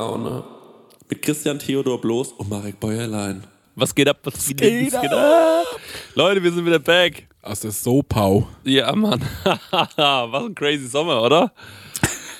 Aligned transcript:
Prosecco-Laune. 0.00 0.42
Mit 1.08 1.22
Christian 1.22 1.58
Theodor 1.58 2.00
Bloß 2.00 2.32
und 2.32 2.48
Marek 2.48 2.78
Bäuerlein. 2.80 3.44
Was 3.74 3.94
geht 3.94 4.08
ab? 4.08 4.18
Was 4.24 4.46
geht, 4.46 4.92
was 4.92 5.00
geht 5.00 5.12
ab? 5.12 5.64
Leute, 6.14 6.42
wir 6.42 6.52
sind 6.52 6.64
wieder 6.64 6.78
back. 6.78 7.26
Aus 7.42 7.60
der 7.60 7.70
Sopau. 7.70 8.48
Ja, 8.64 8.94
Mann. 8.94 9.20
Was 9.70 10.44
ein 10.44 10.54
crazy 10.54 10.86
Sommer, 10.86 11.22
oder? 11.22 11.52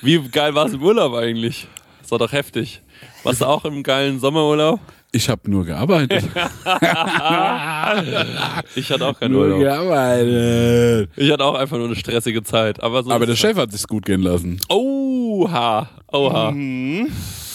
Wie 0.03 0.19
geil 0.29 0.55
war 0.55 0.67
es 0.67 0.75
im 0.75 0.83
Urlaub 0.83 1.15
eigentlich? 1.15 1.67
Das 2.03 2.11
war 2.11 2.19
doch 2.19 2.33
heftig. 2.33 2.83
Warst 3.23 3.41
du 3.41 3.47
auch 3.47 3.65
im 3.65 3.83
geilen 3.83 4.21
Sommerurlaub? 4.21 4.79
Ich 5.13 5.29
habe 5.31 5.51
nur 5.51 5.65
gearbeitet. 5.65 6.25
Ich 8.77 8.91
hatte 8.91 9.07
auch 9.07 9.19
keinen 9.19 9.33
nur 9.33 9.45
Urlaub. 9.47 9.61
gearbeitet. 9.61 11.11
Ich 11.17 11.31
hatte 11.33 11.45
auch 11.45 11.55
einfach 11.55 11.77
nur 11.79 11.87
eine 11.87 11.97
stressige 11.97 12.43
Zeit. 12.43 12.83
Aber, 12.83 13.03
so 13.03 13.11
Aber 13.11 13.27
der 13.27 13.37
Chef 13.37 13.57
hat 13.57 13.73
sich's 13.73 13.89
gut 13.89 14.05
gehen 14.07 14.23
lassen. 14.23 14.61
Oha. 14.69 15.89
Oha. 16.13 16.53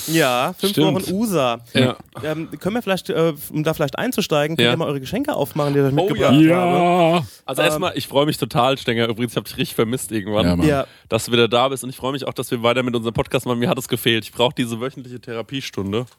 Ja, 0.07 0.53
fünf 0.57 0.71
Stimmt. 0.73 0.95
Wochen 1.05 1.13
USA. 1.13 1.59
Ja. 1.73 1.95
Ähm, 2.23 2.49
können 2.59 2.75
wir 2.75 2.81
vielleicht, 2.81 3.09
äh, 3.09 3.33
um 3.51 3.63
da 3.63 3.73
vielleicht 3.73 3.97
einzusteigen, 3.97 4.55
könnt 4.57 4.65
Ja. 4.65 4.71
ihr 4.73 4.77
mal 4.77 4.87
eure 4.87 4.99
Geschenke 4.99 5.33
aufmachen, 5.35 5.73
die 5.73 5.79
ihr 5.79 5.85
euch 5.85 5.91
Oh, 5.93 5.95
mitgebracht 5.95 6.33
habt? 6.33 6.41
Ja. 6.41 7.25
Also 7.45 7.61
erstmal, 7.61 7.97
ich 7.97 8.07
freue 8.07 8.25
mich 8.25 8.37
total, 8.37 8.77
Stenger. 8.77 9.07
Übrigens, 9.07 9.33
ich 9.33 9.37
habe 9.37 9.47
dich 9.47 9.57
richtig 9.57 9.75
vermisst 9.75 10.11
irgendwann. 10.11 10.61
Ja, 10.63 10.85
dass 11.09 11.25
du 11.25 11.31
wieder 11.31 11.47
da 11.47 11.67
bist 11.69 11.83
und 11.83 11.89
ich 11.89 11.95
freue 11.97 12.11
mich 12.11 12.27
auch, 12.27 12.33
dass 12.33 12.51
wir 12.51 12.61
weiter 12.63 12.83
mit 12.83 12.95
unserem 12.95 13.13
Podcast 13.13 13.45
machen. 13.45 13.59
Mir 13.59 13.69
hat 13.69 13.77
es 13.77 13.87
gefehlt. 13.87 14.23
Ich 14.25 14.31
brauche 14.31 14.53
diese 14.55 14.79
wöchentliche 14.79 15.19
Therapiestunde. 15.19 16.05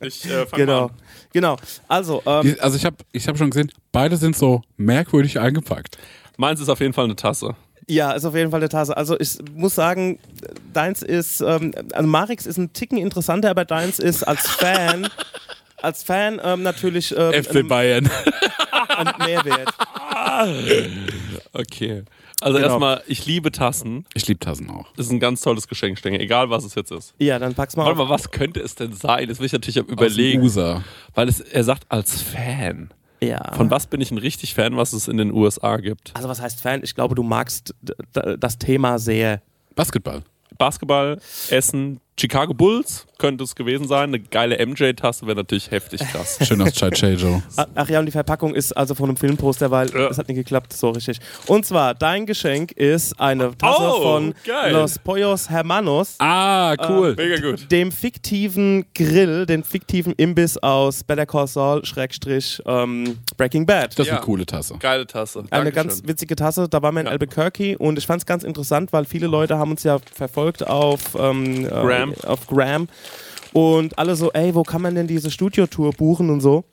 Ich 0.00 0.24
äh, 0.28 0.44
genau. 0.52 0.86
an. 0.86 0.90
Genau. 1.32 1.56
Also, 1.88 2.22
ähm, 2.26 2.56
Also 2.60 2.76
ich 2.76 2.84
habe 2.84 2.96
ich 3.12 3.26
hab 3.28 3.38
schon 3.38 3.50
gesehen, 3.50 3.70
beide 3.92 4.16
sind 4.16 4.36
so 4.36 4.62
merkwürdig 4.76 5.38
eingepackt. 5.38 5.96
Meins 6.36 6.60
ist 6.60 6.68
auf 6.68 6.80
jeden 6.80 6.92
Fall 6.92 7.04
eine 7.04 7.16
Tasse. 7.16 7.54
Ja, 7.92 8.12
ist 8.12 8.24
auf 8.24 8.34
jeden 8.34 8.50
Fall 8.50 8.60
eine 8.60 8.68
Tasse. 8.68 8.96
Also 8.96 9.18
ich 9.18 9.38
muss 9.54 9.74
sagen, 9.74 10.18
deins 10.72 11.02
ist, 11.02 11.40
ähm, 11.40 11.72
also 11.92 12.08
Marix 12.08 12.46
ist 12.46 12.56
ein 12.58 12.72
Ticken 12.72 12.98
interessanter, 12.98 13.50
aber 13.50 13.64
deins 13.64 13.98
ist 13.98 14.22
als 14.22 14.46
Fan, 14.48 15.08
als 15.82 16.02
Fan 16.02 16.40
ähm, 16.42 16.62
natürlich 16.62 17.14
ähm, 17.16 17.32
FC 17.44 17.66
Bayern. 17.66 18.08
ein, 18.96 19.12
Mehrwert. 19.26 19.68
Okay. 21.52 22.04
Also 22.40 22.56
Genau. 22.56 22.68
erstmal, 22.68 23.02
ich 23.06 23.26
liebe 23.26 23.52
Tassen. 23.52 24.04
Ich 24.14 24.26
liebe 24.26 24.40
Tassen 24.40 24.70
auch. 24.70 24.90
Das 24.96 25.06
ist 25.06 25.12
ein 25.12 25.20
ganz 25.20 25.42
tolles 25.42 25.68
Geschenk, 25.68 25.98
Stenger. 25.98 26.18
Egal, 26.20 26.50
was 26.50 26.64
es 26.64 26.74
jetzt 26.74 26.90
ist. 26.90 27.14
Ja, 27.18 27.38
dann 27.38 27.54
pack's 27.54 27.76
mal 27.76 27.84
Warte 27.84 28.00
auf. 28.00 28.08
mal, 28.08 28.14
was 28.14 28.30
könnte 28.30 28.60
es 28.60 28.74
denn 28.74 28.92
sein? 28.94 29.28
Das 29.28 29.38
will 29.38 29.46
ich 29.46 29.52
natürlich 29.52 29.78
am 29.78 29.84
Aus 29.84 29.88
dem 29.88 29.92
überlegen. 29.94 30.42
USA. 30.42 30.82
Weil 31.14 31.28
es, 31.28 31.40
er 31.40 31.62
sagt 31.64 31.84
als 31.88 32.20
Fan. 32.22 32.90
Ja. 33.22 33.54
Von 33.54 33.70
was 33.70 33.86
bin 33.86 34.00
ich 34.00 34.10
ein 34.10 34.18
richtig 34.18 34.54
Fan, 34.54 34.76
was 34.76 34.92
es 34.92 35.06
in 35.06 35.16
den 35.16 35.32
USA 35.32 35.76
gibt? 35.76 36.10
Also 36.14 36.28
was 36.28 36.40
heißt 36.40 36.60
Fan? 36.60 36.80
Ich 36.82 36.94
glaube, 36.96 37.14
du 37.14 37.22
magst 37.22 37.74
das 38.12 38.58
Thema 38.58 38.98
sehr. 38.98 39.40
Basketball. 39.76 40.22
Basketball, 40.58 41.18
Essen, 41.48 42.00
Chicago 42.22 42.54
Bulls 42.54 43.04
könnte 43.18 43.42
es 43.42 43.54
gewesen 43.56 43.88
sein. 43.88 44.10
Eine 44.10 44.20
geile 44.20 44.64
MJ-Tasse 44.64 45.26
wäre 45.26 45.36
natürlich 45.38 45.72
heftig 45.72 46.00
krass. 46.00 46.38
Schön 46.46 46.62
aus 46.62 46.72
Chaichejo. 46.72 47.42
Ah, 47.56 47.66
Ach 47.74 47.88
ja, 47.88 47.98
und 47.98 48.06
die 48.06 48.12
Verpackung 48.12 48.54
ist 48.54 48.72
also 48.76 48.94
von 48.94 49.06
einem 49.08 49.16
Filmposter, 49.16 49.70
weil 49.72 49.90
Ja. 49.90 50.08
es 50.08 50.18
hat 50.18 50.28
nicht 50.28 50.36
geklappt, 50.36 50.72
so 50.72 50.90
richtig. 50.90 51.18
Und 51.46 51.66
zwar, 51.66 51.94
dein 51.94 52.24
Geschenk 52.26 52.70
ist 52.72 53.18
eine 53.20 53.56
Tasse 53.58 53.82
Oh, 53.82 54.02
von 54.02 54.34
geil. 54.44 54.72
Los 54.72 54.98
Pollos 55.00 55.50
Hermanos, 55.50 56.14
Ah, 56.20 56.76
cool. 56.88 57.14
Mega 57.16 57.40
gut. 57.40 57.70
dem 57.72 57.90
fiktiven 57.90 58.84
Grill, 58.94 59.46
dem 59.46 59.64
fiktiven 59.64 60.12
Imbiss 60.16 60.56
aus 60.58 61.02
Better 61.02 61.26
Call 61.26 61.48
Saul, 61.48 61.84
Schrägstrich, 61.84 62.62
ähm, 62.66 63.18
Breaking 63.36 63.66
Bad. 63.66 63.90
das 63.98 63.98
ist 64.00 64.06
Ja. 64.06 64.12
eine 64.18 64.24
coole 64.24 64.46
Tasse. 64.46 64.76
Geile 64.78 65.06
Tasse. 65.08 65.40
Eine 65.50 65.70
Dankeschön. 65.72 65.74
ganz 65.88 66.02
witzige 66.06 66.36
Tasse. 66.36 66.68
Da 66.68 66.80
waren 66.82 66.94
wir 66.94 67.00
in 67.00 67.06
Ja. 67.06 67.12
Albuquerque 67.12 67.76
und 67.78 67.98
ich 67.98 68.06
fand 68.06 68.22
es 68.22 68.26
ganz 68.26 68.44
interessant, 68.44 68.92
weil 68.92 69.04
viele 69.06 69.26
Leute 69.26 69.58
haben 69.58 69.72
uns 69.72 69.82
ja 69.82 69.98
verfolgt 70.14 70.64
auf 70.66 71.16
ähm, 71.18 71.66
Gram. 72.14 72.30
Auf 72.30 72.46
Gram 72.46 72.88
und 73.52 73.98
alle 73.98 74.16
so, 74.16 74.32
ey, 74.32 74.54
wo 74.54 74.62
kann 74.62 74.82
man 74.82 74.94
denn 74.94 75.06
diese 75.06 75.30
Studiotour 75.30 75.92
buchen 75.92 76.30
und 76.30 76.40
so. 76.40 76.64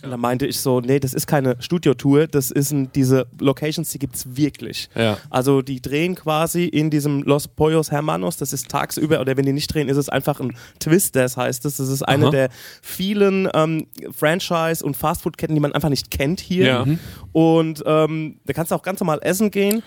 Und 0.00 0.12
dann 0.12 0.20
meinte 0.20 0.46
ich 0.46 0.60
so, 0.60 0.80
nee, 0.80 1.00
das 1.00 1.12
ist 1.12 1.26
keine 1.26 1.56
Studiotour, 1.58 2.28
das 2.28 2.52
ist 2.52 2.70
ein, 2.70 2.92
diese 2.92 3.26
Locations, 3.40 3.90
die 3.90 3.98
gibt's 3.98 4.36
wirklich. 4.36 4.88
Ja. 4.94 5.18
Also 5.28 5.60
die 5.60 5.82
drehen 5.82 6.14
quasi 6.14 6.66
in 6.66 6.88
diesem 6.88 7.22
Los 7.22 7.48
Pollos 7.48 7.90
Hermanos, 7.90 8.36
das 8.36 8.52
ist 8.52 8.68
tagsüber, 8.68 9.20
oder 9.20 9.36
wenn 9.36 9.44
die 9.44 9.52
nicht 9.52 9.74
drehen, 9.74 9.88
ist 9.88 9.96
es 9.96 10.08
einfach 10.08 10.38
ein 10.38 10.56
Twisters, 10.78 11.36
heißt 11.36 11.64
es. 11.64 11.78
Das 11.78 11.88
ist 11.88 12.02
eine 12.02 12.26
Aha. 12.26 12.30
der 12.30 12.48
vielen 12.80 13.48
ähm, 13.54 13.88
Franchise- 14.16 14.84
und 14.84 14.96
Fastfood-Ketten, 14.96 15.54
die 15.56 15.60
man 15.60 15.72
einfach 15.72 15.88
nicht 15.88 16.12
kennt 16.12 16.38
hier. 16.38 16.66
Ja. 16.66 16.86
Und 17.32 17.82
ähm, 17.84 18.38
da 18.46 18.52
kannst 18.52 18.70
du 18.70 18.76
auch 18.76 18.82
ganz 18.82 19.00
normal 19.00 19.18
essen 19.22 19.50
gehen. 19.50 19.82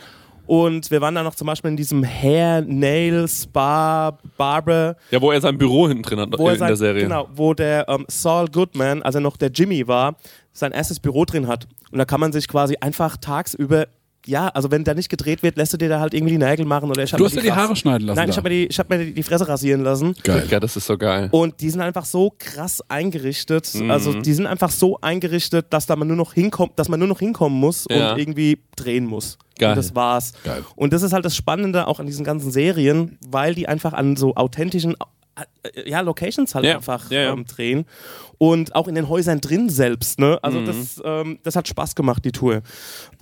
Und 0.47 0.91
wir 0.91 1.02
waren 1.02 1.16
dann 1.16 1.24
noch 1.24 1.35
zum 1.35 1.47
Beispiel 1.47 1.72
in 1.72 1.78
diesem 1.78 2.03
Hair, 2.03 2.62
Nail, 2.62 3.28
Spa, 3.28 4.18
Barber, 4.38 4.96
Ja, 5.12 5.22
wo 5.22 5.31
er 5.31 5.40
sein 5.40 5.57
Büro 5.57 5.88
hinten 5.88 6.03
drin 6.03 6.19
hat 6.19 6.29
wo 6.38 6.50
in 6.50 6.57
sein, 6.57 6.68
der 6.68 6.78
Serie. 6.78 7.03
Genau, 7.03 7.28
wo 7.34 7.53
der 7.53 7.88
ähm, 7.88 8.06
Saul 8.07 8.47
Goodman, 8.47 9.01
als 9.03 9.16
er 9.16 9.22
noch 9.22 9.38
der 9.38 9.50
Jimmy 9.50 9.88
war, 9.88 10.16
sein 10.51 10.72
erstes 10.72 11.00
Büro 11.00 11.25
drin 11.25 11.47
hat. 11.47 11.68
Und 11.91 12.00
da 12.00 12.06
kann 12.06 12.19
man 12.19 12.31
sich 12.31 12.47
quasi 12.47 12.75
einfach 12.81 13.18
tagsüber, 13.18 13.88
ja, 14.26 14.48
also 14.50 14.72
wenn 14.72 14.84
da 14.84 14.94
nicht 14.94 15.09
gedreht 15.09 15.44
wird, 15.44 15.58
lässt 15.58 15.74
du 15.74 15.78
dir 15.78 15.90
da 15.90 16.00
halt 16.00 16.14
irgendwie 16.14 16.34
die 16.34 16.38
Nägel 16.38 16.66
machen 16.66 16.90
oder 16.90 17.04
ich 17.04 17.12
Du 17.12 17.18
mir 17.18 17.26
hast 17.26 17.36
dir 17.36 17.42
die 17.42 17.52
Haare 17.52 17.76
schneiden 17.76 18.08
lassen. 18.08 18.18
Nein, 18.20 18.30
ich 18.30 18.38
habe 18.38 18.50
mir, 18.50 18.56
die, 18.56 18.66
ich 18.68 18.80
hab 18.80 18.90
mir 18.90 19.00
die, 19.00 19.14
die 19.14 19.24
Fresse 19.24 19.48
rasieren 19.48 19.82
lassen. 19.84 20.14
Geil. 20.24 20.46
Ja, 20.50 20.59
das 20.59 20.76
ist 20.78 20.86
so 20.86 20.98
geil. 20.98 21.30
Und 21.32 21.59
die 21.62 21.70
sind 21.70 21.82
einfach 21.82 22.06
so 22.06 22.34
krass 22.38 22.81
eingerichtet. 22.90 23.70
Mhm. 23.74 23.90
Also 23.92 24.14
die 24.14 24.34
sind 24.34 24.46
einfach 24.48 24.70
so 24.72 25.00
eingerichtet, 25.02 25.68
dass 25.72 25.86
da 25.86 25.96
man 25.96 26.08
nur 26.08 26.18
noch 26.18 26.34
hinkommt, 26.34 26.74
dass 26.78 26.90
man 26.90 27.00
nur 27.00 27.08
noch 27.08 27.20
hinkommen 27.20 27.60
muss 27.60 27.86
Ja. 27.90 28.14
und 28.14 28.20
irgendwie 28.20 28.60
drehen 28.76 29.06
muss. 29.06 29.38
Geil. 29.58 29.70
Und 29.72 29.78
das 29.78 29.96
war's. 29.96 30.34
Geil. 30.44 30.64
Und 30.76 30.94
das 30.94 31.04
ist 31.04 31.14
halt 31.14 31.26
das 31.26 31.36
Spannende 31.36 31.88
auch 31.88 32.00
an 32.00 32.06
diesen 32.06 32.24
ganzen 32.26 32.52
Serien, 32.52 33.18
weil 33.28 33.54
die 33.56 33.68
einfach 33.68 33.94
an 33.94 34.16
so 34.16 34.36
authentischen 34.36 34.96
ja, 35.86 36.02
Locations 36.02 36.53
halt 36.56 36.66
Ja. 36.66 36.75
einfach 36.75 37.09
Ja, 37.12 37.22
ja. 37.22 37.34
Ähm, 37.34 37.46
drehen. 37.46 37.86
Und 38.38 38.75
auch 38.75 38.88
in 38.88 38.96
den 38.96 39.08
Häusern 39.08 39.40
drin 39.40 39.69
selbst. 39.69 40.19
Ne? 40.19 40.40
Also 40.42 40.59
Mhm. 40.62 40.66
das, 40.66 41.02
ähm, 41.06 41.40
das 41.44 41.56
hat 41.56 41.68
Spaß 41.68 41.96
gemacht, 41.96 42.25
die 42.25 42.31
Tour. 42.31 42.62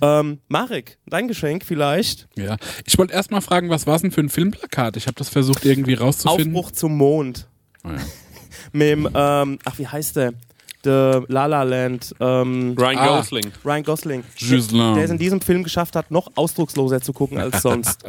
Ähm, 0.02 0.38
Marek, 0.48 0.98
dein 1.06 1.28
Geschenk 1.28 1.64
vielleicht? 1.64 2.28
Ja. 2.36 2.56
Ich 2.86 2.96
wollte 2.98 3.12
erst 3.14 3.30
mal 3.30 3.40
fragen, 3.40 3.68
was 3.70 3.86
war 3.86 3.96
es 3.96 4.02
denn 4.02 4.10
für 4.10 4.20
ein 4.22 4.28
Filmplakat? 4.30 4.96
Ich 4.96 5.06
habe 5.06 5.14
das 5.16 5.28
versucht 5.28 5.64
irgendwie 5.64 5.94
rauszufinden. 5.94 6.54
Aufbruch 6.56 6.70
zum 6.72 6.96
Mond. 6.96 7.48
Oh, 7.84 7.88
ja. 7.88 7.96
Mit 8.72 8.88
dem, 8.88 9.08
ähm, 9.14 9.58
ach 9.64 9.78
wie 9.78 9.86
heißt 9.86 10.16
der? 10.16 10.32
The 10.84 11.20
La 11.28 11.46
La 11.46 11.62
Land. 11.62 12.14
Ähm, 12.20 12.74
Ryan 12.78 12.98
Ah. 12.98 13.16
Gosling. 13.18 13.52
Ryan 13.64 13.82
Gosling. 13.84 14.24
Ghislaine. 14.36 14.94
Der 14.94 15.04
es 15.04 15.10
in 15.10 15.18
diesem 15.18 15.40
Film 15.40 15.62
geschafft 15.62 15.94
hat, 15.96 16.10
noch 16.10 16.30
ausdrucksloser 16.36 17.00
zu 17.02 17.12
gucken 17.12 17.38
als 17.38 17.62
sonst. 17.62 18.04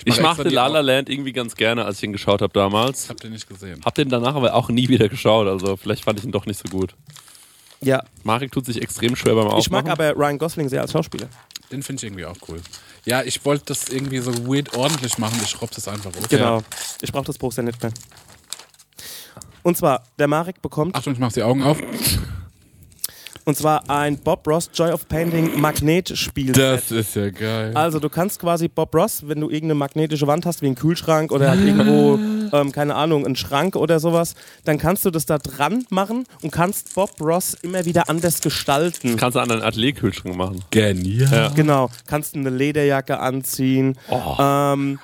Ich 0.00 0.06
extra 0.08 0.22
machte 0.22 0.48
La 0.48 0.66
La 0.66 0.80
Land 0.80 1.08
irgendwie 1.08 1.32
ganz 1.32 1.54
gerne, 1.54 1.84
als 1.84 1.98
ich 1.98 2.04
ihn 2.04 2.12
geschaut 2.12 2.42
habe 2.42 2.52
damals. 2.52 3.08
Habt 3.08 3.22
ihr 3.24 3.30
nicht 3.30 3.48
gesehen? 3.48 3.80
Hab 3.84 3.94
den 3.94 4.08
danach 4.08 4.34
aber 4.34 4.54
auch 4.54 4.68
nie 4.70 4.88
wieder 4.88 5.08
geschaut, 5.08 5.46
also 5.46 5.76
vielleicht 5.76 6.04
fand 6.04 6.18
ich 6.18 6.24
ihn 6.24 6.32
doch 6.32 6.46
nicht 6.46 6.58
so 6.58 6.68
gut. 6.68 6.94
ja, 7.80 8.02
Marek 8.22 8.50
tut 8.52 8.66
sich 8.66 8.80
extrem 8.82 9.14
schwer 9.14 9.34
beim 9.34 9.46
Aufmachen. 9.46 9.60
ich 9.60 9.70
mag 9.70 9.88
aber 9.88 10.16
Ryan 10.16 10.38
Gosling 10.38 10.68
sehr 10.68 10.80
als 10.80 10.92
Schauspieler. 10.92 11.28
Den 11.70 11.82
finde 11.82 12.00
ich 12.00 12.04
irgendwie 12.04 12.24
auch 12.26 12.36
cool. 12.48 12.60
Ja, 13.04 13.22
ich 13.22 13.44
wollte 13.44 13.64
das 13.66 13.88
irgendwie 13.88 14.18
so 14.18 14.32
weird 14.46 14.74
ordentlich 14.76 15.18
machen. 15.18 15.38
Ich 15.42 15.50
schraub 15.50 15.70
das 15.70 15.86
einfach 15.88 16.14
runter. 16.14 16.28
Genau. 16.28 16.62
Ich 17.02 17.12
brauche 17.12 17.24
das 17.26 17.36
Poster 17.38 17.62
nicht 17.62 17.82
mehr. 17.82 17.92
Und 19.64 19.78
zwar, 19.78 20.02
der 20.18 20.28
Marek 20.28 20.60
bekommt, 20.60 20.94
Achtung, 20.94 21.14
ich 21.14 21.18
mach 21.18 21.32
die 21.32 21.42
Augen 21.42 21.62
auf. 21.62 21.78
und 23.46 23.56
zwar 23.56 23.88
ein 23.88 24.18
Bob 24.18 24.46
Ross 24.46 24.70
Joy 24.74 24.90
of 24.90 25.08
Painting 25.08 25.58
Magnetspiel. 25.58 26.52
Das 26.52 26.90
ist 26.90 27.16
ja 27.16 27.30
geil. 27.30 27.72
Also 27.74 27.98
du 27.98 28.10
kannst 28.10 28.38
quasi 28.38 28.68
Bob 28.68 28.94
Ross, 28.94 29.26
wenn 29.26 29.40
du 29.40 29.48
irgendeine 29.48 29.76
magnetische 29.76 30.26
Wand 30.26 30.44
hast, 30.44 30.60
wie 30.60 30.66
einen 30.66 30.74
Kühlschrank 30.74 31.32
oder 31.32 31.48
halt 31.48 31.60
irgendwo, 31.62 32.18
ähm, 32.54 32.72
keine 32.72 32.94
Ahnung, 32.94 33.24
einen 33.24 33.36
Schrank 33.36 33.74
oder 33.74 34.00
sowas, 34.00 34.34
dann 34.66 34.76
kannst 34.76 35.06
du 35.06 35.10
das 35.10 35.24
da 35.24 35.38
dran 35.38 35.86
machen 35.88 36.24
und 36.42 36.50
kannst 36.50 36.94
Bob 36.94 37.18
Ross 37.22 37.54
immer 37.62 37.86
wieder 37.86 38.10
anders 38.10 38.42
gestalten. 38.42 39.16
Kannst 39.16 39.36
du 39.36 39.40
an 39.40 39.48
deinen 39.48 39.62
Atelier-Kühlschrank 39.62 40.36
machen. 40.36 40.62
Genial. 40.70 41.32
Ja. 41.32 41.48
Genau, 41.48 41.88
kannst 42.06 42.34
eine 42.34 42.50
Lederjacke 42.50 43.18
anziehen. 43.18 43.96
Oh. 44.10 44.36
Ähm, 44.38 44.98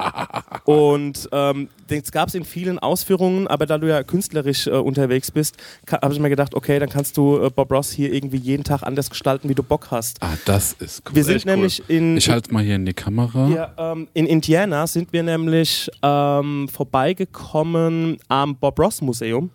und 0.64 1.28
ähm, 1.32 1.68
das 1.98 2.12
gab 2.12 2.28
es 2.28 2.34
in 2.34 2.44
vielen 2.44 2.78
Ausführungen, 2.78 3.46
aber 3.48 3.66
da 3.66 3.78
du 3.78 3.88
ja 3.88 4.02
künstlerisch 4.02 4.66
äh, 4.66 4.70
unterwegs 4.70 5.30
bist, 5.30 5.56
habe 5.90 6.14
ich 6.14 6.20
mir 6.20 6.30
gedacht, 6.30 6.54
okay, 6.54 6.78
dann 6.78 6.88
kannst 6.88 7.16
du 7.16 7.42
äh, 7.42 7.50
Bob 7.50 7.72
Ross 7.72 7.90
hier 7.90 8.12
irgendwie 8.12 8.36
jeden 8.36 8.64
Tag 8.64 8.82
anders 8.82 9.10
gestalten, 9.10 9.48
wie 9.48 9.54
du 9.54 9.62
Bock 9.62 9.88
hast. 9.90 10.22
Ah, 10.22 10.36
das 10.44 10.74
ist 10.74 11.02
cool. 11.06 11.16
Wir 11.16 11.24
sind 11.24 11.36
echt 11.36 11.46
cool. 11.46 11.52
nämlich 11.52 11.82
in, 11.88 12.16
Ich 12.16 12.28
halte 12.30 12.52
mal 12.52 12.62
hier 12.62 12.76
in 12.76 12.86
die 12.86 12.94
Kamera. 12.94 13.48
ja, 13.48 13.92
ähm, 13.92 14.08
in 14.14 14.26
Indiana 14.26 14.86
sind 14.86 15.12
wir 15.12 15.22
nämlich 15.22 15.90
ähm, 16.02 16.68
vorbeigekommen 16.68 18.18
am 18.28 18.56
Bob 18.56 18.78
Ross 18.78 19.00
Museum. 19.00 19.50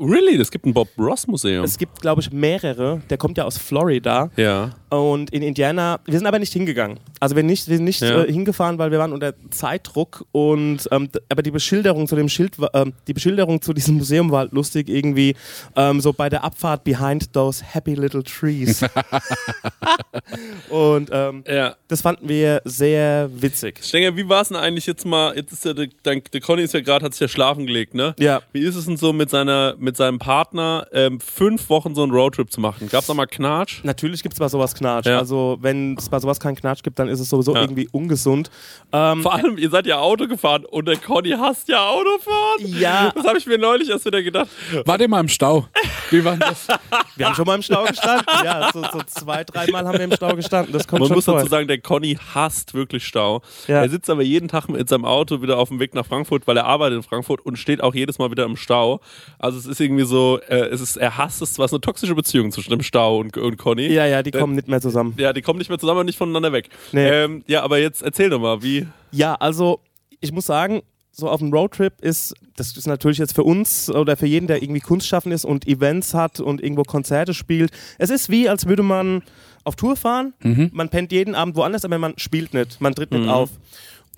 Really? 0.00 0.36
Es 0.40 0.50
gibt 0.50 0.64
ein 0.66 0.72
Bob 0.72 0.88
Ross 0.98 1.26
Museum. 1.26 1.62
Es 1.64 1.76
gibt, 1.76 2.00
glaube 2.00 2.22
ich, 2.22 2.32
mehrere. 2.32 3.02
Der 3.10 3.18
kommt 3.18 3.36
ja 3.38 3.44
aus 3.44 3.58
Florida. 3.58 4.30
ja. 4.36 4.70
Und 4.92 5.30
in 5.30 5.42
Indiana, 5.42 6.00
wir 6.04 6.18
sind 6.18 6.26
aber 6.26 6.40
nicht 6.40 6.52
hingegangen. 6.52 6.98
Also 7.20 7.36
wir, 7.36 7.44
nicht, 7.44 7.68
wir 7.68 7.76
sind 7.76 7.84
nicht 7.84 8.00
Ja. 8.00 8.24
äh, 8.24 8.32
hingefahren, 8.32 8.76
weil 8.76 8.90
wir 8.90 8.98
waren 8.98 9.12
unter 9.12 9.34
Zeitdruck. 9.50 10.24
Und 10.32 10.88
ähm, 10.90 11.08
aber 11.28 11.42
die 11.44 11.52
Beschilderung 11.52 12.08
zu 12.08 12.16
dem 12.16 12.28
Schild, 12.28 12.56
ähm, 12.74 12.92
die 13.06 13.12
Beschilderung 13.12 13.62
zu 13.62 13.72
diesem 13.72 13.98
Museum 13.98 14.32
war 14.32 14.40
halt 14.40 14.52
lustig 14.52 14.88
irgendwie. 14.88 15.36
Ähm, 15.76 16.00
so 16.00 16.12
bei 16.12 16.28
der 16.28 16.42
Abfahrt 16.42 16.82
behind 16.82 17.32
those 17.32 17.62
happy 17.64 17.94
little 17.94 18.24
trees. 18.24 18.82
und 20.70 21.10
ähm, 21.12 21.44
Ja. 21.46 21.76
das 21.88 22.02
fanden 22.02 22.28
wir 22.28 22.60
sehr 22.64 23.30
witzig. 23.32 23.80
Stenger, 23.84 24.16
wie 24.16 24.28
war 24.28 24.42
es 24.42 24.48
denn 24.48 24.56
eigentlich 24.56 24.86
jetzt 24.86 25.04
mal? 25.06 25.36
Jetzt 25.36 25.52
ist 25.52 25.64
ja 25.64 25.72
der, 25.72 25.86
dein, 26.02 26.20
der 26.32 26.40
Conny 26.40 26.62
ist 26.62 26.74
ja 26.74 26.80
gerade, 26.80 27.04
hat 27.04 27.12
sich 27.12 27.20
ja 27.20 27.28
schlafen 27.28 27.66
gelegt, 27.66 27.94
ne? 27.94 28.14
Ja. 28.18 28.42
Wie 28.52 28.60
ist 28.60 28.74
es 28.74 28.86
denn 28.86 28.96
so 28.96 29.12
mit 29.12 29.30
seiner, 29.30 29.76
mit 29.78 29.89
seinem 29.96 30.18
Partner 30.18 30.86
ähm, 30.92 31.20
fünf 31.20 31.68
Wochen 31.70 31.94
so 31.94 32.02
einen 32.02 32.12
Roadtrip 32.12 32.50
zu 32.50 32.60
machen? 32.60 32.88
Gab's 32.88 33.06
da 33.06 33.14
mal 33.14 33.26
Knatsch? 33.26 33.84
Natürlich 33.84 34.22
gibt 34.22 34.34
es 34.34 34.38
bei 34.38 34.48
sowas 34.48 34.74
Knatsch. 34.74 35.06
Ja. 35.06 35.18
Also 35.18 35.58
wenn 35.60 35.96
es 35.96 36.08
bei 36.08 36.18
sowas 36.18 36.40
keinen 36.40 36.56
Knatsch 36.56 36.82
gibt, 36.82 36.98
dann 36.98 37.08
ist 37.08 37.20
es 37.20 37.28
sowieso 37.28 37.54
Ja. 37.54 37.60
irgendwie 37.62 37.88
ungesund. 37.92 38.50
Ähm, 38.92 39.22
Vor 39.22 39.34
allem, 39.34 39.58
ihr 39.58 39.70
seid 39.70 39.86
ja 39.86 39.98
Auto 39.98 40.26
gefahren 40.26 40.64
und 40.64 40.86
der 40.86 40.96
Conny 40.96 41.30
hasst 41.30 41.68
ja 41.68 41.86
Autofahren. 41.88 42.66
Ja. 42.78 43.12
Das 43.14 43.24
habe 43.24 43.38
ich 43.38 43.46
mir 43.46 43.58
neulich 43.58 43.88
erst 43.90 44.04
wieder 44.04 44.22
gedacht. 44.22 44.48
Wart 44.84 45.00
ihr 45.00 45.08
mal 45.08 45.20
im 45.20 45.28
Stau? 45.28 45.66
Wie 46.10 46.24
war 46.24 46.36
das? 46.36 46.66
wir 47.16 47.26
haben 47.26 47.34
schon 47.34 47.46
mal 47.46 47.54
im 47.56 47.62
Stau 47.62 47.84
gestanden. 47.84 48.26
Ja, 48.44 48.70
so, 48.72 48.82
so 48.82 49.00
zwei, 49.06 49.44
dreimal 49.44 49.86
haben 49.86 49.98
wir 49.98 50.04
im 50.04 50.12
Stau 50.12 50.34
gestanden. 50.34 50.72
Das 50.72 50.86
kommt 50.88 51.00
Man 51.00 51.08
schon 51.08 51.16
muss 51.16 51.24
dazu 51.26 51.46
sagen, 51.48 51.68
der 51.68 51.80
Conny 51.80 52.18
hasst 52.34 52.74
wirklich 52.74 53.06
Stau. 53.06 53.42
Ja. 53.68 53.82
Er 53.82 53.88
sitzt 53.88 54.10
aber 54.10 54.22
jeden 54.22 54.48
Tag 54.48 54.68
mit 54.68 54.88
seinem 54.88 55.04
Auto 55.04 55.42
wieder 55.42 55.58
auf 55.58 55.68
dem 55.68 55.78
Weg 55.80 55.94
nach 55.94 56.06
Frankfurt, 56.06 56.46
weil 56.46 56.56
er 56.56 56.66
arbeitet 56.66 56.96
in 56.98 57.02
Frankfurt 57.02 57.40
und 57.44 57.56
steht 57.58 57.82
auch 57.82 57.94
jedes 57.94 58.18
Mal 58.18 58.30
wieder 58.30 58.44
im 58.44 58.56
Stau. 58.56 59.00
Also 59.38 59.58
es 59.58 59.66
ist 59.70 59.80
irgendwie 59.80 60.04
so, 60.04 60.38
äh, 60.48 60.66
es 60.68 60.80
ist, 60.80 60.96
er 60.96 61.16
hasst 61.16 61.40
es 61.42 61.54
zwar, 61.54 61.64
es 61.64 61.70
ist 61.70 61.74
eine 61.74 61.80
toxische 61.80 62.14
Beziehung 62.14 62.52
zwischen 62.52 62.70
dem 62.70 62.82
Stau 62.82 63.18
und, 63.18 63.36
und 63.36 63.56
Conny. 63.56 63.86
Ja, 63.92 64.04
ja, 64.06 64.22
die 64.22 64.32
Äh, 64.32 64.38
kommen 64.38 64.54
nicht 64.54 64.68
mehr 64.68 64.80
zusammen. 64.80 65.14
Ja, 65.16 65.32
die 65.32 65.42
kommen 65.42 65.58
nicht 65.58 65.68
mehr 65.70 65.78
zusammen 65.78 66.00
und 66.00 66.06
nicht 66.06 66.18
voneinander 66.18 66.52
weg. 66.52 66.68
Nee. 66.92 67.08
Ähm, 67.08 67.44
ja, 67.46 67.62
aber 67.62 67.78
jetzt 67.78 68.02
erzähl 68.02 68.28
doch 68.30 68.40
mal, 68.40 68.62
wie. 68.62 68.86
Ja, 69.12 69.34
also 69.36 69.80
ich 70.20 70.32
muss 70.32 70.46
sagen, 70.46 70.82
so 71.12 71.28
auf 71.28 71.40
einem 71.42 71.52
Roadtrip 71.52 71.94
ist, 72.02 72.34
das 72.56 72.76
ist 72.76 72.86
natürlich 72.86 73.18
jetzt 73.18 73.34
für 73.34 73.42
uns 73.42 73.90
oder 73.90 74.16
für 74.16 74.26
jeden, 74.26 74.46
der 74.46 74.62
irgendwie 74.62 74.80
Kunstschaffen 74.80 75.32
ist 75.32 75.44
und 75.44 75.66
Events 75.66 76.14
hat 76.14 76.40
und 76.40 76.62
irgendwo 76.62 76.82
Konzerte 76.84 77.34
spielt. 77.34 77.72
Es 77.98 78.10
ist 78.10 78.30
wie, 78.30 78.48
als 78.48 78.66
würde 78.66 78.82
man 78.82 79.22
auf 79.64 79.76
Tour 79.76 79.96
fahren. 79.96 80.32
Mhm. 80.42 80.70
Man 80.72 80.88
pennt 80.88 81.12
jeden 81.12 81.34
Abend 81.34 81.56
woanders, 81.56 81.84
aber 81.84 81.98
man 81.98 82.14
spielt 82.16 82.54
nicht, 82.54 82.80
man 82.80 82.94
tritt 82.94 83.10
nicht 83.10 83.24
Mhm. 83.24 83.28
auf. 83.28 83.50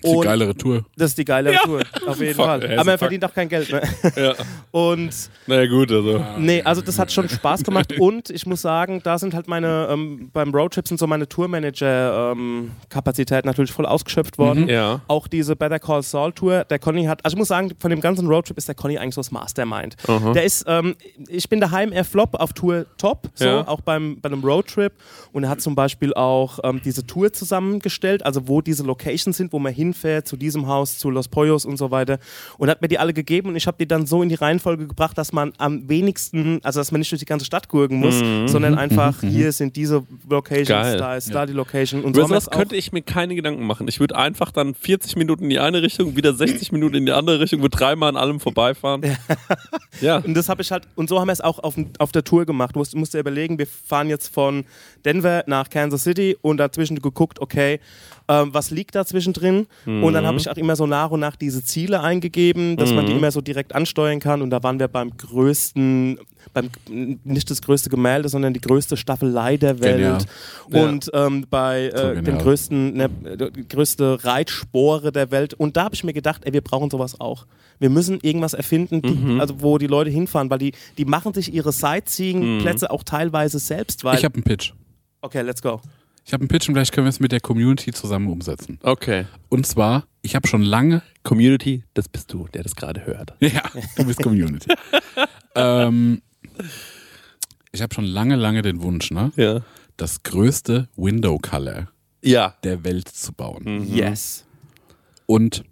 Das 0.03 0.11
ist 0.11 0.19
die 0.19 0.23
geilere 0.25 0.55
Tour. 0.55 0.85
das 0.95 1.09
ist 1.11 1.17
die 1.17 1.25
geile 1.25 1.53
Tour, 1.63 1.81
auf 2.07 2.19
jeden 2.19 2.35
Fuck, 2.35 2.45
Fall. 2.45 2.63
ey, 2.63 2.73
Aber 2.75 2.83
man 2.83 2.91
fuck. 2.93 2.99
verdient 2.99 3.25
auch 3.25 3.33
kein 3.33 3.49
Geld. 3.49 3.71
Ne? 3.71 3.81
Ja. 4.15 4.33
Und 4.71 5.11
Naja, 5.47 5.65
gut, 5.67 5.91
also. 5.91 6.23
Nee, 6.37 6.61
also 6.63 6.81
das 6.81 6.97
hat 6.99 7.11
schon 7.11 7.29
Spaß 7.29 7.63
gemacht 7.63 7.93
und 7.99 8.29
ich 8.31 8.45
muss 8.45 8.61
sagen, 8.61 9.01
da 9.03 9.17
sind 9.19 9.33
halt 9.33 9.47
meine, 9.47 9.87
ähm, 9.91 10.29
beim 10.33 10.53
Roadtrip 10.53 10.87
sind 10.87 10.99
so 10.99 11.07
meine 11.07 11.27
Tourmanager-Kapazitäten 11.29 13.47
natürlich 13.47 13.71
voll 13.71 13.85
ausgeschöpft 13.85 14.37
worden. 14.37 14.67
Ja. 14.67 15.01
Auch 15.07 15.27
diese 15.27 15.55
Better 15.55 15.79
Call 15.79 16.03
Saul 16.03 16.33
Tour, 16.33 16.65
der 16.65 16.79
Conny 16.79 17.05
hat, 17.05 17.23
also 17.23 17.35
ich 17.35 17.39
muss 17.39 17.47
sagen, 17.47 17.71
von 17.79 17.89
dem 17.89 18.01
ganzen 18.01 18.27
Roadtrip 18.27 18.57
ist 18.57 18.67
der 18.67 18.75
Conny 18.75 18.97
eigentlich 18.97 19.15
so 19.15 19.21
das 19.21 19.31
Mastermind. 19.31 19.95
Der 20.35 20.43
ist, 20.43 20.65
ähm, 20.67 20.95
ich 21.27 21.47
bin 21.49 21.59
daheim 21.59 21.91
eher 21.91 22.05
Flop, 22.05 22.35
auf 22.35 22.53
Tour 22.53 22.85
top, 22.97 23.29
so, 23.35 23.45
Ja. 23.45 23.67
auch 23.67 23.81
beim, 23.81 24.19
bei 24.21 24.27
einem 24.29 24.43
Roadtrip 24.43 24.93
und 25.31 25.43
er 25.43 25.49
hat 25.49 25.61
zum 25.61 25.75
Beispiel 25.75 26.13
auch 26.13 26.59
ähm, 26.63 26.81
diese 26.83 27.05
Tour 27.05 27.31
zusammengestellt, 27.33 28.25
also 28.25 28.47
wo 28.47 28.61
diese 28.61 28.83
Locations 28.83 29.35
sind, 29.37 29.53
wo 29.53 29.59
man 29.59 29.73
hinfährt, 29.93 30.27
zu 30.27 30.37
diesem 30.37 30.67
Haus, 30.67 30.97
zu 30.97 31.09
Los 31.09 31.27
Pollos 31.27 31.65
und 31.65 31.77
so 31.77 31.91
weiter 31.91 32.19
und 32.57 32.69
hat 32.69 32.81
mir 32.81 32.87
die 32.87 32.99
alle 32.99 33.13
gegeben 33.13 33.49
und 33.49 33.55
ich 33.55 33.67
habe 33.67 33.77
die 33.79 33.87
dann 33.87 34.05
so 34.05 34.21
in 34.21 34.29
die 34.29 34.35
Reihenfolge 34.35 34.87
gebracht, 34.87 35.17
dass 35.17 35.31
man 35.31 35.53
am 35.57 35.87
wenigsten, 35.87 36.59
also 36.63 36.79
dass 36.79 36.91
man 36.91 36.99
nicht 36.99 37.11
durch 37.11 37.19
die 37.19 37.25
ganze 37.25 37.45
Stadt 37.45 37.69
gurken 37.69 37.99
muss, 37.99 38.19
sondern 38.51 38.77
einfach 38.77 39.21
hier 39.21 39.51
sind 39.51 39.75
diese 39.75 40.03
Locations, 40.29 40.67
Geil. 40.67 40.97
da 40.97 41.15
ist 41.15 41.33
da 41.33 41.45
die 41.45 41.53
Location 41.53 42.03
und 42.03 42.15
so 42.15 42.25
Über 42.25 42.35
es 42.35 42.47
auch 42.47 42.51
könnte 42.51 42.75
ich 42.75 42.91
mir 42.91 43.01
keine 43.01 43.35
Gedanken 43.35 43.65
machen. 43.65 43.87
Ich 43.87 43.99
würde 43.99 44.15
einfach 44.15 44.51
dann 44.51 44.73
40 44.73 45.15
Minuten 45.15 45.43
in 45.43 45.49
die 45.49 45.59
eine 45.59 45.81
Richtung, 45.81 46.15
wieder 46.15 46.33
60 46.33 46.71
Minuten 46.71 46.95
in 46.95 47.05
die 47.05 47.11
andere 47.11 47.39
Richtung, 47.39 47.61
würde 47.61 47.77
dreimal 47.77 48.09
an 48.09 48.17
allem 48.17 48.39
vorbeifahren. 48.39 49.01
Ja. 50.01 50.17
Und 50.23 50.33
das 50.33 50.49
habe 50.49 50.61
ich 50.61 50.71
halt, 50.71 50.87
und 50.95 51.09
so 51.09 51.19
haben 51.19 51.27
wir 51.27 51.33
es 51.33 51.41
auch 51.41 51.59
auf, 51.59 51.75
auf 51.99 52.11
der 52.11 52.23
Tour 52.23 52.45
gemacht. 52.45 52.75
Du 52.75 52.79
musst, 52.79 52.95
musst 52.95 53.13
dir 53.13 53.19
überlegen, 53.19 53.57
wir 53.59 53.67
fahren 53.67 54.09
jetzt 54.09 54.33
von 54.33 54.65
Denver 55.05 55.43
nach 55.47 55.69
Kansas 55.69 56.03
City 56.03 56.37
und 56.41 56.57
dazwischen 56.57 57.01
geguckt, 57.01 57.39
okay, 57.39 57.79
ähm, 58.41 58.53
was 58.53 58.71
liegt 58.71 58.95
da 58.95 59.05
zwischendrin? 59.05 59.67
Und 59.85 60.13
dann 60.13 60.25
habe 60.25 60.37
ich 60.37 60.49
auch 60.49 60.57
immer 60.57 60.75
so 60.75 60.85
nach 60.87 61.11
und 61.11 61.19
nach 61.19 61.35
diese 61.35 61.63
Ziele 61.63 62.01
eingegeben, 62.01 62.77
dass 62.77 62.91
man 62.93 63.05
die 63.05 63.11
immer 63.13 63.31
so 63.31 63.41
direkt 63.41 63.75
ansteuern 63.75 64.19
kann. 64.19 64.41
Und 64.41 64.49
da 64.49 64.61
waren 64.63 64.79
wir 64.79 64.87
beim 64.87 65.15
größten, 65.17 66.17
beim 66.53 66.69
nicht 66.89 67.49
das 67.51 67.61
größte 67.61 67.89
Gemälde, 67.89 68.29
sondern 68.29 68.53
die 68.53 68.61
größte 68.61 68.97
Staffelei 68.97 69.57
der 69.57 69.79
Welt. 69.81 69.97
Genial. 69.97 70.17
Ja. 70.71 70.83
Und 70.89 71.09
ähm, 71.13 71.45
bei 71.49 71.91
So 71.95 72.01
äh, 72.03 72.15
dem 72.15 72.25
genial. 72.25 72.43
größten, 72.43 72.93
ne, 72.97 73.09
größte 73.69 74.23
Reitspore 74.23 75.11
der 75.11 75.31
Welt. 75.31 75.53
Und 75.53 75.77
da 75.77 75.83
habe 75.85 75.95
ich 75.95 76.03
mir 76.03 76.13
gedacht, 76.13 76.41
ey, 76.45 76.53
wir 76.53 76.61
brauchen 76.61 76.89
sowas 76.89 77.19
auch. 77.19 77.45
Wir 77.79 77.89
müssen 77.89 78.19
irgendwas 78.21 78.53
erfinden, 78.53 79.01
die, 79.01 79.09
Mhm. 79.13 79.41
also 79.41 79.55
wo 79.61 79.77
die 79.77 79.87
Leute 79.87 80.09
hinfahren, 80.09 80.49
weil 80.49 80.59
die, 80.59 80.73
die 80.97 81.05
machen 81.05 81.33
sich 81.33 81.53
ihre 81.53 81.71
Sightseeing-Plätze 81.71 82.89
auch 82.91 83.03
teilweise 83.03 83.59
selbst. 83.59 84.03
Weil, 84.03 84.17
Ich 84.17 84.25
habe 84.25 84.35
einen 84.35 84.43
Pitch. 84.43 84.71
okay, 85.21 85.41
let's 85.41 85.61
go. 85.61 85.81
Ich 86.25 86.31
habe 86.33 86.41
einen 86.41 86.47
Pitch 86.47 86.67
und 86.69 86.75
vielleicht 86.75 86.93
können 86.93 87.05
wir 87.05 87.09
es 87.09 87.19
mit 87.19 87.31
der 87.31 87.41
Community 87.41 87.91
zusammen 87.91 88.29
umsetzen. 88.29 88.79
Okay. 88.81 89.25
Und 89.49 89.67
zwar, 89.67 90.05
ich 90.21 90.35
habe 90.35 90.47
schon 90.47 90.61
lange 90.61 91.01
Community, 91.23 91.83
das 91.93 92.07
bist 92.07 92.31
du, 92.31 92.47
der 92.53 92.63
das 92.63 92.75
gerade 92.75 93.05
hört. 93.05 93.33
Ja, 93.41 93.61
du 93.97 94.05
bist 94.05 94.21
Community. 94.23 94.73
ähm, 95.55 96.21
ich 97.71 97.81
habe 97.81 97.93
schon 97.93 98.05
lange, 98.05 98.35
lange 98.35 98.61
den 98.61 98.81
Wunsch, 98.81 99.11
ne, 99.11 99.31
Ja. 99.35 99.61
das 99.97 100.23
größte 100.23 100.87
Window 100.95 101.37
Color 101.39 101.89
Ja. 102.23 102.55
der 102.63 102.83
Welt 102.85 103.09
zu 103.09 103.33
bauen. 103.33 103.63
Mhm. 103.81 103.93
Yes. 103.93 104.45
Und 105.25 105.63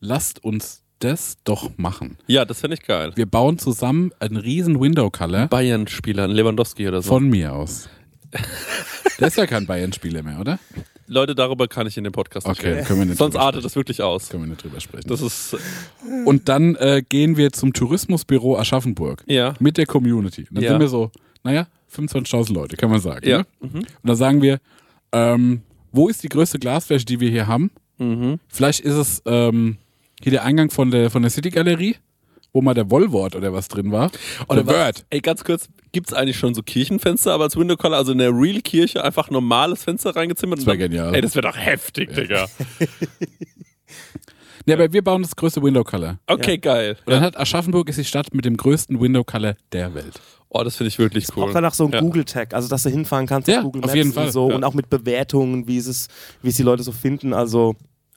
lasst 0.00 0.44
uns 0.44 0.82
das 0.98 1.38
doch 1.44 1.70
machen. 1.78 2.18
Ja, 2.26 2.44
das 2.44 2.60
fände 2.60 2.74
ich 2.74 2.82
geil. 2.82 3.12
Wir 3.14 3.26
bauen 3.26 3.58
zusammen 3.58 4.10
einen 4.18 4.36
riesen 4.36 4.80
Window 4.80 5.10
Color 5.10 5.46
Bayern-Spieler, 5.46 6.24
ein 6.24 6.30
Lewandowski 6.32 6.88
oder 6.88 7.00
so. 7.02 7.08
von 7.10 7.28
mir 7.30 7.52
aus. 7.54 7.88
Der 9.20 9.28
ist 9.28 9.36
ja 9.36 9.46
kein 9.46 9.66
Bayern-Spieler 9.66 10.22
mehr, 10.22 10.38
oder? 10.40 10.58
Leute, 11.06 11.34
darüber 11.34 11.66
kann 11.68 11.86
ich 11.86 11.96
in 11.96 12.04
dem 12.04 12.12
Podcast 12.12 12.46
nicht 12.46 12.60
Okay, 12.60 12.72
reden. 12.72 12.84
können 12.86 12.98
wir 13.00 13.06
nicht 13.06 13.18
Sonst 13.18 13.36
artet 13.36 13.64
das 13.64 13.74
wirklich 13.76 14.02
aus. 14.02 14.28
Können 14.28 14.44
wir 14.44 14.48
nicht 14.50 14.62
drüber 14.62 14.78
sprechen. 14.80 15.08
Das 15.08 15.22
ist, 15.22 15.56
Und 16.26 16.48
dann 16.48 16.74
äh, 16.76 17.02
gehen 17.08 17.36
wir 17.36 17.50
zum 17.52 17.72
Tourismusbüro 17.72 18.58
Aschaffenburg 18.58 19.24
ja. 19.26 19.54
mit 19.58 19.78
der 19.78 19.86
Community. 19.86 20.42
Und 20.50 20.56
dann 20.56 20.64
Ja. 20.64 20.70
sind 20.72 20.80
wir 20.80 20.88
so, 20.88 21.10
naja, 21.42 21.66
25.000 21.94 22.52
Leute, 22.52 22.76
kann 22.76 22.90
man 22.90 23.00
sagen. 23.00 23.26
Ja. 23.26 23.38
Ne? 23.38 23.46
Und 23.60 23.86
dann 24.02 24.16
sagen 24.16 24.42
wir, 24.42 24.60
ähm, 25.12 25.62
wo 25.92 26.08
ist 26.08 26.22
die 26.22 26.28
größte 26.28 26.58
Glasfläche, 26.58 27.06
die 27.06 27.20
wir 27.20 27.30
hier 27.30 27.46
haben? 27.46 27.70
Mhm. 27.96 28.38
Vielleicht 28.48 28.80
ist 28.80 28.94
es 28.94 29.22
ähm, 29.24 29.78
hier 30.22 30.32
der 30.32 30.44
Eingang 30.44 30.70
von 30.70 30.90
der, 30.90 31.10
von 31.10 31.22
der 31.22 31.30
City 31.30 31.48
Galerie, 31.50 31.96
wo 32.52 32.60
mal 32.62 32.74
der 32.74 32.90
Wollwort 32.90 33.36
oder 33.36 33.52
was 33.52 33.68
drin 33.68 33.92
war. 33.92 34.10
Oder 34.48 34.66
was- 34.66 34.74
Word. 34.74 35.06
Ey, 35.10 35.20
ganz 35.20 35.44
kurz, 35.44 35.68
gibt 35.92 36.08
es 36.08 36.14
eigentlich 36.14 36.36
schon 36.38 36.54
so 36.54 36.62
Kirchenfenster, 36.62 37.32
aber 37.32 37.44
als 37.44 37.56
Window 37.56 37.76
Color, 37.76 37.96
also 37.98 38.12
in 38.12 38.18
der 38.18 38.30
Real 38.32 38.60
Kirche, 38.62 39.04
einfach 39.04 39.30
normales 39.30 39.84
Fenster 39.84 40.14
reingezimmert? 40.16 40.58
Das 40.60 40.66
wär 40.66 40.74
und 40.74 40.80
dann- 40.80 40.90
genial. 40.90 41.14
Ey, 41.14 41.20
das 41.20 41.34
wäre 41.34 41.46
doch 41.48 41.56
heftig, 41.56 42.14
Digga. 42.14 42.46
Ja, 44.66 44.74
aber 44.74 44.92
wir 44.92 45.02
bauen 45.02 45.22
das 45.22 45.34
größte 45.34 45.62
Window 45.62 45.82
Color. 45.82 46.18
Okay, 46.26 46.58
geil. 46.58 46.98
Und 47.06 47.12
dann 47.14 47.22
hat 47.22 47.38
Aschaffenburg 47.38 47.88
ist 47.88 47.98
die 47.98 48.04
Stadt 48.04 48.34
mit 48.34 48.44
dem 48.44 48.56
größten 48.58 49.00
Window 49.00 49.24
Color 49.24 49.56
der 49.72 49.94
Welt. 49.94 50.20
Oh, 50.50 50.62
das 50.62 50.76
finde 50.76 50.88
ich 50.88 50.98
wirklich 50.98 51.30
Auch 51.32 51.36
cool. 51.38 51.50
danach 51.54 51.72
so 51.72 51.86
ein 51.86 51.92
Ja. 51.92 52.00
Google-Tag, 52.00 52.52
also 52.52 52.68
dass 52.68 52.82
du 52.82 52.90
hinfahren 52.90 53.26
kannst 53.26 53.48
Ja, 53.48 53.58
auf 53.60 53.64
Google 53.64 53.80
auf 53.84 53.86
Maps 53.86 53.96
jeden 53.96 54.08
und 54.10 54.14
Fall. 54.14 54.30
so 54.32 54.50
Ja. 54.50 54.56
und 54.56 54.64
auch 54.64 54.74
mit 54.74 54.90
Bewertungen, 54.90 55.66
wie 55.66 55.78
es, 55.78 56.08
wie 56.42 56.50
es 56.50 56.56
die 56.56 56.62
Leute 56.64 56.82
so 56.82 56.92
finden. 56.92 57.32
Also 57.32 57.76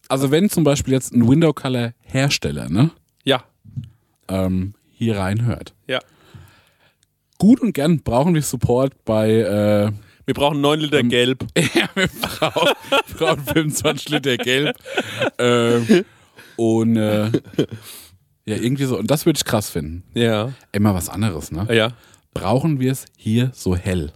Also 0.10 0.30
wenn 0.32 0.50
zum 0.50 0.66
Beispiel 0.66 0.94
jetzt 0.94 1.14
ein 1.14 1.26
Window 1.26 1.54
Color 1.54 1.94
Hersteller 2.02 2.68
ne, 2.68 2.92
Ja, 3.24 3.46
ähm, 4.28 4.74
hier 4.92 5.18
reinhört, 5.18 5.74
ja. 5.88 6.00
gut 7.38 7.60
und 7.62 7.74
gern 7.74 8.02
brauchen 8.02 8.34
wir 8.34 8.42
Support 8.42 9.04
bei 9.06 9.32
äh, 9.32 9.92
Wir 10.26 10.34
brauchen 10.34 10.62
9 10.62 10.80
Liter 10.80 11.04
Gelb. 11.04 11.46
Ja, 11.74 11.90
wir 11.96 12.08
brauchen, 12.08 12.74
brauchen 13.18 13.44
25 13.46 14.10
Liter 14.10 14.38
Gelb. 14.38 14.76
Ähm, 15.38 16.06
und 16.56 16.96
äh, 16.98 17.32
ja, 18.46 18.56
irgendwie 18.56 18.86
so. 18.86 18.98
Und 18.98 19.10
das 19.10 19.26
würde 19.26 19.38
ich 19.38 19.46
krass 19.46 19.70
finden. 19.70 20.04
Ja. 20.14 20.54
Immer 20.72 20.94
was 20.94 21.10
anderes, 21.10 21.52
ne? 21.52 21.68
Ja. 21.72 21.94
Brauchen 22.34 22.80
wir 22.80 22.92
es 22.92 23.06
hier 23.18 23.52
so 23.54 23.76
hell? 23.76 24.14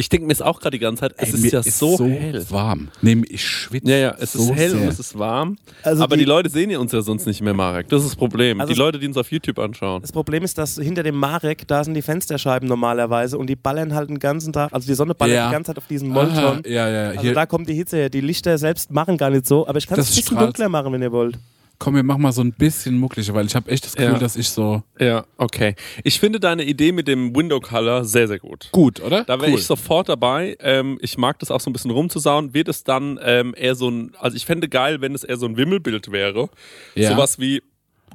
Ich 0.00 0.08
denke 0.08 0.26
mir 0.26 0.32
es 0.32 0.40
auch 0.40 0.60
gerade 0.60 0.76
die 0.78 0.78
ganze 0.78 1.00
Zeit, 1.02 1.14
es 1.18 1.28
Ey, 1.34 1.46
ist 1.46 1.52
ja 1.52 1.62
so, 1.62 1.98
hell. 2.08 2.42
warm. 2.48 2.88
Nee, 3.02 3.22
ich 3.28 3.46
schwitze. 3.46 3.90
Ja, 3.90 3.96
ja, 3.98 4.14
es 4.18 4.32
so 4.32 4.44
ist 4.44 4.52
hell 4.58 4.70
sehr. 4.70 4.80
und 4.80 4.88
es 4.88 4.98
ist 4.98 5.18
warm. 5.18 5.58
Also 5.82 6.02
aber 6.02 6.16
die- 6.16 6.20
die, 6.22 6.28
Leute 6.28 6.48
sehen 6.48 6.70
ja 6.70 6.78
uns 6.78 6.90
ja 6.92 7.02
sonst 7.02 7.26
nicht 7.26 7.42
mehr, 7.42 7.52
Marek. 7.52 7.88
Das 7.90 8.02
ist 8.02 8.08
das 8.12 8.16
Problem. 8.16 8.60
Also 8.62 8.72
die 8.72 8.78
Leute, 8.78 8.98
die 8.98 9.06
uns 9.06 9.18
auf 9.18 9.30
YouTube 9.30 9.58
anschauen. 9.58 10.00
das 10.00 10.10
Problem 10.10 10.42
ist, 10.42 10.56
dass 10.56 10.76
hinter 10.76 11.02
dem 11.02 11.16
Marek, 11.16 11.68
da 11.68 11.84
sind 11.84 11.92
die 11.92 12.00
Fensterscheiben 12.02 12.66
normalerweise 12.66 13.36
und 13.36 13.46
die 13.48 13.56
ballern 13.56 13.94
halt 13.94 14.08
den 14.08 14.18
ganzen 14.18 14.54
Tag, 14.54 14.72
also 14.72 14.86
die 14.86 14.94
Sonne 14.94 15.14
ballert 15.14 15.36
Ja. 15.36 15.48
die 15.48 15.52
ganze 15.52 15.68
Zeit 15.68 15.78
auf 15.78 15.86
diesen 15.86 16.16
Aha, 16.16 16.24
Molton. 16.24 16.62
ja, 16.72 16.88
ja. 16.88 17.08
Also 17.10 17.20
Hier, 17.20 17.34
da 17.34 17.44
kommt 17.44 17.68
die 17.68 17.74
Hitze 17.74 17.96
her. 17.98 18.08
Die 18.08 18.22
Lichter 18.22 18.56
selbst 18.56 18.90
machen 18.90 19.18
gar 19.18 19.28
nicht 19.28 19.46
so, 19.46 19.68
aber 19.68 19.76
ich 19.76 19.86
kann 19.86 19.98
es 20.00 20.06
ein 20.06 20.14
bisschen 20.16 20.22
strahlt. 20.36 20.46
dunkler 20.46 20.70
machen, 20.70 20.92
wenn 20.94 21.02
ihr 21.02 21.12
wollt. 21.12 21.36
Komm, 21.80 21.96
wir 21.96 22.04
machen 22.04 22.22
mal 22.22 22.30
so 22.30 22.42
ein 22.42 22.52
bisschen 22.52 22.98
muckliger, 22.98 23.34
weil 23.34 23.46
ich 23.46 23.56
habe 23.56 23.68
echt 23.70 23.84
das 23.84 23.96
Gefühl, 23.96 24.12
Ja. 24.12 24.18
dass 24.18 24.36
ich 24.36 24.50
so 24.50 24.84
Ja, 25.00 25.24
okay. 25.38 25.74
Ich 26.04 26.20
finde 26.20 26.38
deine 26.38 26.62
Idee 26.62 26.92
mit 26.92 27.08
dem 27.08 27.34
Window 27.34 27.58
Color 27.58 28.04
sehr, 28.04 28.28
sehr 28.28 28.38
gut. 28.38 28.68
gut, 28.70 29.00
oder? 29.00 29.24
Da 29.24 29.40
wäre 29.40 29.50
cool. 29.50 29.58
ich 29.58 29.66
sofort 29.66 30.08
dabei. 30.08 30.56
Ähm, 30.60 30.98
ich 31.00 31.18
mag 31.18 31.38
das 31.40 31.50
auch 31.50 31.58
so 31.60 31.70
ein 31.70 31.72
bisschen 31.72 31.90
rumzusauen. 31.90 32.54
Wird 32.54 32.68
es 32.68 32.84
dann 32.84 33.18
ähm, 33.22 33.54
eher 33.56 33.74
so 33.74 33.88
ein, 33.90 34.12
also 34.20 34.36
ich 34.36 34.46
fände 34.46 34.68
geil, 34.68 35.00
wenn 35.00 35.14
es 35.14 35.24
eher 35.24 35.38
so 35.38 35.46
ein 35.46 35.56
Wimmelbild 35.56 36.12
wäre. 36.12 36.50
Ja. 36.94 37.10
Sowas 37.12 37.38
wie 37.40 37.62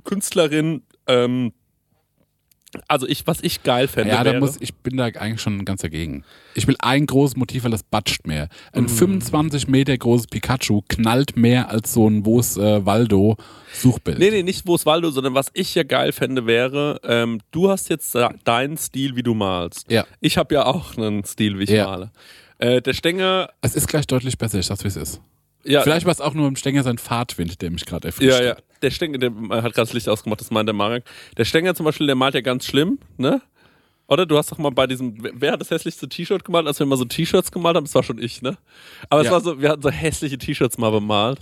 Künstlerin, 0.05 0.83
ähm, 1.07 1.51
also 2.87 3.07
ich, 3.07 3.25
was 3.27 3.41
ich 3.41 3.63
geil 3.63 3.87
fände, 3.87 4.11
Ja, 4.13 4.23
da 4.23 4.31
wäre, 4.31 4.39
muss, 4.39 4.57
ich 4.59 4.73
bin 4.75 4.97
da 4.97 5.05
eigentlich 5.05 5.41
schon 5.41 5.63
ganz 5.65 5.81
dagegen. 5.81 6.23
Ich 6.53 6.67
will 6.67 6.75
ein 6.79 7.05
großes 7.05 7.35
Motiv, 7.37 7.63
weil 7.63 7.71
das 7.71 7.83
batscht 7.83 8.25
mehr. 8.27 8.49
Ein 8.71 8.85
Mm. 8.85 8.89
25 8.89 9.67
Meter 9.67 9.97
großes 9.97 10.27
Pikachu 10.27 10.81
knallt 10.87 11.35
mehr 11.37 11.69
als 11.69 11.93
so 11.93 12.07
ein 12.09 12.25
Wo's 12.25 12.57
äh, 12.57 12.85
Waldo 12.85 13.37
Suchbild. 13.73 14.19
Nee, 14.19 14.31
nee, 14.31 14.43
nicht 14.43 14.65
wo 14.67 14.75
es 14.75 14.85
Waldo, 14.85 15.09
sondern 15.11 15.33
was 15.33 15.47
ich 15.53 15.75
ja 15.75 15.83
geil 15.83 16.11
fände 16.11 16.45
wäre, 16.45 16.99
ähm, 17.03 17.39
du 17.51 17.69
hast 17.69 17.89
jetzt 17.89 18.15
deinen 18.43 18.77
Stil, 18.77 19.15
wie 19.15 19.23
du 19.23 19.33
malst. 19.33 19.91
Ja. 19.91 20.05
Ich 20.21 20.37
habe 20.37 20.55
ja 20.55 20.65
auch 20.65 20.97
einen 20.97 21.23
Stil, 21.25 21.59
wie 21.59 21.63
ich 21.63 21.69
Ja. 21.69 21.85
male. 21.87 22.11
Äh, 22.57 22.81
der 22.81 22.93
Stenger, 22.93 23.49
Es 23.61 23.75
ist 23.75 23.87
gleich 23.87 24.07
deutlich 24.07 24.37
besser, 24.37 24.59
ich 24.59 24.65
sag's 24.65 24.83
wie 24.83 24.87
es 24.87 24.95
ist. 24.95 25.21
Ja, 25.65 25.81
Vielleicht 25.81 26.05
war 26.05 26.11
es 26.11 26.21
auch 26.21 26.33
nur 26.33 26.47
im 26.47 26.55
Stänger 26.55 26.83
sein 26.83 26.97
Fahrtwind, 26.97 27.61
der 27.61 27.71
mich 27.71 27.85
gerade 27.85 28.07
erfrischt 28.07 28.29
Ja, 28.29 28.43
ja. 28.43 28.55
Der 28.81 28.91
Stenger, 28.91 29.17
der 29.17 29.29
äh, 29.29 29.33
hat 29.61 29.73
gerade 29.73 29.87
das 29.87 29.93
Licht 29.93 30.07
ausgemacht, 30.09 30.39
das 30.41 30.51
meint 30.51 30.67
der 30.69 30.73
Marek. 30.73 31.03
Der 31.37 31.45
Stenger 31.45 31.73
zum 31.75 31.85
Beispiel, 31.85 32.07
der 32.07 32.15
malt 32.15 32.35
ja 32.35 32.41
ganz 32.41 32.65
schlimm, 32.65 32.99
ne? 33.17 33.41
Oder 34.07 34.27
du 34.27 34.37
hast 34.37 34.51
doch 34.51 34.59
mal 34.59 34.69
bei 34.69 34.85
diesem, 34.85 35.15
wer- 35.33 35.53
hat 35.53 35.61
das 35.61 35.71
hässlichste 35.71 36.07
T-Shirt 36.07 36.43
gemalt, 36.45 36.67
als 36.67 36.77
wir 36.77 36.85
mal 36.85 36.95
so 36.97 37.05
T-Shirts 37.05 37.51
gemalt 37.51 37.75
haben? 37.75 37.85
Das 37.85 37.95
war 37.95 38.03
schon 38.03 38.19
ich, 38.21 38.41
ne? 38.43 38.55
Aber 39.09 39.21
es 39.21 39.25
Ja. 39.27 39.31
war 39.33 39.41
so, 39.41 39.59
wir 39.59 39.69
hatten 39.69 39.81
so 39.81 39.89
hässliche 39.89 40.37
T-Shirts 40.37 40.77
mal 40.77 40.91
bemalt. 40.91 41.39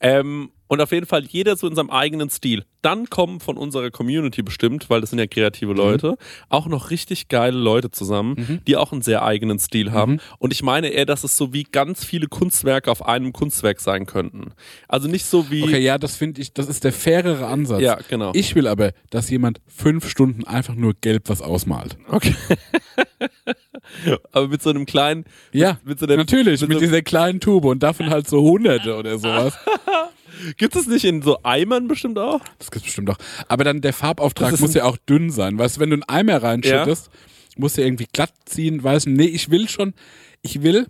Ähm, 0.00 0.50
und 0.68 0.80
auf 0.80 0.92
jeden 0.92 1.06
Fall 1.06 1.24
jeder 1.24 1.56
so 1.56 1.66
in 1.68 1.74
seinem 1.74 1.90
eigenen 1.90 2.30
Stil. 2.30 2.64
Dann 2.82 3.10
kommen 3.10 3.40
von 3.40 3.56
unserer 3.56 3.90
Community 3.90 4.42
bestimmt, 4.42 4.88
weil 4.90 5.00
das 5.00 5.10
sind 5.10 5.18
ja 5.18 5.26
kreative 5.26 5.72
Leute, 5.72 6.16
auch 6.48 6.66
noch 6.66 6.90
richtig 6.90 7.28
geile 7.28 7.56
Leute 7.58 7.90
zusammen, 7.90 8.60
die 8.66 8.76
auch 8.76 8.92
einen 8.92 9.02
sehr 9.02 9.24
eigenen 9.24 9.58
Stil 9.58 9.90
haben. 9.92 10.18
Und 10.38 10.52
ich 10.52 10.62
meine 10.62 10.88
eher, 10.88 11.04
dass 11.06 11.24
es 11.24 11.36
so 11.36 11.52
wie 11.52 11.64
ganz 11.64 12.04
viele 12.04 12.28
Kunstwerke 12.28 12.90
auf 12.90 13.04
einem 13.04 13.32
Kunstwerk 13.32 13.80
sein 13.80 14.06
könnten. 14.06 14.52
Also 14.88 15.08
nicht 15.08 15.24
so 15.26 15.50
wie. 15.50 15.64
Okay, 15.64 15.80
ja, 15.80 15.98
das 15.98 16.16
finde 16.16 16.40
ich, 16.40 16.52
das 16.52 16.68
ist 16.68 16.84
der 16.84 16.92
fairere 16.92 17.46
Ansatz. 17.46 17.80
Ja, 17.80 17.98
genau. 18.08 18.30
Ich 18.34 18.54
will 18.54 18.68
aber, 18.68 18.92
dass 19.10 19.30
jemand 19.30 19.60
fünf 19.66 20.08
Stunden 20.08 20.44
einfach 20.44 20.74
nur 20.74 20.94
gelb 21.00 21.24
was 21.28 21.42
ausmalt. 21.42 21.96
Okay. 22.08 22.34
Aber 24.32 24.48
mit 24.48 24.62
so 24.62 24.70
einem 24.70 24.86
kleinen. 24.86 25.24
Ja, 25.52 25.78
mit 25.84 25.98
so 25.98 26.06
einem, 26.06 26.16
natürlich, 26.18 26.60
mit 26.60 26.70
mit 26.70 26.78
so- 26.78 26.84
dieser 26.84 27.02
kleinen 27.02 27.40
Tube 27.40 27.64
und 27.64 27.82
davon 27.82 28.10
halt 28.10 28.28
so 28.28 28.40
hunderte 28.42 28.96
oder 28.96 29.18
sowas. 29.18 29.54
Gibt 30.56 30.76
es 30.76 30.86
nicht 30.86 31.04
in 31.04 31.22
so 31.22 31.38
Eimern 31.42 31.88
bestimmt 31.88 32.18
auch? 32.18 32.40
Das 32.58 32.70
gibt's 32.70 32.86
bestimmt 32.86 33.10
auch. 33.10 33.18
Aber 33.48 33.64
dann 33.64 33.80
der 33.80 33.92
Farbauftrag 33.92 34.58
muss 34.60 34.74
ja 34.74 34.84
auch 34.84 34.96
dünn 34.96 35.30
sein. 35.30 35.58
Weißt 35.58 35.76
du, 35.76 35.80
wenn 35.80 35.90
du 35.90 35.94
einen 35.94 36.02
Eimer 36.04 36.42
reinschüttest, 36.42 37.10
musst 37.56 37.78
du 37.78 37.82
irgendwie 37.82 38.06
glatt 38.12 38.32
ziehen, 38.44 38.82
weißt 38.82 39.06
du, 39.06 39.10
nee, 39.10 39.24
ich 39.26 39.50
will 39.50 39.68
schon, 39.68 39.94
ich 40.42 40.62
will, 40.62 40.86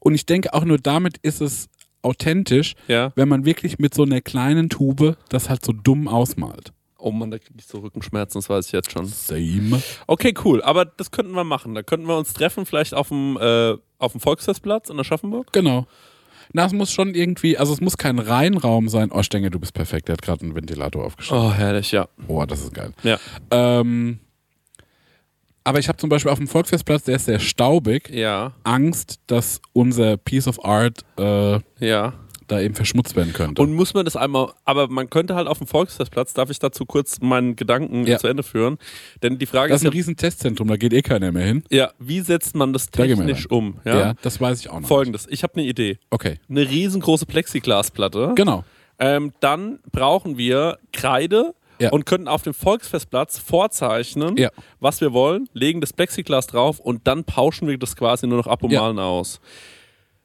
und 0.00 0.14
ich 0.14 0.26
denke 0.26 0.54
auch 0.54 0.64
nur 0.64 0.78
damit 0.78 1.18
ist 1.18 1.40
es 1.40 1.68
authentisch, 2.02 2.74
Ja. 2.88 3.12
wenn 3.16 3.28
man 3.28 3.44
wirklich 3.44 3.78
mit 3.78 3.94
so 3.94 4.02
einer 4.02 4.20
kleinen 4.20 4.68
Tube 4.68 5.16
das 5.28 5.48
halt 5.48 5.64
so 5.64 5.72
dumm 5.72 6.08
ausmalt. 6.08 6.72
Oh 7.00 7.12
Mann, 7.12 7.30
da 7.30 7.38
kriege 7.38 7.54
ich 7.58 7.66
so 7.66 7.78
Rückenschmerzen, 7.78 8.40
das 8.40 8.48
weiß 8.50 8.66
ich 8.66 8.72
jetzt 8.72 8.90
schon. 8.90 9.06
Same. 9.06 9.80
Okay, 10.08 10.34
cool. 10.44 10.62
Aber 10.62 10.84
das 10.84 11.12
könnten 11.12 11.32
wir 11.32 11.44
machen. 11.44 11.74
Da 11.76 11.82
könnten 11.84 12.08
wir 12.08 12.16
uns 12.16 12.32
treffen, 12.32 12.66
vielleicht 12.66 12.92
auf 12.92 13.08
dem, 13.08 13.36
äh, 13.40 13.76
auf 13.98 14.12
dem 14.12 14.20
Volksfestplatz 14.20 14.90
in 14.90 14.98
Aschaffenburg. 14.98 15.52
Genau. 15.52 15.86
Na, 16.52 16.64
es 16.66 16.72
muss 16.72 16.90
schon 16.90 17.14
irgendwie, 17.14 17.58
also 17.58 17.72
es 17.72 17.80
muss 17.80 17.96
kein 17.96 18.18
Reinraum 18.18 18.88
sein. 18.88 19.10
Oh, 19.12 19.20
ich 19.20 19.28
denke, 19.28 19.50
du 19.50 19.58
bist 19.58 19.74
perfekt. 19.74 20.08
Der 20.08 20.14
hat 20.14 20.22
gerade 20.22 20.42
einen 20.42 20.54
Ventilator 20.54 21.04
aufgestellt. 21.04 21.40
Oh, 21.40 21.52
herrlich, 21.52 21.92
ja. 21.92 22.08
Oh, 22.26 22.44
das 22.46 22.62
ist 22.62 22.74
geil. 22.74 22.92
Ja. 23.02 23.18
Ähm, 23.50 24.20
aber 25.64 25.78
ich 25.78 25.88
habe 25.88 25.98
zum 25.98 26.08
Beispiel 26.08 26.32
auf 26.32 26.38
dem 26.38 26.48
Volksfestplatz, 26.48 27.04
der 27.04 27.16
ist 27.16 27.26
sehr 27.26 27.40
staubig, 27.40 28.08
Ja, 28.08 28.52
Angst, 28.64 29.20
dass 29.26 29.60
unser 29.74 30.16
Piece 30.16 30.48
of 30.48 30.64
Art 30.64 31.00
äh, 31.18 31.58
ja. 31.78 32.14
Da 32.48 32.60
eben 32.60 32.74
verschmutzt 32.74 33.14
werden 33.14 33.32
könnte. 33.32 33.62
Und 33.62 33.72
muss 33.74 33.94
man 33.94 34.04
das 34.04 34.16
einmal, 34.16 34.52
aber 34.64 34.88
man 34.88 35.08
könnte 35.10 35.34
halt 35.36 35.46
auf 35.46 35.58
dem 35.58 35.66
Volksfestplatz, 35.66 36.34
darf 36.34 36.50
ich 36.50 36.58
dazu 36.58 36.84
kurz 36.86 37.20
meinen 37.20 37.54
Gedanken 37.56 38.06
Ja. 38.06 38.18
zu 38.18 38.26
Ende 38.26 38.42
führen? 38.42 38.78
Denn 39.22 39.38
die 39.38 39.46
Frage 39.46 39.70
das 39.70 39.82
ist 39.82 39.84
ist 39.84 39.90
ein 39.90 39.92
riesen 39.96 40.16
Testzentrum, 40.16 40.66
da 40.68 40.76
geht 40.76 40.92
eh 40.92 41.02
keiner 41.02 41.30
mehr 41.30 41.46
hin. 41.46 41.62
ja, 41.70 41.92
wie 41.98 42.20
setzt 42.20 42.56
man 42.56 42.72
das 42.72 42.90
Da 42.90 43.04
technisch 43.04 43.44
rein. 43.50 43.56
um? 43.58 43.74
Ja, 43.84 43.98
Ja. 43.98 44.14
das 44.22 44.40
weiß 44.40 44.60
ich 44.60 44.70
auch 44.70 44.80
noch. 44.80 44.88
Folgendes, 44.88 45.26
ich 45.30 45.42
habe 45.44 45.54
eine 45.56 45.64
Idee. 45.66 45.98
Okay, 46.10 46.38
Eine 46.48 46.68
riesengroße 46.68 47.26
Plexiglasplatte. 47.26 48.32
genau. 48.34 48.64
Ähm, 48.98 49.32
dann 49.40 49.78
brauchen 49.92 50.38
wir 50.38 50.78
Kreide 50.92 51.54
Ja. 51.78 51.90
und 51.90 52.04
können 52.06 52.26
auf 52.26 52.42
dem 52.42 52.54
Volksfestplatz 52.54 53.38
vorzeichnen, 53.38 54.36
Ja. 54.36 54.50
was 54.80 55.00
wir 55.00 55.12
wollen, 55.12 55.48
legen 55.52 55.80
das 55.80 55.92
Plexiglas 55.92 56.48
drauf 56.48 56.80
und 56.80 57.06
dann 57.06 57.22
pauschen 57.22 57.68
wir 57.68 57.78
das 57.78 57.94
quasi 57.94 58.26
nur 58.26 58.38
noch 58.38 58.48
ab 58.48 58.64
und 58.64 58.70
Ja. 58.72 58.80
malen 58.80 58.98
aus. 58.98 59.40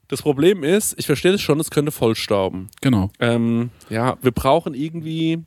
Das 0.07 0.21
Problem 0.21 0.63
ist, 0.63 0.95
ich 0.99 1.05
verstehe 1.05 1.31
das 1.31 1.41
schon, 1.41 1.59
es 1.59 1.69
könnte 1.71 1.91
vollstauben. 1.91 2.69
Genau. 2.81 3.09
Ähm, 3.19 3.69
ja, 3.89 4.17
wir 4.21 4.31
brauchen 4.31 4.73
irgendwie. 4.73 5.39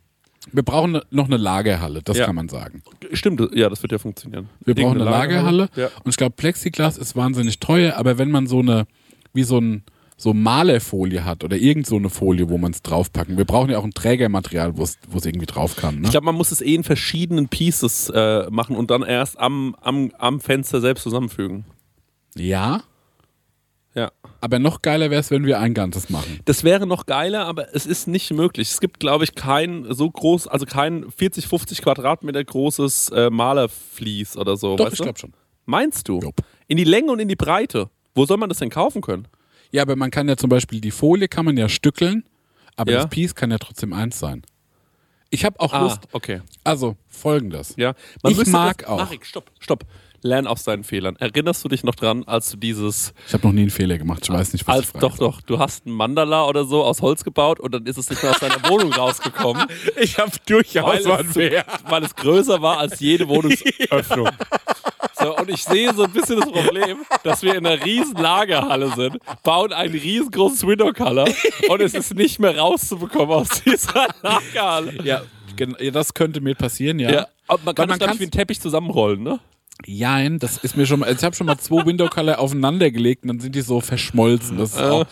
Wir 0.52 0.62
brauchen 0.62 0.92
ne- 0.92 1.02
noch 1.10 1.26
eine 1.26 1.36
Lagerhalle, 1.36 2.02
das 2.02 2.18
Ja. 2.18 2.26
kann 2.26 2.36
man 2.36 2.48
sagen. 2.48 2.82
Stimmt, 3.12 3.40
ja, 3.54 3.68
das 3.68 3.82
wird 3.82 3.90
ja 3.92 3.98
funktionieren. 3.98 4.48
Wir 4.64 4.74
brauchen 4.74 4.92
eine 4.92 5.00
Irgendeine 5.00 5.10
Lagerhalle. 5.18 5.68
Ja. 5.74 5.86
Und 6.04 6.10
ich 6.10 6.16
glaube, 6.16 6.34
Plexiglas 6.36 6.98
ist 6.98 7.16
wahnsinnig 7.16 7.58
teuer, 7.58 7.96
aber 7.96 8.16
wenn 8.18 8.30
man 8.30 8.46
so 8.46 8.60
eine, 8.60 8.86
wie 9.32 9.42
so 9.42 9.58
ein 9.58 9.82
so 10.18 10.32
Malerfolie 10.32 11.24
hat 11.26 11.44
oder 11.44 11.56
irgend 11.58 11.86
so 11.86 11.96
eine 11.96 12.08
Folie, 12.08 12.48
wo 12.48 12.56
man 12.56 12.72
es 12.72 12.80
draufpacken. 12.80 13.36
Wir 13.36 13.44
brauchen 13.44 13.70
ja 13.70 13.76
auch 13.76 13.84
ein 13.84 13.90
Trägermaterial, 13.92 14.78
wo 14.78 14.82
es 14.82 14.96
wo 15.10 15.18
es 15.18 15.26
irgendwie 15.26 15.44
drauf 15.44 15.76
kann. 15.76 15.96
Ne? 15.96 16.04
Ich 16.04 16.10
glaube, 16.12 16.24
man 16.24 16.34
muss 16.36 16.52
es 16.52 16.62
eh 16.62 16.74
in 16.74 16.84
verschiedenen 16.84 17.48
Pieces 17.48 18.08
äh, 18.14 18.48
machen 18.50 18.76
und 18.76 18.90
dann 18.90 19.02
erst 19.02 19.38
am, 19.38 19.76
am, 19.82 20.10
am 20.18 20.40
Fenster 20.40 20.80
selbst 20.80 21.02
zusammenfügen. 21.02 21.66
Ja, 22.34 22.82
Ja. 23.96 24.12
aber 24.42 24.58
noch 24.58 24.82
geiler 24.82 25.10
wäre 25.10 25.20
es, 25.20 25.30
wenn 25.30 25.46
wir 25.46 25.58
ein 25.58 25.72
Ganzes 25.74 26.10
machen. 26.10 26.40
Das 26.44 26.62
wäre 26.64 26.86
noch 26.86 27.06
geiler, 27.06 27.46
aber 27.46 27.74
es 27.74 27.86
ist 27.86 28.06
nicht 28.06 28.30
möglich. 28.32 28.70
Es 28.70 28.80
gibt, 28.80 29.00
glaube 29.00 29.24
ich, 29.24 29.34
kein 29.34 29.86
so 29.92 30.10
groß, 30.10 30.46
also 30.48 30.66
kein 30.66 31.10
40, 31.10 31.46
50 31.48 31.80
Quadratmeter 31.82 32.44
großes 32.44 33.08
äh, 33.08 33.30
Malerflies 33.30 34.36
oder 34.36 34.56
so. 34.56 34.76
Doch, 34.76 34.92
ich 34.92 34.98
glaube 35.00 35.18
schon. 35.18 35.32
Meinst 35.64 36.08
du? 36.08 36.20
Jupp. 36.20 36.36
In 36.68 36.76
die 36.76 36.84
Länge 36.84 37.10
und 37.10 37.18
in 37.20 37.28
die 37.28 37.36
Breite. 37.36 37.88
Wo 38.14 38.26
soll 38.26 38.36
man 38.36 38.48
das 38.50 38.58
denn 38.58 38.70
kaufen 38.70 39.00
können? 39.02 39.26
Ja, 39.72 39.82
aber 39.82 39.96
man 39.96 40.10
kann 40.10 40.28
ja 40.28 40.36
zum 40.36 40.48
Beispiel 40.50 40.80
die 40.80 40.90
Folie 40.90 41.28
kann 41.28 41.44
man 41.44 41.56
ja 41.56 41.68
stückeln, 41.68 42.24
aber 42.76 42.92
Ja. 42.92 42.98
das 43.02 43.10
Piece 43.10 43.34
kann 43.34 43.50
ja 43.50 43.58
trotzdem 43.58 43.92
eins 43.92 44.18
sein. 44.18 44.42
Ich 45.30 45.44
habe 45.44 45.58
auch 45.58 45.72
Ah, 45.72 45.80
Lust. 45.82 46.00
okay. 46.12 46.40
Also 46.62 46.96
folgendes. 47.08 47.74
Ja. 47.76 47.94
Ich 48.28 48.36
müsste 48.36 48.50
mag 48.52 48.78
das, 48.78 48.88
auch. 48.88 48.98
Marek, 48.98 49.26
stopp, 49.26 49.50
stopp. 49.58 49.84
Lern 50.26 50.46
aus 50.46 50.64
deinen 50.64 50.84
Fehlern. 50.84 51.16
Erinnerst 51.16 51.64
du 51.64 51.68
dich 51.68 51.84
noch 51.84 51.94
dran, 51.94 52.24
als 52.24 52.50
du 52.50 52.56
dieses 52.56 53.14
Ich 53.26 53.34
habe 53.34 53.46
noch 53.46 53.54
nie 53.54 53.62
einen 53.62 53.70
Fehler 53.70 53.98
gemacht. 53.98 54.20
Ich 54.24 54.30
weiß 54.30 54.52
nicht, 54.52 54.66
was 54.66 54.76
Als, 54.76 54.86
ich 54.94 55.00
doch, 55.00 55.18
doch. 55.18 55.40
Du 55.40 55.58
hast 55.58 55.86
ein 55.86 55.92
Mandala 55.92 56.46
oder 56.46 56.64
so 56.64 56.84
aus 56.84 57.02
Holz 57.02 57.24
gebaut 57.24 57.60
und 57.60 57.72
dann 57.72 57.86
ist 57.86 57.98
es 57.98 58.10
nicht 58.10 58.22
mehr 58.22 58.32
aus 58.32 58.40
deiner 58.40 58.68
Wohnung 58.68 58.92
rausgekommen. 58.92 59.66
Ich 60.00 60.18
habe 60.18 60.32
durchaus 60.46 61.04
weil, 61.04 61.26
es, 61.26 61.64
weil 61.88 62.04
es 62.04 62.14
größer 62.14 62.60
war 62.60 62.78
als 62.78 63.00
jede 63.00 63.28
Wohnungsöffnung. 63.28 64.28
So, 65.18 65.34
und 65.34 65.48
ich 65.48 65.64
sehe 65.64 65.94
so 65.94 66.04
ein 66.04 66.12
bisschen 66.12 66.40
das 66.40 66.50
Problem, 66.50 66.98
dass 67.22 67.42
wir 67.42 67.54
in 67.54 67.66
einer 67.66 67.82
riesen 67.82 68.16
Lagerhalle 68.16 68.92
sind, 68.94 69.16
bauen 69.42 69.72
ein 69.72 69.90
riesengroßes 69.90 70.66
Window 70.66 70.92
Color 70.92 71.26
und 71.68 71.80
es 71.80 71.94
ist 71.94 72.14
nicht 72.14 72.38
mehr 72.38 72.58
rauszubekommen 72.58 73.30
aus 73.34 73.62
dieser 73.62 74.08
Lagerhalle. 74.22 75.02
Ja, 75.04 75.22
das 75.90 76.12
könnte 76.12 76.42
mir 76.42 76.54
passieren, 76.54 76.98
ja. 76.98 77.10
Ja, 77.10 77.26
aber 77.48 77.60
man 77.64 77.74
kann 77.74 77.88
Weil 77.88 77.94
es, 77.94 77.98
glaub 78.00 78.14
ich, 78.14 78.20
wie 78.20 78.24
ein 78.24 78.30
Teppich 78.30 78.60
zusammenrollen, 78.60 79.22
ne? 79.22 79.40
Jein, 79.84 80.38
das 80.38 80.58
ist 80.58 80.76
mir 80.76 80.86
schon 80.86 81.00
mal. 81.00 81.06
Also 81.06 81.18
ich 81.18 81.24
habe 81.24 81.36
schon 81.36 81.46
mal 81.46 81.58
zwei 81.58 81.84
Window 81.84 82.08
Color 82.08 82.38
aufeinander 82.38 82.90
gelegt 82.90 83.22
und 83.22 83.28
dann 83.28 83.40
sind 83.40 83.54
die 83.54 83.60
so 83.60 83.80
verschmolzen. 83.80 84.56
Das 84.58 84.70
ist 84.72 84.80
auch, 84.80 85.06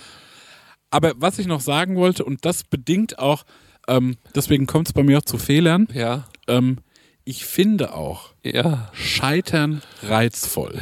aber 0.91 1.13
was 1.17 1.39
ich 1.39 1.47
noch 1.47 1.61
sagen 1.61 1.97
wollte, 1.97 2.25
und 2.25 2.45
das 2.45 2.65
bedingt 2.65 3.19
auch, 3.19 3.45
ähm, 3.89 4.17
deswegen 4.35 4.67
kommt 4.67 4.89
es 4.89 4.93
bei 4.95 5.03
mir 5.03 5.19
auch 5.19 5.25
zu 5.25 5.37
Fehlern, 5.39 5.87
Ja. 5.93 6.27
ähm, 6.49 6.79
ich 7.25 7.45
finde 7.45 7.95
auch 7.95 8.31
Ja. 8.43 8.91
Scheitern 8.95 9.83
reizvoll. 10.03 10.81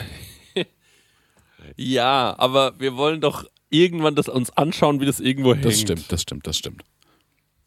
Ja, 1.77 2.35
aber 2.39 2.79
wir 2.81 2.97
wollen 2.97 3.21
doch 3.21 3.45
irgendwann 3.71 4.15
das 4.15 4.29
uns 4.29 4.51
anschauen, 4.57 5.01
wie 5.01 5.07
das 5.07 5.21
irgendwo 5.21 5.55
hängt. 5.55 5.65
Das 5.65 5.81
stimmt, 5.81 6.11
das 6.13 6.23
stimmt, 6.23 6.47
das 6.47 6.57
stimmt. 6.59 6.83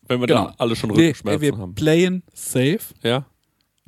Wenn 0.08 0.20
wir 0.20 0.28
Genau. 0.28 0.46
da 0.48 0.56
alle 0.60 0.76
schon 0.76 0.92
Nee, 0.92 0.98
Rückenschmerzen 1.08 1.42
wir 1.42 1.58
haben. 1.58 1.74
playen 1.76 2.24
safe, 2.34 2.80
Ja? 3.02 3.26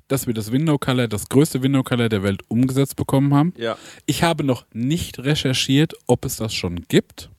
Dass 0.07 0.27
wir 0.27 0.33
das 0.33 0.51
Window 0.51 0.77
Color, 0.77 1.07
das 1.07 1.29
größte 1.29 1.61
Window 1.61 1.83
Color 1.83 2.09
der 2.09 2.23
Welt 2.23 2.41
umgesetzt 2.47 2.95
bekommen 2.95 3.33
haben. 3.33 3.53
Ja. 3.57 3.77
Ich 4.05 4.23
habe 4.23 4.43
noch 4.43 4.65
nicht 4.73 5.19
recherchiert, 5.19 5.93
ob 6.07 6.25
es 6.25 6.37
das 6.37 6.53
schon 6.53 6.85
gibt. 6.87 7.29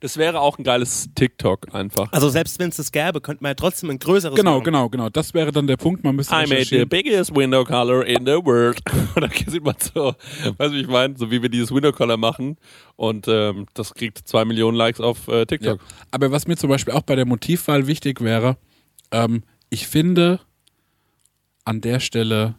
Das 0.00 0.16
wäre 0.16 0.38
auch 0.40 0.58
ein 0.58 0.62
geiles 0.62 1.08
TikTok 1.16 1.74
einfach. 1.74 2.12
Also 2.12 2.28
selbst 2.28 2.60
wenn 2.60 2.68
es 2.68 2.76
das 2.76 2.92
gäbe, 2.92 3.20
könnte 3.20 3.42
man 3.42 3.50
ja 3.50 3.54
trotzdem 3.54 3.90
ein 3.90 3.98
größeres 3.98 4.36
Genau, 4.36 4.52
machen. 4.54 4.64
genau, 4.64 4.88
genau. 4.88 5.08
Das 5.08 5.34
wäre 5.34 5.50
dann 5.50 5.66
der 5.66 5.76
Punkt. 5.76 6.04
Man 6.04 6.14
müsste 6.14 6.32
I 6.36 6.46
made 6.46 6.66
the 6.66 6.84
biggest 6.84 7.34
window 7.34 7.64
color 7.64 8.06
in 8.06 8.24
the 8.24 8.34
world. 8.44 8.78
Und 9.16 9.22
dann 9.22 9.30
sieht 9.48 9.64
man 9.64 9.74
so, 9.80 10.14
weißt 10.56 10.70
du, 10.70 10.72
wie 10.76 10.80
ich 10.82 10.86
meine? 10.86 11.16
So 11.18 11.32
wie 11.32 11.42
wir 11.42 11.48
dieses 11.48 11.72
Window 11.74 11.90
Color 11.90 12.16
machen. 12.16 12.58
Und 12.94 13.26
ähm, 13.26 13.66
das 13.74 13.92
kriegt 13.92 14.18
zwei 14.18 14.44
Millionen 14.44 14.76
Likes 14.76 15.00
auf 15.00 15.26
äh, 15.26 15.38
Ja. 15.40 15.44
TikTok. 15.46 15.80
Aber 16.12 16.30
was 16.30 16.46
mir 16.46 16.56
zum 16.56 16.70
Beispiel 16.70 16.94
auch 16.94 17.02
bei 17.02 17.16
der 17.16 17.26
Motivwahl 17.26 17.88
wichtig 17.88 18.20
wäre, 18.20 18.56
ähm, 19.10 19.42
ich 19.70 19.86
finde, 19.86 20.40
an 21.64 21.80
der 21.80 22.00
Stelle 22.00 22.54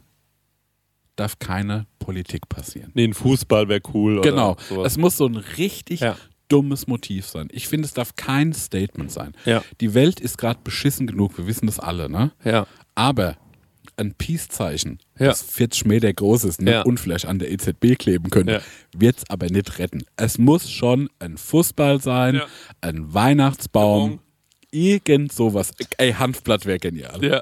darf 1.16 1.40
keine 1.40 1.86
Politik 2.00 2.48
passieren. 2.48 2.92
Nee, 2.94 3.06
ein 3.06 3.14
Fußball 3.14 3.68
wäre 3.68 3.82
cool. 3.94 4.22
Genau. 4.22 4.56
Es 4.86 4.98
muss 4.98 5.18
so 5.18 5.26
ein 5.26 5.36
richtig 5.36 6.00
Ja. 6.00 6.18
dummes 6.48 6.88
Motiv 6.88 7.26
sein. 7.26 7.50
Ich 7.52 7.68
finde, 7.68 7.86
es 7.88 7.94
darf 7.94 8.16
kein 8.16 8.54
Statement 8.54 9.12
sein. 9.12 9.34
Ja. 9.46 9.64
Die 9.82 9.94
Welt 9.94 10.20
ist 10.20 10.38
gerade 10.38 10.60
beschissen 10.64 11.08
genug, 11.08 11.38
wir 11.38 11.46
wissen 11.48 11.66
das 11.66 11.80
alle, 11.80 12.10
ne? 12.10 12.32
Ja. 12.44 12.68
Aber 12.96 13.36
ein 13.98 14.14
Peace-Zeichen, 14.14 15.00
Ja. 15.20 15.28
das 15.28 15.42
40 15.42 15.86
Meter 15.86 16.12
groß 16.14 16.46
ist 16.46 16.62
ne? 16.62 16.72
Ja. 16.72 16.82
und 16.84 17.00
vielleicht 17.02 17.26
an 17.26 17.38
der 17.40 17.52
EZB 17.52 17.96
kleben 17.98 18.30
könnte, 18.30 18.54
Ja. 18.54 18.62
wird 18.98 19.18
es 19.18 19.30
aber 19.30 19.48
nicht 19.48 19.78
retten. 19.78 20.04
Es 20.16 20.38
muss 20.38 20.70
schon 20.72 21.10
ein 21.20 21.38
Fußball 21.38 22.00
sein, 22.02 22.42
ein 22.80 23.14
Weihnachtsbaum, 23.14 24.10
Baum. 24.12 24.20
Irgend 24.72 25.32
sowas. 25.32 25.72
Ey, 25.98 26.14
Hanfblatt 26.14 26.66
wäre 26.66 26.80
genial. 26.80 27.24
Ja. 27.24 27.42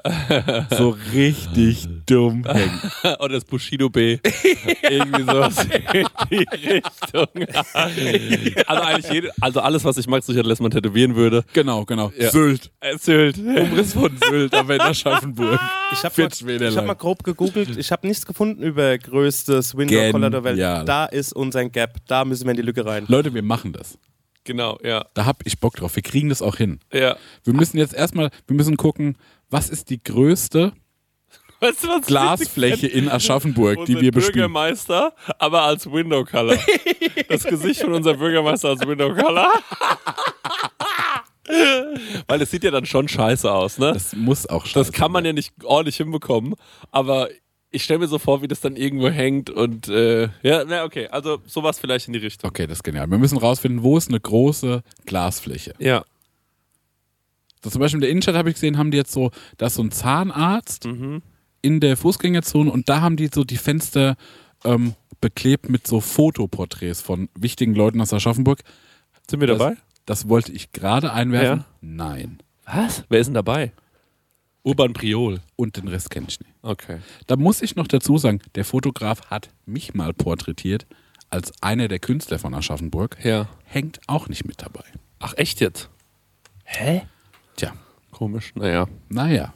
So 0.76 0.96
richtig 1.12 1.88
dumm 2.06 2.44
hängen. 2.44 2.80
Oder 3.18 3.34
das 3.34 3.44
Bushido 3.44 3.88
B. 3.90 4.18
Irgendwie 4.82 5.22
sowas 5.22 5.64
in 5.64 6.06
die 6.30 6.46
Richtung. 6.52 7.26
also 8.66 8.82
eigentlich 8.82 9.12
jede, 9.12 9.30
also 9.40 9.60
alles, 9.60 9.84
was 9.84 9.96
ich 9.96 10.06
Max 10.06 10.28
Richard 10.28 10.46
Lessmann 10.46 10.70
tätowieren 10.70 11.14
würde. 11.14 11.44
Genau, 11.52 11.84
genau. 11.84 12.12
Ja. 12.18 12.30
Sylt. 12.30 12.70
Erzählt. 12.80 13.38
Umriss 13.38 13.92
von 13.92 14.16
Sylt 14.28 14.54
am 14.54 14.70
Ende 14.70 14.84
Aschaffenburg. 14.84 15.60
Ich 15.92 16.02
habe 16.04 16.14
40 16.14 16.46
mal, 16.46 16.62
ich 16.62 16.76
hab 16.76 16.86
mal 16.86 16.94
grob 16.94 17.22
gegoogelt. 17.24 17.76
Ich 17.76 17.92
habe 17.92 18.06
nichts 18.06 18.24
gefunden 18.26 18.62
über 18.62 18.96
größtes 18.98 19.76
Window 19.76 20.10
Color 20.10 20.30
der 20.30 20.44
Welt. 20.44 20.58
Da 20.88 21.06
ist 21.06 21.32
unser 21.32 21.68
Gap. 21.68 21.96
Da 22.06 22.24
müssen 22.24 22.44
wir 22.44 22.52
in 22.52 22.56
die 22.56 22.62
Lücke 22.62 22.84
rein. 22.84 23.04
Leute, 23.08 23.32
wir 23.34 23.42
machen 23.42 23.72
das. 23.72 23.98
Genau, 24.48 24.78
ja. 24.82 25.04
Da 25.12 25.26
hab 25.26 25.44
ich 25.44 25.60
Bock 25.60 25.76
drauf. 25.76 25.94
Wir 25.94 26.02
kriegen 26.02 26.30
das 26.30 26.40
auch 26.40 26.56
hin. 26.56 26.80
Ja. 26.90 27.18
Wir 27.44 27.52
müssen 27.52 27.76
jetzt 27.76 27.92
erstmal, 27.92 28.30
wir 28.46 28.56
müssen 28.56 28.78
gucken, 28.78 29.18
was 29.50 29.68
ist 29.68 29.90
die 29.90 30.02
größte 30.02 30.72
Weißt 31.60 31.84
du, 31.84 32.00
Glasfläche 32.00 32.86
in 32.86 33.10
Aschaffenburg, 33.10 33.84
die 33.84 34.00
wir 34.00 34.10
bespielen? 34.10 34.50
Bürgermeister, 34.50 35.12
aber 35.38 35.64
als 35.64 35.84
Window 35.90 36.24
Color. 36.24 36.56
Das 37.28 37.44
Gesicht 37.44 37.82
von 37.82 37.92
unserem 37.92 38.18
Bürgermeister 38.18 38.70
als 38.70 38.80
Window 38.86 39.14
Color. 39.14 39.52
Weil 42.26 42.40
es 42.40 42.50
sieht 42.50 42.64
ja 42.64 42.70
dann 42.70 42.86
schon 42.86 43.06
scheiße 43.06 43.52
aus, 43.52 43.76
ne? 43.76 43.92
Das 43.92 44.16
muss 44.16 44.46
auch 44.46 44.62
Das 44.62 44.70
scheiße 44.70 44.92
kann 44.92 45.12
man 45.12 45.26
ja 45.26 45.34
nicht 45.34 45.52
ordentlich 45.62 45.98
hinbekommen, 45.98 46.54
aber 46.90 47.28
ich 47.70 47.84
stelle 47.84 48.00
mir 48.00 48.08
so 48.08 48.18
vor, 48.18 48.40
wie 48.42 48.48
das 48.48 48.60
dann 48.60 48.76
irgendwo 48.76 49.08
hängt 49.10 49.50
und 49.50 49.88
äh, 49.88 50.28
ja, 50.42 50.64
na 50.66 50.84
okay, 50.84 51.08
also 51.08 51.38
sowas 51.46 51.78
vielleicht 51.78 52.06
in 52.06 52.12
die 52.14 52.18
Richtung. 52.18 52.48
Okay, 52.48 52.66
das 52.66 52.78
ist 52.78 52.82
genial. 52.82 53.06
Wir 53.10 53.18
müssen 53.18 53.38
rausfinden, 53.38 53.82
wo 53.82 53.98
ist 53.98 54.08
eine 54.08 54.20
große 54.20 54.82
Glasfläche. 55.06 55.74
Ja. 55.78 56.04
So, 57.62 57.70
zum 57.70 57.80
Beispiel 57.80 57.96
in 57.98 58.02
der 58.02 58.10
Innenstadt 58.10 58.36
habe 58.36 58.48
ich 58.50 58.54
gesehen, 58.54 58.78
haben 58.78 58.90
die 58.90 58.96
jetzt 58.96 59.12
so, 59.12 59.30
da 59.56 59.66
ist 59.66 59.74
so 59.74 59.82
ein 59.82 59.90
Zahnarzt 59.90 60.84
Mhm. 60.86 61.22
in 61.60 61.80
der 61.80 61.96
Fußgängerzone 61.96 62.70
und 62.70 62.88
da 62.88 63.00
haben 63.00 63.16
die 63.16 63.28
so 63.34 63.44
die 63.44 63.56
Fenster 63.56 64.16
ähm, 64.64 64.94
beklebt 65.20 65.68
mit 65.68 65.86
so 65.86 66.00
Fotoporträts 66.00 67.00
von 67.02 67.28
wichtigen 67.36 67.74
Leuten 67.74 68.00
aus 68.00 68.12
Aschaffenburg. 68.12 68.60
Sind 69.28 69.40
wir 69.40 69.48
dabei? 69.48 69.70
Das, 70.06 70.20
das 70.22 70.28
wollte 70.28 70.52
ich 70.52 70.72
gerade 70.72 71.12
einwerfen. 71.12 71.60
Ja. 71.60 71.64
Nein. 71.80 72.38
Was? 72.64 73.04
Wer 73.08 73.20
ist 73.20 73.26
denn 73.26 73.34
dabei? 73.34 73.72
Urban 74.68 74.92
Priol. 74.92 75.40
Und 75.56 75.78
den 75.78 75.88
Rest 75.88 76.10
kenne 76.10 76.26
ich 76.28 76.40
nicht. 76.40 76.52
Okay. 76.60 76.98
Da 77.26 77.36
muss 77.36 77.62
ich 77.62 77.74
noch 77.74 77.86
dazu 77.86 78.18
sagen, 78.18 78.40
der 78.54 78.66
Fotograf 78.66 79.30
hat 79.30 79.48
mich 79.64 79.94
mal 79.94 80.12
porträtiert 80.12 80.86
als 81.30 81.52
einer 81.62 81.88
der 81.88 81.98
Künstler 81.98 82.38
von 82.38 82.52
Aschaffenburg. 82.52 83.16
Ja. 83.24 83.48
Hängt 83.64 83.98
auch 84.06 84.28
nicht 84.28 84.44
mit 84.46 84.60
dabei. 84.60 84.84
Ach, 85.20 85.32
echt 85.38 85.60
jetzt? 85.60 85.88
Hä? 86.64 87.06
Tja, 87.56 87.72
Komisch. 88.10 88.52
Naja. 88.56 88.86
naja. 89.08 89.54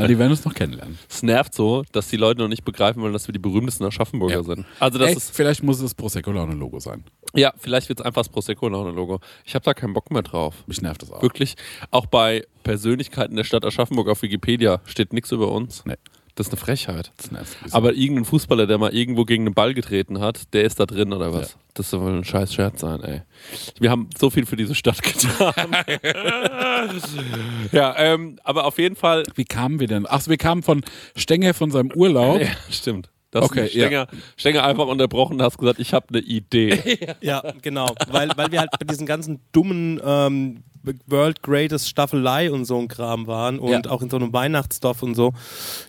Na, 0.00 0.08
die 0.08 0.18
werden 0.18 0.30
uns 0.32 0.44
noch 0.44 0.54
kennenlernen. 0.54 0.98
Es 1.08 1.22
nervt 1.22 1.54
so, 1.54 1.84
dass 1.92 2.08
die 2.08 2.16
Leute 2.16 2.40
noch 2.40 2.48
nicht 2.48 2.64
begreifen 2.64 3.02
wollen, 3.02 3.12
dass 3.12 3.28
wir 3.28 3.32
die 3.32 3.38
berühmtesten 3.38 3.84
Aschaffenburger 3.84 4.34
Ja. 4.36 4.42
sind. 4.42 4.66
Also 4.78 4.98
das 4.98 5.10
Ey, 5.10 5.16
ist, 5.16 5.34
vielleicht 5.34 5.62
muss 5.62 5.80
es 5.80 5.94
Prosecco 5.94 6.32
Laune 6.32 6.54
Logo 6.54 6.78
sein. 6.80 7.04
ja, 7.34 7.52
vielleicht 7.58 7.88
wird 7.88 8.00
es 8.00 8.06
einfach 8.06 8.20
das 8.22 8.28
Prosecco-Logo. 8.28 9.20
Ich 9.44 9.54
habe 9.54 9.64
da 9.64 9.74
keinen 9.74 9.92
Bock 9.94 10.10
mehr 10.10 10.22
drauf. 10.22 10.54
Mich 10.66 10.80
nervt 10.82 11.02
das 11.02 11.10
auch. 11.12 11.22
Wirklich, 11.22 11.54
auch 11.90 12.06
bei 12.06 12.44
Persönlichkeiten 12.64 13.36
der 13.36 13.44
Stadt 13.44 13.64
Aschaffenburg 13.64 14.08
auf 14.08 14.22
Wikipedia 14.22 14.80
steht 14.84 15.12
nichts 15.12 15.30
über 15.32 15.50
uns. 15.52 15.84
Nee, 15.86 15.94
Das 16.34 16.46
ist 16.46 16.52
eine 16.52 16.60
Frechheit. 16.60 17.12
das 17.16 17.30
nervt. 17.30 17.56
ein 17.58 17.64
bisschen. 17.64 17.76
Aber 17.76 17.94
irgendein 17.94 18.24
Fußballer, 18.24 18.66
der 18.66 18.78
mal 18.78 18.94
irgendwo 18.94 19.24
gegen 19.24 19.46
einen 19.46 19.54
Ball 19.54 19.74
getreten 19.74 20.20
hat, 20.20 20.52
der 20.54 20.64
ist 20.64 20.80
da 20.80 20.86
drin 20.86 21.12
oder 21.12 21.32
was? 21.32 21.52
Ja. 21.52 21.58
Das 21.74 21.90
soll 21.90 22.00
wohl 22.02 22.12
ein 22.12 22.24
scheiß 22.24 22.52
Scherz 22.54 22.80
sein, 22.80 23.02
ey. 23.02 23.22
Wir 23.78 23.90
haben 23.90 24.08
so 24.18 24.30
viel 24.30 24.46
für 24.46 24.56
diese 24.56 24.74
Stadt 24.74 25.02
getan. 25.02 25.54
ja, 27.72 27.94
ähm, 27.98 28.38
aber 28.44 28.64
auf 28.64 28.78
jeden 28.78 28.96
Fall. 28.96 29.24
Wie 29.34 29.44
kamen 29.44 29.80
wir 29.80 29.86
denn? 29.86 30.06
Ach, 30.08 30.26
wir 30.26 30.36
kamen 30.36 30.62
von 30.62 30.82
Stenger 31.16 31.54
von 31.54 31.70
seinem 31.70 31.92
Urlaub. 31.92 32.40
Ja, 32.40 32.48
stimmt. 32.70 33.08
Das 33.32 33.44
Okay, 33.44 33.60
okay, 33.66 33.70
Stenger, 33.70 34.06
Stenger 34.36 34.64
einfach 34.64 34.86
unterbrochen 34.86 35.34
und 35.34 35.42
hast 35.42 35.56
gesagt, 35.58 35.78
ich 35.78 35.92
habe 35.94 36.06
eine 36.10 36.18
Idee. 36.20 36.98
Ja, 37.20 37.42
genau. 37.62 37.94
Weil, 38.10 38.30
weil 38.36 38.50
wir 38.50 38.60
halt 38.60 38.70
bei 38.72 38.84
diesen 38.84 39.06
ganzen 39.06 39.40
dummen 39.52 40.00
ähm, 40.04 40.62
World 41.06 41.42
Greatest 41.42 41.88
Staffelei 41.88 42.50
und 42.50 42.64
so 42.64 42.78
ein 42.78 42.88
Kram 42.88 43.26
waren 43.26 43.58
und 43.58 43.70
Ja. 43.86 43.90
auch 43.92 44.02
in 44.02 44.10
so 44.10 44.16
einem 44.16 44.32
Weihnachtsdorf 44.32 45.02
und 45.02 45.14
so. 45.14 45.32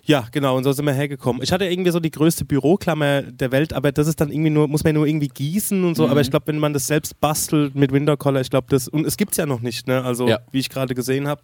Ja, 0.03 0.27
genau, 0.31 0.57
und 0.57 0.65
so 0.65 0.71
sind 0.73 0.85
wir 0.85 0.93
hergekommen. 0.93 1.41
Ich 1.41 1.51
hatte 1.51 1.65
irgendwie 1.65 1.91
so 1.91 1.99
die 1.99 2.11
größte 2.11 2.45
Büroklammer 2.45 3.21
der 3.23 3.51
Welt, 3.51 3.73
aber 3.73 3.91
das 3.91 4.07
ist 4.07 4.19
dann 4.21 4.29
irgendwie 4.31 4.49
nur, 4.49 4.67
muss 4.67 4.83
man 4.83 4.93
nur 4.93 5.07
irgendwie 5.07 5.29
gießen 5.29 5.83
und 5.83 5.95
so. 5.95 6.05
Mhm. 6.05 6.11
Aber 6.11 6.21
ich 6.21 6.29
glaube, 6.29 6.47
wenn 6.47 6.59
man 6.59 6.73
das 6.73 6.85
selbst 6.87 7.19
bastelt 7.21 7.73
mit 7.73 7.91
Window 7.91 8.17
Color, 8.17 8.41
ich 8.41 8.49
glaube, 8.49 8.67
das, 8.69 8.87
und 8.87 9.07
es 9.07 9.17
gibt 9.17 9.31
es 9.31 9.37
ja 9.37 9.45
noch 9.45 9.61
nicht, 9.61 9.87
ne? 9.87 10.03
Also, 10.03 10.27
Ja. 10.27 10.39
wie 10.51 10.59
ich 10.59 10.69
gerade 10.69 10.93
gesehen 10.93 11.27
habe. 11.27 11.41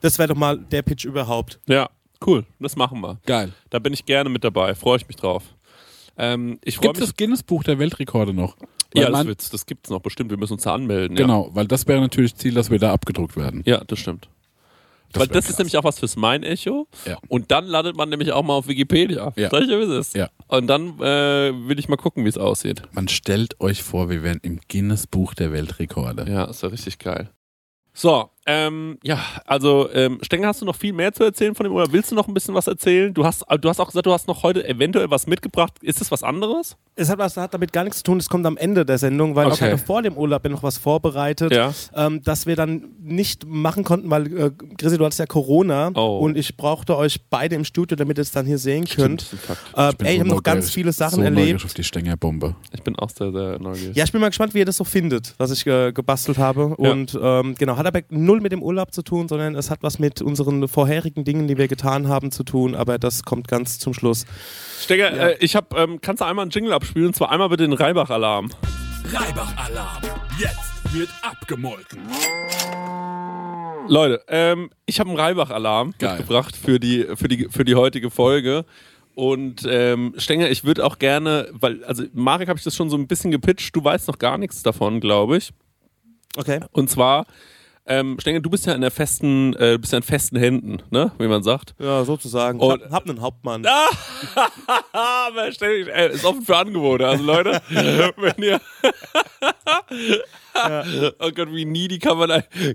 Das 0.00 0.18
wäre 0.18 0.28
doch 0.28 0.36
mal 0.36 0.58
der 0.58 0.82
Pitch 0.82 1.04
überhaupt. 1.04 1.58
ja, 1.68 1.88
cool. 2.26 2.44
Das 2.58 2.76
machen 2.76 3.00
wir. 3.00 3.18
Geil. 3.26 3.52
Da 3.70 3.78
bin 3.78 3.92
ich 3.92 4.04
gerne 4.04 4.30
mit 4.30 4.44
dabei. 4.44 4.74
Freue 4.74 4.96
ich 4.96 5.08
mich 5.08 5.16
drauf. 5.16 5.42
Ähm, 6.16 6.58
ich 6.62 6.80
Gibt 6.80 6.96
es 6.96 7.00
das 7.00 7.16
Guinness-Buch 7.16 7.64
der 7.64 7.78
Weltrekorde 7.78 8.34
noch? 8.34 8.56
Weil 8.94 9.04
ja, 9.04 9.10
das, 9.10 9.26
wird's, 9.26 9.50
das 9.50 9.66
gibt's 9.66 9.90
noch 9.90 10.00
bestimmt. 10.00 10.30
Wir 10.30 10.36
müssen 10.36 10.54
uns 10.54 10.64
da 10.64 10.74
anmelden. 10.74 11.16
Ja. 11.16 11.22
Genau, 11.22 11.50
weil 11.52 11.66
das 11.66 11.86
wäre 11.86 12.00
natürlich 12.00 12.34
Ziel, 12.34 12.54
dass 12.54 12.70
wir 12.70 12.78
da 12.78 12.92
abgedruckt 12.92 13.36
werden. 13.36 13.62
Ja, 13.64 13.82
das 13.84 13.98
stimmt. 13.98 14.28
Das 15.12 15.20
Weil 15.20 15.26
das 15.28 15.44
krass. 15.44 15.50
ist 15.50 15.58
nämlich 15.58 15.76
auch 15.76 15.84
was 15.84 15.98
fürs 15.98 16.16
Mein-Echo. 16.16 16.88
Ja. 17.06 17.18
Und 17.28 17.50
dann 17.50 17.66
landet 17.66 17.96
man 17.96 18.08
nämlich 18.08 18.32
auch 18.32 18.42
mal 18.42 18.54
auf 18.54 18.66
Wikipedia. 18.66 19.32
Ja. 19.36 19.50
Sag 19.50 19.62
ich 19.62 19.68
ja, 19.68 19.78
wie 19.78 19.82
es 19.82 20.08
ist. 20.08 20.14
Ja. 20.14 20.30
Und 20.48 20.66
dann 20.68 20.98
äh, 21.00 21.52
will 21.68 21.78
ich 21.78 21.88
mal 21.88 21.96
gucken, 21.96 22.24
wie 22.24 22.30
es 22.30 22.38
aussieht. 22.38 22.82
Man 22.92 23.08
stellt 23.08 23.60
euch 23.60 23.82
vor, 23.82 24.08
wir 24.08 24.22
wären 24.22 24.40
im 24.42 24.60
Guinness-Buch 24.70 25.34
der 25.34 25.52
Weltrekorde. 25.52 26.30
Ja, 26.30 26.44
ist 26.44 26.62
ja 26.62 26.70
richtig 26.70 26.98
geil. 26.98 27.30
So, 27.92 28.30
ähm, 28.46 28.98
ja, 29.04 29.18
also 29.46 29.88
ähm, 29.92 30.18
Stenger, 30.22 30.48
hast 30.48 30.60
du 30.60 30.64
noch 30.64 30.74
viel 30.76 30.92
mehr 30.92 31.12
zu 31.12 31.22
erzählen 31.24 31.54
von 31.54 31.64
dem 31.64 31.72
oder 31.72 31.92
willst 31.92 32.10
du 32.10 32.14
noch 32.16 32.26
ein 32.28 32.34
bisschen 32.34 32.54
was 32.54 32.66
erzählen? 32.66 33.14
Du 33.14 33.24
hast, 33.24 33.44
du 33.60 33.68
hast 33.68 33.78
auch 33.80 33.86
gesagt, 33.86 34.06
du 34.06 34.12
hast 34.12 34.26
noch 34.26 34.42
heute 34.42 34.66
eventuell 34.68 35.10
was 35.10 35.26
mitgebracht. 35.26 35.74
Ist 35.80 36.00
es 36.00 36.10
was 36.10 36.22
anderes? 36.22 36.76
Es 36.96 37.08
hat, 37.08 37.18
was, 37.18 37.36
hat 37.36 37.54
damit 37.54 37.72
gar 37.72 37.84
nichts 37.84 37.98
zu 37.98 38.04
tun, 38.04 38.18
es 38.18 38.28
kommt 38.28 38.44
am 38.44 38.56
Ende 38.56 38.84
der 38.84 38.98
Sendung, 38.98 39.34
weil 39.36 39.46
ich 39.48 39.54
Okay. 39.54 39.72
hatte 39.72 39.78
vor 39.78 40.02
dem 40.02 40.16
Urlaub 40.16 40.44
ja 40.44 40.50
noch 40.50 40.62
was 40.62 40.76
vorbereitet, 40.76 41.52
Ja. 41.52 41.72
ähm, 41.94 42.20
das 42.22 42.46
wir 42.46 42.54
dann 42.56 42.90
nicht 43.00 43.46
machen 43.46 43.82
konnten, 43.84 44.10
weil 44.10 44.26
äh, 44.36 44.50
Chrissy, 44.76 44.98
du 44.98 45.04
hattest 45.04 45.20
ja 45.20 45.26
Corona 45.26 45.90
Oh. 45.94 46.18
und 46.18 46.36
ich 46.36 46.56
brauchte 46.56 46.96
euch 46.96 47.20
beide 47.30 47.54
im 47.54 47.64
Studio, 47.64 47.96
damit 47.96 48.18
ihr 48.18 48.22
es 48.22 48.32
dann 48.32 48.44
hier 48.44 48.58
sehen 48.58 48.84
könnt. 48.84 49.22
Fakt. 49.22 49.60
Äh, 50.02 50.04
ey, 50.04 50.12
ich 50.12 50.18
so 50.18 50.20
habe 50.20 50.28
noch 50.36 50.42
ganz 50.42 50.66
neugierig- 50.66 50.72
viele 50.74 50.92
Sachen 50.92 51.14
so 51.16 51.20
neugierig 51.22 51.38
erlebt. 51.48 51.64
auf 51.64 51.74
die 51.74 51.84
Stängerbombe. 51.84 52.56
Ich 52.72 52.82
bin 52.82 52.96
auch 52.96 53.08
sehr, 53.10 53.32
sehr 53.32 53.58
neugierig. 53.58 53.96
Ja, 53.96 54.04
ich 54.04 54.12
bin 54.12 54.20
mal 54.20 54.28
gespannt, 54.28 54.52
wie 54.52 54.58
ihr 54.58 54.64
das 54.66 54.76
so 54.76 54.84
findet, 54.84 55.34
was 55.38 55.50
ich 55.50 55.66
äh, 55.66 55.92
gebastelt 55.92 56.38
habe. 56.38 56.74
Ja. 56.78 56.90
Und 56.90 57.18
ähm, 57.22 57.54
genau, 57.56 57.76
hat 57.78 57.86
aber 57.86 58.00
null 58.32 58.40
mit 58.40 58.52
dem 58.52 58.62
Urlaub 58.62 58.94
zu 58.94 59.02
tun, 59.02 59.28
sondern 59.28 59.54
es 59.54 59.70
hat 59.70 59.82
was 59.82 59.98
mit 59.98 60.22
unseren 60.22 60.66
vorherigen 60.66 61.22
Dingen, 61.24 61.48
die 61.48 61.58
wir 61.58 61.68
getan 61.68 62.08
haben, 62.08 62.30
zu 62.30 62.44
tun. 62.44 62.74
Aber 62.74 62.98
das 62.98 63.24
kommt 63.24 63.46
ganz 63.46 63.78
zum 63.78 63.92
Schluss. 63.92 64.24
Stenger, 64.80 65.12
äh, 65.12 65.36
ich 65.40 65.54
hab, 65.54 65.76
ähm, 65.78 66.00
kannst 66.00 66.22
du 66.22 66.24
einmal 66.24 66.44
einen 66.44 66.50
Jingle 66.50 66.72
abspielen? 66.72 67.08
Und 67.08 67.16
zwar 67.16 67.30
einmal 67.30 67.50
bitte 67.50 67.64
den 67.64 67.74
Reibach-Alarm. 67.74 68.48
Reibach-Alarm. 69.12 70.02
Jetzt 70.38 70.94
wird 70.94 71.10
abgemolken. 71.20 72.00
Leute, 73.88 74.22
ähm, 74.28 74.70
ich 74.86 74.98
habe 74.98 75.10
einen 75.10 75.18
Reibach-Alarm 75.18 75.88
mitgebracht 76.00 76.56
für 76.56 76.80
die, 76.80 77.06
für, 77.14 77.28
die, 77.28 77.48
für 77.50 77.66
die 77.66 77.74
heutige 77.74 78.10
Folge. 78.10 78.64
Und 79.14 79.66
ähm, 79.68 80.14
Stenger, 80.16 80.48
ich 80.48 80.64
würde 80.64 80.86
auch 80.86 80.98
gerne, 80.98 81.50
weil, 81.52 81.84
also 81.84 82.04
Marek 82.14 82.48
habe 82.48 82.58
ich 82.58 82.64
das 82.64 82.74
schon 82.74 82.88
so 82.88 82.96
ein 82.96 83.06
bisschen 83.06 83.30
gepitcht, 83.30 83.76
du 83.76 83.84
weißt 83.84 84.08
noch 84.08 84.18
gar 84.18 84.38
nichts 84.38 84.62
davon, 84.62 85.00
glaube 85.00 85.36
ich. 85.36 85.50
Okay. 86.34 86.60
Und 86.72 86.88
zwar, 86.88 87.26
ähm, 87.86 88.16
Stenger, 88.20 88.40
du 88.40 88.48
bist 88.50 88.66
ja 88.66 88.74
in 88.74 88.80
der 88.80 88.90
festen, 88.90 89.54
äh, 89.54 89.76
bist 89.78 89.92
ja 89.92 89.98
in 89.98 90.02
festen 90.04 90.36
Händen, 90.38 90.78
ne? 90.90 91.10
Wie 91.18 91.26
man 91.28 91.42
sagt. 91.42 91.74
Ja, 91.78 92.04
sozusagen. 92.04 92.58
Ich 92.58 92.64
Und- 92.64 92.82
hab, 92.84 92.90
hab 92.92 93.08
einen 93.08 93.20
Hauptmann. 93.20 93.66
Aber 94.92 95.52
Stenger, 95.52 95.88
äh, 95.94 96.12
ist 96.14 96.24
offen 96.24 96.42
für 96.42 96.56
Angebote. 96.56 97.06
Also 97.08 97.24
Leute, 97.24 97.60
wenn 98.16 98.42
ihr 98.42 98.60
Oh 101.20 101.30
Gott, 101.34 101.48
wie 101.52 101.64
needy 101.64 101.98
kann 101.98 102.18
man. 102.18 102.30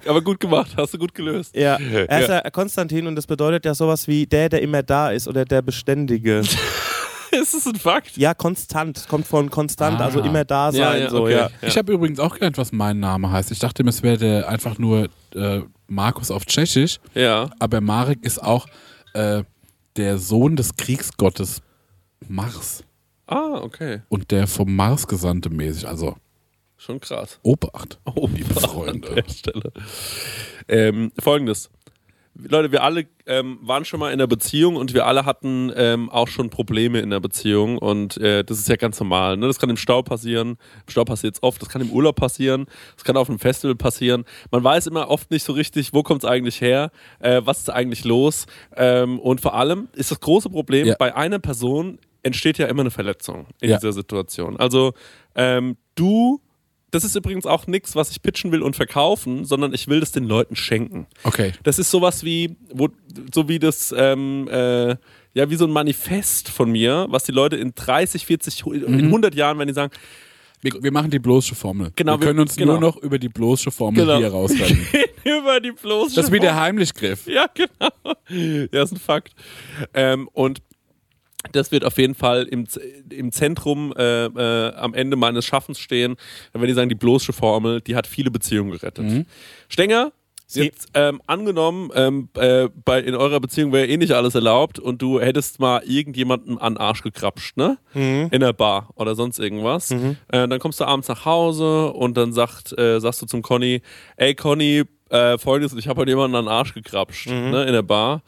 Aber 0.08 0.22
gut 0.22 0.40
gemacht, 0.40 0.72
hast 0.78 0.94
du 0.94 0.98
gut 0.98 1.14
gelöst. 1.14 1.56
Ja, 1.56 1.78
er 1.78 2.20
ist 2.22 2.30
ja 2.30 2.42
Konstantin 2.50 3.08
und 3.08 3.16
das 3.16 3.28
bedeutet 3.28 3.66
ja 3.66 3.76
sowas 3.76 4.08
wie 4.08 4.26
der, 4.26 4.50
der 4.50 4.62
immer 4.62 4.84
da 4.84 5.12
ist 5.12 5.28
oder 5.28 5.46
der 5.46 5.62
Beständige. 5.62 6.42
Ist 7.42 7.54
das 7.54 7.66
ein 7.68 7.76
Fakt? 7.76 8.18
Ja, 8.18 8.34
konstant. 8.34 9.08
Kommt 9.08 9.28
von 9.28 9.50
konstant, 9.50 10.00
Ah. 10.00 10.06
also 10.06 10.20
immer 10.22 10.46
da 10.46 10.72
sein. 10.72 11.10
so, 11.10 11.24
okay. 11.24 11.32
ja. 11.34 11.50
Ich 11.62 11.78
habe 11.78 11.94
übrigens 11.94 12.20
auch 12.20 12.34
gelernt, 12.36 12.58
was 12.58 12.72
mein 12.72 13.00
Name 13.00 13.32
heißt. 13.32 13.52
Ich 13.52 13.60
dachte, 13.60 13.84
es 13.84 14.04
wäre 14.04 14.48
einfach 14.48 14.78
nur 14.78 15.10
äh, 15.36 15.62
Markus 15.88 16.32
auf 16.32 16.46
Tschechisch, 16.46 17.00
Ja. 17.14 17.50
aber 17.60 17.82
Marek 17.82 18.24
ist 18.24 18.42
auch 18.44 18.68
äh, 19.14 19.44
der 19.96 20.18
Sohn 20.18 20.56
des 20.56 20.76
Kriegsgottes 20.76 21.62
Mars 22.28 22.84
Ah, 23.28 23.60
okay. 23.62 24.02
und 24.10 24.32
der 24.32 24.48
vom 24.48 24.76
Mars 24.76 25.08
Gesandte 25.08 25.50
mäßig. 25.50 25.88
Also 25.88 26.16
Schon 26.80 27.00
krass. 27.00 27.40
Obacht. 27.42 28.00
Oh, 28.06 28.28
liebe 28.32 28.56
an 28.56 28.70
Freunde. 28.70 29.10
der 29.16 29.32
Stelle. 29.32 29.72
Ähm, 30.68 31.12
Folgendes. 31.20 31.70
Leute, 32.40 32.72
wir 32.72 32.84
alle 32.84 33.08
ähm, 33.26 33.58
waren 33.62 33.84
schon 33.86 34.00
mal 34.00 34.08
in 34.10 34.14
einer 34.20 34.28
Beziehung 34.28 34.76
und 34.76 34.94
wir 34.94 35.06
alle 35.08 35.26
hatten 35.26 35.72
ähm, 35.76 36.10
auch 36.10 36.28
schon 36.28 36.50
Probleme 36.50 37.00
in 37.00 37.10
der 37.10 37.20
Beziehung 37.20 37.78
und 37.78 38.18
äh, 38.18 38.44
das 38.44 38.60
ist 38.60 38.70
ja 38.70 38.76
ganz 38.76 39.00
normal. 39.00 39.38
Ne? 39.38 39.48
Das 39.48 39.60
kann 39.60 39.70
im 39.70 39.78
Stau 39.78 40.02
passieren, 40.04 40.50
im 40.52 40.90
Stau 40.90 41.04
passiert 41.04 41.36
es 41.36 41.44
oft, 41.44 41.62
das 41.62 41.70
kann 41.70 41.82
im 41.82 41.90
Urlaub 41.92 42.16
passieren, 42.16 42.66
das 42.96 43.04
kann 43.04 43.18
auf 43.18 43.30
einem 43.30 43.40
Festival 43.40 43.76
passieren. 43.76 44.24
Man 44.52 44.64
weiß 44.64 44.88
immer 44.88 45.10
oft 45.10 45.32
nicht 45.32 45.44
so 45.44 45.54
richtig, 45.54 45.94
wo 45.94 46.04
kommt 46.04 46.24
es 46.24 46.30
eigentlich 46.30 46.62
her, 46.62 46.92
äh, 47.20 47.42
was 47.44 47.60
ist 47.60 47.70
eigentlich 47.70 48.06
los 48.06 48.46
ähm, 48.76 49.20
und 49.20 49.42
vor 49.42 49.56
allem 49.56 49.90
ist 49.94 50.12
das 50.12 50.20
große 50.20 50.50
Problem, 50.50 50.88
Ja. 50.88 50.96
bei 51.00 51.16
einer 51.16 51.40
Person 51.40 51.98
entsteht 52.24 52.58
ja 52.58 52.68
immer 52.68 52.82
eine 52.82 52.92
Verletzung 52.92 53.48
in 53.62 53.70
Ja. 53.72 53.78
dieser 53.78 53.94
Situation. 53.94 54.58
Also 54.58 54.94
ähm, 55.36 55.78
du 55.96 56.42
das 56.92 57.04
ist 57.04 57.16
übrigens 57.16 57.46
auch 57.46 57.68
nichts, 57.68 57.96
was 57.96 58.12
ich 58.12 58.22
pitchen 58.22 58.52
will 58.52 58.62
und 58.62 58.76
verkaufen, 58.76 59.44
sondern 59.46 59.74
ich 59.74 59.88
will 59.88 60.00
das 60.00 60.12
den 60.12 60.24
Leuten 60.24 60.56
schenken. 60.56 61.08
Okay. 61.24 61.52
Das 61.64 61.80
ist 61.80 61.92
sowas 61.92 62.24
wie, 62.24 62.56
wo, 62.74 62.90
so 63.34 63.48
wie 63.50 63.60
das, 63.60 63.94
ähm, 63.98 64.48
äh, 64.50 64.96
ja, 65.34 65.50
wie 65.50 65.56
so 65.56 65.66
ein 65.66 65.72
Manifest 65.72 66.50
von 66.50 66.72
mir, 66.72 67.06
was 67.10 67.24
die 67.26 67.32
Leute 67.34 67.58
in 67.58 67.74
30, 67.76 68.26
40, 68.26 68.66
hu- 68.66 68.72
in 68.74 69.06
100 69.06 69.36
Jahren, 69.36 69.60
wenn 69.60 69.68
die 69.68 69.74
sagen, 69.74 69.92
Wir, 70.62 70.72
wir 70.82 70.92
machen 70.92 71.12
die 71.12 71.20
bloße 71.20 71.54
Formel. 71.54 71.92
Genau, 71.96 72.14
wir 72.14 72.20
wir- 72.22 72.28
können 72.28 72.40
uns 72.40 72.56
genau. 72.56 72.74
nur 72.74 72.82
noch 72.82 72.98
über 72.98 73.20
die 73.20 73.30
bloße 73.30 73.70
Formel 73.70 74.04
Genau. 74.06 74.18
hier 74.18 74.30
raushalten. 74.30 74.88
über 75.24 75.60
die 75.60 75.72
bloße 75.74 76.16
Das 76.16 76.26
ist 76.26 76.32
wie 76.32 76.40
der 76.40 76.56
Heimlichgriff. 76.56 77.28
Ja, 77.28 77.46
genau. 77.54 78.16
Ja, 78.72 78.82
ist 78.84 78.94
ein 78.94 78.98
Fakt. 78.98 79.34
Ähm, 79.94 80.28
und 80.34 80.62
das 81.52 81.72
wird 81.72 81.84
auf 81.86 81.98
jeden 81.98 82.16
Fall 82.16 82.44
im, 82.44 82.66
im 83.10 83.32
Zentrum 83.32 83.94
äh, 83.98 84.26
äh, 84.26 84.74
am 84.76 84.94
Ende 84.94 85.16
meines 85.18 85.46
Schaffens 85.46 85.80
stehen, 85.80 86.16
wenn 86.54 86.68
die 86.68 86.74
sagen, 86.74 86.90
die 86.90 86.96
bloße 86.96 87.34
Formel, 87.34 87.82
die 87.82 87.96
hat 87.96 88.08
viele 88.08 88.32
Beziehungen 88.32 88.72
gerettet. 88.72 89.26
Stenger, 89.70 90.12
Sie- 90.50 90.62
jetzt 90.64 90.88
ähm, 90.94 91.22
angenommen, 91.28 91.92
ähm, 91.94 92.30
äh, 92.38 92.70
bei, 92.86 93.02
in 93.02 93.16
eurer 93.16 93.42
Beziehung 93.42 93.74
wäre 93.74 93.86
eh 93.88 93.98
nicht 93.98 94.14
alles 94.14 94.34
erlaubt 94.34 94.80
und 94.80 95.02
du 95.02 95.20
hättest 95.20 95.60
mal 95.60 95.82
irgendjemanden 95.86 96.58
an 96.58 96.76
den 96.76 96.78
Arsch 96.80 97.04
gekrapscht, 97.04 97.58
ne? 97.58 97.78
In 98.32 98.40
der 98.40 98.54
Bar 98.54 98.90
oder 98.96 99.14
sonst 99.16 99.40
irgendwas. 99.40 99.92
Äh, 99.92 100.48
dann 100.48 100.58
kommst 100.60 100.80
du 100.80 100.86
abends 100.86 101.10
nach 101.10 101.26
Hause 101.26 101.92
und 101.92 102.16
dann 102.16 102.32
sagt, 102.32 102.78
äh, 102.78 103.00
sagst 103.02 103.22
du 103.22 103.26
zum 103.26 103.42
Conny, 103.42 103.82
ey 104.16 104.36
Conny, 104.36 104.84
äh, 105.10 105.38
folgendes, 105.38 105.78
ich 105.78 105.88
habe 105.90 106.00
heute 106.02 106.12
jemanden 106.12 106.36
an 106.38 106.46
den 106.46 106.50
Arsch 106.52 106.74
gekrapscht, 106.74 107.28
ne, 107.52 107.64
in 107.66 107.74
der 107.74 107.82
Bar. 107.82 108.22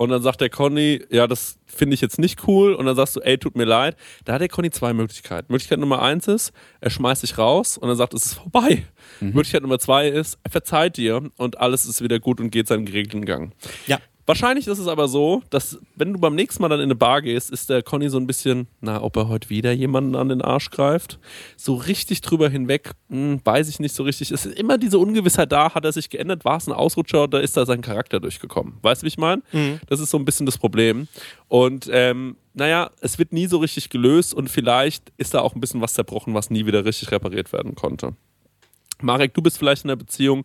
Und 0.00 0.08
dann 0.08 0.22
sagt 0.22 0.40
der 0.40 0.48
Conny, 0.48 1.04
ja, 1.10 1.26
das 1.26 1.58
finde 1.66 1.92
ich 1.92 2.00
jetzt 2.00 2.18
nicht 2.18 2.48
cool. 2.48 2.72
Und 2.72 2.86
dann 2.86 2.96
sagst 2.96 3.16
du, 3.16 3.20
ey, 3.20 3.36
tut 3.36 3.54
mir 3.54 3.66
leid. 3.66 3.96
Da 4.24 4.32
hat 4.32 4.40
der 4.40 4.48
Conny 4.48 4.70
zwei 4.70 4.94
Möglichkeiten. 4.94 5.52
Möglichkeit 5.52 5.78
Nummer 5.78 6.00
eins 6.00 6.26
ist, 6.26 6.54
er 6.80 6.88
schmeißt 6.88 7.22
dich 7.22 7.36
raus 7.36 7.76
und 7.76 7.86
dann 7.86 7.98
sagt, 7.98 8.14
es 8.14 8.24
ist 8.24 8.34
vorbei. 8.36 8.86
Möglichkeit 9.20 9.60
Nummer 9.60 9.78
zwei 9.78 10.08
ist, 10.08 10.38
er 10.42 10.50
verzeiht 10.52 10.96
dir 10.96 11.30
und 11.36 11.60
alles 11.60 11.84
ist 11.84 12.00
wieder 12.00 12.18
gut 12.18 12.40
und 12.40 12.48
geht 12.48 12.66
seinen 12.66 12.86
geregelten 12.86 13.26
Gang. 13.26 13.52
Ja. 13.86 13.98
Wahrscheinlich 14.30 14.68
ist 14.68 14.78
es 14.78 14.86
aber 14.86 15.08
so, 15.08 15.42
dass 15.50 15.80
wenn 15.96 16.12
du 16.12 16.20
beim 16.20 16.36
nächsten 16.36 16.62
Mal 16.62 16.68
dann 16.68 16.78
in 16.78 16.84
eine 16.84 16.94
Bar 16.94 17.20
gehst, 17.20 17.50
ist 17.50 17.68
der 17.68 17.82
Conny 17.82 18.08
so 18.08 18.16
ein 18.16 18.28
bisschen, 18.28 18.68
na, 18.80 19.02
ob 19.02 19.16
er 19.16 19.26
heute 19.26 19.50
wieder 19.50 19.72
jemanden 19.72 20.14
an 20.14 20.28
den 20.28 20.40
Arsch 20.40 20.70
greift. 20.70 21.18
So 21.56 21.74
richtig 21.74 22.20
drüber 22.20 22.48
hinweg, 22.48 22.92
hm, 23.08 23.40
weiß 23.42 23.68
ich 23.68 23.80
nicht 23.80 23.92
so 23.92 24.04
richtig. 24.04 24.30
Es 24.30 24.46
ist 24.46 24.56
immer 24.56 24.78
diese 24.78 25.00
Ungewissheit 25.00 25.50
da, 25.50 25.74
hat 25.74 25.84
er 25.84 25.90
sich 25.90 26.10
geändert, 26.10 26.44
war 26.44 26.58
es 26.58 26.68
ein 26.68 26.72
Ausrutscher 26.72 27.24
oder 27.24 27.40
ist 27.40 27.56
da 27.56 27.66
sein 27.66 27.80
Charakter 27.80 28.20
durchgekommen? 28.20 28.74
Weißt 28.82 29.02
du, 29.02 29.06
wie 29.06 29.08
ich 29.08 29.18
meine? 29.18 29.42
Das 29.88 29.98
ist 29.98 30.10
so 30.10 30.16
ein 30.16 30.24
bisschen 30.24 30.46
das 30.46 30.58
Problem. 30.58 31.08
Und 31.48 31.90
ähm, 31.92 32.36
naja, 32.54 32.92
es 33.00 33.18
wird 33.18 33.32
nie 33.32 33.48
so 33.48 33.58
richtig 33.58 33.90
gelöst 33.90 34.32
und 34.32 34.48
vielleicht 34.48 35.10
ist 35.16 35.34
da 35.34 35.40
auch 35.40 35.56
ein 35.56 35.60
bisschen 35.60 35.80
was 35.80 35.94
zerbrochen, 35.94 36.34
was 36.34 36.50
nie 36.50 36.66
wieder 36.66 36.84
richtig 36.84 37.10
repariert 37.10 37.52
werden 37.52 37.74
konnte. 37.74 38.14
Marek, 39.02 39.34
du 39.34 39.42
bist 39.42 39.58
vielleicht 39.58 39.82
in 39.82 39.90
einer 39.90 39.96
Beziehung 39.96 40.44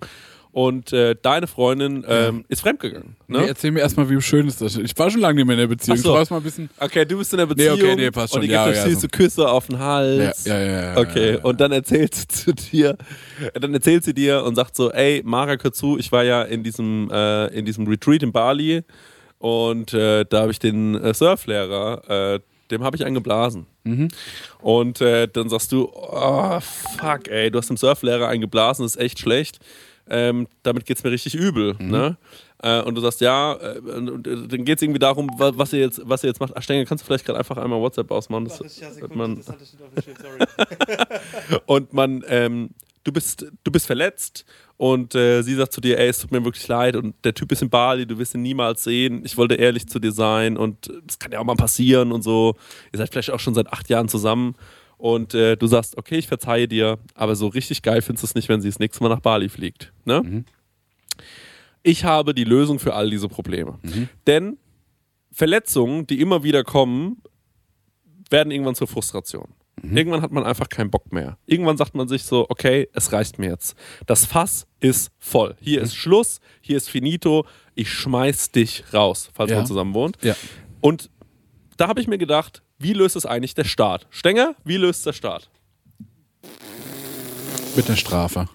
und 0.56 0.94
äh, 0.94 1.18
deine 1.22 1.48
Freundin 1.48 2.06
ähm, 2.08 2.46
ist 2.48 2.62
fremdgegangen. 2.62 3.18
Ne? 3.28 3.40
Nee, 3.42 3.48
erzähl 3.48 3.72
mir 3.72 3.82
erstmal, 3.82 4.10
wie 4.10 4.22
schön 4.22 4.48
ist 4.48 4.62
das. 4.62 4.78
Ich 4.78 4.98
war 4.98 5.12
schon 5.12 5.20
lange 5.20 5.36
nicht 5.36 5.46
mehr 5.46 5.56
in 5.56 5.60
der 5.60 5.68
Beziehung. 5.68 5.98
Ach 6.00 6.04
so. 6.04 6.22
Ich 6.22 6.30
mal 6.30 6.38
ein 6.38 6.44
bisschen. 6.44 6.70
Okay, 6.80 7.04
du 7.04 7.18
bist 7.18 7.34
in 7.34 7.40
der 7.40 7.46
Nee, 7.48 7.54
Beziehung 7.56 7.74
okay, 7.82 7.96
nee, 7.98 8.10
passt 8.10 8.32
schon. 8.36 8.42
und 8.42 8.48
ihr 8.48 8.54
Ja, 8.54 8.64
gebt 8.64 8.78
euch 8.78 8.84
ja, 8.86 8.90
süße 8.90 9.02
so. 9.02 9.08
Küsse 9.10 9.50
auf 9.50 9.68
den 9.68 9.80
Hals. 9.80 10.46
Ja, 10.46 10.58
ja, 10.58 10.66
ja, 10.66 10.82
ja, 10.94 10.98
Okay, 10.98 11.28
ja, 11.32 11.36
ja. 11.40 11.44
und 11.44 11.60
dann 11.60 11.74
erzählt 11.74 12.16
sie 12.16 12.28
zu 12.30 12.54
dir, 12.54 12.98
dann 13.54 13.74
erzählt 13.74 14.06
sie 14.06 14.14
dir 14.14 14.46
und 14.46 14.56
sagt 14.56 14.78
so, 14.78 14.94
ey, 14.94 15.22
Mara, 15.26 15.58
hör 15.62 15.74
zu, 15.74 15.98
ich 15.98 16.14
war 16.14 16.24
ja 16.24 16.44
in 16.44 16.64
diesem, 16.64 17.10
äh, 17.12 17.48
in 17.48 17.66
diesem 17.66 17.86
Retreat 17.86 18.24
in 18.24 18.32
Bali 18.32 18.84
und 19.40 19.94
äh, 19.94 20.24
da 20.24 20.40
habe 20.44 20.52
ich 20.54 20.60
den 20.60 20.96
äh, 20.96 21.14
Surflehrer, 21.14 22.36
äh, 22.36 22.40
dem 22.72 22.82
habe 22.82 22.96
ich 22.96 23.04
einen 23.04 23.16
geblasen. 23.16 23.66
Mhm. 23.84 24.08
Und 24.62 25.02
äh, 25.02 25.28
dann 25.28 25.50
sagst 25.50 25.74
du, 25.74 25.92
oh, 25.94 26.60
fuck, 26.62 27.28
ey, 27.28 27.52
du 27.52 27.60
hast 27.60 27.70
dem 27.70 27.76
Surflehrer 27.76 28.30
einen 28.30 28.40
geblasen, 28.40 28.86
das 28.86 28.96
ist 28.96 29.02
echt 29.02 29.20
schlecht. 29.20 29.60
Ähm, 30.10 30.48
damit 30.64 30.86
geht's 30.86 31.04
mir 31.04 31.12
richtig 31.12 31.36
übel. 31.36 31.76
Mhm. 31.80 31.88
Ne? 31.90 32.18
Äh, 32.62 32.82
und 32.84 32.96
du 32.96 33.02
sagst, 33.02 33.22
ja, 33.22 33.54
äh, 33.54 33.80
und, 33.80 34.28
äh, 34.28 34.48
dann 34.48 34.64
geht's 34.64 34.82
irgendwie 34.82 35.00
darum, 35.00 35.30
wa- 35.38 35.54
was 35.56 35.74
ihr 35.74 35.80
jetzt, 35.80 36.02
was 36.04 36.24
ihr 36.24 36.28
jetzt 36.28 36.40
macht. 36.40 36.54
Ach, 36.56 36.62
Stenger, 36.62 36.86
kannst 36.86 37.04
du 37.04 37.08
vielleicht 37.08 37.26
gerade 37.26 37.40
einfach 37.40 37.58
einmal 37.58 37.80
WhatsApp 37.80 38.12
ausmachen? 38.12 38.46
Das, 38.46 38.60
hat 39.02 39.16
man, 39.16 39.40
und 41.66 41.94
man, 41.94 42.24
ähm, 42.28 42.70
du 43.04 43.12
bist, 43.12 43.46
du 43.64 43.72
bist 43.72 43.86
verletzt 43.88 44.46
und 44.78 45.16
äh, 45.16 45.42
sie 45.42 45.56
sagt 45.56 45.74
zu 45.74 45.82
dir, 45.82 46.00
ey, 46.00 46.08
es 46.10 46.20
tut 46.20 46.32
mir 46.32 46.44
wirklich 46.44 46.68
leid 46.68 46.96
und 46.96 47.16
der 47.24 47.34
Typ 47.34 47.52
ist 47.52 47.62
in 47.62 47.70
Bali, 47.70 48.06
du 48.06 48.18
wirst 48.18 48.36
ihn 48.36 48.42
niemals 48.42 48.84
sehen. 48.84 49.22
Ich 49.26 49.38
wollte 49.38 49.56
ehrlich 49.56 49.88
zu 49.88 50.00
dir 50.00 50.12
sein 50.12 50.58
und 50.58 50.92
das 51.06 51.20
kann 51.20 51.32
ja 51.32 51.40
auch 51.40 51.44
mal 51.46 51.56
passieren 51.56 52.12
und 52.12 52.24
so. 52.24 52.56
Ihr 52.92 52.98
seid 53.00 53.10
vielleicht 53.12 53.32
auch 53.32 53.40
schon 53.40 53.54
seit 53.54 53.72
acht 53.72 53.90
Jahren 53.90 54.10
zusammen 54.10 54.56
und 54.98 55.34
äh, 55.34 55.56
du 55.58 55.68
sagst, 55.68 55.98
okay, 55.98 56.18
ich 56.18 56.28
verzeihe 56.28 56.68
dir, 56.68 57.00
aber 57.14 57.36
so 57.36 57.48
richtig 57.48 57.82
geil 57.82 58.02
findest 58.02 58.24
du 58.24 58.28
es 58.28 58.36
nicht, 58.36 58.50
wenn 58.50 58.62
sie 58.62 58.70
das 58.70 58.80
nächste 58.80 59.04
Mal 59.04 59.10
nach 59.10 59.20
Bali 59.20 59.50
fliegt. 59.50 59.92
Ne? 60.06 60.44
Ich 61.84 62.04
habe 62.04 62.34
die 62.34 62.44
Lösung 62.46 62.80
für 62.80 62.94
all 62.94 63.10
diese 63.10 63.28
Probleme. 63.28 63.80
Denn 64.26 64.58
Verletzungen, 65.32 66.08
die 66.08 66.20
immer 66.22 66.44
wieder 66.44 66.64
kommen, 66.64 67.22
werden 68.30 68.52
irgendwann 68.52 68.76
zur 68.76 68.88
Frustration. 68.88 69.50
Irgendwann 69.84 70.22
hat 70.22 70.32
man 70.32 70.46
einfach 70.46 70.70
keinen 70.70 70.90
Bock 70.90 71.12
mehr. 71.12 71.38
Irgendwann 71.46 71.78
sagt 71.78 71.94
man 71.94 72.08
sich 72.08 72.24
so, 72.24 72.48
okay, 72.50 72.88
es 72.94 73.12
reicht 73.12 73.38
mir 73.38 73.50
jetzt. 73.50 73.76
Das 74.08 74.26
Fass 74.26 74.66
ist 74.80 75.12
voll. 75.20 75.56
Hier 75.60 75.82
ist 75.82 75.94
Schluss, 75.96 76.40
hier 76.62 76.78
ist 76.78 76.90
finito. 76.90 77.46
Ich 77.76 77.92
schmeiß 77.92 78.52
dich 78.52 78.84
raus, 78.94 79.30
falls 79.34 79.52
Ja. 79.52 79.58
man 79.58 79.66
zusammen 79.68 79.94
wohnt. 79.94 80.18
Ja. 80.24 80.36
Und 80.82 81.12
da 81.78 81.88
habe 81.88 82.00
ich 82.02 82.08
mir 82.08 82.18
gedacht, 82.18 82.64
wie 82.78 82.94
löst 82.94 83.16
es 83.16 83.26
eigentlich 83.26 83.54
der 83.54 83.64
Staat? 83.64 84.08
Stenger, 84.10 84.56
wie 84.64 84.78
löst 84.78 85.06
der 85.06 85.14
Staat? 85.14 85.50
Mit 87.76 87.88
der 87.88 87.96
Strafe. 87.96 88.48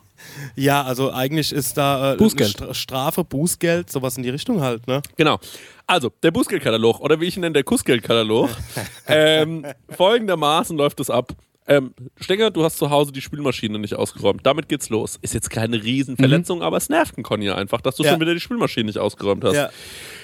Ja, 0.57 0.83
also 0.83 1.13
eigentlich 1.13 1.53
ist 1.53 1.77
da 1.77 2.15
äh, 2.15 2.17
Bußgeld. 2.17 2.77
Strafe, 2.77 3.25
Bußgeld, 3.25 3.91
sowas 3.91 4.17
in 4.17 4.23
die 4.23 4.31
Richtung 4.31 4.61
halt, 4.61 4.87
ne? 4.87 5.03
Genau. 5.17 5.39
Also, 5.87 6.11
der 6.23 6.31
Bußgeldkatalog 6.31 7.01
oder 7.01 7.21
wie 7.21 7.27
ich 7.27 7.37
ihn 7.37 7.41
nenne, 7.41 7.55
der 7.55 7.65
Kussgeldkatalog. 7.65 8.51
ähm, 9.07 9.67
folgendermaßen 9.91 10.77
läuft 10.77 11.01
es 11.01 11.11
ab. 11.11 11.33
Ähm, 11.71 11.95
Stenger, 12.21 12.51
du 12.51 12.65
hast 12.65 12.79
zu 12.79 12.91
Hause 12.91 13.13
die 13.13 13.21
Spülmaschine 13.21 13.79
nicht 13.79 13.95
ausgeräumt. 13.95 14.45
Damit 14.45 14.69
geht's 14.69 14.89
los. 14.91 15.19
Ist 15.23 15.35
jetzt 15.35 15.51
keine 15.51 15.81
Riesenverletzung, 15.83 16.63
aber 16.63 16.77
es 16.77 16.89
nervt 16.89 17.17
einen 17.17 17.23
Conny 17.23 17.49
einfach, 17.49 17.81
dass 17.81 17.95
du 17.95 18.03
Ja. 18.03 18.11
schon 18.11 18.21
wieder 18.21 18.35
die 18.35 18.41
Spülmaschine 18.41 18.87
nicht 18.87 18.99
ausgeräumt 18.99 19.45
hast. 19.45 19.55
Ja. 19.55 19.71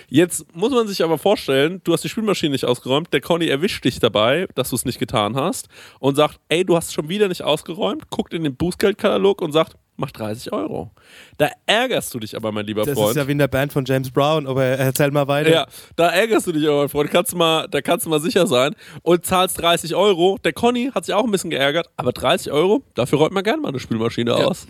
Jetzt 0.08 0.44
muss 0.56 0.72
man 0.72 0.88
sich 0.88 1.04
aber 1.04 1.18
vorstellen, 1.18 1.80
du 1.84 1.92
hast 1.92 2.02
die 2.02 2.08
Spülmaschine 2.08 2.50
nicht 2.50 2.64
ausgeräumt, 2.64 3.12
der 3.12 3.20
Conny 3.20 3.46
erwischt 3.46 3.84
dich 3.84 4.00
dabei, 4.00 4.48
dass 4.56 4.70
du 4.70 4.76
es 4.76 4.84
nicht 4.84 4.98
getan 4.98 5.36
hast 5.36 5.68
und 6.00 6.16
sagt, 6.16 6.40
ey, 6.48 6.64
du 6.64 6.76
hast 6.76 6.92
schon 6.92 7.08
wieder 7.08 7.28
nicht 7.28 7.42
ausgeräumt, 7.42 8.10
guckt 8.10 8.34
in 8.34 8.42
den 8.42 8.56
Bußgeldkatalog 8.56 9.40
und 9.40 9.52
sagt, 9.52 9.76
mach 9.96 10.10
30 10.10 10.52
Euro. 10.52 10.90
Da 11.38 11.50
ärgerst 11.66 12.12
du 12.14 12.18
dich 12.18 12.36
aber, 12.36 12.52
mein 12.52 12.66
lieber 12.66 12.84
Das 12.84 12.94
Freund. 12.94 13.10
ist 13.10 13.16
ja 13.16 13.26
wie 13.28 13.32
in 13.32 13.38
der 13.38 13.48
Band 13.48 13.72
von 13.72 13.84
James 13.84 14.10
Brown, 14.10 14.46
aber 14.46 14.64
erzähl 14.64 15.10
mal 15.10 15.28
weiter. 15.28 15.50
Ja, 15.50 15.66
da 15.96 16.08
ärgerst 16.08 16.46
du 16.46 16.52
dich 16.52 16.66
aber, 16.66 16.78
mein 16.80 16.88
Freund. 16.88 17.10
Kannst 17.10 17.32
du 17.32 17.36
mal, 17.36 17.66
da 17.68 17.80
kannst 17.80 18.06
du 18.06 18.10
mal 18.10 18.20
sicher 18.20 18.46
sein. 18.46 18.74
Und 19.02 19.24
zahlst 19.24 19.60
30 19.60 19.94
Euro. 19.94 20.38
Der 20.44 20.52
Conny 20.52 20.90
hat 20.94 21.04
sich 21.04 21.14
auch 21.14 21.24
ein 21.24 21.30
bisschen 21.30 21.50
geärgert, 21.50 21.88
aber 21.96 22.12
30 22.12 22.52
Euro, 22.52 22.82
dafür 22.94 23.18
räumt 23.18 23.32
man 23.32 23.44
gerne 23.44 23.60
mal 23.62 23.68
eine 23.68 23.80
Spülmaschine 23.80 24.34
aus. 24.34 24.66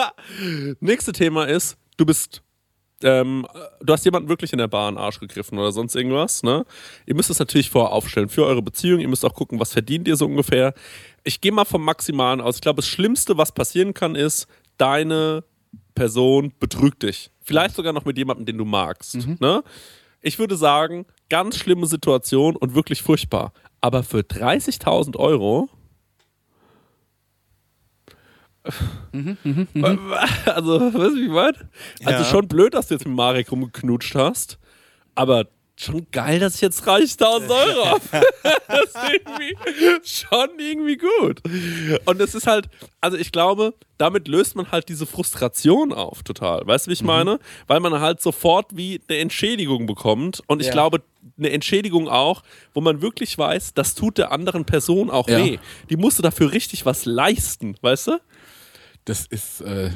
Nächste 0.80 1.12
Thema 1.12 1.44
ist, 1.46 1.76
du 1.96 2.06
bist 2.06 2.42
ähm, 3.04 3.46
du 3.80 3.92
hast 3.92 4.04
jemanden 4.04 4.28
wirklich 4.28 4.52
in 4.52 4.58
der 4.58 4.68
den 4.68 4.98
Arsch 4.98 5.20
gegriffen 5.20 5.58
oder 5.58 5.72
sonst 5.72 5.94
irgendwas, 5.94 6.42
ne? 6.42 6.64
Ihr 7.06 7.14
müsst 7.14 7.30
es 7.30 7.38
natürlich 7.38 7.70
vorher 7.70 7.92
aufstellen 7.92 8.28
für 8.28 8.44
eure 8.44 8.62
Beziehung. 8.62 9.00
Ihr 9.00 9.08
müsst 9.08 9.24
auch 9.24 9.34
gucken, 9.34 9.60
was 9.60 9.72
verdient 9.72 10.08
ihr 10.08 10.16
so 10.16 10.26
ungefähr. 10.26 10.74
Ich 11.22 11.40
gehe 11.40 11.52
mal 11.52 11.66
vom 11.66 11.84
Maximalen 11.84 12.40
aus. 12.40 12.56
Ich 12.56 12.60
glaube, 12.62 12.76
das 12.76 12.88
Schlimmste, 12.88 13.36
was 13.36 13.52
passieren 13.52 13.94
kann, 13.94 14.14
ist, 14.14 14.48
deine 14.78 15.44
Person 15.94 16.52
betrügt 16.58 17.02
dich. 17.02 17.30
Vielleicht 17.42 17.76
sogar 17.76 17.92
noch 17.92 18.06
mit 18.06 18.16
jemandem, 18.16 18.46
den 18.46 18.58
du 18.58 18.64
magst. 18.64 19.14
Ne? 19.40 19.62
Ich 20.22 20.38
würde 20.38 20.56
sagen, 20.56 21.04
ganz 21.28 21.56
schlimme 21.56 21.86
Situation 21.86 22.56
und 22.56 22.74
wirklich 22.74 23.02
furchtbar. 23.02 23.52
Aber 23.80 24.02
für 24.02 24.20
30.000 24.20 25.16
Euro. 25.16 25.68
Also, 30.46 30.80
weißt 30.80 30.94
du, 30.94 31.14
wie 31.16 31.24
ich 31.24 31.28
meine? 31.30 31.56
Also 32.04 32.24
Ja. 32.24 32.24
schon 32.24 32.48
blöd, 32.48 32.74
dass 32.74 32.88
du 32.88 32.94
jetzt 32.94 33.06
mit 33.06 33.14
Marek 33.14 33.50
rumgeknutscht 33.52 34.14
hast, 34.14 34.58
aber 35.14 35.46
schon 35.76 36.06
geil, 36.12 36.38
dass 36.38 36.54
ich 36.56 36.60
jetzt 36.60 36.86
30.000 36.86 37.50
Euro 37.50 37.86
habe. 37.88 38.00
das 38.68 38.84
ist 38.84 38.96
irgendwie 39.12 39.56
schon 40.04 40.48
irgendwie 40.58 40.96
gut. 40.96 41.42
Und 42.04 42.20
es 42.20 42.34
ist 42.34 42.46
halt, 42.46 42.68
also 43.00 43.16
ich 43.16 43.32
glaube, 43.32 43.74
damit 43.98 44.28
löst 44.28 44.54
man 44.56 44.70
halt 44.70 44.88
diese 44.88 45.04
Frustration 45.06 45.92
auf 45.92 46.22
total. 46.22 46.64
Weißt 46.66 46.86
du, 46.86 46.90
wie 46.90 46.94
ich 46.94 47.02
meine? 47.02 47.38
Weil 47.66 47.80
man 47.80 48.00
halt 48.00 48.20
sofort 48.22 48.76
wie 48.76 49.00
eine 49.08 49.18
Entschädigung 49.18 49.86
bekommt. 49.86 50.42
Und 50.46 50.60
ich 50.60 50.68
Ja. 50.68 50.72
glaube, 50.74 51.02
eine 51.38 51.50
Entschädigung 51.50 52.08
auch, 52.08 52.42
wo 52.72 52.80
man 52.80 53.02
wirklich 53.02 53.36
weiß, 53.36 53.74
das 53.74 53.94
tut 53.96 54.18
der 54.18 54.30
anderen 54.30 54.64
Person 54.64 55.10
auch 55.10 55.28
Ja. 55.28 55.38
weh. 55.38 55.58
Die 55.90 55.96
musste 55.96 56.22
dafür 56.22 56.52
richtig 56.52 56.86
was 56.86 57.04
leisten, 57.04 57.76
weißt 57.82 58.08
du? 58.08 58.20
Das 59.04 59.26
ist, 59.26 59.60
äh, 59.60 59.90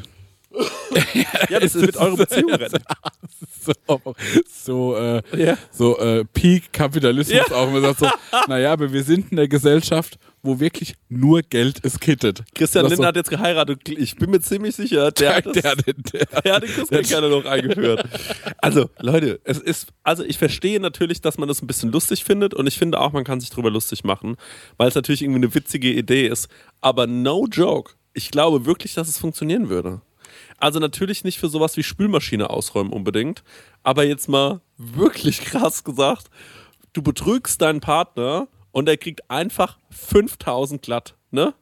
Ja, 1.50 1.60
das 1.60 1.74
ist 1.74 1.84
mit 1.86 1.96
eurer 1.96 2.16
Beziehung 2.16 2.52
retten. 2.52 2.82
so, 3.64 4.14
so, 4.50 4.96
äh, 4.96 5.22
Ja. 5.36 5.58
so 5.70 5.98
äh, 5.98 6.24
Peak-Kapitalismus 6.24 7.52
auch. 7.52 7.70
Man 7.70 7.82
sagt 7.82 8.00
so, 8.00 8.08
naja, 8.48 8.72
aber 8.72 8.92
wir 8.92 9.02
sind 9.02 9.30
in 9.30 9.36
der 9.36 9.48
Gesellschaft, 9.48 10.18
wo 10.42 10.60
wirklich 10.60 10.94
nur 11.08 11.42
Geld 11.42 11.80
ist 11.80 12.00
kittet. 12.00 12.42
Christian 12.54 12.84
Lindner 12.86 12.96
so, 12.96 13.06
hat 13.06 13.16
jetzt 13.16 13.30
geheiratet. 13.30 13.88
Ich 13.88 14.16
bin 14.16 14.30
mir 14.30 14.40
ziemlich 14.40 14.76
sicher, 14.76 15.10
der, 15.10 15.36
hat 15.36 15.46
das, 15.46 15.52
der, 15.54 15.76
der, 15.76 15.94
der, 15.94 16.26
der 16.42 16.54
hat 16.54 16.62
den 17.22 17.30
noch 17.30 17.44
eingeführt. 17.44 18.04
Also, 18.58 18.88
Leute, 19.00 19.40
es 19.44 19.58
ist, 19.58 19.88
also 20.02 20.24
ich 20.24 20.38
verstehe 20.38 20.80
natürlich, 20.80 21.20
dass 21.20 21.38
man 21.38 21.48
das 21.48 21.60
ein 21.60 21.66
bisschen 21.66 21.92
lustig 21.92 22.24
findet 22.24 22.54
und 22.54 22.66
ich 22.66 22.78
finde 22.78 23.00
auch, 23.00 23.12
man 23.12 23.24
kann 23.24 23.40
sich 23.40 23.50
drüber 23.50 23.70
lustig 23.70 24.04
machen, 24.04 24.36
weil 24.76 24.88
es 24.88 24.94
natürlich 24.94 25.22
irgendwie 25.22 25.40
eine 25.44 25.54
witzige 25.54 25.92
Idee 25.92 26.28
ist. 26.28 26.48
Aber 26.80 27.06
no 27.06 27.46
joke, 27.50 27.94
ich 28.12 28.30
glaube 28.30 28.66
wirklich, 28.66 28.94
dass 28.94 29.08
es 29.08 29.18
funktionieren 29.18 29.68
würde. 29.68 30.00
Also 30.58 30.78
natürlich 30.80 31.24
nicht 31.24 31.38
für 31.38 31.48
sowas 31.48 31.76
wie 31.76 31.82
Spülmaschine 31.82 32.50
ausräumen 32.50 32.92
unbedingt, 32.92 33.42
aber 33.82 34.04
jetzt 34.04 34.28
mal 34.28 34.60
wirklich 34.76 35.40
krass 35.44 35.84
gesagt, 35.84 36.30
du 36.92 37.02
betrügst 37.02 37.62
deinen 37.62 37.80
Partner 37.80 38.48
und 38.72 38.88
er 38.88 38.96
kriegt 38.96 39.30
einfach 39.30 39.78
5000 39.90 40.82
glatt, 40.82 41.14
ne? 41.30 41.54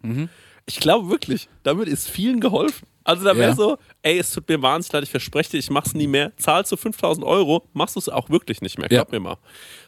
Ich 0.67 0.81
glaube 0.81 1.09
wirklich, 1.11 1.49
damit 1.63 1.89
ist 1.89 2.09
vielen 2.11 2.41
geholfen. 2.41 2.87
Also 3.07 3.25
da 3.25 3.37
wäre 3.37 3.51
Ja. 3.51 3.55
so, 3.55 3.79
ey, 4.03 4.19
es 4.19 4.33
tut 4.33 4.49
mir 4.49 4.61
wahnsinnig 4.61 4.93
leid, 4.93 5.03
ich 5.05 5.11
verspreche 5.11 5.53
dir, 5.53 5.59
ich 5.59 5.71
mach's 5.71 5.95
nie 5.95 6.09
mehr. 6.09 6.33
Zahlst 6.39 6.73
du 6.73 6.77
5000 6.77 7.25
Euro, 7.25 7.63
machst 7.73 7.95
du 7.95 8.01
es 8.01 8.09
auch 8.09 8.29
wirklich 8.31 8.61
nicht 8.63 8.79
mehr, 8.79 8.89
glaub 8.89 9.13
Ja. 9.13 9.19
mir 9.19 9.23
mal. 9.23 9.37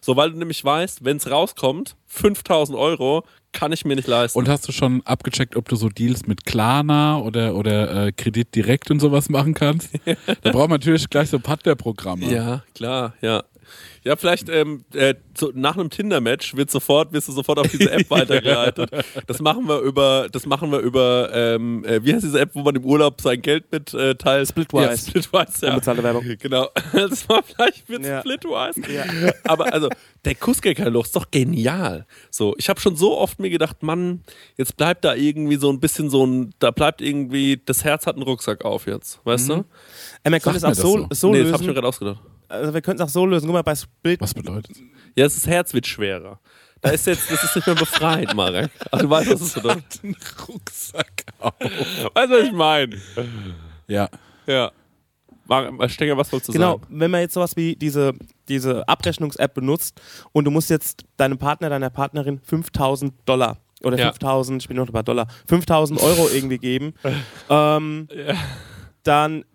So, 0.01 0.17
weil 0.17 0.31
du 0.31 0.39
nämlich 0.39 0.65
weißt, 0.65 1.05
wenn 1.05 1.17
es 1.17 1.29
rauskommt, 1.29 1.97
5000 2.07 2.79
Euro 2.79 3.25
kann 3.51 3.73
ich 3.73 3.85
mir 3.85 3.97
nicht 3.97 4.07
leisten. 4.07 4.39
Und 4.39 4.49
hast 4.49 4.69
du 4.69 4.73
schon 4.73 5.03
abgecheckt, 5.05 5.57
ob 5.57 5.69
du 5.69 5.75
so 5.75 5.89
Deals 5.89 6.27
mit 6.27 6.45
Klarna 6.45 7.19
oder, 7.19 7.57
oder 7.57 8.07
äh, 8.07 8.13
Kredit 8.13 8.55
direkt 8.55 8.91
und 8.91 9.01
sowas 9.01 9.29
machen 9.31 9.53
kannst? 9.55 9.91
da 10.43 10.53
braucht 10.53 10.69
man 10.69 10.79
natürlich 10.79 11.11
gleich 11.11 11.29
so 11.31 11.41
Partnerprogramme. 11.41 12.33
Ja, 12.33 12.63
klar, 12.75 13.15
ja. 13.21 13.43
Ja, 14.05 14.17
vielleicht 14.17 14.49
ähm, 14.49 14.85
äh, 14.95 15.15
so, 15.37 15.53
nach 15.55 15.77
einem 15.77 15.91
Tinder-Match 15.91 16.57
wird 16.57 16.71
sofort, 16.71 17.13
wirst 17.13 17.29
du 17.29 17.33
sofort 17.33 17.59
auf 17.59 17.69
diese 17.69 17.91
App 17.91 18.09
weitergeleitet. 18.11 18.91
Das 19.27 19.41
machen 19.41 19.69
wir 19.69 19.81
über, 19.81 20.29
das 20.31 20.47
machen 20.47 20.71
wir 20.73 20.79
über, 20.79 21.31
ähm, 21.33 21.85
äh, 21.85 22.05
wie 22.05 22.15
heißt 22.15 22.25
diese 22.25 22.41
App, 22.41 22.51
wo 22.55 22.61
man 22.61 22.77
im 22.77 22.85
Urlaub 22.85 23.21
sein 23.21 23.43
Geld 23.43 23.71
mit 23.71 23.93
äh, 23.95 24.15
teilt? 24.15 24.49
Splitwise. 24.49 24.85
Ja, 24.85 24.97
Splitwise, 24.97 25.67
ja. 25.67 25.73
Unbezahlte 25.73 26.03
Werbung. 26.03 26.25
Genau. 26.39 26.69
Das 26.93 27.29
war 27.29 27.43
vielleicht 27.43 27.89
mit 27.89 28.05
Ja. 28.05 28.21
Splitwise. 28.21 28.81
Ja. 28.93 29.05
Aber 29.45 29.73
also, 29.73 29.89
der 30.25 30.35
Kussgeldkatalog 30.35 31.05
ist 31.05 31.17
doch 31.17 31.31
genial. 31.31 32.07
So, 32.31 32.55
ich 32.59 32.69
habe 32.69 32.81
schon 32.81 32.97
so 32.97 33.17
oft 33.17 33.39
mir 33.39 33.51
gedacht, 33.51 33.83
Mann, 33.83 34.23
jetzt 34.57 34.77
bleibt 34.77 35.05
da 35.05 35.15
irgendwie 35.15 35.57
so 35.57 35.71
ein 35.71 35.81
bisschen 35.81 36.11
so 36.11 36.27
ein, 36.27 36.55
da 36.59 36.71
bleibt 36.71 37.01
irgendwie, 37.01 37.61
das 37.65 37.85
Herz 37.85 38.07
hat 38.07 38.17
einen 38.17 38.25
Rucksack 38.25 38.65
auf 38.65 38.87
jetzt, 38.87 39.21
weißt 39.25 39.49
du? 39.51 39.65
Ey, 40.25 40.31
man 40.31 40.41
könnte 40.41 40.59
es 40.59 40.65
auch 40.65 40.75
so, 40.75 40.99
so? 40.99 41.09
so 41.11 41.31
nee, 41.33 41.43
das 41.43 41.53
habe 41.53 41.63
ich 41.63 41.69
mir 41.69 41.69
lösen. 41.69 41.75
gerade 41.75 41.89
ausgedacht. 41.89 42.21
Also 42.49 42.73
wir 42.75 42.81
könnten 42.81 43.03
es 43.03 43.09
auch 43.09 43.13
so 43.13 43.27
lösen. 43.27 43.47
Guck 43.47 43.55
mal, 43.55 43.63
bei 43.63 43.75
Split. 43.75 44.21
Was 44.21 44.35
bedeutet 44.35 44.77
Ja, 45.17 45.25
das 45.25 45.47
Herz 45.47 45.75
wird 45.75 45.87
schwerer. 45.87 46.41
Da 46.81 46.91
ist 46.91 47.07
jetzt, 47.07 47.31
das 47.31 47.43
ist 47.43 47.57
nicht 47.57 47.67
mehr 47.67 47.75
befreit, 47.77 48.35
Marek. 48.35 48.71
Ach, 48.93 49.01
du 49.01 49.11
weißt, 49.11 49.31
was 49.33 49.41
es 49.41 49.53
bedeutet. 49.55 50.01
ein 50.05 50.17
Rucksack 50.49 51.25
auf? 51.41 51.53
Weißt 51.61 52.31
du, 52.33 52.39
was 52.39 52.45
ich 52.45 52.53
meine? 52.53 52.97
Ja. 53.89 54.09
Ja. 54.47 54.71
Stenger, 55.89 56.17
was 56.17 56.31
wolltest 56.31 56.49
du 56.51 56.53
Genau, 56.53 56.73
sagen? 56.79 56.87
wenn 56.91 57.11
man 57.11 57.21
jetzt 57.23 57.35
sowas 57.35 57.57
wie 57.57 57.75
diese, 57.75 58.13
diese 58.49 58.87
Abrechnungs-App 58.87 59.55
benutzt 59.55 60.01
und 60.33 60.45
du 60.45 60.51
musst 60.51 60.69
jetzt 60.71 61.05
deinem 61.17 61.39
Partner, 61.39 61.71
deiner 61.71 61.89
Partnerin 61.91 62.39
5000 62.45 63.15
Dollar 63.25 63.57
oder 63.83 63.97
Ja. 63.99 64.07
5000, 64.11 64.63
ich 64.63 64.69
bin 64.69 64.77
noch 64.77 64.87
ein 64.89 64.93
paar 64.93 65.03
Dollar, 65.05 65.27
5000 65.49 66.01
Euro 66.03 66.29
irgendwie 66.29 66.59
geben, 66.59 66.93
ähm, 67.49 68.09
dann 69.05 69.41
gi- 69.41 69.47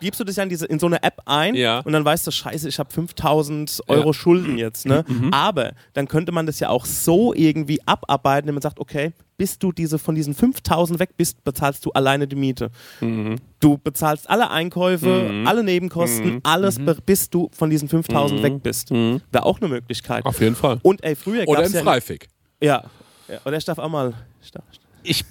gibst 0.00 0.20
du 0.20 0.24
das 0.24 0.36
ja 0.36 0.42
in, 0.42 0.48
diese, 0.48 0.66
in 0.66 0.78
so 0.78 0.86
eine 0.86 1.02
App 1.02 1.22
ein 1.26 1.54
Ja. 1.54 1.80
und 1.80 1.92
dann 1.92 2.04
weißt 2.04 2.26
du, 2.26 2.30
scheiße, 2.30 2.68
ich 2.68 2.78
habe 2.78 2.92
5000 2.92 3.82
Euro 3.88 4.12
Schulden 4.12 4.58
jetzt. 4.58 4.86
Ne? 4.86 5.04
Mhm. 5.06 5.32
Aber 5.32 5.72
dann 5.94 6.08
könnte 6.08 6.32
man 6.32 6.46
das 6.46 6.60
ja 6.60 6.68
auch 6.68 6.84
so 6.84 7.34
irgendwie 7.34 7.80
abarbeiten, 7.86 8.46
wenn 8.48 8.54
man 8.54 8.62
sagt, 8.62 8.78
okay, 8.80 9.12
bis 9.38 9.58
du 9.58 9.70
diese 9.72 9.98
von 9.98 10.14
diesen 10.14 10.34
5000 10.34 10.98
weg 10.98 11.10
bist, 11.16 11.44
bezahlst 11.44 11.84
du 11.84 11.90
alleine 11.92 12.26
die 12.26 12.36
Miete. 12.36 12.70
Mhm. 13.00 13.36
Du 13.60 13.76
bezahlst 13.78 14.30
alle 14.30 14.50
Einkäufe, 14.50 15.42
alle 15.44 15.62
Nebenkosten, 15.62 16.40
alles, 16.42 16.78
be- 16.78 16.96
bis 17.04 17.28
du 17.28 17.50
von 17.52 17.68
diesen 17.68 17.88
5000 17.88 18.42
weg 18.42 18.62
bist. 18.62 18.90
Mhm. 18.90 19.20
Wäre 19.32 19.44
auch 19.44 19.60
eine 19.60 19.68
Möglichkeit. 19.68 20.24
Auf 20.24 20.40
jeden 20.40 20.56
Fall. 20.56 20.78
Und 20.82 21.04
ey, 21.04 21.14
früher 21.16 21.46
Oder 21.46 21.64
ein 21.64 21.72
ja... 21.72 21.82
Freifick. 21.82 22.28
Ja. 22.62 22.84
ja. 23.28 23.38
Oder 23.44 23.58
ich 23.58 23.64
darf 23.64 23.78
auch 23.78 23.88
mal... 23.90 24.14
Ich 24.42 24.50
darf, 24.52 24.64
Ich, 25.02 25.24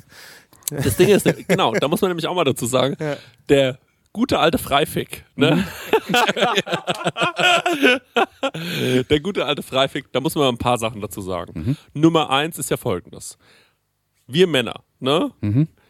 das 0.69 0.97
Ding 0.97 1.09
ist, 1.09 1.25
genau, 1.47 1.73
da 1.73 1.87
muss 1.87 2.01
man 2.01 2.09
nämlich 2.11 2.27
auch 2.27 2.35
mal 2.35 2.43
dazu 2.43 2.65
sagen, 2.67 2.95
Ja. 2.99 3.17
der 3.49 3.77
gute 4.15 4.39
alte 4.39 4.57
Freifick, 4.57 5.25
ne? 5.35 5.67
der 9.09 9.19
gute 9.19 9.45
alte 9.45 9.61
Freifick, 9.61 10.05
da 10.13 10.21
muss 10.21 10.35
man 10.35 10.47
ein 10.47 10.57
paar 10.57 10.77
Sachen 10.77 11.01
dazu 11.01 11.19
sagen. 11.19 11.75
Nummer 11.93 12.29
eins 12.29 12.57
ist 12.57 12.69
ja 12.69 12.77
folgendes. 12.77 13.37
Wir 14.25 14.47
Männer, 14.47 14.85
ne? 15.01 15.31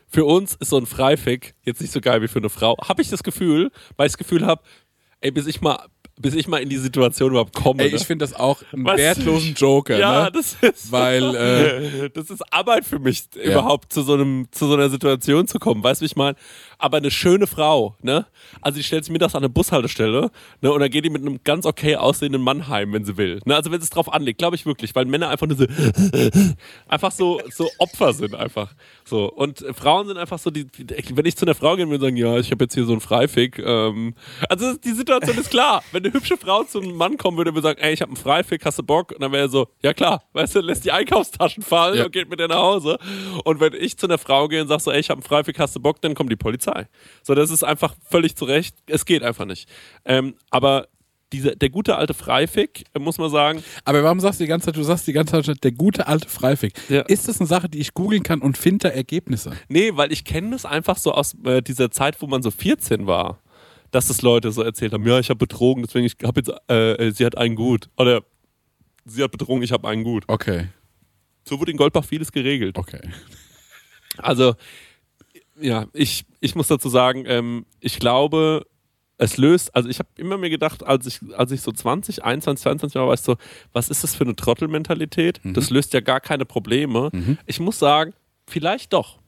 Für 0.08 0.26
uns 0.26 0.56
ist 0.56 0.70
so 0.70 0.78
ein 0.78 0.88
Freifick 0.88 1.54
jetzt 1.66 1.82
nicht 1.82 1.94
so 1.94 2.02
geil 2.02 2.24
wie 2.24 2.28
für 2.28 2.40
eine 2.40 2.50
Frau. 2.50 2.76
Habe 2.84 3.04
ich 3.04 3.10
das 3.10 3.22
Gefühl, 3.22 3.70
weil 3.96 4.08
ich 4.08 4.14
das 4.14 4.18
Gefühl 4.18 4.44
habe, 4.44 4.64
ey, 5.22 5.30
bis 5.30 5.46
ich 5.46 5.62
mal, 5.62 5.78
bis 6.18 6.34
ich 6.34 6.48
mal 6.48 6.62
in 6.62 6.70
die 6.70 6.78
Situation 6.78 7.32
überhaupt 7.32 7.54
komme. 7.54 7.84
Ey, 7.84 7.90
ne? 7.90 7.98
ich 7.98 8.06
finde 8.06 8.24
das 8.24 8.34
auch 8.34 8.62
einen 8.72 8.86
Was? 8.86 8.98
wertlosen 8.98 9.54
Joker, 9.54 9.98
ja, 9.98 10.26
ne? 10.26 10.32
das 10.32 10.56
ist 10.62 10.92
Weil, 10.92 11.36
äh, 11.36 12.10
das 12.14 12.30
ist 12.30 12.42
Arbeit 12.54 12.86
für 12.86 13.00
mich, 13.00 13.24
überhaupt 13.36 13.92
zu 13.92 14.02
so, 14.02 14.14
einem, 14.14 14.48
zu 14.52 14.68
so 14.68 14.76
einer 14.76 14.90
Situation 14.90 15.48
zu 15.48 15.60
kommen. 15.60 15.84
Weißt 15.84 16.02
du, 16.02 16.04
wie 16.04 16.08
ich 16.08 16.16
meine? 16.16 16.38
Aber 16.78 16.98
eine 16.98 17.12
schöne 17.12 17.48
Frau, 17.48 17.96
ne? 18.02 18.26
Also 18.62 18.78
die 18.78 18.84
stellt 18.84 19.06
sich 19.06 19.12
mittags 19.12 19.36
an 19.36 19.44
eine 19.44 19.50
Bushaltestelle, 19.50 20.32
ne? 20.62 20.72
Und 20.72 20.80
dann 20.80 20.90
geht 20.90 21.06
die 21.06 21.10
mit 21.10 21.22
einem 21.22 21.40
ganz 21.44 21.66
okay 21.66 21.96
aussehenden 21.96 22.42
Mann 22.42 22.68
heim, 22.68 22.94
wenn 22.94 23.06
sie 23.06 23.18
will. 23.18 23.40
Ne? 23.46 23.56
Also 23.56 23.72
wenn 23.72 23.80
sie 23.80 23.86
es 23.86 23.90
drauf 23.90 24.12
anlegt, 24.12 24.38
glaube 24.40 24.56
ich 24.56 24.66
wirklich, 24.66 24.94
weil 24.96 25.06
Männer 25.06 25.30
einfach 25.30 25.48
nur 25.48 25.58
so 25.58 25.66
einfach 26.88 27.12
so, 27.12 27.42
so 27.54 27.70
Opfer 27.80 28.14
sind 28.14 28.36
einfach. 28.36 28.74
So. 29.06 29.32
Und 29.32 29.66
Frauen 29.76 30.08
sind 30.08 30.18
einfach 30.18 30.40
so, 30.40 30.50
die, 30.50 30.66
die, 30.66 31.18
wenn 31.18 31.26
ich 31.26 31.36
zu 31.36 31.46
einer 31.46 31.56
Frau 31.56 31.76
gehe 31.76 31.86
und 31.88 32.00
sagen, 32.00 32.18
ja, 32.18 32.38
ich 32.38 32.52
habe 32.52 32.64
jetzt 32.66 32.74
hier 32.74 32.86
so 32.86 32.92
einen 32.92 33.02
Freifick, 33.02 33.60
ähm, 33.60 34.14
also 34.50 34.74
die 34.78 34.92
Situation 34.92 35.38
ist 35.38 35.50
klar. 35.50 35.84
Wenn 35.92 36.04
eine 36.04 36.14
hübsche 36.14 36.38
Frau 36.38 36.64
zu 36.64 36.82
einem 36.82 36.96
Mann 36.96 37.18
kommen 37.18 37.38
würde 37.38 37.52
und 37.52 37.56
würde 37.56 37.68
sagen, 37.70 37.80
ey, 37.82 37.94
ich 37.94 38.02
habe 38.02 38.10
einen 38.10 38.18
Freifick, 38.18 38.66
hast 38.66 38.80
du 38.80 38.84
Bock? 38.84 39.12
Und 39.12 39.22
dann 39.22 39.32
wäre 39.32 39.44
er 39.46 39.50
so, 39.50 39.68
ja 39.82 39.94
klar, 39.94 40.24
weißt 40.34 40.56
du, 40.56 40.60
lässt 40.62 40.86
die 40.86 40.92
Einkaufstaschen 40.92 41.64
fallen 41.64 41.98
Ja. 41.98 42.06
und 42.06 42.12
geht 42.12 42.30
mit 42.30 42.40
der 42.40 42.48
nach 42.48 42.58
Hause. 42.58 42.98
Und 43.44 43.60
wenn 43.60 43.74
ich 43.74 43.98
zu 43.98 44.08
einer 44.08 44.18
Frau 44.18 44.48
gehe 44.48 44.62
und 44.62 44.68
sage 44.68 44.82
so, 44.82 44.92
ey, 44.92 45.00
ich 45.00 45.10
habe 45.10 45.20
einen 45.20 45.28
Freifick, 45.28 45.60
hast 45.60 45.76
du 45.76 45.80
Bock? 45.80 46.02
Dann 46.02 46.16
kommt 46.16 46.32
die 46.32 46.36
Polizei. 46.36 46.65
So, 47.24 47.36
das 47.36 47.50
ist 47.50 47.64
einfach 47.64 47.96
völlig 48.10 48.36
zurecht. 48.36 48.76
Es 48.88 49.06
geht 49.06 49.24
einfach 49.24 49.46
nicht. 49.46 49.70
Ähm, 50.06 50.36
aber 50.50 50.88
diese, 51.34 51.56
der 51.56 51.70
gute 51.70 51.96
alte 51.96 52.14
Freifick, 52.14 52.84
äh, 52.94 53.00
muss 53.00 53.18
man 53.18 53.30
sagen, 53.30 53.64
aber 53.84 54.04
warum 54.04 54.20
sagst 54.20 54.40
du 54.40 54.44
die 54.44 54.48
ganze 54.48 54.68
Zeit, 54.68 54.78
du 54.78 54.84
sagst 54.84 55.08
die 55.08 55.14
ganze 55.14 55.42
Zeit, 55.42 55.64
der 55.64 55.72
gute 55.72 56.08
alte 56.08 56.30
Freifick. 56.30 56.74
Ja. 56.88 57.02
Ist 57.02 57.28
das 57.28 57.40
eine 57.40 57.48
Sache, 57.48 57.68
die 57.68 57.80
ich 57.80 57.94
googeln 57.94 58.24
kann 58.24 58.42
und 58.42 58.58
finde 58.58 58.90
da 58.90 58.96
Ergebnisse? 58.96 59.52
Nee, 59.68 59.92
weil 59.96 60.12
ich 60.12 60.24
kenne 60.24 60.52
das 60.52 60.66
einfach 60.66 60.98
so 60.98 61.12
aus 61.14 61.36
äh, 61.44 61.62
dieser 61.62 61.90
Zeit, 61.92 62.22
wo 62.22 62.28
man 62.28 62.44
so 62.44 62.52
14 62.52 63.08
war, 63.08 63.42
dass 63.92 64.08
das 64.08 64.22
Leute 64.22 64.52
so 64.52 64.62
erzählt 64.62 64.94
haben, 64.94 65.06
ja, 65.08 65.20
ich 65.20 65.30
habe 65.30 65.38
betrogen, 65.38 65.84
deswegen 65.84 66.06
ich 66.06 66.16
habe 66.24 66.42
jetzt, 66.42 66.52
äh, 66.70 67.12
sie 67.12 67.26
hat 67.26 67.38
einen 67.38 67.56
gut. 67.56 67.90
Oder 67.98 68.24
sie 69.06 69.24
hat 69.24 69.32
betrogen, 69.32 69.64
ich 69.64 69.72
habe 69.72 69.88
einen 69.88 70.04
gut. 70.04 70.26
Okay, 70.28 70.68
So 71.48 71.60
wurde 71.60 71.72
in 71.72 71.78
Goldbach 71.78 72.06
vieles 72.06 72.32
geregelt. 72.32 72.78
okay. 72.78 73.02
Also, 74.18 74.56
ja, 75.60 75.86
ich, 75.94 76.26
ich 76.40 76.56
muss 76.56 76.68
dazu 76.68 76.90
sagen, 76.90 77.24
ähm, 77.28 77.66
ich 77.80 78.00
glaube, 78.00 78.66
es 79.18 79.38
löst, 79.38 79.74
also 79.76 79.88
ich 79.88 80.00
habe 80.00 80.10
immer 80.18 80.38
mir 80.38 80.50
gedacht, 80.50 80.84
als 80.84 81.06
ich, 81.06 81.20
als 81.38 81.52
ich 81.52 81.62
so 81.62 81.72
20, 81.72 82.24
21, 82.24 82.64
22 82.64 82.96
war, 83.00 83.14
ich 83.14 83.22
so, 83.22 83.38
was 83.72 83.90
ist 83.90 84.04
das 84.04 84.16
für 84.16 84.26
eine 84.26 84.36
Trottelmentalität? 84.36 85.40
Das 85.44 85.70
löst 85.70 85.94
ja 85.94 86.02
gar 86.02 86.20
keine 86.20 86.46
Probleme. 86.46 87.10
Ich 87.46 87.60
muss 87.62 87.80
sagen, 87.80 88.14
vielleicht 88.48 88.92
doch. 88.94 89.20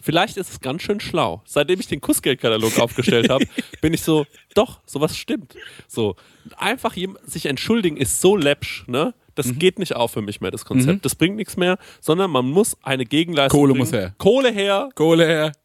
Vielleicht 0.00 0.36
ist 0.36 0.50
es 0.50 0.60
ganz 0.60 0.82
schön 0.82 1.00
schlau. 1.00 1.42
Seitdem 1.46 1.80
ich 1.80 1.88
den 1.88 2.00
Kussgeldkatalog 2.00 2.78
aufgestellt 2.80 3.28
habe, 3.28 3.46
bin 3.80 3.92
ich 3.92 4.02
so, 4.02 4.26
doch, 4.54 4.80
sowas 4.86 5.16
stimmt. 5.16 5.56
So, 5.88 6.16
einfach 6.56 6.94
sich 7.24 7.46
entschuldigen 7.46 7.96
ist 7.96 8.20
so 8.20 8.36
läppsch, 8.36 8.86
ne? 8.88 9.14
Das 9.36 9.58
geht 9.58 9.78
nicht 9.78 9.94
auf 9.94 10.12
für 10.12 10.22
mich 10.22 10.40
mehr, 10.40 10.50
das 10.50 10.64
Konzept. 10.64 11.04
Das 11.04 11.14
bringt 11.14 11.36
nichts 11.36 11.56
mehr, 11.56 11.78
sondern 12.00 12.30
man 12.30 12.46
muss 12.46 12.76
eine 12.82 13.04
Gegenleistung 13.04 13.60
Kohle 13.60 13.72
bringen. 13.74 13.84
muss 13.84 13.92
her. 13.92 14.14
Kohle 14.18 14.50
her. 14.50 14.88
Kohle 14.94 15.26
her. 15.26 15.52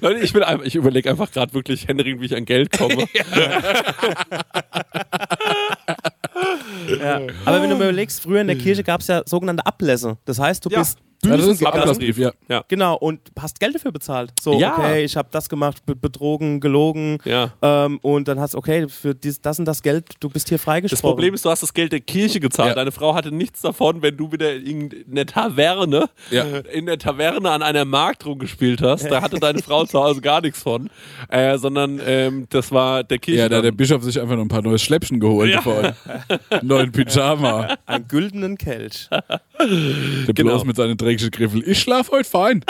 Leute, 0.00 0.20
ich 0.20 0.32
will 0.32 0.42
einfach, 0.42 0.64
ich 0.64 0.74
überlege 0.74 1.10
einfach 1.10 1.30
gerade 1.30 1.52
wirklich 1.52 1.86
händeringend, 1.86 2.22
wie 2.22 2.26
ich 2.26 2.36
an 2.36 2.44
Geld 2.44 2.72
komme. 2.76 3.04
Ja. 6.98 7.20
Aber 7.44 7.62
wenn 7.62 7.70
du 7.70 7.76
mir 7.76 7.84
überlegst, 7.84 8.22
früher 8.22 8.40
in 8.40 8.46
der 8.48 8.56
Kirche 8.56 8.82
gab 8.82 9.00
es 9.00 9.06
ja 9.06 9.22
sogenannte 9.26 9.64
Ablässe. 9.66 10.18
Das 10.24 10.38
heißt, 10.38 10.64
du 10.64 10.70
Ja. 10.70 10.80
bist 10.80 10.98
Ja, 11.24 11.36
das 11.36 11.46
ist 11.46 11.60
ein. 11.64 11.66
Ablassbrief, 11.72 12.18
ja. 12.18 12.32
Ja. 12.48 12.64
Genau, 12.66 12.96
und 12.96 13.20
hast 13.38 13.60
Geld 13.60 13.74
dafür 13.76 13.92
bezahlt. 13.92 14.32
So, 14.42 14.58
Ja. 14.58 14.76
okay, 14.76 15.04
ich 15.04 15.16
habe 15.16 15.28
das 15.30 15.48
gemacht, 15.48 15.84
be 15.86 15.94
betrogen, 15.94 16.58
gelogen. 16.60 17.18
Ja. 17.24 17.52
Ähm, 17.62 17.98
und 18.02 18.26
dann 18.26 18.40
hast 18.40 18.56
okay, 18.56 18.88
für 18.88 19.14
dies, 19.14 19.40
das 19.40 19.58
und 19.60 19.64
das 19.66 19.82
Geld, 19.82 20.04
du 20.20 20.28
bist 20.28 20.48
hier 20.48 20.58
freigesprochen. 20.58 20.96
Das 20.96 21.00
Problem 21.00 21.34
ist, 21.34 21.44
du 21.44 21.50
hast 21.50 21.62
das 21.62 21.72
Geld 21.72 21.92
der 21.92 22.00
Kirche 22.00 22.40
gezahlt. 22.40 22.70
Ja. 22.70 22.74
Deine 22.74 22.90
Frau 22.90 23.14
hatte 23.14 23.30
nichts 23.32 23.60
davon, 23.60 24.02
wenn 24.02 24.16
du 24.16 24.32
wieder 24.32 24.52
in 24.54 24.90
der 25.06 25.26
Taverne, 25.26 26.08
Ja. 26.30 26.44
in 26.72 26.86
der 26.86 26.98
Taverne 26.98 27.50
an 27.50 27.62
einer 27.62 27.84
Markt 27.84 28.26
rumgespielt 28.26 28.82
hast. 28.82 29.04
Da 29.10 29.22
hatte 29.22 29.38
deine 29.38 29.60
Frau 29.62 29.84
zu 29.84 30.02
Hause 30.02 30.20
gar 30.20 30.40
nichts 30.40 30.60
von. 30.62 30.90
Äh, 31.28 31.56
sondern 31.58 32.00
ähm, 32.04 32.46
das 32.50 32.72
war 32.72 33.04
der 33.04 33.18
Kirche. 33.18 33.40
Ja, 33.42 33.48
da 33.48 33.58
hat 33.58 33.64
der 33.64 33.70
Bischof 33.72 34.02
sich 34.02 34.20
einfach 34.20 34.34
noch 34.34 34.42
ein 34.42 34.48
paar 34.48 34.62
neue 34.62 34.78
Schläppchen 34.78 35.20
geholt 35.20 35.50
Ja. 35.52 35.94
neuen 36.62 36.90
Pyjama. 36.90 37.76
Einen 37.86 38.08
güldenen 38.08 38.58
Kelch. 38.58 39.08
Der 39.10 40.34
Genau. 40.34 40.50
bloß 40.50 40.64
mit 40.64 40.76
seinen 40.76 40.96
dreckigen 41.16 41.30
Griffel. 41.30 41.68
Ich 41.68 41.80
schlaf 41.80 42.10
heute 42.10 42.28
fein. 42.28 42.64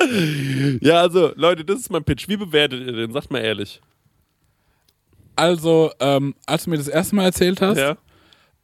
ja, 0.80 1.00
also, 1.00 1.32
Leute, 1.36 1.64
das 1.64 1.80
ist 1.80 1.90
mein 1.90 2.04
Pitch. 2.04 2.28
Wie 2.28 2.36
bewertet 2.36 2.86
ihr 2.86 2.92
den? 2.92 3.12
Sagt 3.12 3.30
mal 3.30 3.40
ehrlich. 3.40 3.80
Also, 5.36 5.92
ähm, 6.00 6.34
als 6.46 6.64
du 6.64 6.70
mir 6.70 6.76
das 6.78 6.88
erste 6.88 7.14
Mal 7.14 7.24
erzählt 7.24 7.60
hast, 7.60 7.78
Ja. 7.78 7.96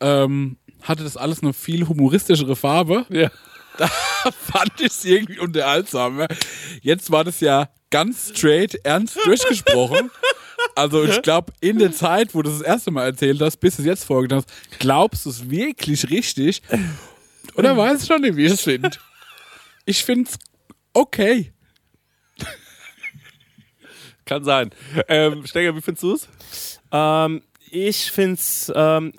ähm, 0.00 0.56
hatte 0.82 1.02
das 1.02 1.16
alles 1.16 1.42
eine 1.42 1.52
viel 1.52 1.86
humoristischere 1.88 2.56
Farbe. 2.56 3.06
Ja. 3.08 3.30
Fand 4.32 4.80
ich 4.80 4.88
es 4.88 5.04
irgendwie 5.04 5.38
unterhaltsam. 5.38 6.26
Jetzt 6.82 7.10
war 7.10 7.24
das 7.24 7.40
ja 7.40 7.68
ganz 7.90 8.32
straight, 8.36 8.74
ernst 8.84 9.18
durchgesprochen. 9.24 10.10
Also 10.74 11.04
ich 11.04 11.22
glaube, 11.22 11.52
in 11.60 11.78
der 11.78 11.92
Zeit, 11.92 12.34
wo 12.34 12.42
du 12.42 12.50
das, 12.50 12.58
das 12.58 12.66
erste 12.66 12.90
Mal 12.90 13.06
erzählt 13.06 13.40
hast, 13.40 13.56
bis 13.58 13.76
du 13.76 13.82
es 13.82 13.86
jetzt 13.86 14.04
vorgetan 14.04 14.38
hast, 14.38 14.78
glaubst 14.78 15.26
du 15.26 15.30
es 15.30 15.50
wirklich 15.50 16.10
richtig? 16.10 16.62
Oder 17.54 17.76
weiß 17.76 18.02
ich 18.02 18.08
noch 18.08 18.18
nicht, 18.18 18.36
wie 18.36 18.46
ich 18.46 18.52
es 18.52 18.62
finde. 18.62 18.90
Ich 19.84 20.04
finde 20.04 20.30
es 20.30 20.38
okay. 20.92 21.52
Kann 24.24 24.44
sein. 24.44 24.70
Ähm, 25.08 25.46
Stenger, 25.46 25.74
wie 25.74 25.80
findest 25.80 26.02
du 26.02 26.12
es? 26.12 26.28
Ähm, 26.92 27.42
ich 27.70 28.10
finde 28.10 28.34
es 28.34 28.70
ähm, 28.74 29.12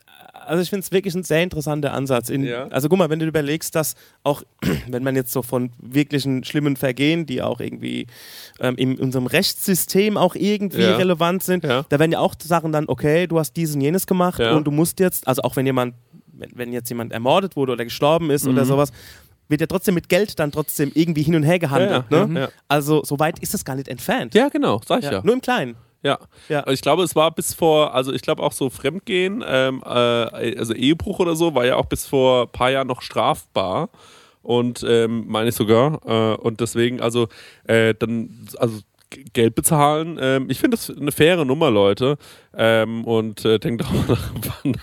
also 0.50 0.62
ich 0.62 0.70
finde 0.70 0.84
es 0.84 0.92
wirklich 0.92 1.16
ein 1.16 1.24
sehr 1.24 1.42
interessanter 1.44 1.94
Ansatz. 1.94 2.30
In, 2.30 2.44
Ja. 2.44 2.68
Also 2.70 2.90
guck 2.90 2.98
mal, 3.00 3.10
wenn 3.10 3.20
du 3.20 3.26
überlegst, 3.26 3.74
dass 3.76 3.96
auch, 4.24 4.44
wenn 4.90 5.04
man 5.04 5.16
jetzt 5.16 5.32
so 5.32 5.42
von 5.42 5.72
wirklichen 5.82 6.44
schlimmen 6.44 6.76
Vergehen, 6.76 7.26
die 7.26 7.42
auch 7.42 7.60
irgendwie 7.60 8.08
ähm, 8.60 8.76
in 8.76 9.00
unserem 9.00 9.28
Rechtssystem 9.28 10.18
auch 10.18 10.36
irgendwie 10.36 10.82
Ja. 10.82 10.96
relevant 10.98 11.44
sind, 11.44 11.64
Ja. 11.64 11.86
da 11.90 12.00
werden 12.00 12.12
ja 12.12 12.20
auch 12.20 12.36
Sachen 12.42 12.72
dann, 12.72 12.86
okay, 12.88 13.28
du 13.28 13.40
hast 13.40 13.54
dies 13.54 13.74
und 13.76 13.82
jenes 13.82 14.06
gemacht 14.08 14.40
und 14.40 14.66
du 14.66 14.72
musst 14.72 15.00
jetzt, 15.00 15.28
also 15.28 15.42
auch 15.44 15.56
wenn 15.56 15.66
jemand, 15.66 15.96
wenn, 16.34 16.50
wenn 16.56 16.74
jetzt 16.74 16.90
jemand 16.90 17.12
ermordet 17.14 17.56
wurde 17.56 17.72
oder 17.74 17.84
gestorben 17.86 18.30
ist 18.32 18.46
Mhm. 18.46 18.52
oder 18.54 18.66
sowas, 18.66 18.92
wird 19.50 19.62
ja 19.62 19.68
trotzdem 19.68 19.96
mit 19.96 20.10
Geld 20.10 20.38
dann 20.40 20.52
trotzdem 20.52 20.92
irgendwie 20.94 21.24
hin 21.24 21.36
und 21.36 21.44
her 21.44 21.58
gehandelt. 21.60 22.12
Ne? 22.12 22.40
ja. 22.42 22.50
Also 22.68 23.04
so 23.04 23.18
weit 23.20 23.40
ist 23.40 23.54
es 23.56 23.66
gar 23.66 23.76
nicht 23.76 23.88
entfernt. 23.88 24.36
Ja, 24.36 24.50
genau, 24.50 24.80
sag 24.86 25.00
ich. 25.04 25.10
Ja, 25.10 25.22
Nur 25.24 25.34
im 25.34 25.42
Kleinen. 25.42 25.76
Ja. 26.02 26.18
Ja. 26.48 26.60
Also 26.62 26.72
Ich 26.72 26.82
glaube, 26.82 27.04
es 27.04 27.16
war 27.16 27.32
bis 27.32 27.54
vor, 27.54 27.94
also 27.94 28.14
ich 28.14 28.22
glaube 28.22 28.42
auch 28.44 28.54
so 28.54 28.70
Fremdgehen, 28.70 29.44
ähm, 29.46 29.82
äh, 29.86 29.90
also 29.90 30.74
Ehebruch 30.74 31.20
oder 31.20 31.36
so, 31.36 31.56
war 31.56 31.66
ja 31.66 31.76
auch 31.76 31.86
bis 31.86 32.06
vor 32.06 32.44
ein 32.44 32.52
paar 32.52 32.72
Jahren 32.72 32.88
noch 32.88 33.02
strafbar. 33.02 33.90
Und 34.42 34.86
ähm, 34.88 35.26
meine 35.28 35.50
ich 35.50 35.56
sogar. 35.56 36.00
Äh, 36.06 36.36
und 36.38 36.62
deswegen, 36.62 37.02
also 37.02 37.28
äh, 37.66 37.94
dann, 37.94 38.48
also 38.58 38.80
Geld 39.34 39.56
bezahlen. 39.56 40.18
Ähm, 40.22 40.50
ich 40.50 40.60
finde 40.60 40.78
das 40.78 40.90
eine 40.90 41.12
faire 41.12 41.44
Nummer, 41.44 41.72
Leute. 41.72 42.18
Ähm, 42.58 43.06
und 43.06 43.46
äh, 43.46 43.60
denkt 43.60 43.86
auch 43.86 43.92
mal 43.92 44.18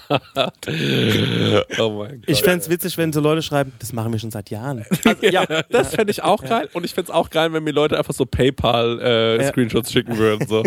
nach. 0.08 0.52
oh 1.78 1.90
mein 1.98 2.20
Gott. 2.20 2.28
Ich 2.28 2.42
fände 2.42 2.58
es 2.60 2.68
witzig, 2.70 2.96
wenn 2.96 3.12
so 3.12 3.20
Leute 3.20 3.42
schreiben, 3.42 3.72
das 3.80 3.92
machen 3.92 4.12
wir 4.12 4.18
schon 4.20 4.30
seit 4.30 4.50
Jahren. 4.50 4.84
Also, 5.04 5.26
ja, 5.26 5.44
das 5.70 5.94
fände 5.94 6.10
ich 6.12 6.22
auch 6.22 6.42
geil. 6.44 6.68
Und 6.74 6.84
ich 6.84 6.94
fände 6.94 7.10
es 7.10 7.14
auch 7.14 7.28
geil, 7.30 7.52
wenn 7.52 7.64
mir 7.64 7.72
Leute 7.72 7.98
einfach 7.98 8.14
so 8.14 8.24
PayPal-Screenshots 8.24 9.92
schicken 9.92 10.16
würden. 10.16 10.46
So, 10.46 10.62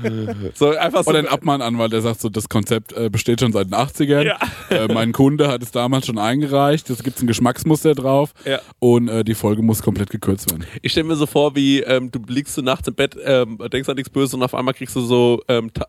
so 0.54 0.76
einfach 0.76 1.04
so. 1.04 1.10
Oder 1.10 1.20
ein 1.20 1.28
Abmahnanwalt, 1.28 1.92
der 1.92 2.02
sagt 2.02 2.20
so, 2.20 2.28
das 2.28 2.48
Konzept 2.48 2.92
äh, 2.92 3.08
besteht 3.08 3.40
schon 3.40 3.52
seit 3.52 3.68
den 3.68 3.74
80ern. 3.74 4.22
Ja. 4.22 4.38
Äh, 4.70 4.92
mein 4.92 5.12
Kunde 5.12 5.48
hat 5.48 5.62
es 5.62 5.70
damals 5.70 6.06
schon 6.06 6.18
eingereicht. 6.18 6.90
Es 6.90 7.02
gibt 7.02 7.20
ein 7.22 7.26
Geschmacksmuster 7.26 7.94
drauf. 7.94 8.34
Ja. 8.44 8.60
Und 8.78 9.08
äh, 9.08 9.24
die 9.24 9.34
Folge 9.34 9.62
muss 9.62 9.82
komplett 9.82 10.10
gekürzt 10.10 10.50
werden. 10.50 10.66
Ich 10.82 10.92
stelle 10.92 11.06
mir 11.06 11.16
so 11.16 11.26
vor, 11.26 11.56
wie 11.56 11.80
ähm, 11.80 12.10
du 12.10 12.20
liegst 12.28 12.56
du 12.58 12.62
nachts 12.62 12.88
im 12.88 12.94
Bett, 12.94 13.16
ähm, 13.24 13.58
denkst 13.72 13.88
an 13.88 13.96
nichts 13.96 14.10
Böses 14.10 14.34
und 14.34 14.42
auf 14.42 14.54
einmal 14.54 14.74
kriegst 14.74 14.94
du 14.96 15.00
so 15.00 15.42
ähm, 15.48 15.72
ta- 15.72 15.86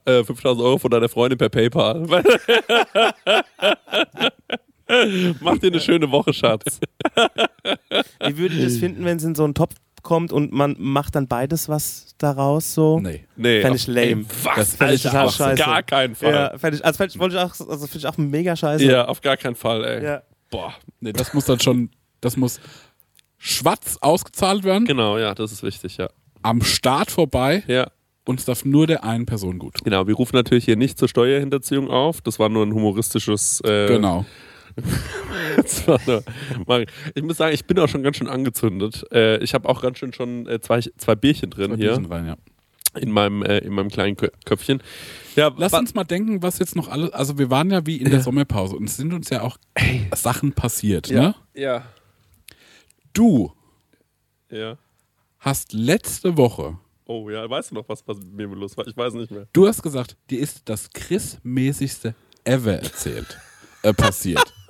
äh, 0.59 0.61
5000 0.61 0.61
Euro 0.65 0.77
von 0.77 0.91
deiner 0.91 1.09
Freundin 1.09 1.37
per 1.37 1.49
PayPal. 1.49 2.05
Mach 5.41 5.57
dir 5.57 5.67
eine 5.67 5.79
schöne 5.79 6.11
Woche, 6.11 6.33
Schatz. 6.33 6.79
Wie 8.25 8.37
würdet 8.37 8.57
ihr 8.59 8.65
das 8.65 8.77
finden, 8.77 9.05
wenn 9.05 9.17
es 9.17 9.23
in 9.23 9.33
so 9.35 9.43
einen 9.43 9.53
Topf 9.55 9.75
kommt 10.03 10.33
und 10.33 10.51
man 10.51 10.75
macht 10.77 11.15
dann 11.15 11.27
beides 11.27 11.69
was 11.69 12.13
daraus 12.17 12.73
so? 12.73 12.99
Nee. 12.99 13.25
Nee, 13.35 13.61
Fänd 13.61 13.71
auf- 13.71 13.77
ich 13.77 13.87
lame. 13.87 14.01
Ey, 14.07 14.25
was? 14.43 14.55
Das 14.55 14.75
fänd 14.75 14.91
ich 14.93 15.03
total 15.03 15.27
auf 15.27 15.35
scheiße. 15.35 15.63
gar 15.63 15.83
keinen 15.83 16.15
Fall. 16.15 16.33
Ja, 16.33 16.57
fänd 16.57 16.75
ich, 16.75 16.85
also 16.85 16.97
fänd 16.97 17.13
ich, 17.15 17.19
wollte 17.19 17.35
ich 17.37 17.41
auch, 17.41 17.51
also 17.67 17.87
find 17.87 17.95
ich 17.95 18.07
auch 18.07 18.17
mega 18.17 18.55
scheiße. 18.55 18.83
Ja, 18.85 19.05
auf 19.05 19.21
gar 19.21 19.37
keinen 19.37 19.55
Fall, 19.55 19.83
ey. 19.85 20.03
Ja. 20.03 20.21
Boah. 20.49 20.73
Nee, 20.99 21.13
das 21.13 21.33
muss 21.33 21.45
dann 21.45 21.59
schon, 21.59 21.89
das 22.21 22.35
muss 22.37 22.59
schwarz 23.37 23.97
ausgezahlt 24.01 24.63
werden, 24.63 24.85
Genau, 24.85 25.17
ja, 25.17 25.33
das 25.33 25.51
ist 25.51 25.63
wichtig, 25.63 25.97
ja. 25.97 26.09
am 26.43 26.61
Start 26.61 27.09
vorbei 27.11 27.63
Ja, 27.67 27.87
und 28.25 28.39
es 28.39 28.45
darf 28.45 28.63
nur 28.65 28.87
der 28.87 29.03
einen 29.03 29.25
Person 29.25 29.59
gut 29.59 29.75
tun. 29.75 29.83
genau. 29.83 30.07
Wir 30.07 30.15
rufen 30.15 30.35
natürlich 30.35 30.65
hier 30.65 30.75
nicht 30.77 30.97
zur 30.97 31.07
Steuerhinterziehung 31.07 31.89
auf. 31.89 32.21
Das 32.21 32.39
war 32.39 32.49
nur 32.49 32.65
ein 32.65 32.73
humoristisches. 32.73 33.61
Äh, 33.61 33.87
Genau. 33.87 34.25
Ich 37.15 37.23
muss 37.23 37.37
sagen, 37.37 37.53
ich 37.53 37.65
bin 37.65 37.77
auch 37.79 37.87
schon 37.87 38.01
ganz 38.03 38.17
schön 38.17 38.27
angezündet. 38.27 39.05
Äh, 39.11 39.37
ich 39.43 39.53
habe 39.53 39.69
auch 39.69 39.81
ganz 39.81 39.99
schön 39.99 40.13
schon 40.13 40.47
äh, 40.47 40.59
zwei, 40.61 40.79
zwei 40.97 41.15
Bierchen 41.15 41.49
drin 41.51 41.71
Zwei 41.71 41.77
hier 41.77 41.87
Bierchen 41.89 42.05
Rein, 42.05 42.25
ja. 42.25 42.37
in 42.99 43.11
meinem, 43.11 43.43
äh, 43.43 43.59
in 43.59 43.73
meinem 43.73 43.89
kleinen 43.89 44.15
Kö 44.17 44.29
Köpfchen. 44.45 44.81
Ja, 45.35 45.51
Lass 45.57 45.73
uns 45.73 45.93
mal 45.93 46.03
denken, 46.03 46.41
was 46.41 46.59
jetzt 46.59 46.75
noch 46.75 46.87
alles. 46.87 47.11
Also, 47.11 47.37
wir 47.37 47.49
waren 47.49 47.69
ja 47.71 47.85
wie 47.85 47.97
in 47.97 48.09
der 48.09 48.21
Sommerpause 48.21 48.75
und 48.75 48.85
es 48.85 48.97
sind 48.97 49.13
uns 49.13 49.29
ja 49.29 49.41
auch 49.41 49.57
Sachen 50.15 50.53
passiert. 50.53 51.07
ja, 51.09 51.21
Ne? 51.21 51.35
ja, 51.53 51.85
Du 53.13 53.51
ja. 54.49 54.77
hast 55.39 55.73
letzte 55.73 56.35
Woche, 56.37 56.77
Oh 57.05 57.29
ja, 57.29 57.49
weißt 57.49 57.71
du 57.71 57.75
noch, 57.75 57.89
was, 57.89 58.07
was 58.07 58.17
mit 58.19 58.49
mir 58.49 58.55
los 58.55 58.77
war? 58.77 58.87
Ich 58.87 58.95
weiß 58.95 59.13
nicht 59.13 59.31
mehr. 59.31 59.47
du 59.51 59.67
hast 59.67 59.81
gesagt, 59.81 60.17
dir 60.29 60.39
ist 60.39 60.61
das 60.65 60.89
Chris-mäßigste 60.91 62.15
ever 62.43 62.73
erzählt, 62.73 63.37
äh, 63.81 63.93
passiert. 63.93 64.53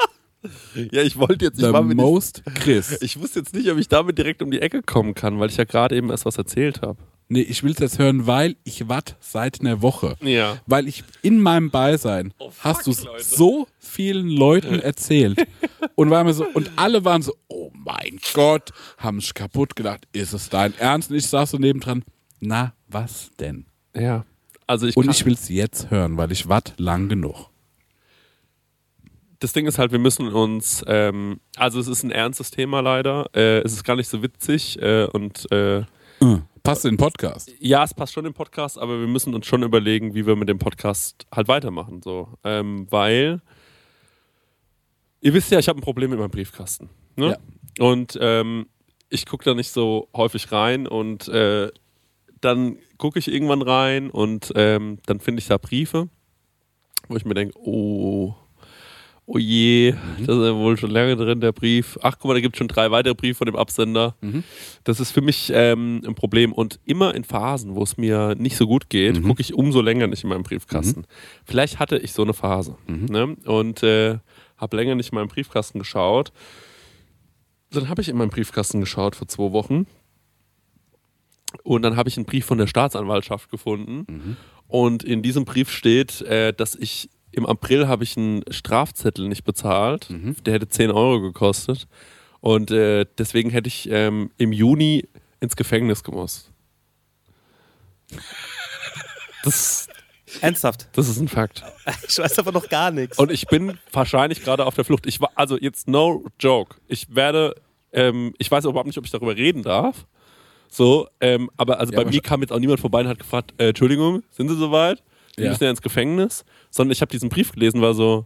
Ja, 0.92 1.02
ich 1.02 1.18
wollte 1.18 1.46
jetzt, 1.46 1.58
ich, 1.58 1.66
The 1.66 1.72
war 1.72 1.82
mir 1.82 1.96
nicht, 1.96 2.04
most 2.04 2.44
Chris. 2.56 2.98
ich 3.02 3.18
wusste 3.18 3.40
jetzt 3.40 3.54
nicht, 3.54 3.72
ob 3.72 3.78
ich 3.78 3.88
damit 3.88 4.18
direkt 4.18 4.42
um 4.42 4.52
die 4.52 4.62
Ecke 4.62 4.82
kommen 4.82 5.14
kann, 5.14 5.40
weil 5.40 5.50
ich 5.50 5.56
ja 5.56 5.64
gerade 5.64 5.96
eben 5.96 6.10
erst 6.10 6.26
was 6.26 6.38
erzählt 6.38 6.82
habe. 6.82 6.98
Nee, 7.30 7.42
ich 7.42 7.64
will 7.64 7.72
es 7.72 7.80
jetzt 7.80 8.00
hören, 8.00 8.28
weil 8.28 8.58
ich 8.64 8.88
warte 8.90 9.16
seit 9.20 9.62
einer 9.62 9.82
Woche. 9.82 10.18
Ja. 10.22 10.58
Weil 10.68 10.88
ich 10.88 11.04
in 11.22 11.40
meinem 11.40 11.72
Beisein 11.72 12.34
Oh, 12.38 12.50
fuck, 12.50 12.64
hast 12.64 12.88
du 12.88 12.92
es 12.92 13.06
so 13.36 13.68
vielen 13.80 14.28
Leuten 14.28 14.80
erzählt. 14.80 15.48
und, 15.96 16.10
war 16.10 16.24
mir 16.24 16.34
so, 16.34 16.46
und 16.46 16.72
alle 16.76 17.06
waren 17.06 17.22
so, 17.22 17.34
oh 17.48 17.72
mein 17.74 18.20
Gott, 18.34 18.72
haben 18.98 19.22
sich 19.22 19.34
kaputt 19.34 19.76
gedacht, 19.76 20.08
ist 20.12 20.34
es 20.34 20.50
dein 20.50 20.78
Ernst? 20.78 21.10
Und 21.10 21.16
ich 21.16 21.28
saß 21.28 21.52
so 21.52 21.58
nebendran, 21.58 22.04
na, 22.46 22.74
was 22.88 23.32
denn? 23.40 23.66
Ja. 23.96 24.26
Also 24.68 24.88
ich 24.88 24.96
Und 24.98 25.10
ich 25.10 25.26
will 25.26 25.34
es 25.34 25.50
jetzt 25.50 25.92
hören, 25.92 26.18
weil 26.18 26.32
ich 26.32 26.48
warte 26.50 26.74
lang 26.78 27.10
genug. 27.10 27.50
das 29.40 29.52
Ding 29.52 29.66
ist 29.68 29.78
halt, 29.78 29.92
wir 29.92 30.00
müssen 30.00 30.30
uns, 30.30 30.84
ähm, 30.88 31.40
also 31.58 31.80
es 31.80 31.88
ist 31.88 32.04
ein 32.04 32.12
ernstes 32.12 32.50
Thema 32.50 32.80
leider. 32.82 33.30
Äh, 33.36 33.60
es 33.60 33.74
ist 33.74 33.84
gar 33.84 33.96
nicht 33.98 34.08
so 34.08 34.24
witzig 34.24 34.82
äh, 34.82 35.06
und 35.06 35.52
äh, 35.52 35.80
Äh, 35.80 35.86
Passt 36.64 36.86
in 36.86 36.92
den 36.92 36.98
Podcast. 36.98 37.52
ja, 37.60 37.84
es 37.84 37.94
passt 37.94 38.14
schon 38.14 38.26
im 38.26 38.34
Podcast, 38.34 38.78
aber 38.78 38.98
wir 39.02 39.08
müssen 39.08 39.36
uns 39.36 39.46
schon 39.46 39.64
überlegen, 39.64 40.14
wie 40.16 40.26
wir 40.26 40.38
mit 40.38 40.48
dem 40.48 40.60
Podcast 40.60 41.26
halt 41.36 41.50
weitermachen. 41.50 42.02
So. 42.02 42.30
Ähm, 42.46 42.88
weil, 42.90 43.42
ihr 45.20 45.34
wisst 45.34 45.52
ja, 45.52 45.60
ich 45.60 45.68
habe 45.68 45.80
ein 45.80 45.84
Problem 45.84 46.12
mit 46.12 46.20
meinem 46.20 46.32
Briefkasten. 46.32 46.90
Ne? 47.18 47.38
Und 47.80 48.18
ähm, 48.22 48.68
ich 49.10 49.26
gucke 49.26 49.44
da 49.44 49.54
nicht 49.54 49.72
so 49.72 50.08
häufig 50.16 50.54
rein 50.54 50.88
und 50.88 51.28
äh, 51.28 51.70
dann 52.44 52.78
gucke 52.98 53.20
ich 53.20 53.32
irgendwann 53.32 53.62
rein 53.62 54.10
und 54.10 54.52
ähm, 54.56 55.00
dann 55.06 55.20
finde 55.20 55.40
ich 55.40 55.48
da 55.48 55.58
Briefe, 55.58 56.10
wo 57.08 57.16
ich 57.16 57.26
mir 57.26 57.34
denke, 57.34 57.58
oh, 57.60 58.36
oh 59.26 59.38
je, 59.38 59.94
das 60.20 60.38
ist 60.38 60.44
ja 60.44 60.56
wohl 60.56 60.78
schon 60.78 60.92
lange 60.92 61.16
drin, 61.16 61.40
der 61.40 61.52
Brief. 61.54 61.98
Ach, 62.02 62.18
guck 62.20 62.30
mal, 62.30 62.34
da 62.34 62.42
gibt 62.42 62.56
es 62.56 62.58
schon 62.58 62.68
drei 62.68 62.92
weitere 62.92 63.14
Briefe 63.14 63.40
von 63.40 63.46
dem 63.46 63.56
Absender. 63.56 64.16
Das 64.84 65.00
ist 65.00 65.12
für 65.12 65.22
mich 65.22 65.52
ähm, 65.54 66.02
ein 66.06 66.16
Problem. 66.16 66.52
Und 66.52 66.80
immer 66.86 67.16
in 67.16 67.24
Phasen, 67.24 67.76
wo 67.76 67.84
es 67.84 67.98
mir 67.98 68.36
nicht 68.36 68.58
so 68.58 68.68
gut 68.68 68.90
geht, 68.90 69.16
gucke 69.24 69.42
ich 69.42 69.54
umso 69.54 69.82
länger 69.82 70.08
nicht 70.08 70.24
in 70.24 70.30
meinen 70.30 70.44
Briefkasten. 70.44 71.06
Vielleicht 71.46 71.80
hatte 71.80 71.98
ich 71.98 72.12
so 72.12 72.24
eine 72.24 72.34
Phase 72.34 72.76
ne? 73.10 73.36
und 73.46 73.82
äh, 73.84 74.18
habe 74.58 74.78
länger 74.78 74.96
nicht 74.96 75.12
in 75.12 75.16
meinen 75.16 75.30
Briefkasten 75.30 75.80
geschaut. 75.80 76.32
Dann 77.72 77.90
habe 77.90 78.02
ich 78.02 78.10
in 78.10 78.18
meinen 78.18 78.30
Briefkasten 78.30 78.82
geschaut 78.82 79.16
vor 79.16 79.28
zwei 79.28 79.52
Wochen. 79.52 79.88
Und 81.64 81.82
dann 81.84 81.96
habe 81.96 82.10
ich 82.10 82.18
einen 82.18 82.26
Brief 82.26 82.46
von 82.46 82.58
der 82.58 82.68
Staatsanwaltschaft 82.68 83.50
gefunden. 83.50 84.38
Und 84.68 85.04
in 85.04 85.22
diesem 85.22 85.46
Brief 85.46 85.70
steht, 85.70 86.22
äh, 86.22 86.54
dass 86.54 86.76
ich 86.76 87.10
im 87.32 87.46
April 87.46 87.88
habe 87.88 88.04
ich 88.04 88.16
einen 88.16 88.44
Strafzettel 88.50 89.28
nicht 89.28 89.44
bezahlt. 89.44 90.08
Der 90.46 90.54
hätte 90.54 90.68
10 90.68 90.92
Euro 90.92 91.20
gekostet. 91.22 91.88
Und 92.42 92.72
äh, 92.72 93.06
deswegen 93.18 93.50
hätte 93.50 93.68
ich 93.68 93.90
ähm, 93.90 94.32
im 94.38 94.52
Juni 94.52 95.08
ins 95.40 95.56
Gefängnis 95.56 96.04
gemusst. 96.04 96.52
Das, 99.44 99.88
Ernsthaft. 100.42 100.88
das 100.94 101.10
ist 101.10 101.20
ein 101.20 101.28
Fakt. 101.28 101.64
Ich 102.08 102.18
weiß 102.18 102.40
aber 102.40 102.52
noch 102.52 102.70
gar 102.70 102.92
nichts. 102.92 103.18
Und 103.18 103.32
ich 103.32 103.48
bin 103.48 103.78
wahrscheinlich 103.92 104.44
gerade 104.44 104.66
auf 104.66 104.76
der 104.76 104.86
Flucht. 104.86 105.06
Ich 105.06 105.20
war, 105.20 105.32
also 105.36 105.58
jetzt 105.58 105.88
no 105.88 106.26
joke. 106.40 106.78
Ich 106.88 107.14
werde, 107.14 107.56
ähm, 107.92 108.34
ich 108.38 108.50
weiß 108.50 108.66
überhaupt 108.66 108.88
nicht, 108.88 108.98
ob 108.98 109.06
ich 109.06 109.12
darüber 109.12 109.36
reden 109.36 109.64
darf. 109.64 110.06
So, 110.74 111.08
ähm, 111.22 111.52
aber 111.56 111.80
also 111.80 111.94
Ja, 111.94 112.02
bei 112.04 112.10
mir 112.10 112.20
kam 112.20 112.42
jetzt 112.42 112.52
auch 112.52 112.58
niemand 112.58 112.80
vorbei 112.80 113.02
und 113.02 113.08
hat 113.08 113.20
gefragt, 113.20 113.54
äh, 113.60 113.70
Entschuldigung, 113.70 114.24
sind 114.32 114.50
Sie 114.50 114.56
soweit? 114.58 115.04
Sie 115.38 115.44
Ja. 115.44 115.50
müssen 115.52 115.66
ja 115.66 115.70
ins 115.70 115.84
Gefängnis. 115.84 116.44
Sondern 116.72 116.92
ich 116.94 117.02
habe 117.02 117.12
diesen 117.12 117.30
Brief 117.30 117.52
gelesen, 117.52 117.80
war 117.80 117.94
so, 117.94 118.26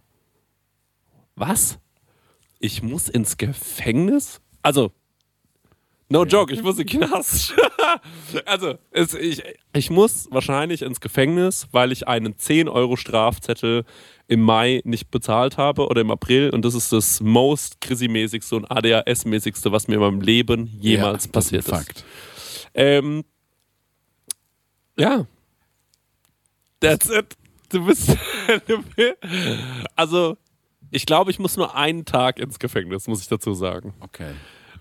was? 1.36 1.78
Ich 2.60 2.82
muss 2.82 3.10
ins 3.10 3.36
Gefängnis? 3.36 4.40
Also, 4.62 4.92
no 6.10 6.24
joke, 6.24 6.54
ich 6.54 6.64
muss 6.64 6.80
in 6.80 6.88
den 6.88 7.02
Knast. 7.02 7.54
also, 8.46 8.76
es, 8.92 9.14
ich, 9.14 9.44
ich 9.74 9.90
muss 9.90 10.30
wahrscheinlich 10.32 10.84
ins 10.84 11.02
Gefängnis, 11.02 11.68
weil 11.74 11.92
ich 11.92 12.08
einen 12.08 12.38
10 12.38 12.70
Euro 12.70 12.96
Strafzettel 12.96 13.84
im 14.30 14.42
Mai 14.42 14.82
nicht 14.86 15.12
bezahlt 15.12 15.58
habe 15.58 15.86
oder 15.88 16.00
im 16.00 16.12
April 16.12 16.50
und 16.52 16.64
das 16.64 16.76
ist 16.76 16.94
das 16.94 17.20
most 17.20 17.82
Chrissy-mäßigste 17.82 18.56
und 18.56 18.72
ADHS-mäßigste, 18.72 19.72
was 19.74 19.90
mir 19.90 19.96
in 19.96 20.00
meinem 20.02 20.22
Leben 20.22 20.68
jemals 20.80 21.26
Ja, 21.26 21.32
passiert 21.32 21.66
ist. 21.66 21.70
Fakt. 21.70 22.06
Ähm, 22.74 23.24
ja. 24.98 25.26
That's 26.80 27.10
it. 27.10 27.36
Du 27.70 27.86
bist. 27.86 28.16
also, 29.98 30.38
ich 30.90 31.06
glaube, 31.06 31.32
ich 31.32 31.38
muss 31.38 31.58
nur 31.58 31.76
einen 31.76 32.06
Tag 32.06 32.40
ins 32.40 32.60
Gefängnis, 32.60 33.08
muss 33.10 33.20
ich 33.22 33.28
dazu 33.28 33.54
sagen. 33.54 33.94
Okay. 34.00 34.32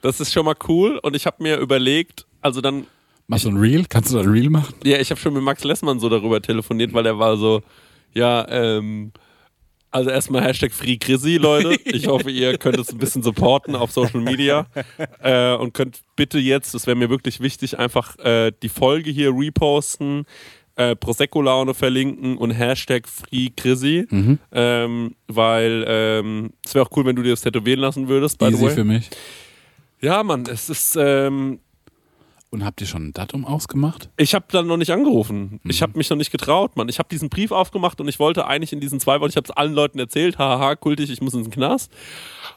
Das 0.03 0.21
ist 0.21 0.33
schon 0.33 0.45
mal 0.45 0.55
cool 0.69 0.99
und 1.03 1.17
ich 1.17 1.27
habe 1.27 1.43
mir 1.43 1.57
überlegt, 1.57 2.27
also 2.41 2.61
dann, 2.61 2.87
Machst 3.27 3.45
du 3.45 3.49
ein 3.51 3.57
Reel? 3.57 3.87
Kannst 3.89 4.13
du 4.13 4.21
ein 4.21 4.29
Reel 4.29 4.51
machen? 4.51 4.73
ja, 4.85 4.99
ich 4.99 5.11
habe 5.11 5.21
schon 5.21 5.35
mit 5.35 5.43
Max 5.43 5.65
Lessmann 5.65 5.99
so 5.99 6.09
darüber 6.09 6.41
telefoniert, 6.41 6.93
weil 6.93 7.07
er 7.07 7.19
war 7.19 7.37
so, 7.37 7.63
ja, 8.15 8.47
ähm, 8.51 9.11
also 9.97 10.11
erstmal 10.11 10.43
Hashtag 10.43 10.73
Free 10.73 10.99
Chrissy, 10.99 11.39
Leute. 11.39 11.79
Ich 11.85 12.07
hoffe, 12.07 12.31
ihr 12.31 12.59
könnt 12.59 12.79
es 12.79 12.91
ein 12.91 12.99
bisschen 12.99 13.23
supporten 13.23 13.75
auf 13.75 13.91
Social 13.91 14.21
Media 14.21 14.67
äh, 15.23 15.55
und 15.55 15.73
könnt 15.73 16.03
bitte 16.17 16.39
jetzt, 16.39 16.75
das 16.75 16.87
wäre 16.87 16.97
mir 16.97 17.09
wirklich 17.09 17.41
wichtig, 17.41 17.79
einfach 17.79 18.19
äh, 18.19 18.53
die 18.63 18.69
Folge 18.69 19.11
hier 19.11 19.31
reposten, 19.35 20.27
äh, 20.77 20.95
Prosecco-Laune 20.95 21.73
verlinken 21.73 22.37
und 22.37 22.51
Hashtag 22.51 23.09
Free 23.09 23.49
Chrissy, 23.57 24.07
ähm, 24.53 25.15
weil 25.29 25.85
ähm, 25.89 26.51
es 26.63 26.75
wäre 26.75 26.85
auch 26.85 26.91
cool, 26.95 27.07
wenn 27.07 27.17
du 27.17 27.23
dir 27.23 27.31
das 27.31 27.41
tätowieren 27.41 27.81
lassen 27.81 28.09
würdest, 28.09 28.39
by 28.39 28.49
the 28.49 28.53
Easy 28.53 28.65
way. 28.65 28.75
für 28.75 28.85
mich. 28.85 29.09
Ja, 30.03 30.23
Mann, 30.23 30.45
es 30.47 30.69
ist, 30.69 30.97
ähm, 31.01 31.61
Und 32.57 32.65
habt 32.65 32.81
ihr 32.81 32.87
schon 32.87 33.09
ein 33.09 33.13
Datum 33.13 33.45
ausgemacht? 33.45 34.09
ich 34.17 34.35
habe 34.35 34.47
dann 34.49 34.67
noch 34.67 34.79
nicht 34.79 34.91
angerufen. 34.91 35.61
Ich 35.65 35.83
habe 35.83 35.99
mich 35.99 36.09
noch 36.09 36.17
nicht 36.17 36.31
getraut, 36.33 36.75
Mann. 36.75 36.89
Ich 36.89 36.99
habe 36.99 37.07
diesen 37.11 37.29
Brief 37.29 37.53
aufgemacht 37.53 38.01
und 38.01 38.09
ich 38.09 38.19
wollte 38.19 38.47
eigentlich 38.47 38.73
in 38.73 38.81
diesen 38.81 38.99
zwei 38.99 39.21
Wochen, 39.21 39.29
ich 39.29 39.37
habe 39.37 39.45
es 39.45 39.51
allen 39.51 39.75
Leuten 39.75 39.99
erzählt, 39.99 40.39
haha, 40.39 40.75
kultig, 40.75 41.11
ich 41.11 41.21
muss 41.21 41.35
ins 41.35 41.51
Knast. 41.51 41.93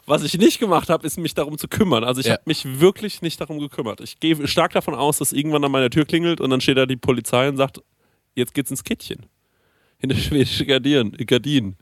Was 0.06 0.22
ich 0.22 0.38
nicht 0.38 0.58
gemacht 0.58 0.88
habe, 0.88 1.06
ist 1.06 1.18
mich 1.18 1.34
darum 1.34 1.58
zu 1.58 1.68
kümmern. 1.68 2.02
Also 2.02 2.20
ich 2.22 2.28
Ja. 2.28 2.32
habe 2.32 2.44
mich 2.46 2.80
wirklich 2.80 3.20
nicht 3.20 3.38
darum 3.42 3.58
gekümmert. 3.58 4.00
Ich 4.00 4.18
gehe 4.20 4.48
stark 4.48 4.72
davon 4.72 4.94
aus, 4.94 5.18
dass 5.18 5.34
irgendwann 5.34 5.62
an 5.64 5.70
meiner 5.70 5.90
Tür 5.90 6.06
klingelt 6.06 6.40
und 6.40 6.48
dann 6.48 6.62
steht 6.62 6.78
da 6.78 6.86
die 6.86 6.96
Polizei 6.96 7.46
und 7.50 7.58
sagt, 7.58 7.82
jetzt 8.34 8.54
geht's 8.54 8.70
ins 8.70 8.82
Kittchen. 8.82 9.26
Hinter 9.98 10.16
schwedische 10.16 10.64
Gardinen. 10.64 11.12
Gardinen. 11.26 11.76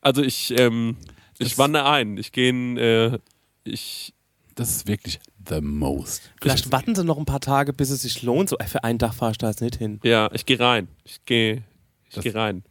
Also 0.00 0.22
ich, 0.22 0.56
ähm, 0.56 0.96
ich 1.40 1.58
wandere 1.58 1.90
ein. 1.90 2.18
Ich 2.18 2.30
gehe 2.30 2.50
in, 2.50 2.76
äh, 2.76 3.18
ich, 3.64 4.14
Das 4.54 4.70
ist 4.70 4.86
wirklich 4.86 5.18
the 5.48 5.60
most. 5.60 6.30
Vielleicht 6.40 6.70
warten 6.72 6.94
sie 6.94 7.04
noch 7.04 7.18
ein 7.18 7.24
paar 7.24 7.40
Tage, 7.40 7.72
bis 7.72 7.90
es 7.90 8.02
sich 8.02 8.22
lohnt. 8.22 8.48
So, 8.48 8.58
ey, 8.58 8.66
für 8.66 8.84
einen 8.84 8.98
Tag 8.98 9.14
fahre 9.14 9.32
ich 9.32 9.38
da 9.38 9.48
jetzt 9.48 9.60
nicht 9.60 9.76
hin. 9.76 10.00
Ja, 10.02 10.30
ich 10.32 10.46
gehe 10.46 10.58
rein. 10.58 10.88
Ich 11.04 11.24
gehe 11.24 11.62
ich 12.10 12.20
geh 12.20 12.30
rein. 12.30 12.62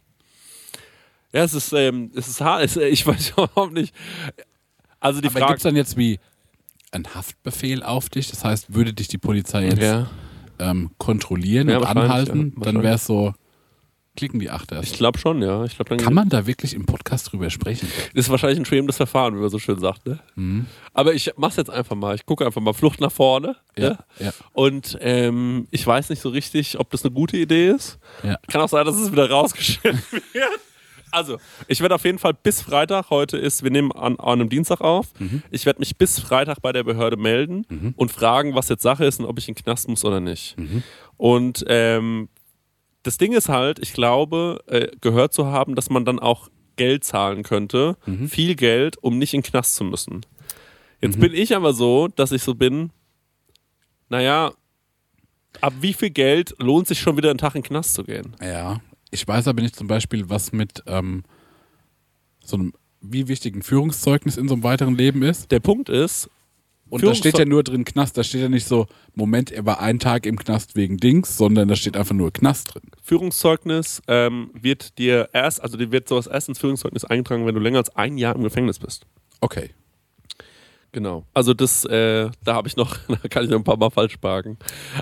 Ja, 1.32 1.44
es 1.44 1.54
ist, 1.54 1.72
ähm, 1.72 2.10
es 2.14 2.28
ist 2.28 2.40
hart. 2.40 2.62
Es, 2.64 2.76
ich 2.76 3.06
weiß 3.06 3.30
überhaupt 3.36 3.72
nicht. 3.72 3.94
Also 5.00 5.20
die 5.20 5.28
Aber 5.28 5.34
gibt 5.34 5.46
Frage. 5.46 5.56
es 5.56 5.62
dann 5.62 5.76
jetzt 5.76 5.96
wie 5.96 6.20
einen 6.92 7.14
Haftbefehl 7.14 7.82
auf 7.82 8.08
dich? 8.08 8.30
Das 8.30 8.44
heißt, 8.44 8.74
würde 8.74 8.92
dich 8.92 9.08
die 9.08 9.18
Polizei 9.18 9.64
jetzt 9.64 9.80
ja, 9.82 10.10
ähm, 10.58 10.90
kontrollieren 10.98 11.68
Ja, 11.68 11.78
und 11.78 11.84
anhalten, 11.86 12.52
ja, 12.56 12.62
dann 12.64 12.82
wäre 12.82 12.94
es 12.96 13.06
so, 13.06 13.32
klicken 14.16 14.40
die 14.40 14.50
Achter. 14.50 14.82
ich 14.82 14.92
glaube 14.92 15.18
schon, 15.18 15.40
ja. 15.42 15.64
Ich 15.64 15.76
glaube, 15.76 15.88
dann 15.88 15.98
Kann 15.98 16.12
man 16.14 16.28
da 16.28 16.46
wirklich 16.46 16.74
im 16.74 16.84
Podcast 16.86 17.32
drüber 17.32 17.48
sprechen? 17.50 17.88
ist 18.14 18.28
wahrscheinlich 18.28 18.58
ein 18.58 18.64
schwebendes 18.66 18.96
Verfahren, 18.96 19.34
wie 19.36 19.40
man 19.40 19.48
so 19.48 19.58
schön 19.58 19.78
sagt. 19.78 20.06
Ne? 20.06 20.18
Mhm. 20.34 20.66
Aber 20.92 21.14
ich 21.14 21.32
mach's 21.36 21.56
jetzt 21.56 21.70
einfach 21.70 21.96
mal. 21.96 22.14
Ich 22.14 22.26
gucke 22.26 22.44
einfach 22.44 22.60
mal 22.60 22.74
Flucht 22.74 23.00
nach 23.00 23.12
vorne. 23.12 23.56
Ja, 23.76 23.90
ne? 23.90 23.98
ja. 24.18 24.32
Und 24.52 24.98
ähm, 25.00 25.66
ich 25.70 25.86
weiß 25.86 26.10
nicht 26.10 26.20
so 26.20 26.28
richtig, 26.28 26.78
ob 26.78 26.90
das 26.90 27.04
eine 27.04 27.12
gute 27.14 27.36
Idee 27.38 27.68
ist. 27.70 27.98
Ja. 28.22 28.36
Kann 28.48 28.60
auch 28.60 28.68
sein, 28.68 28.84
dass 28.84 28.96
es 28.96 29.10
wieder 29.12 29.30
rausgeschnitten 29.30 30.02
wird. 30.32 30.60
Also, 31.10 31.36
ich 31.68 31.80
werde 31.82 31.94
auf 31.94 32.04
jeden 32.06 32.18
Fall 32.18 32.32
bis 32.32 32.62
Freitag, 32.62 33.10
heute 33.10 33.36
ist, 33.36 33.62
wir 33.62 33.70
nehmen 33.70 33.92
an, 33.92 34.16
an 34.18 34.40
einem 34.40 34.48
Dienstag 34.48 34.80
auf, 34.80 35.08
ich 35.50 35.66
werde 35.66 35.78
mich 35.80 35.98
bis 35.98 36.18
Freitag 36.18 36.62
bei 36.62 36.72
der 36.72 36.84
Behörde 36.84 37.18
melden 37.18 37.94
und 37.96 38.10
fragen, 38.10 38.54
was 38.54 38.70
jetzt 38.70 38.82
Sache 38.82 39.04
ist 39.04 39.20
und 39.20 39.26
ob 39.26 39.36
ich 39.38 39.46
in 39.46 39.54
den 39.54 39.62
Knast 39.62 39.88
muss 39.88 40.06
oder 40.06 40.20
nicht. 40.20 40.56
Und 41.18 41.64
ähm, 41.68 42.30
das 43.02 43.18
Ding 43.18 43.32
ist 43.32 43.48
halt, 43.48 43.78
ich 43.78 43.92
glaube, 43.92 44.62
äh, 44.66 44.88
gehört 45.00 45.32
zu 45.32 45.46
haben, 45.46 45.74
dass 45.74 45.90
man 45.90 46.04
dann 46.04 46.18
auch 46.18 46.48
Geld 46.76 47.04
zahlen 47.04 47.42
könnte, 47.42 47.96
viel 48.28 48.54
Geld, 48.54 48.96
um 49.02 49.18
nicht 49.18 49.34
in 49.34 49.42
den 49.42 49.50
Knast 49.50 49.74
zu 49.74 49.84
müssen. 49.84 50.24
Jetzt 51.02 51.20
bin 51.20 51.34
ich 51.34 51.54
aber 51.54 51.74
so, 51.74 52.08
dass 52.08 52.32
ich 52.32 52.42
so 52.42 52.54
bin, 52.54 52.90
naja, 54.08 54.52
ab 55.60 55.74
wie 55.80 55.92
viel 55.92 56.10
Geld 56.10 56.54
lohnt 56.58 56.86
sich 56.86 57.00
schon 57.00 57.16
wieder 57.16 57.30
einen 57.30 57.38
Tag 57.38 57.54
in 57.54 57.62
den 57.62 57.68
Knast 57.68 57.94
zu 57.94 58.04
gehen? 58.04 58.36
Ja. 58.40 58.80
Ich 59.10 59.26
weiß 59.26 59.48
aber 59.48 59.60
nicht 59.60 59.76
zum 59.76 59.88
Beispiel, 59.88 60.30
was 60.30 60.52
mit 60.52 60.82
ähm, 60.86 61.24
so 62.42 62.56
einem, 62.56 62.72
wie 63.00 63.28
wichtig 63.28 63.54
ein 63.54 63.62
Führungszeugnis 63.62 64.36
in 64.36 64.48
so 64.48 64.54
einem 64.54 64.62
weiteren 64.62 64.96
Leben 64.96 65.22
ist. 65.22 65.50
Der 65.50 65.60
Punkt 65.60 65.88
ist, 65.88 66.30
Und 66.92 67.02
da 67.02 67.14
steht 67.14 67.38
ja 67.38 67.46
nur 67.46 67.62
drin 67.62 67.86
Knast, 67.86 68.18
da 68.18 68.22
steht 68.22 68.42
ja 68.42 68.50
nicht 68.50 68.66
so, 68.66 68.86
Moment, 69.14 69.50
er 69.50 69.64
war 69.64 69.80
einen 69.80 69.98
Tag 69.98 70.26
im 70.26 70.38
Knast 70.38 70.76
wegen 70.76 70.98
Dings, 70.98 71.38
sondern 71.38 71.66
da 71.68 71.74
steht 71.74 71.96
einfach 71.96 72.14
nur 72.14 72.30
Knast 72.30 72.74
drin. 72.74 72.82
Führungszeugnis 73.02 74.02
ähm, 74.08 74.50
wird 74.52 74.98
dir 74.98 75.30
erst, 75.32 75.62
also 75.62 75.78
dir 75.78 75.90
wird 75.90 76.06
sowas 76.06 76.26
erst 76.26 76.50
ins 76.50 76.58
Führungszeugnis 76.58 77.06
eingetragen, 77.06 77.46
wenn 77.46 77.54
du 77.54 77.62
länger 77.62 77.78
als 77.78 77.96
ein 77.96 78.18
Jahr 78.18 78.36
im 78.36 78.42
Gefängnis 78.42 78.78
bist. 78.78 79.06
Okay. 79.40 79.70
Genau. 80.92 81.24
Also 81.32 81.54
das, 81.54 81.86
äh, 81.86 82.28
da 82.44 82.54
habe 82.54 82.68
ich 82.68 82.76
noch, 82.76 82.94
da 83.08 83.28
kann 83.30 83.44
ich 83.44 83.48
noch 83.50 83.56
ein 83.56 83.64
paar 83.64 83.78
Mal 83.78 83.88
falsch 83.90 84.18
parken. 84.18 84.58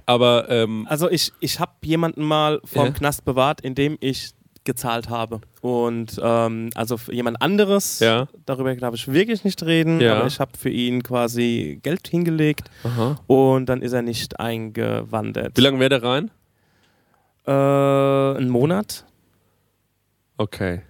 Aber 0.06 0.48
ähm, 0.48 0.86
Also 0.88 1.10
ich, 1.10 1.32
ich 1.40 1.58
habe 1.58 1.72
jemanden 1.82 2.22
mal 2.22 2.60
vom 2.64 2.86
Ja. 2.86 2.90
Knast 2.92 3.24
bewahrt, 3.24 3.62
indem 3.62 3.98
ich 3.98 4.30
gezahlt 4.64 5.08
habe. 5.08 5.40
Und 5.62 6.20
ähm, 6.22 6.70
also 6.74 6.96
für 6.98 7.14
jemand 7.14 7.40
anderes, 7.42 7.98
Ja. 8.00 8.28
darüber 8.46 8.74
darf 8.76 8.94
ich 8.94 9.10
wirklich 9.12 9.42
nicht 9.44 9.62
reden, 9.62 10.00
Ja. 10.00 10.18
aber 10.18 10.26
ich 10.26 10.38
habe 10.40 10.52
für 10.58 10.68
ihn 10.70 11.02
quasi 11.02 11.78
Geld 11.82 12.06
hingelegt 12.08 12.70
aha. 12.84 13.16
und 13.26 13.66
dann 13.66 13.82
ist 13.82 13.92
er 13.92 14.02
nicht 14.02 14.38
eingewandert. 14.38 15.56
wie 15.56 15.60
lange 15.62 15.78
wäre 15.80 15.88
der 15.90 16.02
rein? 16.02 16.30
Äh, 17.46 18.38
ein 18.38 18.48
Monat. 18.48 19.06
Okay. 20.36 20.82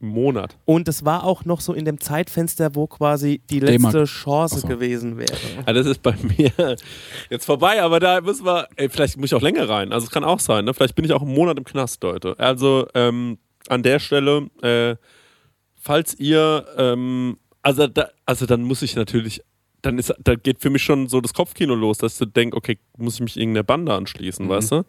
Monat. 0.00 0.56
Und 0.64 0.86
es 0.88 1.04
war 1.04 1.24
auch 1.24 1.44
noch 1.44 1.60
so 1.60 1.72
in 1.72 1.84
dem 1.84 1.98
Zeitfenster, 2.00 2.74
wo 2.74 2.86
quasi 2.86 3.40
die 3.50 3.60
letzte 3.60 4.04
Chance 4.04 4.60
so. 4.60 4.68
gewesen 4.68 5.18
wäre. 5.18 5.32
Ja, 5.66 5.72
das 5.72 5.86
ist 5.86 6.02
bei 6.02 6.14
mir 6.22 6.76
jetzt 7.30 7.44
vorbei, 7.44 7.82
aber 7.82 7.98
da 7.98 8.20
müssen 8.20 8.46
wir, 8.46 8.68
ey, 8.76 8.88
vielleicht 8.88 9.16
muss 9.16 9.26
ich 9.30 9.34
auch 9.34 9.42
länger 9.42 9.68
rein. 9.68 9.92
Also 9.92 10.06
es 10.06 10.10
kann 10.10 10.24
auch 10.24 10.40
sein, 10.40 10.64
ne? 10.64 10.74
Vielleicht 10.74 10.94
bin 10.94 11.04
ich 11.04 11.12
auch 11.12 11.22
einen 11.22 11.34
Monat 11.34 11.58
im 11.58 11.64
Knast, 11.64 12.02
Leute. 12.02 12.38
Also 12.38 12.86
ähm, 12.94 13.38
an 13.68 13.82
der 13.82 13.98
Stelle, 13.98 14.48
äh, 14.62 14.96
falls 15.74 16.18
ihr, 16.18 16.64
ähm, 16.76 17.38
also, 17.62 17.86
da, 17.88 18.08
also 18.24 18.46
dann 18.46 18.62
muss 18.62 18.82
ich 18.82 18.94
natürlich 18.94 19.42
dann 19.82 19.96
ist, 19.98 20.12
da 20.24 20.34
geht 20.34 20.60
für 20.60 20.70
mich 20.70 20.82
schon 20.82 21.06
so 21.08 21.20
das 21.20 21.32
Kopfkino 21.34 21.74
los, 21.74 21.98
dass 21.98 22.18
so 22.18 22.24
denke, 22.24 22.56
okay, 22.56 22.78
muss 22.96 23.14
ich 23.14 23.20
mich 23.20 23.36
irgendeiner 23.36 23.62
Bande 23.62 23.94
anschließen, 23.94 24.46
Mhm. 24.46 24.50
weißt 24.50 24.72
du? 24.72 24.84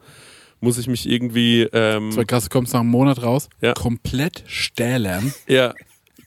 Muss 0.62 0.78
ich 0.78 0.88
mich 0.88 1.08
irgendwie, 1.10 1.62
ähm, 1.72 2.12
krass, 2.28 2.44
du 2.46 2.50
kommst 2.50 2.74
nach 2.74 2.82
einem 2.82 2.90
Monat 2.90 3.22
raus, 3.24 3.50
Ja. 3.62 3.74
komplett 3.74 4.44
stählern, 4.48 5.34
ja, 5.48 5.74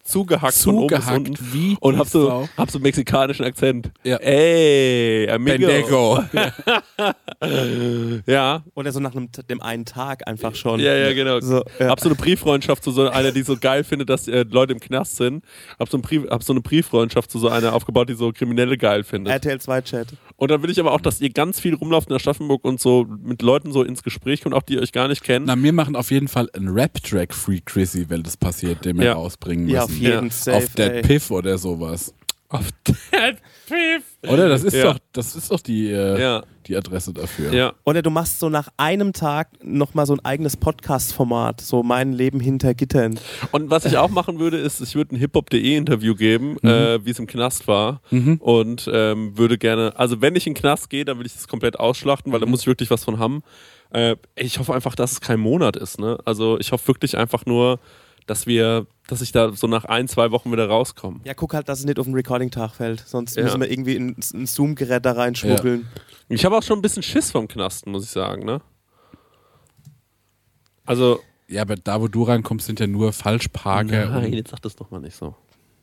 zugehackt, 0.02 0.54
von 0.54 0.74
oben 0.74 0.86
bis 0.88 0.98
zugehackt 1.00 1.28
unten 1.28 1.52
wie 1.52 1.76
und 1.80 1.98
hab 1.98 2.08
so, 2.08 2.48
hab 2.56 2.70
so 2.70 2.78
einen 2.78 2.82
mexikanischen 2.82 3.44
Akzent. 3.44 3.90
Ja. 4.04 4.16
Ey, 4.16 5.28
amigo. 5.30 6.22
Ja, 8.26 8.62
Oder 8.74 8.92
so 8.92 9.00
nach 9.00 9.14
einem, 9.14 9.28
dem 9.48 9.60
einen 9.62 9.84
Tag 9.84 10.26
einfach 10.28 10.54
schon. 10.54 10.80
ja, 10.80 10.94
ja, 10.94 11.12
genau. 11.12 11.40
So, 11.40 11.64
ja. 11.78 11.88
Hab 11.88 12.00
so 12.00 12.08
eine 12.08 12.14
Brieffreundschaft 12.16 12.84
zu 12.84 12.90
so 12.90 13.08
einer, 13.08 13.32
die 13.32 13.42
so 13.42 13.56
geil 13.56 13.84
findet, 13.84 14.08
dass 14.10 14.28
äh, 14.28 14.44
Leute 14.48 14.72
im 14.72 14.80
Knast 14.80 15.16
sind. 15.16 15.44
Hab 15.78 15.88
so, 15.88 15.98
ein 15.98 16.02
Brief, 16.02 16.28
hab 16.30 16.42
so 16.42 16.52
eine 16.52 16.60
Brieffreundschaft 16.60 17.30
zu 17.30 17.38
so 17.38 17.48
einer 17.48 17.72
aufgebaut, 17.72 18.08
die 18.08 18.14
so 18.14 18.32
Kriminelle 18.32 18.76
geil 18.78 19.02
findet. 19.04 19.32
RTL 19.32 19.60
2 19.60 19.80
Chat. 19.82 20.08
Und 20.36 20.50
dann 20.50 20.62
will 20.62 20.70
ich 20.70 20.80
aber 20.80 20.92
auch, 20.92 21.00
dass 21.00 21.20
ihr 21.20 21.30
ganz 21.30 21.60
viel 21.60 21.74
rumlauft 21.74 22.08
in 22.10 22.16
Aschaffenburg 22.16 22.64
und 22.64 22.80
so 22.80 23.06
mit 23.22 23.42
Leuten 23.42 23.72
so 23.72 23.82
ins 23.82 24.02
Gespräch 24.02 24.40
kommt, 24.42 24.54
auch 24.54 24.62
die 24.62 24.78
euch 24.78 24.92
gar 24.92 25.08
nicht 25.08 25.22
kennen. 25.22 25.46
Na, 25.46 25.60
wir 25.60 25.72
machen 25.72 25.96
auf 25.96 26.10
jeden 26.10 26.28
Fall 26.28 26.48
einen 26.54 26.68
Rap-Track 26.68 27.34
Free 27.34 27.60
Chrissy, 27.64 28.06
wenn 28.08 28.22
das 28.22 28.36
passiert, 28.36 28.84
den 28.84 28.98
wir 28.98 29.06
Ja. 29.06 29.12
rausbringen 29.14 29.64
müssen. 29.66 29.74
Ja, 29.76 29.84
auf 29.84 29.90
jeden 30.02 30.26
Ja. 30.26 30.30
Safe. 30.32 30.56
auf 30.58 30.74
Dead 30.74 30.90
ey. 30.92 31.02
Piff 31.02 31.30
oder 31.30 31.56
sowas. 31.58 32.12
Auf 32.48 32.68
Dead 32.86 33.36
Beef. 33.70 34.02
Oder? 34.30 34.50
Das 34.50 34.62
ist 34.62 34.74
Ja. 34.74 34.92
doch, 34.92 34.98
das 35.12 35.34
ist 35.34 35.50
doch 35.50 35.60
die, 35.60 35.90
äh, 35.90 36.20
Ja, 36.20 36.42
die 36.66 36.76
Adresse 36.76 37.14
dafür. 37.14 37.50
ja. 37.54 37.72
Oder 37.86 38.02
du 38.02 38.10
machst 38.10 38.40
so 38.40 38.50
nach 38.50 38.68
einem 38.76 39.14
Tag 39.14 39.48
nochmal 39.64 40.04
so 40.04 40.12
ein 40.12 40.22
eigenes 40.22 40.58
Podcast-Format, 40.58 41.62
so 41.62 41.82
mein 41.82 42.12
Leben 42.12 42.40
hinter 42.40 42.74
Gittern. 42.74 43.18
Und 43.52 43.70
was 43.70 43.86
ich 43.86 43.96
auch 43.96 44.10
machen 44.10 44.38
würde, 44.38 44.58
ist, 44.58 44.82
ich 44.82 44.94
würde 44.94 45.14
ein 45.14 45.18
hiphop.de 45.18 45.74
Interview 45.76 46.14
geben, 46.14 46.58
Mhm. 46.60 46.68
äh, 46.68 47.06
wie 47.06 47.10
es 47.10 47.18
im 47.18 47.26
Knast 47.26 47.66
war. 47.68 48.02
Und 48.10 48.90
ähm, 48.92 49.38
würde 49.38 49.56
gerne, 49.56 49.94
also 49.98 50.20
wenn 50.20 50.36
ich 50.36 50.46
in 50.46 50.52
den 50.52 50.60
Knast 50.60 50.90
gehe, 50.90 51.06
dann 51.06 51.18
will 51.18 51.24
ich 51.26 51.32
das 51.32 51.48
komplett 51.48 51.80
ausschlachten, 51.80 52.30
weil 52.32 52.40
Mhm. 52.40 52.44
da 52.44 52.50
muss 52.50 52.60
ich 52.60 52.66
wirklich 52.66 52.90
was 52.90 53.02
von 53.04 53.18
haben. 53.18 53.42
Äh, 53.92 54.16
ich 54.36 54.58
hoffe 54.58 54.74
einfach, 54.74 54.94
dass 54.94 55.12
es 55.12 55.20
kein 55.22 55.40
Monat 55.40 55.76
ist. 55.76 55.98
Ne? 55.98 56.18
Also 56.26 56.58
ich 56.58 56.70
hoffe 56.72 56.86
wirklich 56.88 57.16
einfach 57.16 57.46
nur, 57.46 57.78
dass 58.26 58.46
wir, 58.46 58.86
dass 59.08 59.20
ich 59.20 59.32
da 59.32 59.52
so 59.52 59.66
nach 59.66 59.84
ein, 59.84 60.08
zwei 60.08 60.30
Wochen 60.30 60.50
wieder 60.52 60.68
rauskomme. 60.68 61.20
Ja, 61.24 61.34
guck 61.34 61.54
halt, 61.54 61.68
dass 61.68 61.80
es 61.80 61.84
nicht 61.84 61.98
auf 61.98 62.06
den 62.06 62.14
Recording-Tag 62.14 62.74
fällt. 62.74 63.00
Sonst 63.06 63.36
Ja. 63.36 63.42
müssen 63.44 63.60
wir 63.60 63.70
irgendwie 63.70 63.96
ein, 63.96 64.16
ein 64.34 64.46
Zoom-Gerät 64.46 65.04
da 65.04 65.12
reinschmuggeln. 65.12 65.88
Ich 66.28 66.44
habe 66.44 66.56
auch 66.56 66.62
schon 66.62 66.78
ein 66.78 66.82
bisschen 66.82 67.02
Schiss 67.02 67.30
vom 67.30 67.48
Knasten, 67.48 67.92
muss 67.92 68.04
ich 68.04 68.10
sagen. 68.10 68.44
Ne? 68.44 68.60
Also 70.84 71.20
Ja, 71.48 71.62
aber 71.62 71.76
da, 71.76 72.00
wo 72.00 72.08
du 72.08 72.22
reinkommst, 72.22 72.66
sind 72.66 72.80
ja 72.80 72.86
nur 72.86 73.12
Falschparker. 73.12 74.08
Nein, 74.08 74.32
jetzt 74.32 74.50
sag 74.50 74.62
das 74.62 74.74
doch 74.76 74.90
mal 74.90 75.00
nicht 75.00 75.16
so. 75.16 75.34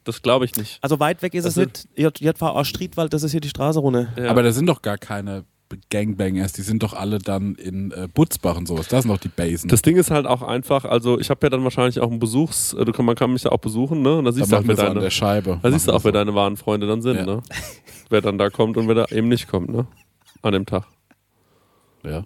Das 0.04 0.22
glaube 0.22 0.46
ich 0.46 0.56
nicht. 0.56 0.80
Also 0.82 1.00
weit 1.00 1.22
weg 1.22 1.34
ist 1.36 1.46
Also- 1.46 1.62
es 1.62 1.68
nicht. 1.68 1.88
J- 1.96 2.20
JVA 2.20 2.64
Striedwald, 2.66 3.14
das 3.14 3.22
ist 3.24 3.32
hier 3.32 3.42
die 3.42 3.50
Straße 3.50 3.80
runter. 3.80 4.08
Ja. 4.18 4.30
Aber 4.32 4.42
da 4.44 4.52
sind 4.52 4.66
doch 4.66 4.82
gar 4.82 4.98
keine 4.98 5.46
Gangbangers, 5.90 6.54
die 6.54 6.62
sind 6.62 6.84
doch 6.84 6.94
alle 6.94 7.20
dann 7.20 7.56
in 7.56 7.92
äh, 7.92 8.08
Butzbach 8.14 8.58
und 8.58 8.68
sowas. 8.68 8.88
Das 8.88 9.04
sind 9.04 9.12
doch 9.12 9.20
die 9.20 9.28
Basen. 9.30 9.70
Das 9.70 9.82
Ding 9.82 9.98
ist 9.98 10.12
halt 10.12 10.26
auch 10.26 10.42
einfach, 10.42 10.86
also 10.86 11.20
ich 11.20 11.30
habe 11.30 11.40
ja 11.46 11.50
dann 11.50 11.64
wahrscheinlich 11.64 12.00
auch 12.00 12.10
einen 12.10 12.20
Besuchs, 12.20 12.74
äh, 12.74 13.02
man 13.02 13.16
kann 13.16 13.34
mich 13.34 13.44
ja 13.44 13.52
auch 13.52 13.60
besuchen, 13.60 14.02
ne? 14.02 14.18
Und 14.18 14.26
da 14.26 14.32
da 14.32 14.36
siehst 14.36 14.52
du 14.52 14.58
auch, 14.58 14.64
wer 14.66 14.76
deine, 14.76 15.00
der 15.00 15.10
Scheibe. 15.10 15.60
da 15.62 15.72
siehst 15.72 15.88
du 15.88 15.92
auch, 15.92 16.04
wer 16.04 16.12
deine 16.12 16.34
wahren 16.36 16.58
Freunde 16.58 16.88
dann 16.88 17.02
sind, 17.02 17.18
Ja. 17.18 17.26
ne? 17.26 17.44
Wer 18.10 18.22
dann 18.22 18.38
da 18.38 18.50
kommt 18.50 18.76
und 18.78 18.88
wer 18.88 18.96
da 18.96 19.06
eben 19.12 19.28
nicht 19.28 19.48
kommt, 19.48 19.70
ne? 19.70 19.86
An 20.42 20.54
dem 20.54 20.66
Tag. 20.66 20.86
ja. 22.04 22.26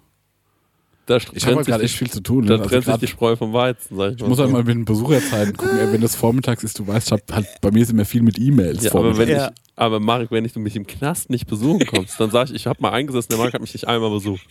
Da 1.06 1.16
Ich 1.18 1.24
habe 1.26 1.38
trennt 1.38 1.44
halt 1.56 1.58
sich 1.58 1.66
gerade 1.66 1.80
die- 1.80 1.84
echt 1.86 1.96
viel 1.98 2.10
zu 2.10 2.20
tun. 2.22 2.46
Da 2.46 2.54
ne? 2.54 2.62
Also 2.62 2.70
trennt 2.70 2.84
sich 2.86 2.96
die 2.96 3.06
Spreu 3.08 3.36
vom 3.36 3.52
Weizen, 3.52 3.96
sag 3.96 4.12
ich, 4.12 4.20
ich 4.22 4.26
muss 4.26 4.38
halt 4.38 4.50
mal 4.50 4.64
mit 4.64 4.74
den 4.74 4.84
Besucherzeiten 4.86 5.56
gucken. 5.56 5.78
Ey, 5.78 5.92
wenn 5.92 6.00
das 6.00 6.14
vormittags 6.14 6.64
ist, 6.64 6.78
du 6.78 6.86
weißt, 6.86 7.08
ich 7.08 7.12
hab 7.12 7.20
halt, 7.32 7.46
bei 7.60 7.70
mir 7.70 7.82
ist 7.82 7.90
immer 7.90 8.04
viel 8.06 8.22
mit 8.22 8.38
E-Mails. 8.38 8.82
ja, 8.84 8.94
aber 8.94 9.16
wenn 9.18 9.28
Ja. 9.28 9.48
ich, 9.48 9.52
aber 9.76 10.00
Marek, 10.00 10.30
wenn 10.30 10.44
ich, 10.44 10.52
du 10.54 10.60
mich 10.60 10.76
im 10.76 10.86
Knast 10.86 11.28
nicht 11.30 11.46
besuchen 11.46 11.84
kommst, 11.86 12.18
dann 12.18 12.30
sag 12.30 12.48
ich, 12.48 12.54
ich 12.54 12.66
habe 12.66 12.80
mal 12.80 12.90
eingesessen, 12.92 13.28
der 13.30 13.38
Marek 13.38 13.54
hat 13.54 13.60
mich 13.60 13.74
nicht 13.74 13.86
einmal 13.86 14.10
besucht. 14.10 14.42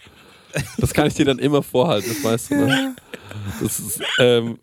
Das 0.77 0.93
kann 0.93 1.07
ich 1.07 1.15
dir 1.15 1.25
dann 1.25 1.39
immer 1.39 1.63
vorhalten, 1.63 2.09
das 2.09 2.23
weißt 2.23 2.51
du, 2.51 2.55
ne? 2.55 2.95
Das 3.59 3.79
ist, 3.79 3.99
ähm, 4.19 4.59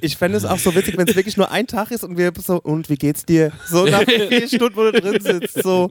Ich 0.00 0.16
fände 0.16 0.36
es 0.38 0.44
auch 0.44 0.58
so 0.58 0.74
witzig, 0.74 0.96
wenn 0.98 1.08
es 1.08 1.16
wirklich 1.16 1.36
nur 1.36 1.50
ein 1.50 1.66
Tag 1.66 1.90
ist 1.90 2.04
und 2.04 2.16
wir 2.16 2.32
so, 2.44 2.60
und 2.60 2.88
wie 2.88 2.96
geht's 2.96 3.24
dir? 3.24 3.52
So 3.66 3.86
nach 3.86 4.02
vier 4.04 4.46
Stunden, 4.48 4.76
wo 4.76 4.90
du 4.90 4.92
drin 5.00 5.20
sitzt. 5.20 5.62
So. 5.62 5.90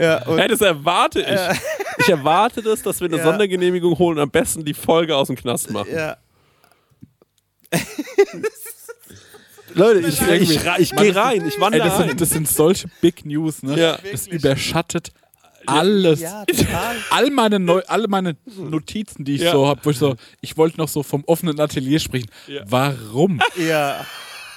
Ja, 0.00 0.26
und 0.26 0.38
Hey, 0.38 0.48
das 0.48 0.60
erwarte 0.60 1.20
ich. 1.20 1.58
Ich 2.04 2.08
erwarte 2.08 2.62
das, 2.62 2.82
dass 2.82 3.00
wir 3.00 3.06
eine 3.08 3.18
Ja. 3.18 3.24
Sondergenehmigung 3.24 3.98
holen 3.98 4.18
und 4.18 4.22
am 4.24 4.30
besten 4.30 4.64
die 4.64 4.74
Folge 4.74 5.16
aus 5.16 5.28
dem 5.28 5.36
Knast 5.36 5.70
machen. 5.70 5.88
ja. 5.94 6.16
Leute, 9.74 10.00
ich, 10.08 10.20
ich, 10.22 10.50
ich, 10.50 10.78
ich 10.78 10.96
gehe 10.96 11.14
rein, 11.14 11.46
ich 11.46 11.54
Ey, 11.56 11.60
wandere 11.60 11.82
das, 11.88 11.98
rein. 11.98 12.08
sind, 12.08 12.20
das 12.20 12.30
sind 12.30 12.48
solche 12.48 12.88
Big 13.02 13.26
News, 13.26 13.62
ne? 13.62 13.78
Ja. 13.78 13.98
Das 14.10 14.26
überschattet 14.26 15.12
alles. 15.66 16.20
ja, 16.20 16.44
total. 16.44 16.96
All 17.10 17.30
meine, 17.30 17.58
Neu 17.58 17.82
alle 17.86 18.08
meine 18.08 18.36
Notizen, 18.56 19.24
die 19.24 19.36
ich 19.36 19.42
Ja. 19.42 19.52
so 19.52 19.66
habe, 19.66 19.80
wo 19.84 19.90
ich 19.90 19.98
so, 19.98 20.14
ich 20.40 20.56
wollte 20.56 20.78
noch 20.78 20.88
so 20.88 21.02
vom 21.02 21.22
offenen 21.26 21.58
Atelier 21.60 21.98
sprechen. 21.98 22.28
Ja. 22.46 22.62
Warum? 22.68 23.40
Ja. 23.56 24.04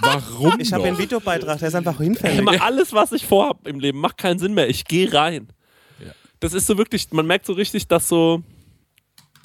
Warum? 0.01 0.59
Ich 0.59 0.71
habe 0.71 0.85
einen 0.85 0.97
Videobeitrag, 0.97 1.59
der 1.59 1.67
ist 1.67 1.75
einfach 1.75 1.97
hinfällig. 1.97 2.39
Immer 2.39 2.61
alles, 2.61 2.93
was 2.93 3.11
ich 3.11 3.25
vorhab 3.25 3.67
im 3.67 3.79
Leben, 3.79 3.99
macht 3.99 4.17
keinen 4.17 4.39
Sinn 4.39 4.53
mehr. 4.53 4.69
Ich 4.69 4.85
gehe 4.85 5.11
rein. 5.13 5.49
Ja. 6.03 6.11
Das 6.39 6.53
ist 6.53 6.67
so 6.67 6.77
wirklich, 6.77 7.11
man 7.11 7.27
merkt 7.27 7.45
so 7.45 7.53
richtig, 7.53 7.87
dass 7.87 8.07
so, 8.07 8.41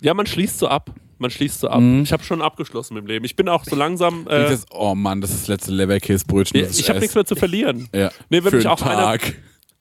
ja, 0.00 0.14
man 0.14 0.26
schließt 0.26 0.58
so 0.58 0.68
ab. 0.68 0.90
Man 1.18 1.30
schließt 1.30 1.60
so 1.60 1.68
ab. 1.68 1.80
Mhm. 1.80 2.02
Ich 2.02 2.12
habe 2.12 2.22
schon 2.24 2.42
abgeschlossen 2.42 2.96
im 2.96 3.06
Leben. 3.06 3.24
Ich 3.24 3.34
bin 3.36 3.48
auch 3.48 3.64
so 3.64 3.74
langsam. 3.76 4.26
Äh, 4.28 4.48
das, 4.50 4.66
oh 4.70 4.94
Mann, 4.94 5.20
das 5.20 5.30
ist 5.30 5.42
das 5.42 5.48
letzte 5.48 5.72
Leberkäsebrötchen. 5.72 6.60
ja, 6.60 6.66
ich 6.68 6.88
habe 6.88 6.98
nichts 7.00 7.14
mehr 7.14 7.24
zu 7.24 7.36
verlieren. 7.36 7.88
Ja. 7.94 8.10
Nee, 8.30 8.42
wenn 8.44 8.50
Für 8.50 8.56
mich 8.56 8.66
auch 8.66 8.82
einer- 8.82 8.94
Tag. 8.96 9.34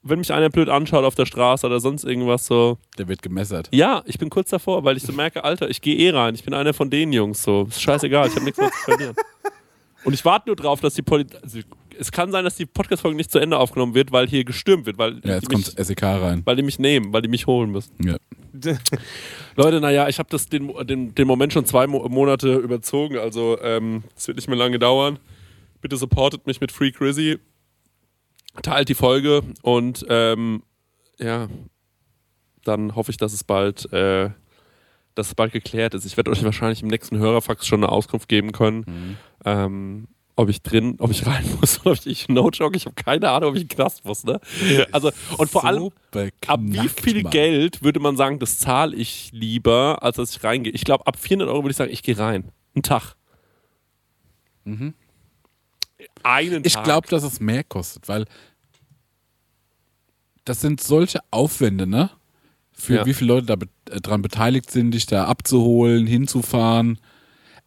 Wenn 0.05 0.19
mich 0.19 0.33
einer 0.33 0.49
blöd 0.49 0.67
anschaut 0.69 1.05
auf 1.05 1.15
der 1.15 1.25
Straße 1.25 1.65
oder 1.65 1.79
sonst 1.79 2.03
irgendwas 2.03 2.45
so. 2.45 2.77
Der 2.97 3.07
wird 3.07 3.21
gemessert. 3.21 3.69
Ja, 3.71 4.03
ich 4.05 4.19
bin 4.19 4.29
kurz 4.29 4.49
davor, 4.49 4.83
weil 4.83 4.97
ich 4.97 5.03
so 5.03 5.13
merke, 5.13 5.43
Alter, 5.43 5.69
ich 5.69 5.79
gehe 5.81 5.95
eh 5.95 6.09
rein. 6.09 6.35
Ich 6.35 6.43
bin 6.43 6.53
einer 6.53 6.73
von 6.73 6.89
den 6.89 7.13
Jungs. 7.13 7.41
So, 7.43 7.67
ist 7.69 7.81
scheißegal, 7.81 8.27
ich 8.27 8.35
habe 8.35 8.43
nichts 8.43 8.59
mehr 8.59 8.69
zu 8.71 8.77
verlieren. 8.83 9.15
Und 10.03 10.13
ich 10.13 10.25
warte 10.25 10.49
nur 10.49 10.57
drauf, 10.57 10.81
dass 10.81 10.93
die 10.95 11.01
Polizei. 11.01 11.37
Also, 11.41 11.59
es 11.97 12.11
kann 12.11 12.31
sein, 12.31 12.43
dass 12.43 12.55
die 12.55 12.65
Podcast-Folge 12.65 13.15
nicht 13.15 13.31
zu 13.31 13.39
Ende 13.39 13.57
aufgenommen 13.57 13.93
wird, 13.93 14.11
weil 14.11 14.27
hier 14.27 14.43
gestürmt 14.43 14.85
wird, 14.87 14.97
weil, 14.97 15.21
Ja, 15.23 15.35
jetzt 15.35 15.47
mich, 15.49 15.63
kommt 15.63 15.85
SEK 15.85 16.03
rein. 16.03 16.41
weil 16.43 16.55
die 16.55 16.63
mich 16.63 16.79
nehmen, 16.79 17.13
weil 17.13 17.21
die 17.21 17.27
mich 17.29 17.45
holen 17.47 17.69
müssen. 17.71 17.93
Ja. 18.03 18.17
Leute, 19.55 19.79
naja, 19.79 20.07
ich 20.09 20.19
habe 20.19 20.29
das 20.29 20.47
den, 20.49 20.71
den, 20.85 21.13
den 21.15 21.27
Moment 21.27 21.53
schon 21.53 21.65
zwei 21.65 21.87
Mo 21.87 22.07
Monate 22.09 22.55
überzogen, 22.55 23.17
also 23.17 23.57
ähm, 23.61 24.03
es 24.17 24.27
wird 24.27 24.37
nicht 24.37 24.47
mehr 24.47 24.57
lange 24.57 24.79
dauern. 24.79 25.19
Bitte 25.81 25.95
supportet 25.97 26.47
mich 26.47 26.59
mit 26.61 26.71
Free 26.71 26.91
Crizzy, 26.91 27.37
teilt 28.61 28.89
die 28.89 28.93
Folge 28.95 29.41
und 29.61 30.05
ähm, 30.09 30.63
ja, 31.19 31.47
dann 32.63 32.95
hoffe 32.95 33.11
ich, 33.11 33.17
dass 33.17 33.33
es 33.33 33.43
bald, 33.43 33.91
äh, 33.91 34.29
dass 35.15 35.27
es 35.27 35.35
bald 35.35 35.51
geklärt 35.51 35.93
ist. 35.93 36.05
Ich 36.05 36.17
werde 36.17 36.31
euch 36.31 36.43
wahrscheinlich 36.43 36.81
im 36.81 36.87
nächsten 36.87 37.17
Hörerfax 37.17 37.67
schon 37.67 37.83
eine 37.83 37.91
Auskunft 37.91 38.29
geben 38.29 38.51
können, 38.51 39.17
ähm, 39.45 40.07
ob 40.35 40.49
ich 40.49 40.61
drin, 40.63 40.95
ob 40.99 41.11
ich 41.11 41.25
rein 41.27 41.45
muss 41.59 41.81
oder 41.81 41.91
ob 41.91 42.05
ich, 42.05 42.27
no 42.29 42.49
joke, 42.49 42.75
ich 42.75 42.85
habe 42.85 42.95
keine 42.95 43.29
Ahnung, 43.29 43.49
ob 43.49 43.55
ich 43.55 43.63
in 43.63 43.67
den 43.67 43.75
Knast 43.75 44.05
muss. 44.05 44.23
Ne? 44.23 44.39
Also, 44.91 45.11
und 45.37 45.49
vor 45.49 45.65
allem, 45.65 45.91
Ab 46.47 46.59
wie 46.63 46.87
viel 46.89 47.23
Mann. 47.23 47.31
Geld 47.31 47.83
würde 47.83 47.99
man 47.99 48.17
sagen, 48.17 48.39
das 48.39 48.57
zahle 48.59 48.95
ich 48.95 49.29
lieber, 49.31 49.99
als 50.01 50.17
dass 50.17 50.35
ich 50.35 50.43
reingehe? 50.43 50.73
Ich 50.73 50.83
glaube, 50.83 51.05
ab 51.05 51.17
400 51.19 51.49
Euro 51.49 51.63
würde 51.63 51.71
ich 51.71 51.77
sagen, 51.77 51.91
ich 51.91 52.01
gehe 52.03 52.17
rein. 52.17 52.51
Einen 52.75 52.83
Tag. 52.83 53.15
Einen 56.23 56.63
Ich 56.65 56.73
Tag. 56.73 56.83
glaube, 56.83 57.07
dass 57.07 57.23
es 57.23 57.39
mehr 57.39 57.63
kostet, 57.63 58.07
weil 58.07 58.25
das 60.45 60.61
sind 60.61 60.81
solche 60.81 61.19
Aufwände, 61.31 61.87
ne? 61.87 62.09
Für 62.71 62.95
Ja. 62.97 63.05
wie 63.05 63.13
viele 63.13 63.33
Leute 63.35 63.45
da 63.47 63.55
be 63.55 63.67
äh, 63.91 64.01
dran 64.01 64.21
beteiligt 64.21 64.71
sind, 64.71 64.91
dich 64.91 65.05
da 65.05 65.25
abzuholen, 65.25 66.07
hinzufahren. 66.07 66.99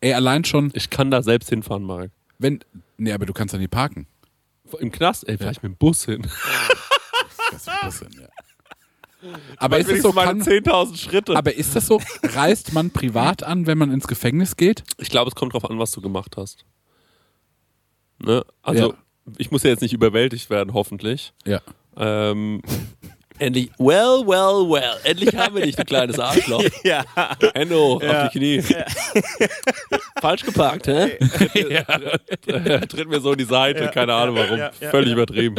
Ey, 0.01 0.13
allein 0.15 0.45
schon, 0.45 0.71
Ich 0.75 0.91
kann 0.91 1.11
da 1.11 1.23
selbst 1.23 1.49
hinfahren, 1.49 1.85
Marek. 1.85 2.11
wenn. 2.39 2.61
Nee, 2.99 3.13
aber 3.13 3.25
du 3.27 3.33
kannst 3.33 3.55
da 3.55 3.59
nie 3.59 3.69
parken. 3.69 4.07
Im 4.81 4.91
Knast, 4.91 5.29
ey, 5.29 5.39
vielleicht 5.39 5.63
mit 5.63 5.73
dem 5.73 5.77
Bus 5.77 6.05
hin. 6.07 6.23
Das 7.53 7.63
ist 7.63 7.69
ein 7.69 7.79
bisschen, 7.85 8.21
ja. 8.21 8.29
Aber 9.59 9.79
ist 9.79 9.91
das 9.91 10.03
so, 10.03 10.13
kann, 10.13 10.41
10.000 10.43 10.97
Schritte. 10.97 11.37
aber 11.37 11.55
ist 11.55 11.75
das 11.77 11.87
so, 11.87 12.01
reist 12.23 12.73
man 12.73 12.91
privat 12.91 13.43
an, 13.43 13.67
wenn 13.67 13.79
man 13.79 13.91
ins 13.93 14.07
Gefängnis 14.09 14.57
geht? 14.57 14.83
ich 14.99 15.09
glaube, 15.09 15.29
es 15.29 15.35
kommt 15.35 15.53
drauf 15.55 15.69
an, 15.71 15.79
was 15.79 15.91
du 15.93 16.01
gemacht 16.01 16.37
hast. 16.37 16.65
Ne? 18.19 18.45
Also, 18.63 18.91
Ja. 18.93 18.99
ich 19.39 19.51
muss 19.51 19.63
ja 19.63 19.71
jetzt 19.71 19.83
nicht 19.83 19.93
überwältigt 19.95 20.51
werden, 20.51 20.75
hoffentlich. 20.75 21.33
Ja. 21.45 21.61
Ähm, 21.97 22.63
endlich, 23.39 23.71
well, 23.79 24.23
well, 24.27 24.69
well. 24.69 24.97
Endlich 25.05 25.35
haben 25.37 25.55
wir 25.57 25.63
dich, 25.63 25.77
du 25.77 25.85
kleines 25.85 26.19
Arschloch. 26.19 26.63
ja. 26.85 27.05
Hände 27.55 27.77
hoch 27.77 28.03
auf 28.03 28.31
die 28.33 28.39
Knie. 28.39 28.63
Falsch 30.21 30.45
geparkt, 30.45 30.87
hä? 30.89 31.17
Tritt 32.89 33.09
mir 33.09 33.21
so 33.21 33.33
in 33.33 33.39
die 33.39 33.45
Seite, 33.45 33.85
Ja. 33.85 33.91
keine 33.91 34.15
Ahnung 34.15 34.37
warum. 34.37 34.59
Ja, 34.59 34.71
ja, 34.81 34.91
Völlig 34.91 35.09
ja. 35.09 35.15
übertrieben. 35.15 35.57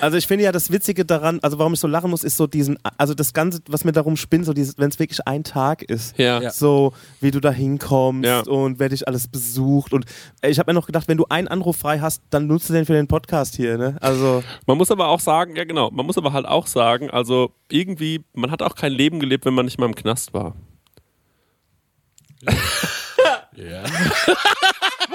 Also 0.00 0.16
ich 0.16 0.26
finde 0.26 0.44
ja 0.44 0.52
das 0.52 0.70
Witzige 0.70 1.04
daran, 1.04 1.38
also 1.42 1.58
warum 1.58 1.74
ich 1.74 1.80
so 1.80 1.86
lachen 1.88 2.10
muss, 2.10 2.24
ist 2.24 2.36
so 2.36 2.46
diesen, 2.46 2.78
also 2.98 3.14
das 3.14 3.32
Ganze, 3.32 3.60
was 3.68 3.84
mir 3.84 3.92
darum 3.92 4.16
spinnt, 4.16 4.44
so 4.46 4.52
dieses, 4.52 4.76
wenn 4.78 4.88
es 4.90 4.98
wirklich 4.98 5.26
ein 5.26 5.44
Tag 5.44 5.82
ist. 5.82 6.18
Ja. 6.18 6.40
Ja. 6.40 6.50
So, 6.50 6.92
wie 7.20 7.30
du 7.30 7.40
da 7.40 7.50
hinkommst 7.50 8.26
Ja. 8.28 8.40
und 8.40 8.78
wer 8.78 8.88
dich 8.88 9.06
alles 9.08 9.28
besucht. 9.28 9.92
Und 9.92 10.04
äh, 10.42 10.50
ich 10.50 10.58
habe 10.58 10.70
mir 10.70 10.74
noch 10.74 10.86
gedacht, 10.86 11.08
wenn 11.08 11.16
du 11.16 11.26
einen 11.28 11.48
Anruf 11.48 11.76
frei 11.76 12.00
hast, 12.00 12.22
dann 12.30 12.46
nutzt 12.46 12.68
du 12.68 12.72
den 12.72 12.84
für 12.86 12.92
den 12.92 13.06
Podcast 13.08 13.54
hier, 13.56 13.78
ne? 13.78 13.96
Also, 14.00 14.42
Man 14.66 14.76
muss 14.78 14.90
aber 14.90 15.08
auch 15.08 15.20
sagen, 15.20 15.56
ja 15.56 15.64
genau, 15.64 15.90
man 15.90 16.04
muss 16.06 16.18
aber 16.18 16.32
halt 16.32 16.46
auch 16.46 16.66
sagen, 16.74 17.08
also 17.08 17.54
irgendwie, 17.70 18.22
man 18.34 18.50
hat 18.50 18.60
auch 18.62 18.74
kein 18.74 18.92
Leben 18.92 19.18
gelebt, 19.20 19.46
wenn 19.46 19.54
man 19.54 19.64
nicht 19.64 19.78
mal 19.78 19.86
im 19.86 19.94
Knast 19.94 20.34
war. 20.34 20.54
Ja. 22.42 22.52
Ja, 23.56 23.84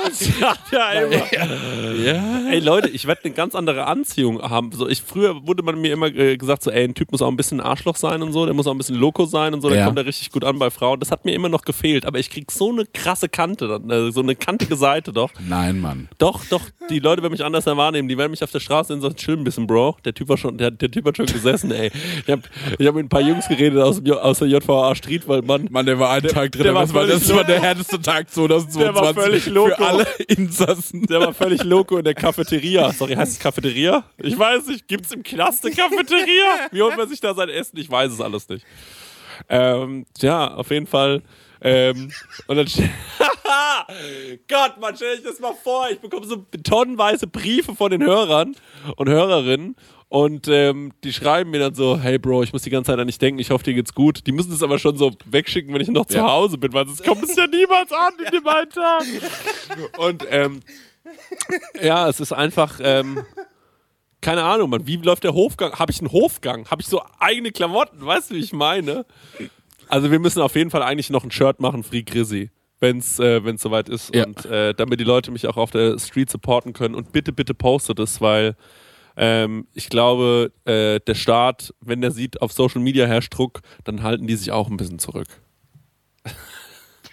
ja, 0.72 0.92
immer. 0.92 1.94
ja. 1.96 2.50
Ey 2.50 2.60
Leute, 2.60 2.90
ich 2.90 3.06
werde 3.08 3.26
eine 3.26 3.34
ganz 3.34 3.56
andere 3.56 3.86
Anziehung 3.86 4.42
haben. 4.42 4.72
So, 4.72 4.88
ich, 4.88 5.02
früher 5.02 5.46
wurde 5.48 5.64
man 5.64 5.80
mir 5.80 5.94
immer 5.94 6.08
äh, 6.08 6.38
gesagt, 6.38 6.64
so, 6.64 6.72
ey, 6.72 6.84
ein 6.84 6.94
Typ 6.94 7.12
muss 7.12 7.22
auch 7.22 7.28
ein 7.28 7.38
bisschen 7.38 7.60
Arschloch 7.62 7.96
sein 7.96 8.22
und 8.22 8.32
so, 8.34 8.46
der 8.46 8.54
muss 8.54 8.68
auch 8.68 8.72
ein 8.72 8.78
bisschen 8.78 8.96
Loco 8.96 9.26
sein 9.26 9.54
und 9.54 9.62
so, 9.62 9.70
dann 9.70 9.80
Ja. 9.80 9.86
kommt 9.86 9.98
er 9.98 10.06
richtig 10.06 10.32
gut 10.32 10.44
an 10.44 10.60
bei 10.60 10.70
Frauen. 10.70 11.00
Das 11.00 11.12
hat 11.12 11.26
mir 11.26 11.34
immer 11.34 11.50
noch 11.50 11.64
gefehlt, 11.64 12.06
aber 12.06 12.20
ich 12.20 12.30
krieg 12.30 12.52
so 12.52 12.70
eine 12.72 12.86
krasse 12.86 13.30
Kante, 13.30 13.68
dann, 13.68 13.90
äh, 13.90 14.12
so 14.12 14.22
eine 14.22 14.36
kantige 14.36 14.76
Seite 14.76 15.14
doch. 15.14 15.32
Nein, 15.48 15.80
Mann. 15.80 16.10
Doch, 16.18 16.46
doch, 16.50 16.62
die 16.90 17.00
Leute 17.00 17.22
werden 17.22 17.34
mich 17.34 17.44
anders 17.44 17.66
wahrnehmen. 17.66 18.08
Die 18.08 18.18
werden 18.18 18.32
mich 18.32 18.44
auf 18.44 18.52
der 18.52 18.60
Straße 18.60 18.88
sehen 18.90 18.96
und 18.98 19.02
sagen, 19.02 19.16
chill 19.16 19.38
ein 19.38 19.44
bisschen, 19.44 19.68
Bro. 19.68 19.98
Der 20.06 20.14
Typ 20.14 20.30
war 20.30 20.38
schon, 20.38 20.58
der, 20.58 20.72
der 20.72 20.90
Typ 20.90 21.06
hat 21.06 21.18
schon 21.18 21.26
gesessen, 21.28 21.72
ey. 21.72 21.92
Ich 22.26 22.32
habe 22.32 22.42
ich 22.78 22.88
hab 22.88 22.96
mit 22.96 23.06
ein 23.06 23.10
paar 23.10 23.22
Jungs 23.22 23.48
geredet 23.48 23.80
aus, 23.82 24.02
dem, 24.02 24.14
aus 24.14 24.40
der 24.40 24.48
JVA 24.48 24.96
Streetwald, 24.96 25.46
Mann. 25.46 25.68
Mann, 25.70 25.86
der 25.86 26.00
war 26.00 26.10
einen 26.12 26.28
Tag 26.28 26.52
drin, 26.52 26.64
der 26.64 26.74
war 26.74 26.82
das 26.84 26.94
war, 26.94 27.06
das 27.06 27.30
war 27.34 27.44
der 27.44 27.62
härteste 27.62 28.02
Tag 28.02 28.30
2022 28.30 28.80
Der 28.80 28.96
war 28.96 29.14
völlig 29.14 29.44
für 29.44 29.50
loco. 29.52 29.84
Alle 29.90 30.08
Insassen. 30.28 31.06
Der 31.06 31.20
war 31.20 31.34
völlig 31.34 31.64
loco 31.64 31.98
in 31.98 32.04
der 32.04 32.14
Cafeteria. 32.14 32.92
Sorry, 32.94 33.16
heißt 33.16 33.34
es 33.34 33.40
Cafeteria? 33.40 34.04
Ich 34.18 34.38
weiß 34.38 34.68
nicht. 34.68 34.88
Gibt's 34.88 35.12
im 35.12 35.24
Knast 35.24 35.66
eine 35.66 35.76
Cafeteria? 35.76 36.68
Wie 36.72 36.82
holt 36.82 36.98
man 36.98 37.10
sich 37.10 37.20
da 37.20 37.34
sein 37.34 37.50
Essen? 37.50 37.78
Ich 37.78 37.90
weiß 37.90 38.12
es 38.12 38.22
alles 38.22 38.48
nicht. 38.50 38.66
Ähm, 39.48 40.06
ja, 40.20 40.54
auf 40.54 40.70
jeden 40.72 40.88
Fall. 40.88 41.22
Ähm, 41.62 42.12
und 42.48 42.56
dann 42.56 42.68
Gott, 44.48 44.80
man, 44.80 44.96
stell 44.96 45.18
dich 45.18 45.26
das 45.26 45.40
mal 45.40 45.54
vor. 45.54 45.90
Ich 45.90 46.00
bekomme 46.00 46.26
so 46.26 46.46
tonnenweise 46.64 47.28
Briefe 47.28 47.76
von 47.76 47.92
den 47.92 48.04
Hörern 48.04 48.56
und 48.96 49.10
Hörerinnen. 49.10 49.76
Und 50.10 50.48
ähm, 50.48 50.92
die 51.04 51.14
schreiben 51.14 51.52
mir 51.52 51.60
dann 51.60 51.76
so, 51.76 52.00
hey 52.00 52.18
Bro, 52.18 52.42
ich 52.42 52.52
muss 52.52 52.64
die 52.64 52.72
ganze 52.72 52.92
Zeit 52.92 53.00
an 53.00 53.06
dich 53.06 53.20
denken, 53.20 53.40
ich 53.40 53.52
hoffe, 53.52 53.64
dir 53.64 53.76
geht's 53.76 53.94
gut. 53.94 54.26
Die 54.26 54.32
müssen 54.32 54.52
es 54.52 54.64
aber 54.64 54.80
schon 54.80 54.98
so 54.98 55.12
wegschicken, 55.26 55.72
wenn 55.72 55.82
ich 55.82 55.88
noch 55.88 56.08
zu 56.08 56.18
Ja. 56.18 56.28
Hause 56.28 56.58
bin, 56.58 56.74
weil 56.74 56.88
sonst 56.88 57.04
kommt 57.06 57.24
es 57.24 57.36
ja 57.36 57.46
niemals 57.46 57.92
an 57.92 58.14
in 58.26 58.32
dem 58.32 58.48
einen 58.48 58.70
Tag. 58.72 59.04
Und 60.00 60.26
ähm, 60.32 60.62
ja, 61.82 62.10
es 62.10 62.20
ist 62.20 62.32
einfach, 62.32 62.80
ähm, 62.84 63.24
keine 64.22 64.44
Ahnung, 64.44 64.72
man, 64.72 64.88
wie 64.88 64.98
läuft 64.98 65.24
der 65.24 65.34
Hofgang? 65.36 65.74
Habe 65.78 65.92
ich 65.92 66.00
einen 66.00 66.12
Hofgang? 66.12 66.68
Habe 66.72 66.82
ich 66.82 66.88
so 66.88 67.04
eigene 67.20 67.52
Klamotten? 67.52 68.04
Weißt 68.04 68.32
du, 68.32 68.36
wie 68.36 68.40
ich 68.40 68.52
meine? 68.52 69.06
Also 69.90 70.10
wir 70.10 70.20
müssen 70.20 70.42
auf 70.42 70.56
jeden 70.56 70.72
Fall 70.72 70.82
eigentlich 70.82 71.12
noch 71.12 71.24
ein 71.24 71.32
Shirt 71.32 71.60
machen, 71.60 71.84
Free 71.84 72.02
Grizzy, 72.02 72.50
wenn 72.80 72.98
es 72.98 73.20
äh, 73.20 73.44
wenn's 73.46 73.62
soweit 73.62 73.90
ist. 73.90 74.14
Ja. 74.14 74.26
Und 74.26 74.44
äh, 74.46 74.74
damit 74.74 75.00
die 75.00 75.04
Leute 75.04 75.30
mich 75.30 75.48
auch 75.48 75.58
auf 75.58 75.70
der 75.70 76.00
Street 76.00 76.32
supporten 76.32 76.74
können. 76.74 76.96
Und 76.96 77.12
bitte, 77.12 77.32
bitte 77.32 77.54
postet 77.54 78.00
es, 78.00 78.22
weil 78.22 78.56
ähm, 79.22 79.68
ich 79.74 79.90
glaube, 79.90 80.54
äh, 80.64 81.02
der 81.02 81.14
Staat, 81.14 81.74
wenn 81.82 82.00
der 82.00 82.12
sieht, 82.12 82.42
auf 82.42 82.54
Social 82.54 82.80
Media 82.80 83.06
herrscht 83.06 83.38
Druck, 83.38 83.60
dann 83.84 84.02
halten 84.02 84.28
die 84.28 84.36
sich 84.38 84.54
auch 84.54 84.70
ein 84.70 84.78
bisschen 84.78 84.98
zurück. 84.98 85.28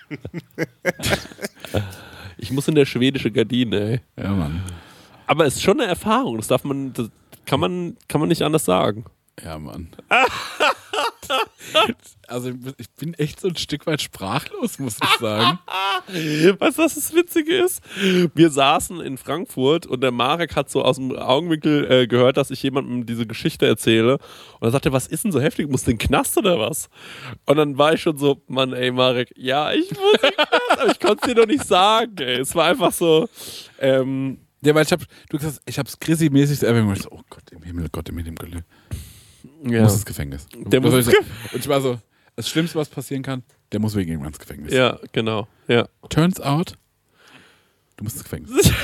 ich 2.39 2.53
muss 2.53 2.69
in 2.69 2.77
der 2.77 2.87
schwedische 2.87 3.33
Gardine, 3.33 3.81
ey. 3.81 4.01
Ja, 4.23 4.31
Mann. 4.31 4.63
Aber 5.27 5.47
es 5.47 5.57
ist 5.57 5.63
schon 5.63 5.81
eine 5.81 5.89
Erfahrung. 5.91 6.37
Das 6.37 6.47
darf 6.47 6.63
man, 6.63 6.93
das 6.93 7.11
kann 7.45 7.59
man, 7.59 7.97
kann 8.07 8.21
man 8.21 8.29
nicht 8.29 8.43
anders 8.43 8.65
sagen. 8.65 9.05
Ja, 9.43 9.59
Mann. 9.59 9.89
also 12.29 12.51
ich 12.79 12.91
bin 12.91 13.15
echt 13.15 13.41
so 13.41 13.49
ein 13.49 13.57
Stück 13.57 13.87
weit 13.87 14.03
sprachlos, 14.03 14.79
muss 14.79 14.97
ich 15.03 15.19
sagen. 15.21 15.59
Weißt 16.59 16.79
du, 16.79 16.83
was 16.83 16.95
das 16.95 17.15
Witzige 17.15 17.57
ist? 17.57 17.83
Wir 18.35 18.51
saßen 18.51 19.01
in 19.01 19.19
Frankfurt 19.19 19.87
und 19.87 20.01
der 20.01 20.13
Marek 20.13 20.57
hat 20.57 20.71
so 20.71 20.83
aus 20.83 20.97
dem 20.97 21.17
Augenwinkel 21.17 21.91
äh, 21.91 22.07
gehört, 22.07 22.37
dass 22.37 22.51
ich 22.51 22.63
jemandem 22.63 23.07
diese 23.07 23.27
Geschichte 23.27 23.67
erzähle. 23.67 24.19
Und 24.61 24.73
er, 24.75 24.93
was 24.93 25.07
ist 25.07 25.25
denn 25.25 25.33
so 25.33 25.41
heftig? 25.41 25.71
Muss 25.71 25.85
den 25.85 25.99
Knast 25.99 26.37
oder 26.37 26.59
was? 26.59 26.89
Und 27.47 27.57
dann 27.57 27.79
war 27.79 27.95
ich 27.95 28.03
schon 28.03 28.17
so, 28.17 28.43
Mann, 28.47 28.73
ey, 28.73 28.91
Marek, 28.91 29.33
ja, 29.37 29.73
ich 29.73 29.91
muss 29.91 30.21
den 30.23 30.31
Knast, 30.33 30.81
aber 30.81 30.91
ich 30.91 31.01
konnte 31.01 31.19
es 31.23 31.29
dir 31.29 31.35
doch 31.35 31.47
nicht 31.47 31.65
sagen, 31.65 32.15
ey. 32.19 32.41
Es 32.41 32.55
war 32.55 32.67
einfach 32.67 32.93
so, 32.93 33.29
ähm, 33.79 34.39
Ja, 34.63 34.75
weil 34.75 34.85
ich 34.85 34.93
hab, 34.93 35.01
du 35.29 35.39
gesagt, 35.39 35.61
ich 35.67 35.79
hab's 35.79 35.99
Chrissy-mäßig 35.99 36.63
ich 36.63 37.03
so, 37.03 37.11
Oh 37.11 37.21
Gott 37.31 37.51
im 37.51 37.63
Himmel, 37.63 37.89
Gott 37.91 38.09
im 38.09 38.19
Himmel, 38.19 38.35
Gott. 38.35 38.65
Ja. 39.65 39.83
Muss 39.83 39.95
ins 39.95 40.05
Gefängnis. 40.07 40.47
Der 40.55 40.81
muss 40.81 40.95
ins 40.95 41.07
sagen? 41.07 41.19
Und 41.53 41.59
ich 41.61 41.69
war 41.69 41.81
so, 41.81 41.99
das 42.37 42.49
Schlimmste, 42.49 42.79
was 42.79 42.89
passieren 42.89 43.23
kann, 43.23 43.43
der 43.73 43.81
muss 43.81 43.95
wegen 43.95 44.11
irgendwann 44.11 44.29
ins 44.33 44.39
Gefängnis. 44.39 44.73
ja, 44.73 44.99
genau, 45.13 45.49
ja. 45.69 45.87
Turns 46.09 46.41
out, 46.41 46.77
du 47.97 48.05
musst 48.05 48.17
ins 48.17 48.25
Gefängnis. 48.25 48.71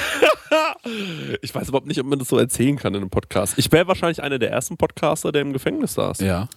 Ich 1.41 1.55
weiß 1.55 1.69
überhaupt 1.69 1.87
nicht, 1.87 2.01
ob 2.01 2.07
man 2.07 2.19
das 2.19 2.29
so 2.29 2.37
erzählen 2.39 2.77
kann 2.77 2.93
in 2.95 3.01
einem 3.03 3.11
Podcast. 3.11 3.55
Ich 3.57 3.71
wäre 3.73 3.87
wahrscheinlich 3.87 4.23
einer 4.23 4.39
der 4.39 4.51
ersten 4.51 4.77
Podcaster, 4.77 5.33
der 5.33 5.43
im 5.43 5.53
Gefängnis 5.53 5.95
saß. 5.95 6.19
ja. 6.19 6.49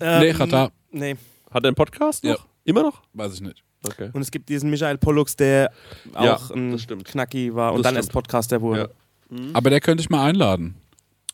ähm, 0.00 0.20
Nee, 0.20 0.32
Chata. 0.32 0.70
Nee. 0.90 1.16
Hat 1.50 1.64
er 1.64 1.68
einen 1.68 1.74
Podcast 1.76 2.24
noch? 2.24 2.30
Ja. 2.38 2.44
Immer 2.64 2.82
noch? 2.82 3.02
Weiß 3.12 3.34
ich 3.34 3.40
nicht. 3.42 3.62
Okay. 3.86 4.10
Und 4.12 4.22
es 4.22 4.30
gibt 4.30 4.48
diesen 4.48 4.70
Michael 4.70 4.98
Pollux, 4.98 5.36
der 5.36 5.70
Ja, 6.14 6.34
auch 6.36 6.50
ein 6.50 6.72
das 6.72 6.82
stimmt. 6.82 7.04
Knacki 7.04 7.54
war 7.54 7.72
und 7.72 7.78
Das 7.78 7.84
dann 7.84 7.94
stimmt. 7.94 8.04
erst 8.06 8.12
Podcaster 8.12 8.60
wurde. 8.62 8.90
Ja. 9.30 9.38
Aber 9.52 9.70
der 9.70 9.80
könnte 9.80 10.00
ich 10.00 10.10
mal 10.10 10.24
einladen. 10.26 10.74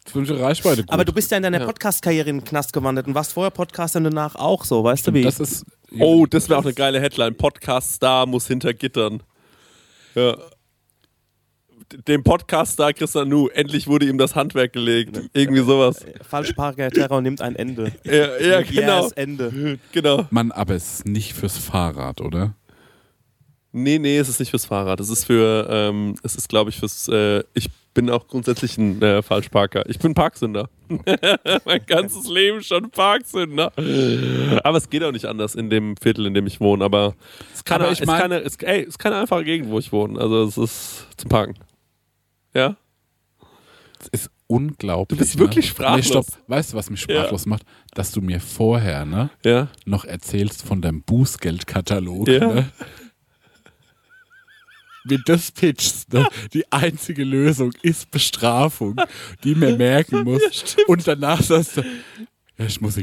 Ich 0.07 0.15
Reichweite 0.15 0.83
gut. 0.83 0.93
Aber 0.93 1.05
du 1.05 1.13
bist 1.13 1.31
ja 1.31 1.37
in 1.37 1.43
deiner 1.43 1.61
Ja. 1.61 1.67
Podcast-Karriere 1.67 2.29
in 2.31 2.39
den 2.39 2.45
Knast 2.45 2.73
gewandert 2.73 3.07
und 3.07 3.15
warst 3.15 3.33
vorher 3.33 3.51
Podcaster 3.51 3.99
und 3.99 4.05
danach 4.05 4.35
auch 4.35 4.65
so, 4.65 4.83
weißt 4.83 5.07
du 5.07 5.15
wie? 5.15 5.23
Das 5.23 5.39
ist. 5.41 5.65
Oh, 5.99 6.27
das 6.27 6.49
wäre 6.49 6.59
auch 6.59 6.65
eine 6.65 6.75
geile 6.75 7.01
Headline. 7.01 7.35
Podcast-Star 7.35 8.27
muss 8.27 8.47
hinter 8.47 8.73
Gittern. 8.75 9.23
Ja. 10.15 10.37
Dem 12.07 12.23
Podcast-Star 12.23 12.93
Christian 12.93 13.29
Nu, 13.29 13.49
endlich 13.49 13.89
wurde 13.89 14.07
ihm 14.07 14.17
das 14.17 14.37
Handwerk 14.37 14.73
gelegt. 14.73 15.21
Irgendwie 15.33 15.63
sowas. 15.63 16.05
Falschparker 16.23 16.91
Terror 16.91 17.21
nimmt 17.21 17.41
ein 17.41 17.57
Ende. 17.57 17.93
Ja, 18.05 18.39
ja 18.39 18.63
genau. 18.63 19.03
Yes, 19.05 19.13
Ende. 19.13 19.79
genau. 19.93 20.27
Mann, 20.31 20.53
aber 20.53 20.75
es 20.75 20.95
ist 20.95 21.07
nicht 21.07 21.35
fürs 21.35 21.59
Fahrrad, 21.59 22.21
oder? 22.21 22.55
Nee, 23.73 23.99
nee, 23.99 24.19
es 24.19 24.29
ist 24.29 24.39
nicht 24.41 24.51
fürs 24.51 24.67
Fahrrad. 24.67 25.01
Es 25.01 25.09
ist 25.11 25.25
für, 25.25 25.67
ähm, 25.69 26.15
es 26.23 26.37
ist, 26.37 26.49
glaube 26.49 26.71
ich, 26.71 26.79
fürs, 26.79 27.09
äh, 27.09 27.43
ich 27.55 27.69
bin 27.95 28.09
auch 28.11 28.29
grundsätzlich 28.29 28.79
ein 28.79 29.01
äh, 29.03 29.23
Falschparker. 29.23 29.89
Ich 29.89 29.99
bin 29.99 30.15
Parksünder. 30.15 30.69
mein 31.65 31.85
ganzes 31.87 32.29
Leben 32.29 32.63
schon 32.63 32.91
Parksünder. 32.91 33.73
Aber 34.65 34.79
es 34.79 34.89
geht 34.91 35.03
auch 35.03 35.13
nicht 35.13 35.27
anders 35.27 35.55
in 35.55 35.71
dem 35.71 35.97
Viertel, 35.97 36.27
in 36.27 36.35
dem 36.35 36.47
ich 36.47 36.61
wohne. 36.61 36.85
Aber 36.85 37.15
es 37.51 37.57
ist 37.57 37.65
keine, 37.65 37.85
Aber 37.85 37.93
ich 37.93 38.01
es 38.01 38.07
mein- 38.07 38.21
keine, 38.21 38.39
es, 38.41 38.57
ey, 38.57 38.83
es 38.83 38.89
ist 38.91 38.99
keine 38.99 39.17
einfache 39.17 39.45
Gegend, 39.45 39.71
wo 39.71 39.79
ich 39.79 39.93
wohne. 39.93 40.21
Also 40.21 40.45
es 40.45 40.57
ist 40.59 41.07
zum 41.17 41.29
Parken. 41.29 41.55
Ja? 42.55 42.77
Es 44.01 44.09
ist 44.09 44.31
unglaublich. 44.47 45.19
Du 45.19 45.25
bist 45.25 45.35
ne? 45.37 45.41
wirklich 45.41 45.69
sprachlos. 45.69 45.97
Nee, 46.07 46.11
stopp. 46.11 46.27
Weißt 46.47 46.73
du, 46.73 46.77
was 46.77 46.91
mich 46.91 47.01
sprachlos 47.01 47.47
macht? 47.47 47.63
Dass 47.95 48.13
du 48.13 48.21
mir 48.21 48.41
vorher, 48.41 49.05
ne, 49.05 49.31
Ja. 49.45 49.69
noch 49.85 50.05
erzählst 50.05 50.63
von 50.65 50.81
deinem 50.81 51.03
Bußgeldkatalog, 51.03 52.29
Ja. 52.29 52.47
ne? 52.55 52.69
Mir 55.05 55.19
das 55.25 55.51
pitchst, 55.51 56.13
ne? 56.13 56.29
Die 56.53 56.71
einzige 56.71 57.25
Lösung 57.25 57.73
ist 57.83 58.11
Bestrafung, 58.11 58.97
die 59.45 59.55
mir 59.55 59.77
merken 59.77 60.25
muss. 60.25 60.77
Und 60.87 61.07
danach 61.07 61.43
sagst 61.43 61.79
du, 61.79 61.83
ja, 62.59 62.67
ich 62.67 62.81
muss 62.81 62.97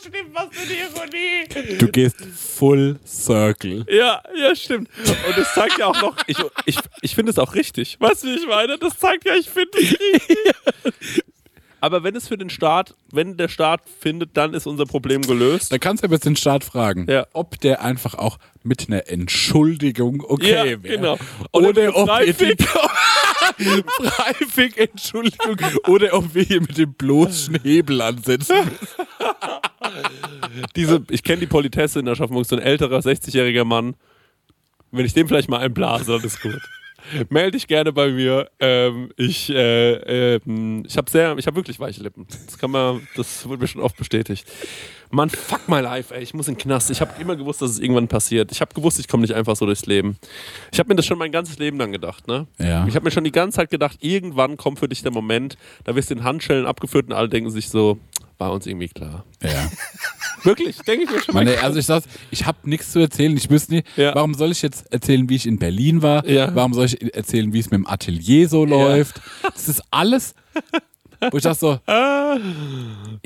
Stimmt, 0.00 0.34
was 0.34 0.48
für 0.50 0.66
die 0.66 0.78
Ironie. 0.80 1.78
Du 1.78 1.88
gehst 1.88 2.16
full 2.24 2.98
circle. 3.06 3.84
Ja, 3.88 4.22
ja, 4.36 4.54
stimmt. 4.54 4.88
Und 5.26 5.36
das 5.36 5.54
zeigt 5.54 5.78
ja 5.78 5.86
auch 5.86 6.00
noch, 6.00 6.16
ich, 6.26 6.36
ich, 6.66 6.78
ich 7.00 7.14
finde 7.14 7.30
es 7.30 7.38
auch 7.38 7.54
richtig. 7.54 7.96
Weißt 8.00 8.22
du, 8.22 8.28
wie 8.28 8.34
ich 8.34 8.46
meine? 8.46 8.78
Das 8.78 8.98
zeigt 8.98 9.24
ja, 9.24 9.34
ich 9.34 9.48
finde 9.48 9.78
es 9.78 9.90
richtig. 9.92 11.24
Aber 11.84 12.02
wenn 12.02 12.16
es 12.16 12.28
für 12.28 12.38
den 12.38 12.48
Staat, 12.48 12.94
wenn 13.12 13.36
der 13.36 13.48
Staat 13.48 13.82
findet, 14.00 14.38
dann 14.38 14.54
ist 14.54 14.66
unser 14.66 14.86
Problem 14.86 15.20
gelöst. 15.20 15.70
Da 15.70 15.76
kannst 15.76 16.02
du 16.02 16.06
aber 16.06 16.14
jetzt 16.14 16.24
den 16.24 16.34
Staat 16.34 16.64
fragen, 16.64 17.06
Ja. 17.10 17.26
ob 17.34 17.60
der 17.60 17.82
einfach 17.82 18.14
auch 18.14 18.38
mit 18.62 18.88
einer 18.88 19.06
Entschuldigung 19.10 20.24
okay 20.26 20.50
Ja, 20.50 20.64
wäre. 20.64 20.78
genau. 20.78 21.18
Oder 21.52 21.68
Oder, 21.68 21.94
ob 21.94 22.08
Freifick, 23.58 24.78
Entschuldigung. 24.78 25.56
Oder 25.86 26.14
ob 26.14 26.34
wir 26.34 26.42
hier 26.44 26.62
mit 26.62 26.78
dem 26.78 26.94
bloßen 26.94 27.60
Hebel 27.62 28.00
ansetzen. 28.00 28.56
Diese, 30.74 31.02
ich 31.10 31.22
kenne 31.22 31.40
die 31.40 31.46
Politesse 31.46 32.00
in 32.00 32.08
Aschaffenburg, 32.08 32.46
so 32.46 32.56
ein 32.56 32.62
älterer, 32.62 33.00
60-jähriger 33.00 33.64
Mann. 33.64 33.94
Wenn 34.90 35.04
ich 35.04 35.12
dem 35.12 35.28
vielleicht 35.28 35.50
mal 35.50 35.58
einblase, 35.60 36.12
dann 36.12 36.22
ist 36.24 36.40
gut. 36.40 36.62
Melde 37.28 37.52
dich 37.52 37.66
gerne 37.66 37.92
bei 37.92 38.10
mir. 38.10 38.50
Ähm, 38.60 39.10
ich 39.16 39.50
äh, 39.50 40.36
ähm, 40.36 40.84
ich 40.86 40.96
habe 40.96 41.10
sehr, 41.10 41.36
ich 41.38 41.46
habe 41.46 41.56
wirklich 41.56 41.78
weiche 41.80 42.02
Lippen. 42.02 42.26
Das 42.46 42.58
kann 42.58 42.70
man, 42.70 43.06
das 43.16 43.46
wurde 43.48 43.62
mir 43.62 43.68
schon 43.68 43.82
oft 43.82 43.96
bestätigt. 43.96 44.46
Mann, 45.10 45.30
fuck 45.30 45.68
my 45.68 45.80
life, 45.80 46.14
ey. 46.14 46.22
Ich 46.22 46.34
muss 46.34 46.48
in 46.48 46.54
den 46.54 46.60
Knast. 46.60 46.90
Ich 46.90 47.00
habe 47.00 47.12
immer 47.20 47.36
gewusst, 47.36 47.62
dass 47.62 47.70
es 47.70 47.78
irgendwann 47.78 48.08
passiert. 48.08 48.50
Ich 48.50 48.60
habe 48.60 48.74
gewusst, 48.74 48.98
ich 48.98 49.06
komme 49.06 49.20
nicht 49.20 49.34
einfach 49.34 49.54
so 49.54 49.64
durchs 49.64 49.86
Leben. 49.86 50.16
Ich 50.72 50.78
habe 50.78 50.88
mir 50.88 50.96
das 50.96 51.06
schon 51.06 51.18
mein 51.18 51.30
ganzes 51.30 51.58
Leben 51.58 51.78
lang 51.78 51.92
gedacht, 51.92 52.26
ne? 52.26 52.46
Ja. 52.58 52.86
Ich 52.86 52.96
habe 52.96 53.04
mir 53.04 53.10
schon 53.10 53.24
die 53.24 53.32
ganze 53.32 53.56
Zeit 53.56 53.70
gedacht, 53.70 53.98
irgendwann 54.00 54.56
kommt 54.56 54.80
für 54.80 54.88
dich 54.88 55.02
der 55.02 55.12
Moment, 55.12 55.56
da 55.84 55.94
wirst 55.94 56.10
du 56.10 56.14
in 56.14 56.24
Handschellen 56.24 56.66
abgeführt 56.66 57.06
und 57.06 57.12
alle 57.12 57.28
denken 57.28 57.50
sich 57.50 57.68
so, 57.68 57.98
war 58.38 58.52
uns 58.52 58.66
irgendwie 58.66 58.88
klar. 58.88 59.24
Ja. 59.42 59.70
Wirklich, 60.42 60.76
denke 60.78 61.04
ich 61.04 61.10
mir 61.10 61.20
schon 61.22 61.34
mal. 61.34 61.44
Meine, 61.44 61.60
also 61.62 61.78
ich 61.78 61.86
sag's, 61.86 62.06
ich 62.30 62.44
habe 62.44 62.58
nichts 62.68 62.92
zu 62.92 62.98
erzählen. 62.98 63.34
Ich 63.36 63.48
wüsste 63.48 63.74
nicht, 63.76 63.86
Ja. 63.96 64.14
warum 64.14 64.34
soll 64.34 64.50
ich 64.50 64.60
jetzt 64.62 64.92
erzählen, 64.92 65.26
wie 65.28 65.36
ich 65.36 65.46
in 65.46 65.58
Berlin 65.58 66.02
war? 66.02 66.26
Ja. 66.28 66.54
Warum 66.54 66.74
soll 66.74 66.84
ich 66.86 67.14
erzählen, 67.14 67.52
wie 67.52 67.60
es 67.60 67.66
mit 67.70 67.78
dem 67.78 67.86
Atelier 67.86 68.48
so 68.48 68.64
läuft? 68.64 69.20
Das 69.42 69.68
ist 69.68 69.82
alles, 69.90 70.34
wo 71.30 71.36
ich 71.38 71.42
dachte 71.42 71.58
so, 71.58 71.78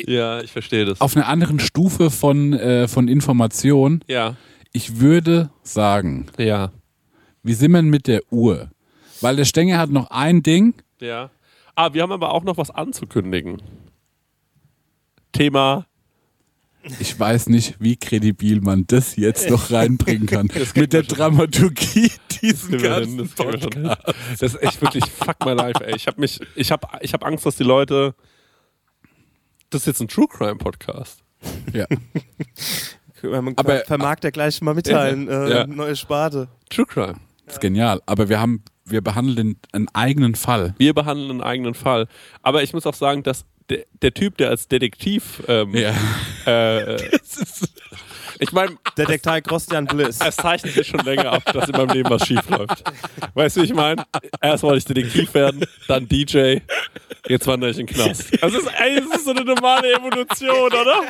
Ja, 0.07 0.41
ich 0.43 0.53
verstehe 0.53 0.85
das. 0.85 1.01
auf 1.01 1.17
einer 1.17 1.27
anderen 1.27 1.59
Stufe 1.59 2.11
von, 2.11 2.53
äh, 2.53 2.87
von 2.89 3.09
Information. 3.09 4.03
Ja, 4.07 4.37
Ich 4.73 5.01
würde 5.01 5.51
sagen, 5.63 6.27
ja, 6.39 6.71
wie 7.43 7.55
sind 7.55 7.73
wir 7.73 7.79
denn 7.79 7.91
mit 7.91 8.07
der 8.07 8.21
Uhr? 8.31 8.71
Weil 9.21 9.37
der 9.37 9.45
Stenger 9.45 9.79
hat 9.79 9.91
noch 9.91 10.11
ein 10.11 10.43
Ding. 10.43 10.75
ja. 11.01 11.31
Ah, 11.81 11.95
wir 11.95 12.03
haben 12.03 12.11
aber 12.11 12.35
auch 12.35 12.43
noch 12.43 12.57
was 12.57 12.71
anzukündigen. 12.73 13.63
Thema 15.39 15.87
Ich 17.01 17.19
weiß 17.19 17.49
nicht, 17.49 17.77
wie 17.79 17.97
kredibil 17.97 18.61
man 18.61 18.87
das 18.87 19.15
jetzt 19.17 19.49
noch 19.51 19.71
reinbringen 19.71 20.27
kann. 20.27 20.51
Mit 20.75 20.93
der 20.93 21.03
Dramaturgie 21.05 22.11
diesen 22.41 22.73
Das 22.73 22.83
ganzen 22.83 23.19
hin. 23.19 23.31
Podcast. 23.37 24.03
Das 24.41 24.43
ist 24.55 24.63
echt 24.63 24.81
wirklich 24.83 25.05
fuck 25.05 25.37
my 25.45 25.53
life, 25.53 25.85
ey. 25.85 25.95
Ich 25.97 26.07
habe 26.07 26.21
mich, 26.21 26.41
ich 26.55 26.71
habe, 26.73 26.87
ich 27.01 27.13
habe 27.13 27.25
Angst, 27.27 27.47
dass 27.47 27.57
die 27.57 27.63
Leute. 27.65 28.15
Das 29.71 29.83
ist 29.83 29.87
jetzt 29.87 30.01
ein 30.01 30.09
True 30.09 30.27
Crime 30.29 30.57
Podcast. 30.57 31.23
Ja. 31.73 31.87
Man 33.23 33.55
Aber- 33.57 33.81
vermag 33.81 34.17
der 34.17 34.33
gleich 34.33 34.61
mal 34.61 34.75
mitteilen. 34.75 35.29
Äh, 35.29 35.51
Ja. 35.51 35.67
Neue 35.67 35.95
Sparte. 35.97 36.49
True 36.71 36.87
Crime. 36.87 37.17
Das 37.47 37.55
ist 37.57 37.61
genial. 37.61 38.01
Aber 38.07 38.29
wir 38.29 38.41
haben, 38.41 38.63
wir 38.85 39.03
behandeln 39.03 39.57
einen 39.73 39.89
eigenen 39.95 40.35
Fall. 40.35 40.75
Wir 40.79 40.95
behandeln 40.95 41.31
einen 41.31 41.43
eigenen 41.43 41.75
Fall. 41.75 42.07
Aber 42.43 42.63
ich 42.63 42.73
muss 42.73 42.87
auch 42.87 42.95
sagen, 42.95 43.23
dass 43.23 43.45
der, 43.71 43.85
der 44.03 44.15
Typ, 44.15 44.37
der 44.39 44.51
als 44.51 44.69
Detektiv, 44.69 45.43
ähm, 45.49 45.75
Ja. 45.75 45.95
äh, 46.47 46.97
ich 48.41 48.53
meine, 48.53 48.77
Detektiv 48.97 49.43
Christian 49.45 49.87
Bliss. 49.87 50.19
es 50.25 50.37
zeichnet 50.37 50.75
sich 50.75 50.87
schon 50.87 51.01
länger 51.01 51.33
ab, 51.33 51.43
dass 51.53 51.69
in 51.69 51.77
meinem 51.77 51.91
Leben 51.91 52.11
was 52.11 52.27
schief 52.27 52.49
läuft. 52.49 52.83
Weißt 53.35 53.57
du, 53.57 53.61
wie 53.63 53.65
ich 53.67 53.75
meine? 53.75 54.05
Erst 54.41 54.63
wollte 54.63 54.79
ich 54.79 54.85
Detektiv 54.85 55.33
werden, 55.35 55.65
dann 55.87 56.09
DJ, 56.09 56.59
jetzt 57.29 57.47
wandere 57.47 57.71
ich 57.71 57.79
in 57.79 57.87
den 57.87 57.95
Knast. 57.95 58.33
Das 58.43 58.53
ist, 58.55 58.67
ey, 58.79 58.97
das 59.01 59.19
ist 59.19 59.25
so 59.25 59.31
eine 59.33 59.45
normale 59.45 59.93
Evolution, 59.93 60.67
oder? 60.73 61.03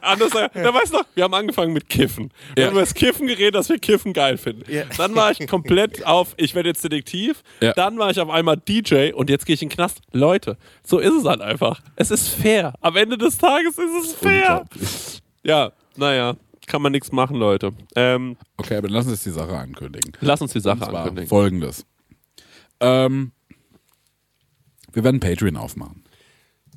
Anders, 0.00 0.30
da 0.30 0.74
weißt 0.74 0.92
du 0.92 0.98
noch, 0.98 1.04
wir 1.14 1.24
haben 1.24 1.34
angefangen 1.34 1.72
mit 1.72 1.88
Kiffen. 1.88 2.30
Wir 2.54 2.62
Ja. 2.62 2.66
haben 2.68 2.72
über 2.74 2.82
das 2.82 2.94
Kiffen 2.94 3.26
geredet, 3.26 3.54
dass 3.54 3.68
wir 3.68 3.78
Kiffen 3.78 4.12
geil 4.12 4.36
finden. 4.36 4.70
Ja. 4.70 4.84
Dann 4.96 5.14
war 5.14 5.30
ich 5.30 5.46
komplett 5.48 6.04
auf, 6.06 6.34
ich 6.36 6.54
werde 6.54 6.68
jetzt 6.70 6.84
Detektiv. 6.84 7.42
Ja. 7.60 7.72
Dann 7.72 7.98
war 7.98 8.10
ich 8.10 8.20
auf 8.20 8.30
einmal 8.30 8.56
DJ 8.56 9.12
und 9.12 9.30
jetzt 9.30 9.46
gehe 9.46 9.54
ich 9.54 9.62
in 9.62 9.68
den 9.68 9.74
Knast. 9.76 10.00
Leute, 10.12 10.56
so 10.84 10.98
ist 10.98 11.12
es 11.14 11.24
halt 11.24 11.40
einfach. 11.40 11.80
Es 11.96 12.10
ist 12.10 12.28
fair. 12.28 12.74
Am 12.80 12.96
Ende 12.96 13.16
des 13.18 13.38
Tages 13.38 13.78
ist 13.78 14.04
es 14.06 14.12
fair. 14.14 14.64
Ja, 15.42 15.72
naja, 15.96 16.34
kann 16.66 16.82
man 16.82 16.92
nichts 16.92 17.12
machen, 17.12 17.36
Leute. 17.36 17.72
Ähm, 17.96 18.36
Okay, 18.56 18.76
aber 18.76 18.88
lass 18.88 19.06
uns 19.06 19.22
die 19.24 19.30
Sache 19.30 19.56
ankündigen. 19.56 20.12
lass 20.20 20.40
uns 20.40 20.52
die 20.52 20.60
Sache 20.60 20.86
ankündigen. 20.88 21.28
folgendes. 21.28 21.84
Ähm, 22.80 23.32
wir 24.92 25.04
werden 25.04 25.20
Patreon 25.20 25.56
aufmachen. 25.56 26.04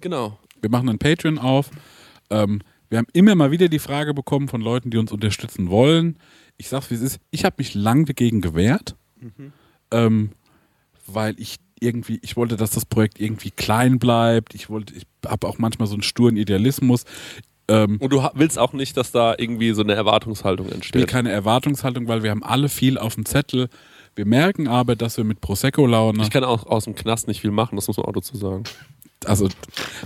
Genau. 0.02 0.40
Wir 0.62 0.70
machen 0.70 0.90
einen 0.90 1.00
Patreon 1.00 1.38
auf. 1.38 1.70
Ähm, 2.30 2.62
wir 2.90 2.98
haben 3.00 3.08
immer 3.14 3.36
mal 3.36 3.52
wieder 3.52 3.68
die 3.68 3.80
Frage 3.80 4.14
bekommen 4.14 4.48
von 4.48 4.62
Leuten, 4.62 4.90
die 4.90 4.98
uns 4.98 5.12
unterstützen 5.12 5.70
wollen. 5.70 6.18
Ich 6.58 6.70
sag's, 6.70 6.90
wie 6.90 6.96
es 6.96 7.02
ist. 7.02 7.20
Ich 7.32 7.46
habe 7.46 7.56
mich 7.60 7.74
lang 7.76 8.06
dagegen 8.06 8.42
gewehrt, 8.42 8.96
ähm, 9.92 10.32
weil 11.06 11.36
ich 11.40 11.58
irgendwie, 11.80 12.18
ich 12.24 12.36
wollte, 12.36 12.56
dass 12.56 12.72
das 12.72 12.86
Projekt 12.86 13.20
irgendwie 13.20 13.52
klein 13.52 14.00
bleibt. 14.00 14.56
Ich 14.56 14.70
wollte, 14.70 14.96
ich 14.96 15.06
habe 15.26 15.48
auch 15.48 15.60
manchmal 15.60 15.88
so 15.88 15.94
einen 15.94 16.02
sturen 16.02 16.38
Idealismus. 16.38 17.04
Ähm, 17.70 17.98
Und 18.00 18.14
du 18.14 18.26
willst 18.34 18.58
auch 18.58 18.74
nicht, 18.74 18.96
dass 18.98 19.12
da 19.12 19.36
irgendwie 19.38 19.74
so 19.74 19.82
eine 19.82 19.94
Erwartungshaltung 19.94 20.68
will 20.68 20.74
entsteht. 20.76 21.08
keine 21.08 21.32
Erwartungshaltung, 21.32 22.08
weil 22.08 22.24
wir 22.24 22.32
haben 22.32 22.44
alle 22.44 22.70
viel 22.70 22.98
auf 22.98 23.16
dem 23.16 23.26
Zettel. 23.26 23.70
Wir 24.16 24.26
merken 24.26 24.68
aber, 24.68 24.96
dass 24.96 25.18
wir 25.18 25.24
mit 25.24 25.42
Prosecco-Laune, 25.42 26.24
Ich 26.24 26.30
kann 26.32 26.44
auch 26.44 26.66
aus 26.66 26.86
dem 26.86 26.96
Knast 26.96 27.28
nicht 27.28 27.42
viel 27.42 27.52
machen, 27.52 27.76
das 27.76 27.88
muss 27.88 27.98
man 27.98 28.06
auch 28.08 28.14
dazu 28.14 28.36
sagen. 28.38 28.64
also 29.26 29.50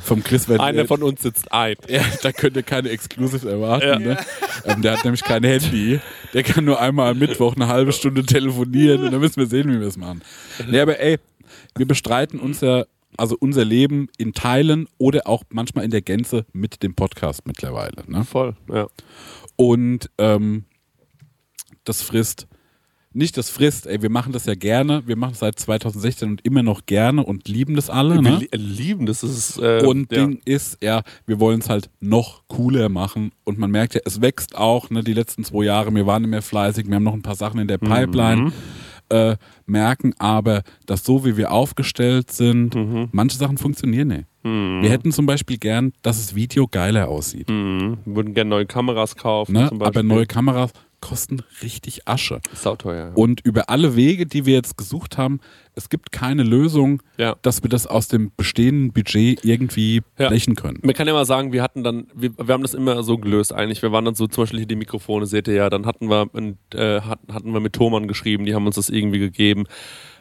vom 0.04 0.24
Chris 0.24 0.50
werden 0.50 0.62
Einer 0.62 0.86
von 0.86 1.02
uns 1.04 1.22
sitzt 1.22 1.52
ein. 1.54 1.76
Ja, 1.88 2.02
da 2.24 2.32
könnt 2.32 2.56
ihr 2.58 2.64
keine 2.64 2.90
Exclusives 2.90 3.44
erwarten. 3.46 3.88
Ja. 3.88 4.00
Ne? 4.00 4.18
Ähm, 4.66 4.82
der 4.82 4.94
hat 4.98 5.04
nämlich 5.06 5.24
kein 5.24 5.44
Handy. 5.44 6.00
Der 6.34 6.44
kann 6.44 6.66
nur 6.66 6.82
einmal 6.82 7.12
am 7.12 7.20
Mittwoch 7.20 7.56
eine 7.56 7.68
halbe 7.68 7.94
Stunde 7.94 8.26
telefonieren 8.26 9.04
und 9.04 9.12
dann 9.12 9.22
müssen 9.22 9.38
wir 9.38 9.48
sehen, 9.48 9.70
wie 9.72 9.80
wir 9.80 9.88
es 9.88 9.98
machen. 9.98 10.22
Nee, 10.68 10.80
aber 10.80 11.00
ey, 11.00 11.18
wir 11.78 11.86
bestreiten 11.88 12.40
uns 12.40 12.62
ja, 12.62 12.86
also 13.18 13.36
unser 13.40 13.66
Leben 13.66 14.08
in 14.18 14.34
Teilen 14.34 14.88
oder 14.98 15.28
auch 15.28 15.44
manchmal 15.50 15.86
in 15.86 15.92
der 15.92 16.02
Gänze 16.02 16.46
mit 16.54 16.82
dem 16.84 16.96
Podcast 16.96 17.46
mittlerweile. 17.46 18.04
Ne? 18.08 18.24
Voll, 18.26 18.56
ja. 18.72 18.88
Und 19.56 20.10
ähm, 20.18 20.66
das 21.84 22.02
frisst. 22.02 22.48
Nicht 23.14 23.36
das 23.36 23.50
frisst, 23.50 23.88
ey, 23.88 24.02
wir 24.02 24.10
machen 24.10 24.32
das 24.32 24.46
ja 24.46 24.56
gerne. 24.56 25.04
Wir 25.06 25.18
machen 25.18 25.34
es 25.34 25.40
seit 25.40 25.60
2016 25.60 26.30
und 26.30 26.46
immer 26.46 26.64
noch 26.64 26.86
gerne 26.86 27.26
und 27.26 27.50
lieben 27.50 27.76
das 27.76 27.90
alle. 27.90 28.16
Wir 28.16 28.22
Ne? 28.22 28.38
li- 28.38 28.50
lieben 28.54 29.06
das. 29.06 29.22
Ist, 29.22 29.58
äh, 29.58 29.84
Und 29.86 30.10
ja. 30.14 30.20
Ding 30.26 30.40
ist, 30.46 30.78
ja, 30.82 31.02
wir 31.26 31.42
wollen 31.42 31.60
es 31.60 31.68
halt 31.70 31.90
noch 32.00 32.44
cooler 32.48 32.88
machen. 32.88 33.34
Und 33.44 33.60
man 33.60 33.70
merkt 33.70 33.96
ja, 33.96 34.02
es 34.06 34.22
wächst 34.22 34.56
auch, 34.56 34.90
ne, 34.90 35.04
die 35.04 35.12
letzten 35.14 35.44
zwei 35.44 35.66
Jahre, 35.66 35.94
wir 35.94 36.06
waren 36.06 36.22
nicht 36.22 36.32
mehr 36.32 36.42
fleißig, 36.42 36.88
wir 36.88 36.96
haben 36.96 37.04
noch 37.04 37.14
ein 37.14 37.22
paar 37.22 37.36
Sachen 37.36 37.60
in 37.60 37.68
der 37.68 37.80
Pipeline, 37.80 38.44
Mhm. 38.44 38.54
Äh, 39.12 39.36
merken 39.66 40.14
aber, 40.18 40.64
dass 40.86 41.04
so 41.04 41.26
wie 41.26 41.38
wir 41.38 41.52
aufgestellt 41.52 42.32
sind, 42.32 42.74
Mhm. 42.76 43.10
manche 43.12 43.38
Sachen 43.38 43.58
funktionieren 43.58 44.08
nicht. 44.10 44.26
Wir 44.44 44.90
hätten 44.90 45.12
zum 45.12 45.28
Beispiel 45.28 45.58
gern, 45.60 45.94
dass 46.02 46.18
das 46.18 46.34
Video 46.34 46.68
geiler 46.68 47.10
aussieht. 47.10 47.48
Mhm. 47.48 48.00
Wir 48.06 48.16
würden 48.16 48.34
gerne 48.34 48.50
neue 48.50 48.66
Kameras 48.66 49.16
kaufen. 49.16 49.54
Ne? 49.54 49.70
Aber 49.72 50.02
neue 50.02 50.26
Kameras 50.26 50.72
kosten 51.02 51.42
richtig 51.62 52.08
Asche. 52.08 52.40
Sauteuer. 52.54 53.08
Ja. 53.10 53.14
Und 53.16 53.42
über 53.44 53.70
alle 53.70 53.96
Wege, 53.96 54.26
die 54.26 54.46
wir 54.46 54.54
jetzt 54.54 54.78
gesucht 54.78 55.18
haben, 55.18 55.40
es 55.76 55.90
gibt 55.90 56.12
keine 56.12 56.44
Lösung, 56.44 57.02
Ja. 57.18 57.36
dass 57.42 57.64
wir 57.64 57.70
das 57.70 57.88
aus 57.88 58.08
dem 58.08 58.32
bestehenden 58.38 58.94
Budget 58.94 59.44
irgendwie 59.44 60.02
Ja. 60.18 60.28
blechen 60.30 60.56
können. 60.56 60.80
Man 60.84 60.94
kann 60.96 61.08
ja 61.08 61.14
mal 61.14 61.26
sagen, 61.26 61.52
wir 61.54 61.64
hatten 61.64 61.84
dann, 61.84 62.08
wir, 62.14 62.32
wir 62.38 62.54
haben 62.54 62.62
das 62.64 62.74
immer 62.74 63.04
so 63.04 63.18
gelöst 63.18 63.54
eigentlich. 63.54 63.82
Wir 63.82 63.92
waren 63.92 64.06
dann 64.06 64.16
so, 64.16 64.28
zum 64.28 64.44
Beispiel 64.44 64.60
hier 64.60 64.68
die 64.68 64.76
Mikrofone, 64.76 65.26
seht 65.26 65.48
ihr 65.48 65.56
ja, 65.56 65.70
dann 65.70 65.86
hatten 65.86 66.08
wir, 66.10 66.30
äh, 66.74 67.02
hatten 67.02 67.54
wir 67.54 67.60
mit 67.60 67.74
Thomann 67.74 68.08
geschrieben, 68.08 68.46
die 68.46 68.54
haben 68.54 68.66
uns 68.66 68.76
das 68.76 68.90
irgendwie 68.90 69.20
gegeben. 69.20 69.66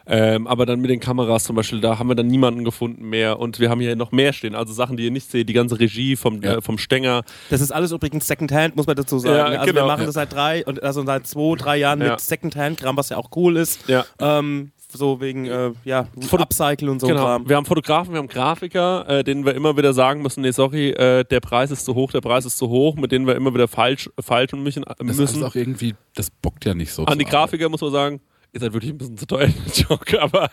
Ähm, 0.07 0.47
aber 0.47 0.65
dann 0.65 0.81
mit 0.81 0.89
den 0.89 0.99
Kameras 0.99 1.43
zum 1.43 1.55
Beispiel, 1.55 1.79
da 1.81 1.99
haben 1.99 2.09
wir 2.09 2.15
dann 2.15 2.27
niemanden 2.27 2.63
gefunden 2.65 3.07
mehr 3.09 3.39
und 3.39 3.59
wir 3.59 3.69
haben 3.69 3.79
hier 3.79 3.95
noch 3.95 4.11
mehr 4.11 4.33
stehen. 4.33 4.55
Also 4.55 4.73
Sachen, 4.73 4.97
die 4.97 5.03
ihr 5.05 5.11
nicht 5.11 5.29
seht, 5.29 5.47
die 5.47 5.53
ganze 5.53 5.79
Regie 5.79 6.15
vom, 6.15 6.41
Ja. 6.41 6.57
äh, 6.57 6.61
vom 6.61 6.77
Stenger. 6.77 7.23
Das 7.49 7.61
ist 7.61 7.71
alles 7.71 7.91
übrigens 7.91 8.27
Secondhand, 8.27 8.75
muss 8.75 8.87
man 8.87 8.95
dazu 8.95 9.19
sagen. 9.19 9.35
Ja, 9.53 9.59
also 9.59 9.65
genau. 9.73 9.85
wir 9.85 9.87
machen 9.87 10.05
das 10.05 10.15
seit 10.15 10.33
drei 10.33 10.65
und 10.65 10.81
also 10.81 11.05
seit 11.05 11.27
zwei, 11.27 11.55
drei 11.55 11.77
Jahren 11.77 12.01
Ja. 12.01 12.11
mit 12.11 12.19
Secondhand-Kram, 12.19 12.97
was 12.97 13.09
ja 13.09 13.17
auch 13.17 13.29
cool 13.35 13.57
ist. 13.57 13.87
Ja. 13.87 14.05
Ähm, 14.19 14.71
so 14.93 15.21
wegen 15.21 15.45
äh, 15.45 15.71
ja, 15.85 16.07
Foto- 16.19 16.43
Upcycle 16.43 16.89
und 16.89 16.99
so 16.99 17.07
genau. 17.07 17.23
Kram. 17.23 17.47
Wir 17.47 17.55
haben 17.55 17.65
Fotografen, 17.65 18.11
wir 18.13 18.19
haben 18.19 18.27
Grafiker, 18.27 19.07
äh, 19.07 19.23
denen 19.23 19.45
wir 19.45 19.55
immer 19.55 19.77
wieder 19.77 19.93
sagen 19.93 20.21
müssen, 20.21 20.41
nee, 20.41 20.51
sorry, 20.51 20.89
äh, 20.89 21.23
der 21.23 21.39
Preis 21.39 21.71
ist 21.71 21.85
zu 21.85 21.95
hoch, 21.95 22.11
der 22.11 22.19
Preis 22.19 22.43
ist 22.45 22.57
zu 22.57 22.67
hoch, 22.67 22.95
mit 22.95 23.11
denen 23.13 23.25
wir 23.25 23.35
immer 23.35 23.53
wieder 23.53 23.69
falsch, 23.69 24.09
falsch 24.19 24.51
müssen. 24.51 24.83
Das 24.99 25.17
ist 25.17 25.41
auch 25.43 25.55
irgendwie, 25.55 25.95
das 26.15 26.29
bockt 26.29 26.65
ja 26.65 26.73
nicht 26.73 26.91
so. 26.91 27.05
An 27.05 27.17
die 27.19 27.23
Grafiker 27.25 27.69
muss 27.69 27.79
man 27.79 27.91
sagen, 27.91 28.19
ihr 28.53 28.59
seid 28.59 28.73
wirklich 28.73 28.91
ein 28.91 28.97
bisschen 28.97 29.17
zu 29.17 29.25
teuer, 29.25 29.49
Joke, 29.73 30.21
aber 30.21 30.49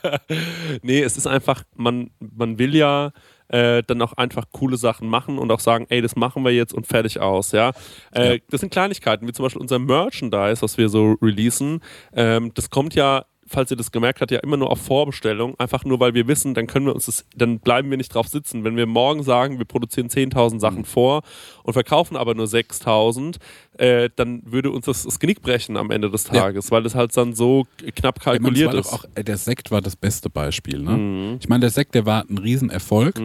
nee, 0.82 1.03
es 1.03 1.16
ist 1.16 1.26
einfach, 1.26 1.64
man, 1.74 2.11
man 2.20 2.59
will 2.59 2.74
ja 2.74 3.12
äh, 3.49 3.82
dann 3.86 4.01
auch 4.03 4.12
einfach 4.12 4.44
coole 4.53 4.76
Sachen 4.76 5.09
machen 5.09 5.38
und 5.38 5.51
auch 5.51 5.61
sagen, 5.61 5.86
ey, 5.88 6.01
das 6.03 6.16
machen 6.16 6.44
wir 6.44 6.53
jetzt 6.53 6.74
und 6.74 6.86
fertig 6.86 7.20
aus, 7.20 7.53
ja. 7.53 7.72
Äh, 8.14 8.34
Ja. 8.34 8.40
Das 8.51 8.61
sind 8.61 8.70
Kleinigkeiten, 8.70 9.26
wie 9.26 9.32
zum 9.32 9.44
Beispiel 9.44 9.62
unser 9.62 9.78
Merchandise, 9.78 10.62
was 10.62 10.78
wir 10.78 10.88
so 10.88 11.16
releasen. 11.22 11.80
Ähm, 12.12 12.53
das 12.55 12.70
kommt 12.70 12.94
ja 12.94 13.24
falls 13.49 13.70
ihr 13.70 13.76
das 13.76 13.90
gemerkt 13.92 14.20
habt, 14.20 14.30
ja 14.30 14.38
immer 14.40 14.57
nur 14.57 14.70
auf 14.70 14.80
Vorbestellung, 14.80 15.55
einfach 15.59 15.84
nur, 15.84 15.99
weil 16.01 16.14
wir 16.14 16.28
wissen, 16.28 16.55
dann 16.55 16.66
können 16.66 16.86
wir 16.86 16.94
uns 16.94 17.07
das, 17.07 17.24
dann 17.34 17.59
bleiben 17.61 17.90
wir 17.90 17.96
nicht 17.96 18.14
drauf 18.14 18.28
sitzen. 18.28 18.64
Wenn 18.64 18.76
wir 18.76 18.86
morgen 18.86 19.22
sagen, 19.22 19.59
wir 19.59 19.64
produzieren 19.64 20.09
10.000 20.09 20.61
Sachen 20.61 20.84
vor 20.84 21.22
und 21.62 21.72
verkaufen 21.72 22.16
aber 22.16 22.34
nur 22.34 22.46
6.000, 22.46 23.36
äh, 23.78 24.11
dann 24.16 24.42
würde 24.44 24.70
uns 24.70 24.86
das, 24.86 25.05
das 25.05 25.18
Genick 25.18 25.40
brechen 25.42 25.76
am 25.76 25.90
Ende 25.90 26.11
des 26.11 26.26
Ja. 26.28 26.34
Tages, 26.34 26.70
weil 26.70 26.82
das 26.82 26.94
halt 26.94 27.16
dann 27.16 27.32
so 27.34 27.66
knapp 27.94 28.18
Ja, 28.18 28.24
kalkuliert 28.32 28.72
war 28.72 28.80
ist. 28.80 28.92
auch, 28.92 29.05
äh, 29.14 29.24
der 29.24 29.36
Sekt 29.36 29.70
war 29.70 29.80
das 29.80 29.96
beste 29.96 30.30
Beispiel. 30.30 30.80
Ne? 30.80 30.90
Mhm. 30.96 31.36
Ich 31.40 31.49
meine, 31.49 31.61
der 31.61 31.70
Sekt, 31.70 31.94
der 31.94 32.07
war 32.07 32.24
ein 32.28 32.38
Riesenerfolg, 32.38 33.20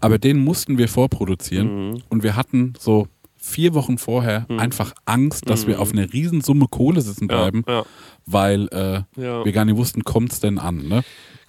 aber 0.00 0.18
den 0.18 0.38
mussten 0.38 0.78
wir 0.78 0.88
vorproduzieren 0.88 1.90
Mhm. 1.90 2.02
und 2.08 2.22
wir 2.22 2.36
hatten 2.36 2.72
so 2.78 3.06
vier 3.48 3.74
Wochen 3.74 3.98
vorher 3.98 4.46
einfach 4.58 4.92
Angst, 5.04 5.48
dass 5.50 5.66
wir 5.66 5.80
auf 5.80 5.92
eine 5.92 6.12
Riesensumme 6.12 6.66
Kohle 6.68 7.00
sitzen 7.00 7.24
Mhm. 7.24 7.30
ja, 7.30 7.36
bleiben, 7.36 7.64
ja, 7.66 7.84
weil 8.26 8.68
äh, 8.68 9.20
ja. 9.20 9.44
wir 9.44 9.52
gar 9.52 9.64
nicht 9.64 9.76
wussten, 9.76 10.04
kommt 10.04 10.32
es 10.32 10.40
denn 10.40 10.58
an. 10.58 10.86
Ne? 10.86 11.02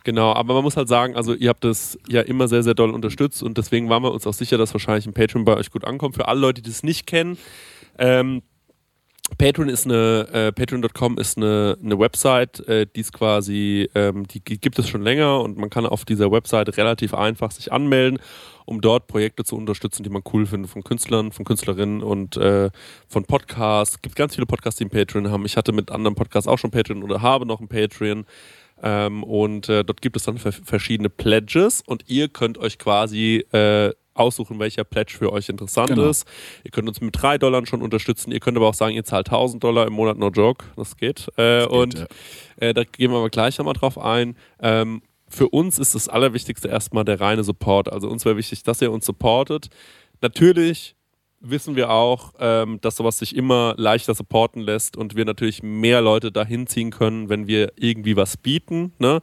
Genau, 0.03 0.33
aber 0.33 0.53
man 0.53 0.63
muss 0.63 0.77
halt 0.77 0.87
sagen, 0.87 1.15
also 1.15 1.33
ihr 1.33 1.49
habt 1.49 1.63
das 1.63 1.99
ja 2.07 2.21
immer 2.21 2.47
sehr, 2.47 2.63
sehr 2.63 2.73
doll 2.73 2.91
unterstützt 2.91 3.43
und 3.43 3.57
deswegen 3.57 3.89
waren 3.89 4.01
wir 4.01 4.11
uns 4.11 4.25
auch 4.25 4.33
sicher, 4.33 4.57
dass 4.57 4.73
wahrscheinlich 4.73 5.05
ein 5.05 5.13
Patreon 5.13 5.45
bei 5.45 5.55
euch 5.55 5.71
gut 5.71 5.85
ankommt. 5.85 6.15
Für 6.15 6.27
alle 6.27 6.39
Leute, 6.39 6.61
die 6.61 6.69
das 6.69 6.83
nicht 6.83 7.05
kennen, 7.05 7.37
ähm, 7.97 8.41
Patreon 9.37 9.69
ist 9.69 9.85
eine, 9.85 10.27
äh, 10.31 10.51
patreon.com 10.51 11.17
ist 11.17 11.37
eine, 11.37 11.77
eine 11.83 11.99
Website, 11.99 12.59
äh, 12.67 12.85
die 12.85 13.01
ist 13.01 13.13
quasi, 13.13 13.89
ähm, 13.95 14.27
die 14.27 14.41
gibt 14.41 14.79
es 14.79 14.89
schon 14.89 15.01
länger 15.01 15.41
und 15.41 15.57
man 15.57 15.69
kann 15.69 15.85
auf 15.85 16.05
dieser 16.05 16.31
Website 16.31 16.77
relativ 16.77 17.13
einfach 17.13 17.51
sich 17.51 17.71
anmelden, 17.71 18.19
um 18.65 18.81
dort 18.81 19.07
Projekte 19.07 19.43
zu 19.43 19.55
unterstützen, 19.55 20.03
die 20.03 20.09
man 20.09 20.23
cool 20.33 20.45
findet 20.45 20.71
von 20.71 20.83
Künstlern, 20.83 21.31
von 21.31 21.45
Künstlerinnen 21.45 22.03
und 22.03 22.37
äh, 22.37 22.69
von 23.07 23.25
Podcasts. 23.25 23.95
Es 23.95 24.01
gibt 24.01 24.15
ganz 24.15 24.35
viele 24.35 24.47
Podcasts, 24.47 24.77
die 24.77 24.83
einen 24.83 24.91
Patreon 24.91 25.31
haben. 25.31 25.45
Ich 25.45 25.57
hatte 25.57 25.71
mit 25.71 25.91
anderen 25.91 26.15
Podcasts 26.15 26.47
auch 26.47 26.57
schon 26.57 26.71
Patreon 26.71 27.03
oder 27.03 27.21
habe 27.21 27.45
noch 27.45 27.59
einen 27.59 27.69
Patreon. 27.69 28.25
Ähm, 28.81 29.23
und 29.23 29.67
äh, 29.67 29.83
dort 29.83 30.01
gibt 30.01 30.15
es 30.15 30.23
dann 30.23 30.37
verschiedene 30.37 31.09
Pledges 31.09 31.81
und 31.85 32.05
ihr 32.07 32.29
könnt 32.29 32.57
euch 32.57 32.77
quasi 32.77 33.45
äh, 33.51 33.91
aussuchen, 34.13 34.59
welcher 34.59 34.83
Pledge 34.83 35.15
für 35.17 35.31
euch 35.31 35.49
interessant 35.49 35.89
Genau. 35.89 36.09
ist. 36.09 36.27
Ihr 36.63 36.71
könnt 36.71 36.87
uns 36.87 36.99
mit 37.01 37.15
drei 37.19 37.37
Dollar 37.37 37.65
schon 37.65 37.81
unterstützen. 37.81 38.31
Ihr 38.31 38.39
könnt 38.39 38.57
aber 38.57 38.67
auch 38.67 38.73
sagen, 38.73 38.93
ihr 38.95 39.03
zahlt 39.03 39.27
1000 39.27 39.63
Dollar 39.63 39.87
im 39.87 39.93
Monat, 39.93 40.17
no 40.17 40.29
joke. 40.29 40.65
Das 40.75 40.97
geht. 40.97 41.27
Äh, 41.37 41.65
und 41.65 41.99
ja. 41.99 42.05
äh, 42.57 42.73
da 42.73 42.83
gehen 42.83 43.11
wir 43.11 43.17
aber 43.17 43.29
gleich 43.29 43.57
nochmal 43.57 43.73
drauf 43.75 43.97
ein. 43.97 44.35
Ähm, 44.61 45.01
für 45.27 45.49
uns 45.49 45.77
ist 45.79 45.95
das 45.95 46.09
Allerwichtigste 46.09 46.67
erstmal 46.67 47.05
der 47.05 47.21
reine 47.21 47.43
Support. 47.43 47.91
Also 47.91 48.09
uns 48.09 48.25
wäre 48.25 48.35
wichtig, 48.35 48.63
dass 48.63 48.81
ihr 48.81 48.91
uns 48.91 49.05
supportet. 49.05 49.69
Natürlich 50.21 50.95
wissen 51.41 51.75
wir 51.75 51.89
auch, 51.89 52.33
ähm, 52.39 52.79
dass 52.81 52.97
sowas 52.97 53.17
sich 53.19 53.35
immer 53.35 53.73
leichter 53.77 54.13
supporten 54.13 54.61
lässt 54.61 54.97
und 54.97 55.15
wir 55.15 55.25
natürlich 55.25 55.63
mehr 55.63 56.01
Leute 56.01 56.31
dahin 56.31 56.67
ziehen 56.67 56.91
können, 56.91 57.29
wenn 57.29 57.47
wir 57.47 57.71
irgendwie 57.77 58.15
was 58.15 58.37
bieten. 58.37 58.93
Ne? 58.99 59.21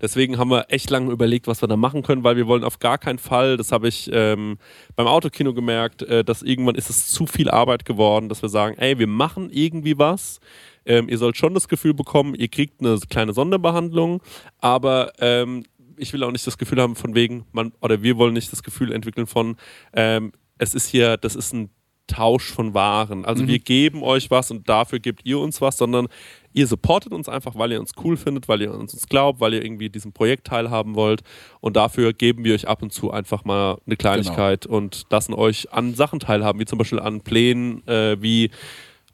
Deswegen 0.00 0.38
haben 0.38 0.50
wir 0.50 0.66
echt 0.68 0.90
lange 0.90 1.10
überlegt, 1.10 1.46
was 1.46 1.62
wir 1.62 1.68
da 1.68 1.76
machen 1.76 2.02
können, 2.02 2.24
weil 2.24 2.36
wir 2.36 2.46
wollen 2.46 2.64
auf 2.64 2.78
gar 2.78 2.98
keinen 2.98 3.18
Fall, 3.18 3.56
das 3.56 3.72
habe 3.72 3.88
ich 3.88 4.08
ähm, 4.12 4.58
beim 4.94 5.06
Autokino 5.06 5.54
gemerkt, 5.54 6.02
äh, 6.02 6.24
dass 6.24 6.42
irgendwann 6.42 6.76
ist 6.76 6.90
es 6.90 7.08
zu 7.08 7.26
viel 7.26 7.50
Arbeit 7.50 7.84
geworden, 7.84 8.28
dass 8.28 8.42
wir 8.42 8.48
sagen, 8.48 8.76
ey, 8.78 8.98
wir 8.98 9.08
machen 9.08 9.50
irgendwie 9.50 9.98
was. 9.98 10.40
Ähm, 10.84 11.08
ihr 11.08 11.18
sollt 11.18 11.36
schon 11.36 11.54
das 11.54 11.66
Gefühl 11.66 11.94
bekommen, 11.94 12.34
ihr 12.36 12.48
kriegt 12.48 12.80
eine 12.80 12.98
kleine 13.10 13.32
Sonderbehandlung, 13.32 14.22
aber 14.60 15.12
ähm, 15.18 15.64
ich 15.96 16.12
will 16.12 16.22
auch 16.22 16.30
nicht 16.30 16.46
das 16.46 16.58
Gefühl 16.58 16.80
haben 16.80 16.94
von 16.94 17.14
wegen, 17.14 17.44
man, 17.52 17.72
oder 17.80 18.02
wir 18.02 18.16
wollen 18.18 18.34
nicht 18.34 18.52
das 18.52 18.62
Gefühl 18.62 18.92
entwickeln 18.92 19.26
von, 19.26 19.56
ähm, 19.92 20.32
es 20.58 20.74
ist 20.74 20.88
hier, 20.88 21.16
das 21.16 21.34
ist 21.34 21.52
ein 21.52 21.70
Tausch 22.06 22.52
von 22.52 22.72
Waren. 22.72 23.24
Also 23.24 23.48
wir 23.48 23.58
geben 23.58 24.02
euch 24.02 24.30
was 24.30 24.50
und 24.50 24.68
dafür 24.68 25.00
gebt 25.00 25.22
ihr 25.24 25.40
uns 25.40 25.60
was, 25.60 25.76
sondern 25.76 26.06
ihr 26.52 26.66
supportet 26.66 27.12
uns 27.12 27.28
einfach, 27.28 27.56
weil 27.56 27.72
ihr 27.72 27.80
uns 27.80 27.92
cool 28.02 28.16
findet, 28.16 28.48
weil 28.48 28.62
ihr 28.62 28.72
uns 28.72 28.94
uns 28.94 29.08
glaubt, 29.08 29.40
weil 29.40 29.54
ihr 29.54 29.64
irgendwie 29.64 29.90
diesem 29.90 30.12
Projekt 30.12 30.46
teilhaben 30.46 30.94
wollt. 30.94 31.22
Und 31.60 31.76
dafür 31.76 32.12
geben 32.12 32.44
wir 32.44 32.54
euch 32.54 32.68
ab 32.68 32.82
und 32.82 32.92
zu 32.92 33.10
einfach 33.10 33.44
mal 33.44 33.78
eine 33.86 33.96
Kleinigkeit 33.96 34.66
und 34.66 35.06
lassen 35.10 35.34
euch 35.34 35.72
an 35.72 35.94
Sachen 35.94 36.20
teilhaben, 36.20 36.60
wie 36.60 36.64
zum 36.64 36.78
Beispiel 36.78 37.00
an 37.00 37.22
Plänen, 37.22 37.86
äh, 37.88 38.22
wie 38.22 38.50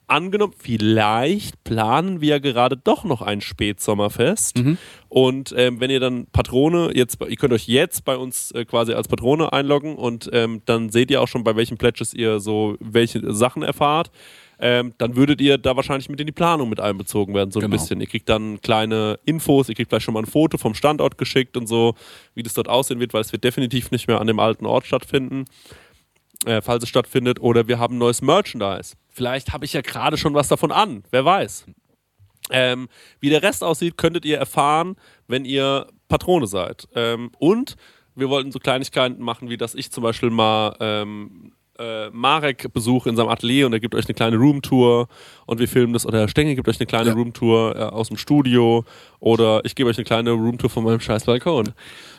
angenommen, 0.07 0.53
vielleicht 0.57 1.63
planen 1.65 2.21
wir 2.21 2.29
ja 2.31 2.39
gerade 2.39 2.77
doch 2.77 3.05
noch 3.05 3.23
ein 3.23 3.41
Spätsommerfest. 3.41 4.59
Und 5.09 5.55
ähm, 5.57 5.81
wenn 5.81 5.91
ihr 5.91 6.01
dann 6.01 6.27
Patrone, 6.27 6.91
jetzt, 6.95 7.19
ihr 7.29 7.37
könnt 7.37 7.53
euch 7.53 7.67
jetzt 7.69 8.05
bei 8.05 8.17
uns 8.17 8.51
äh, 8.53 8.65
quasi 8.65 8.93
als 8.93 9.09
Patrone 9.09 9.53
einloggen 9.53 9.97
und 9.97 10.29
ähm, 10.33 10.63
dann 10.67 10.91
seht 10.91 11.11
ihr 11.11 11.21
auch 11.21 11.29
schon, 11.29 11.45
bei 11.45 11.57
welchen 11.57 11.77
Pledges 11.79 12.15
ihr 12.15 12.41
so 12.41 12.77
welche 12.81 13.33
Sachen 13.35 13.63
erfahrt. 13.63 14.11
Ähm, 14.65 14.95
dann 14.99 15.17
würdet 15.17 15.41
ihr 15.41 15.59
da 15.59 15.75
wahrscheinlich 15.75 16.09
mit 16.09 16.21
in 16.21 16.27
die 16.27 16.33
Planung 16.33 16.69
mit 16.69 16.79
einbezogen 16.79 17.35
werden, 17.35 17.51
so 17.51 17.59
ein 17.59 17.63
Genau. 17.63 17.73
bisschen. 17.77 18.01
Ihr 18.01 18.07
kriegt 18.07 18.29
dann 18.29 18.61
kleine 18.61 19.19
Infos, 19.25 19.69
ihr 19.69 19.75
kriegt 19.75 19.91
vielleicht 19.91 20.05
schon 20.05 20.15
mal 20.15 20.21
ein 20.23 20.27
Foto 20.27 20.57
vom 20.57 20.75
Standort 20.75 21.19
geschickt 21.19 21.57
und 21.57 21.67
so, 21.67 21.95
wie 22.35 22.45
das 22.45 22.55
dort 22.55 22.69
aussehen 22.69 23.01
wird, 23.01 23.13
weil 23.13 23.23
es 23.23 23.33
wird 23.33 23.43
definitiv 23.43 23.91
nicht 23.91 24.07
mehr 24.07 24.21
an 24.21 24.29
dem 24.29 24.39
alten 24.39 24.65
Ort 24.67 24.87
stattfinden 24.87 25.47
äh, 26.47 26.61
falls 26.61 26.85
es 26.85 26.89
stattfindet, 26.89 27.41
oder 27.41 27.69
wir 27.69 27.79
haben 27.79 27.99
neues 27.99 28.23
Merchandise. 28.23 28.95
Vielleicht 29.09 29.53
habe 29.53 29.65
ich 29.65 29.73
ja 29.73 29.81
gerade 29.81 30.17
schon 30.17 30.35
was 30.35 30.49
davon 30.49 30.73
an, 30.73 31.05
wer 31.11 31.25
weiß. 31.25 31.67
Ähm, 32.51 32.89
wie 33.21 33.31
der 33.31 33.43
Rest 33.43 33.63
aussieht, 33.63 33.97
könntet 33.97 34.25
ihr 34.25 34.39
erfahren, 34.39 34.97
wenn 35.29 35.45
ihr 35.45 35.87
Patrone 36.09 36.47
seid. 36.47 36.89
Ähm, 36.95 37.31
und 37.39 37.77
wir 38.15 38.29
wollten 38.29 38.53
so 38.53 38.59
Kleinigkeiten 38.59 39.23
machen, 39.23 39.49
wie 39.49 39.57
dass 39.57 39.75
ich 39.75 39.91
zum 39.91 40.03
Beispiel 40.03 40.31
mal 40.31 40.77
ähm, 40.81 41.53
äh, 41.79 42.11
Marek 42.11 42.73
besuche 42.73 43.09
in 43.09 43.17
seinem 43.17 43.29
Atelier 43.29 43.67
und 43.67 43.73
er 43.73 43.81
gibt 43.81 43.95
euch 43.95 44.07
eine 44.07 44.15
kleine 44.15 44.37
Roomtour 44.37 45.09
und 45.47 45.59
wir 45.61 45.69
filmen 45.69 45.93
das. 45.93 46.05
Oder 46.05 46.21
Herr 46.21 46.29
Stengel 46.29 46.55
gibt 46.55 46.69
euch 46.69 46.79
eine 46.79 46.87
kleine 46.87 47.11
Ja. 47.11 47.15
Roomtour 47.15 47.77
äh, 47.77 47.81
aus 47.81 48.09
dem 48.09 48.17
Studio. 48.17 48.85
Oder 49.21 49.65
ich 49.65 49.75
gebe 49.75 49.89
euch 49.89 49.97
eine 49.97 50.05
kleine 50.05 50.33
Roomtour 50.33 50.69
von 50.71 50.85
meinem 50.85 51.01
scheiß 51.01 51.25
Balkon. 51.25 51.73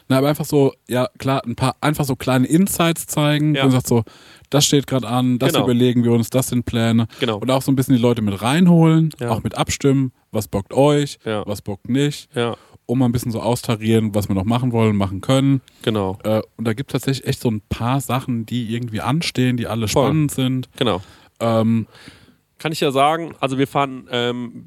Na, 0.09 0.17
aber 0.17 0.29
einfach 0.29 0.45
so, 0.45 0.73
ja 0.87 1.07
klar, 1.17 1.41
ein 1.45 1.55
paar, 1.55 1.75
einfach 1.81 2.05
so 2.05 2.15
kleine 2.15 2.45
Insights 2.47 3.05
zeigen, 3.07 3.55
Ja. 3.55 3.61
wo 3.61 3.65
man 3.67 3.71
sagt 3.71 3.87
so, 3.87 4.03
das 4.49 4.65
steht 4.65 4.85
gerade 4.87 5.07
an, 5.07 5.39
das 5.39 5.53
Genau. 5.53 5.63
überlegen 5.65 6.03
wir 6.03 6.11
uns, 6.11 6.29
das 6.29 6.47
sind 6.47 6.65
Pläne. 6.65 7.07
Genau. 7.19 7.37
Und 7.37 7.49
auch 7.51 7.61
so 7.61 7.71
ein 7.71 7.75
bisschen 7.75 7.95
die 7.95 8.01
Leute 8.01 8.21
mit 8.21 8.41
reinholen, 8.41 9.09
Ja. 9.19 9.29
auch 9.29 9.43
mit 9.43 9.57
abstimmen, 9.57 10.11
was 10.31 10.47
bockt 10.47 10.73
euch, 10.73 11.17
Ja. 11.25 11.43
was 11.47 11.61
bockt 11.61 11.89
nicht, 11.89 12.29
um 12.85 12.99
mal 12.99 13.05
ein 13.05 13.11
bisschen 13.13 13.31
so 13.31 13.39
austarieren, 13.41 14.13
was 14.13 14.27
wir 14.27 14.35
noch 14.35 14.43
machen 14.43 14.71
wollen, 14.73 14.95
machen 14.97 15.21
können. 15.21 15.61
genau. 15.83 16.17
Äh, 16.23 16.41
und 16.57 16.67
da 16.67 16.73
gibt 16.73 16.91
es 16.91 17.01
tatsächlich 17.01 17.27
echt 17.27 17.39
so 17.41 17.49
ein 17.49 17.61
paar 17.69 18.01
Sachen, 18.01 18.45
die 18.45 18.73
irgendwie 18.73 18.99
anstehen, 19.01 19.55
die 19.57 19.67
alle 19.67 19.87
Voll. 19.87 20.03
spannend 20.05 20.31
sind. 20.31 20.69
Genau. 20.77 21.01
Ähm, 21.39 21.87
kann 22.59 22.71
ich 22.71 22.79
ja 22.81 22.91
sagen, 22.91 23.33
also 23.39 23.57
wir 23.57 23.67
fahren, 23.67 24.07
ähm, 24.11 24.65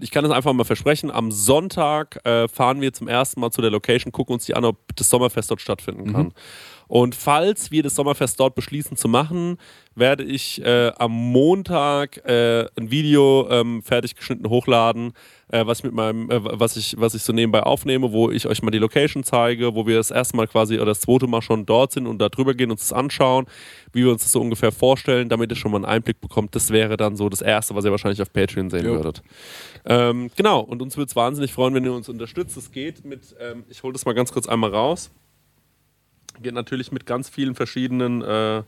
ich 0.00 0.10
kann 0.10 0.24
das 0.24 0.32
einfach 0.32 0.52
mal 0.52 0.64
versprechen, 0.64 1.10
am 1.10 1.30
Sonntag 1.30 2.24
äh, 2.24 2.48
fahren 2.48 2.80
wir 2.80 2.92
zum 2.92 3.08
ersten 3.08 3.40
Mal 3.40 3.50
zu 3.50 3.60
der 3.60 3.70
Location, 3.70 4.12
gucken 4.12 4.34
uns 4.34 4.46
die 4.46 4.54
an, 4.54 4.64
ob 4.64 4.94
das 4.96 5.10
Sommerfest 5.10 5.50
dort 5.50 5.60
stattfinden 5.60 6.12
kann. 6.12 6.32
Und 6.88 7.14
falls 7.14 7.70
wir 7.70 7.82
das 7.82 7.94
Sommerfest 7.94 8.40
dort 8.40 8.54
beschließen 8.54 8.96
zu 8.96 9.08
machen, 9.08 9.58
werde 9.94 10.24
ich 10.24 10.64
äh, 10.64 10.90
am 10.96 11.12
Montag 11.12 12.16
äh, 12.24 12.66
ein 12.76 12.90
Video 12.90 13.46
ähm, 13.50 13.82
fertig 13.82 14.16
geschnitten 14.16 14.48
hochladen, 14.48 15.12
äh, 15.50 15.66
was 15.66 15.78
ich 15.78 15.84
mit 15.84 15.94
meinem, 15.94 16.30
äh, 16.30 16.40
was 16.42 16.76
ich, 16.76 16.94
was 16.98 17.14
ich 17.14 17.22
so 17.22 17.32
nebenbei 17.32 17.62
aufnehme, 17.62 18.12
wo 18.12 18.30
ich 18.30 18.46
euch 18.46 18.62
mal 18.62 18.70
die 18.70 18.78
Location 18.78 19.24
zeige, 19.24 19.74
wo 19.74 19.86
wir 19.86 19.96
das 19.96 20.10
erste 20.10 20.36
Mal 20.36 20.46
quasi 20.46 20.76
oder 20.76 20.86
das 20.86 21.00
zweite 21.00 21.26
Mal 21.26 21.42
schon 21.42 21.66
dort 21.66 21.92
sind 21.92 22.06
und 22.06 22.18
da 22.18 22.28
drüber 22.28 22.54
gehen, 22.54 22.70
uns 22.70 22.82
das 22.82 22.92
anschauen, 22.92 23.46
wie 23.92 24.04
wir 24.04 24.12
uns 24.12 24.22
das 24.22 24.32
so 24.32 24.40
ungefähr 24.40 24.72
vorstellen, 24.72 25.28
damit 25.28 25.50
ihr 25.50 25.56
schon 25.56 25.72
mal 25.72 25.78
einen 25.78 25.86
Einblick 25.86 26.20
bekommt. 26.20 26.54
Das 26.54 26.70
wäre 26.70 26.96
dann 26.96 27.16
so 27.16 27.28
das 27.28 27.40
Erste, 27.40 27.74
was 27.74 27.84
ihr 27.84 27.90
wahrscheinlich 27.90 28.20
auf 28.20 28.32
Patreon 28.32 28.70
sehen 28.70 28.84
Jo. 28.84 28.94
würdet. 28.94 29.22
Ähm, 29.84 30.30
genau, 30.36 30.60
und 30.60 30.82
uns 30.82 30.96
würde 30.96 31.08
es 31.08 31.16
wahnsinnig 31.16 31.52
freuen, 31.52 31.74
wenn 31.74 31.84
ihr 31.84 31.92
uns 31.92 32.08
unterstützt. 32.08 32.56
Es 32.56 32.70
geht 32.70 33.04
mit, 33.04 33.34
ähm, 33.40 33.64
ich 33.68 33.82
hole 33.82 33.92
das 33.92 34.04
mal 34.04 34.14
ganz 34.14 34.32
kurz 34.32 34.48
einmal 34.48 34.70
raus. 34.70 35.10
Geht 36.42 36.54
natürlich 36.54 36.92
mit 36.92 37.06
ganz 37.06 37.28
vielen 37.28 37.54
verschiedenen 37.54 38.22
äh, 38.22 38.62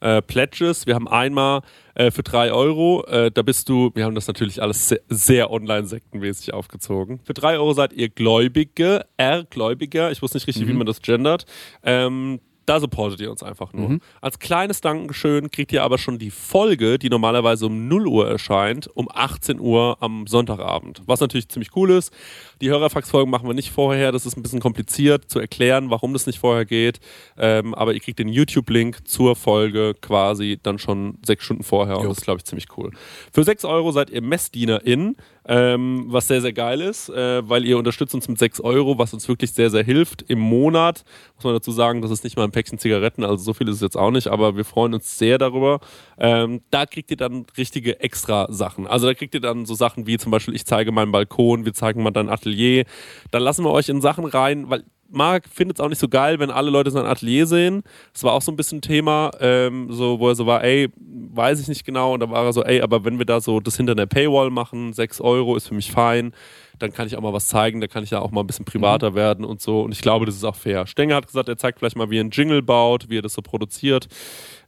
äh, 0.00 0.22
Pledges. 0.22 0.86
Wir 0.86 0.94
haben 0.94 1.08
einmal 1.08 1.62
äh, 1.94 2.10
für 2.10 2.22
3 2.22 2.52
Euro, 2.52 3.04
äh, 3.06 3.30
da 3.30 3.42
bist 3.42 3.68
du, 3.68 3.90
wir 3.94 4.04
haben 4.04 4.14
das 4.14 4.26
natürlich 4.26 4.62
alles 4.62 4.88
sehr, 4.88 5.00
sehr 5.08 5.50
online-sektenmäßig 5.50 6.52
aufgezogen. 6.52 7.20
Für 7.24 7.34
3 7.34 7.56
Euro 7.58 7.72
seid 7.72 7.92
ihr 7.92 8.08
Gläubige, 8.08 9.06
R-Gläubiger, 9.16 10.10
ich 10.12 10.22
wusste 10.22 10.36
nicht 10.36 10.46
richtig, 10.46 10.68
wie 10.68 10.72
man 10.72 10.86
das 10.86 11.02
gendert. 11.02 11.46
Ähm, 11.82 12.40
da 12.66 12.80
supportet 12.80 13.20
ihr 13.20 13.30
uns 13.30 13.44
einfach 13.44 13.72
nur. 13.72 13.98
Als 14.20 14.40
kleines 14.40 14.80
Dankeschön 14.80 15.50
kriegt 15.52 15.72
ihr 15.72 15.84
aber 15.84 15.98
schon 15.98 16.18
die 16.18 16.32
Folge, 16.32 16.98
die 16.98 17.08
normalerweise 17.08 17.66
um 17.66 17.86
0 17.86 18.08
Uhr 18.08 18.28
erscheint, 18.28 18.88
um 18.94 19.08
18 19.08 19.60
Uhr 19.60 19.98
am 20.00 20.26
Sonntagabend. 20.26 21.00
Was 21.06 21.20
natürlich 21.20 21.48
ziemlich 21.48 21.70
cool 21.76 21.92
ist. 21.92 22.12
Die 22.60 22.70
Hörerfax-Folgen 22.70 23.30
machen 23.30 23.46
wir 23.46 23.54
nicht 23.54 23.70
vorher. 23.70 24.12
Das 24.12 24.24
ist 24.24 24.36
ein 24.36 24.42
bisschen 24.42 24.60
kompliziert 24.60 25.30
zu 25.30 25.38
erklären, 25.38 25.90
warum 25.90 26.12
das 26.14 26.26
nicht 26.26 26.38
vorher 26.38 26.64
geht. 26.64 27.00
Ähm, 27.36 27.74
aber 27.74 27.92
ihr 27.92 28.00
kriegt 28.00 28.18
den 28.18 28.28
YouTube-Link 28.28 29.06
zur 29.06 29.36
Folge 29.36 29.94
quasi 30.00 30.58
dann 30.62 30.78
schon 30.78 31.18
sechs 31.24 31.44
Stunden 31.44 31.62
vorher. 31.62 31.96
Und 31.96 32.04
Jo. 32.04 32.08
das 32.08 32.18
ist, 32.18 32.24
glaube 32.24 32.38
ich, 32.38 32.44
ziemlich 32.44 32.66
cool. 32.76 32.90
Für 33.32 33.44
6 33.44 33.64
Euro 33.66 33.92
seid 33.92 34.08
ihr 34.10 34.22
MessdienerIn, 34.22 35.16
ähm, 35.48 36.06
was 36.08 36.26
sehr, 36.28 36.40
sehr 36.40 36.52
geil 36.52 36.80
ist, 36.80 37.08
äh, 37.08 37.48
weil 37.48 37.64
ihr 37.64 37.78
unterstützt 37.78 38.14
uns 38.14 38.26
mit 38.28 38.38
6 38.38 38.60
Euro, 38.60 38.98
was 38.98 39.12
uns 39.12 39.28
wirklich 39.28 39.52
sehr, 39.52 39.70
sehr 39.70 39.84
hilft 39.84 40.22
im 40.22 40.40
Monat. 40.40 41.04
Muss 41.36 41.44
man 41.44 41.54
dazu 41.54 41.70
sagen, 41.70 42.02
das 42.02 42.10
ist 42.10 42.24
nicht 42.24 42.36
mal 42.36 42.44
ein 42.44 42.50
Päckchen 42.50 42.78
Zigaretten, 42.78 43.22
also 43.22 43.36
so 43.36 43.54
viel 43.54 43.68
ist 43.68 43.76
es 43.76 43.80
jetzt 43.80 43.96
auch 43.96 44.10
nicht, 44.10 44.26
aber 44.28 44.56
wir 44.56 44.64
freuen 44.64 44.94
uns 44.94 45.18
sehr 45.18 45.38
darüber. 45.38 45.80
Ähm, 46.18 46.62
da 46.70 46.86
kriegt 46.86 47.10
ihr 47.10 47.16
dann 47.16 47.46
richtige 47.56 48.00
extra 48.00 48.46
Sachen. 48.50 48.86
Also 48.86 49.06
da 49.06 49.14
kriegt 49.14 49.34
ihr 49.34 49.40
dann 49.40 49.66
so 49.66 49.74
Sachen 49.74 50.06
wie 50.06 50.18
zum 50.18 50.32
Beispiel, 50.32 50.54
ich 50.54 50.64
zeige 50.64 50.90
meinen 50.90 51.12
Balkon, 51.12 51.64
wir 51.64 51.74
zeigen 51.74 52.02
mal 52.02 52.10
dein 52.10 52.28
Atelier. 52.46 52.84
Dann 53.30 53.42
lassen 53.42 53.64
wir 53.64 53.72
euch 53.72 53.88
in 53.88 54.00
Sachen 54.00 54.24
rein, 54.24 54.70
weil 54.70 54.84
Marc 55.08 55.48
findet 55.48 55.78
es 55.78 55.84
auch 55.84 55.88
nicht 55.88 56.00
so 56.00 56.08
geil, 56.08 56.40
wenn 56.40 56.50
alle 56.50 56.70
Leute 56.70 56.90
sein 56.90 57.06
Atelier 57.06 57.46
sehen. 57.46 57.82
Das 58.12 58.24
war 58.24 58.32
auch 58.32 58.42
so 58.42 58.50
ein 58.50 58.56
bisschen 58.56 58.80
Thema, 58.80 59.30
ähm, 59.40 59.86
so, 59.90 60.18
wo 60.18 60.28
er 60.28 60.34
so 60.34 60.46
war, 60.46 60.64
ey, 60.64 60.88
weiß 60.96 61.60
ich 61.60 61.68
nicht 61.68 61.84
genau. 61.84 62.14
Und 62.14 62.20
da 62.20 62.30
war 62.30 62.44
er 62.44 62.52
so, 62.52 62.64
ey, 62.64 62.80
aber 62.80 63.04
wenn 63.04 63.18
wir 63.18 63.26
da 63.26 63.40
so 63.40 63.60
das 63.60 63.76
hinter 63.76 63.94
der 63.94 64.06
Paywall 64.06 64.50
machen, 64.50 64.92
6 64.92 65.20
Euro 65.20 65.54
ist 65.54 65.68
für 65.68 65.74
mich 65.74 65.92
fein, 65.92 66.32
dann 66.78 66.92
kann 66.92 67.06
ich 67.06 67.16
auch 67.16 67.22
mal 67.22 67.32
was 67.32 67.46
zeigen, 67.46 67.80
da 67.80 67.86
kann 67.86 68.02
ich 68.02 68.10
ja 68.10 68.20
auch 68.20 68.32
mal 68.32 68.40
ein 68.40 68.46
bisschen 68.46 68.64
privater 68.64 69.14
werden 69.14 69.44
und 69.44 69.62
so. 69.62 69.82
Und 69.82 69.92
ich 69.92 70.02
glaube, 70.02 70.26
das 70.26 70.34
ist 70.34 70.44
auch 70.44 70.56
fair. 70.56 70.86
Stenger 70.86 71.14
hat 71.14 71.26
gesagt, 71.26 71.48
er 71.48 71.56
zeigt 71.56 71.78
vielleicht 71.78 71.96
mal, 71.96 72.10
wie 72.10 72.18
er 72.18 72.20
einen 72.20 72.30
Jingle 72.30 72.62
baut, 72.62 73.08
wie 73.08 73.18
er 73.18 73.22
das 73.22 73.34
so 73.34 73.42
produziert. 73.42 74.08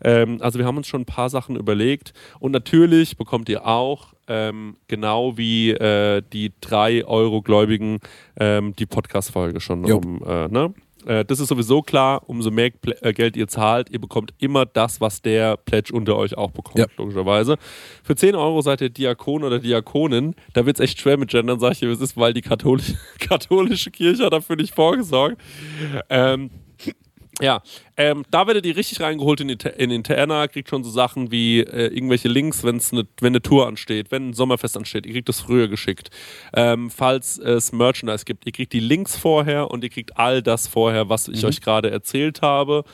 Ähm, 0.03 0.39
also 0.41 0.59
wir 0.59 0.67
haben 0.67 0.77
uns 0.77 0.87
schon 0.87 1.03
ein 1.03 1.07
paar 1.07 1.31
Sachen 1.31 1.57
überlegt. 1.57 2.13
Und 2.39 2.53
natürlich 2.53 3.17
bekommt 3.17 3.49
ihr 3.49 3.67
auch 3.67 4.15
ähm, 4.29 4.77
genau 4.87 5.37
wie 5.37 5.71
äh, 5.71 6.23
die 6.33 6.53
3 6.61 7.05
Euro 7.07 7.43
Gläubigen 7.43 7.99
ähm, 8.39 8.75
die 8.77 8.87
Podcast-Folge 8.87 9.61
schon. 9.61 9.85
Um, 9.91 10.23
äh, 10.27 10.49
ne? 10.49 10.75
äh, 11.07 11.25
das 11.25 11.41
ist 11.41 11.49
sowieso 11.49 11.83
klar, 11.83 12.23
umso 12.29 12.51
mehr 12.51 12.69
Pl- 12.69 12.97
äh, 13.03 13.13
Geld 13.13 13.37
ihr 13.37 13.49
zahlt, 13.49 13.91
ihr 13.91 14.01
bekommt 14.01 14.35
immer 14.39 14.67
das, 14.67 15.01
was 15.01 15.23
der 15.23 15.57
Pledge 15.57 15.93
unter 15.95 16.17
euch 16.17 16.37
auch 16.37 16.51
bekommt, 16.51 16.79
Ja. 16.79 16.87
logischerweise. 16.97 17.57
Für 18.03 18.15
10 18.17 18.35
Euro 18.35 18.61
seid 18.63 18.81
ihr 18.81 18.91
Diakon 18.91 19.45
oder 19.45 19.59
Diakonin. 19.59 20.35
Da 20.53 20.67
wird 20.67 20.79
es 20.79 20.85
echt 20.85 21.01
schwer 21.01 21.17
mit 21.17 21.31
Gendern, 21.31 21.61
sag 21.61 21.73
ich 21.73 21.83
es 21.83 22.01
ist, 22.01 22.17
weil 22.17 22.35
die 22.35 22.43
katholische, 22.43 22.95
katholische 23.21 23.91
Kirche 23.91 24.25
hat 24.27 24.33
dafür 24.33 24.57
nicht 24.57 24.75
vorgesorgt. 24.75 25.39
Ähm, 26.11 26.51
ja, 27.41 27.63
ähm, 27.97 28.25
da 28.31 28.47
werdet 28.47 28.67
ihr 28.67 28.77
richtig 28.77 29.01
reingeholt 29.01 29.41
in, 29.41 29.49
in 29.49 29.91
Interna, 29.91 30.49
kriegt 30.49 30.69
schon 30.69 30.85
so 30.85 30.91
Sachen 30.91 31.31
wie 31.31 31.61
äh, 31.61 31.87
irgendwelche 31.87 32.29
Links, 32.29 32.65
wenn's 32.65 32.93
ne, 32.93 33.07
wenn 33.21 33.33
eine 33.33 33.43
Tour 33.43 33.67
ansteht, 33.67 34.11
wenn 34.11 34.31
ein 34.31 34.33
Sommerfest 34.33 34.77
ansteht, 34.77 35.07
ihr 35.07 35.13
kriegt 35.13 35.29
das 35.29 35.41
früher 35.41 35.69
geschickt. 35.69 36.11
Ähm, 36.55 36.91
falls 36.91 37.39
es 37.39 37.73
Merchandise 37.73 38.25
gibt, 38.25 38.47
ihr 38.47 38.53
kriegt 38.53 38.73
die 38.73 38.81
Links 38.81 39.17
vorher 39.17 39.71
und 39.71 39.85
ihr 39.85 39.91
kriegt 39.91 40.17
all 40.17 40.43
das 40.43 40.67
vorher, 40.67 41.09
was 41.09 41.29
ich 41.29 41.45
euch 41.45 41.61
gerade 41.61 41.91
erzählt 41.91 42.43
habe. 42.43 42.85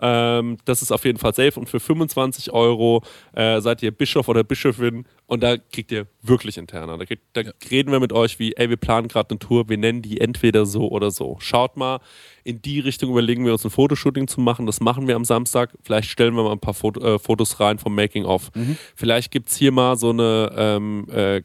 Ähm, 0.00 0.56
das 0.64 0.82
ist 0.82 0.92
auf 0.92 1.04
jeden 1.04 1.18
Fall 1.18 1.34
safe 1.34 1.58
und 1.60 1.68
für 1.68 1.80
25 1.80 2.52
Euro 2.52 3.02
äh, 3.34 3.60
seid 3.60 3.82
ihr 3.82 3.90
Bischof 3.90 4.28
oder 4.28 4.42
Bischofin 4.42 5.04
und 5.26 5.42
da 5.42 5.56
kriegt 5.58 5.92
ihr 5.92 6.06
wirklich 6.22 6.56
interner. 6.56 6.96
Da, 6.96 7.04
kriegt, 7.04 7.22
da 7.34 7.42
reden 7.70 7.92
wir 7.92 8.00
mit 8.00 8.12
euch 8.12 8.38
wie, 8.38 8.54
ey, 8.54 8.70
wir 8.70 8.76
planen 8.76 9.08
gerade 9.08 9.30
eine 9.30 9.38
Tour, 9.38 9.68
wir 9.68 9.78
nennen 9.78 10.02
die 10.02 10.20
entweder 10.20 10.64
so 10.64 10.88
oder 10.88 11.10
so. 11.10 11.36
Schaut 11.40 11.76
mal, 11.76 12.00
in 12.44 12.62
die 12.62 12.80
Richtung 12.80 13.10
überlegen 13.10 13.44
wir 13.44 13.52
uns 13.52 13.64
ein 13.64 13.70
Fotoshooting 13.70 14.26
zu 14.26 14.40
machen. 14.40 14.66
Das 14.66 14.80
machen 14.80 15.06
wir 15.06 15.16
am 15.16 15.24
Samstag. 15.24 15.70
Vielleicht 15.82 16.08
stellen 16.08 16.34
wir 16.34 16.42
mal 16.42 16.52
ein 16.52 16.60
paar 16.60 16.74
Foto, 16.74 17.00
äh, 17.00 17.18
Fotos 17.18 17.60
rein 17.60 17.78
vom 17.78 17.94
Making 17.94 18.24
of. 18.24 18.50
Vielleicht 18.96 19.30
gibt 19.30 19.50
es 19.50 19.56
hier 19.56 19.72
mal 19.72 19.96
so 19.96 20.10
eine, 20.10 20.50
ähm, 20.56 21.06
äh, 21.10 21.42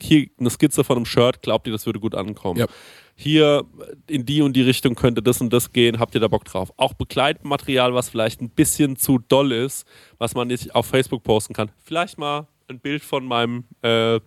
hier 0.00 0.28
eine 0.38 0.50
Skizze 0.50 0.84
von 0.84 0.96
einem 0.96 1.06
Shirt. 1.06 1.42
Glaubt 1.42 1.66
ihr, 1.66 1.72
das 1.72 1.86
würde 1.86 2.00
gut 2.00 2.14
ankommen? 2.14 2.60
Ja. 2.60 2.66
Hier 3.14 3.64
in 4.06 4.26
die 4.26 4.42
und 4.42 4.54
die 4.54 4.62
Richtung 4.62 4.94
könnte 4.94 5.22
das 5.22 5.40
und 5.40 5.52
das 5.52 5.72
gehen, 5.72 5.98
habt 5.98 6.14
ihr 6.14 6.20
da 6.20 6.28
Bock 6.28 6.44
drauf? 6.44 6.72
Auch 6.76 6.94
Begleitmaterial, 6.94 7.94
was 7.94 8.08
vielleicht 8.08 8.40
ein 8.40 8.50
bisschen 8.50 8.96
zu 8.96 9.18
doll 9.18 9.52
ist, 9.52 9.86
was 10.18 10.34
man 10.34 10.48
nicht 10.48 10.74
auf 10.74 10.86
Facebook 10.86 11.22
posten 11.22 11.54
kann. 11.54 11.70
Vielleicht 11.84 12.18
mal 12.18 12.46
ein 12.68 12.80
Bild 12.80 13.02
von 13.02 13.24
meinem, 13.24 13.64
äh, 13.82 14.18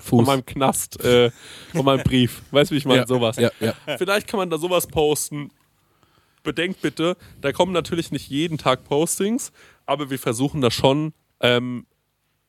von 0.00 0.20
Fuß. 0.20 0.26
meinem 0.26 0.44
Knast, 0.44 1.02
äh, 1.04 1.30
von 1.72 1.84
meinem 1.84 2.02
Brief. 2.04 2.42
Weißt 2.50 2.70
du, 2.70 2.74
wie 2.74 2.78
ich 2.78 2.84
meine? 2.84 3.00
ja, 3.00 3.06
Sowas. 3.06 3.36
Ja, 3.36 3.50
ja. 3.60 3.74
Vielleicht 3.96 4.26
kann 4.26 4.38
man 4.38 4.50
da 4.50 4.58
sowas 4.58 4.86
posten. 4.86 5.50
Bedenkt 6.42 6.80
bitte, 6.80 7.16
da 7.40 7.52
kommen 7.52 7.72
natürlich 7.72 8.12
nicht 8.12 8.28
jeden 8.28 8.56
Tag 8.56 8.84
Postings, 8.84 9.50
aber 9.84 10.10
wir 10.10 10.18
versuchen 10.18 10.60
da 10.60 10.70
schon, 10.70 11.12
ähm, 11.40 11.86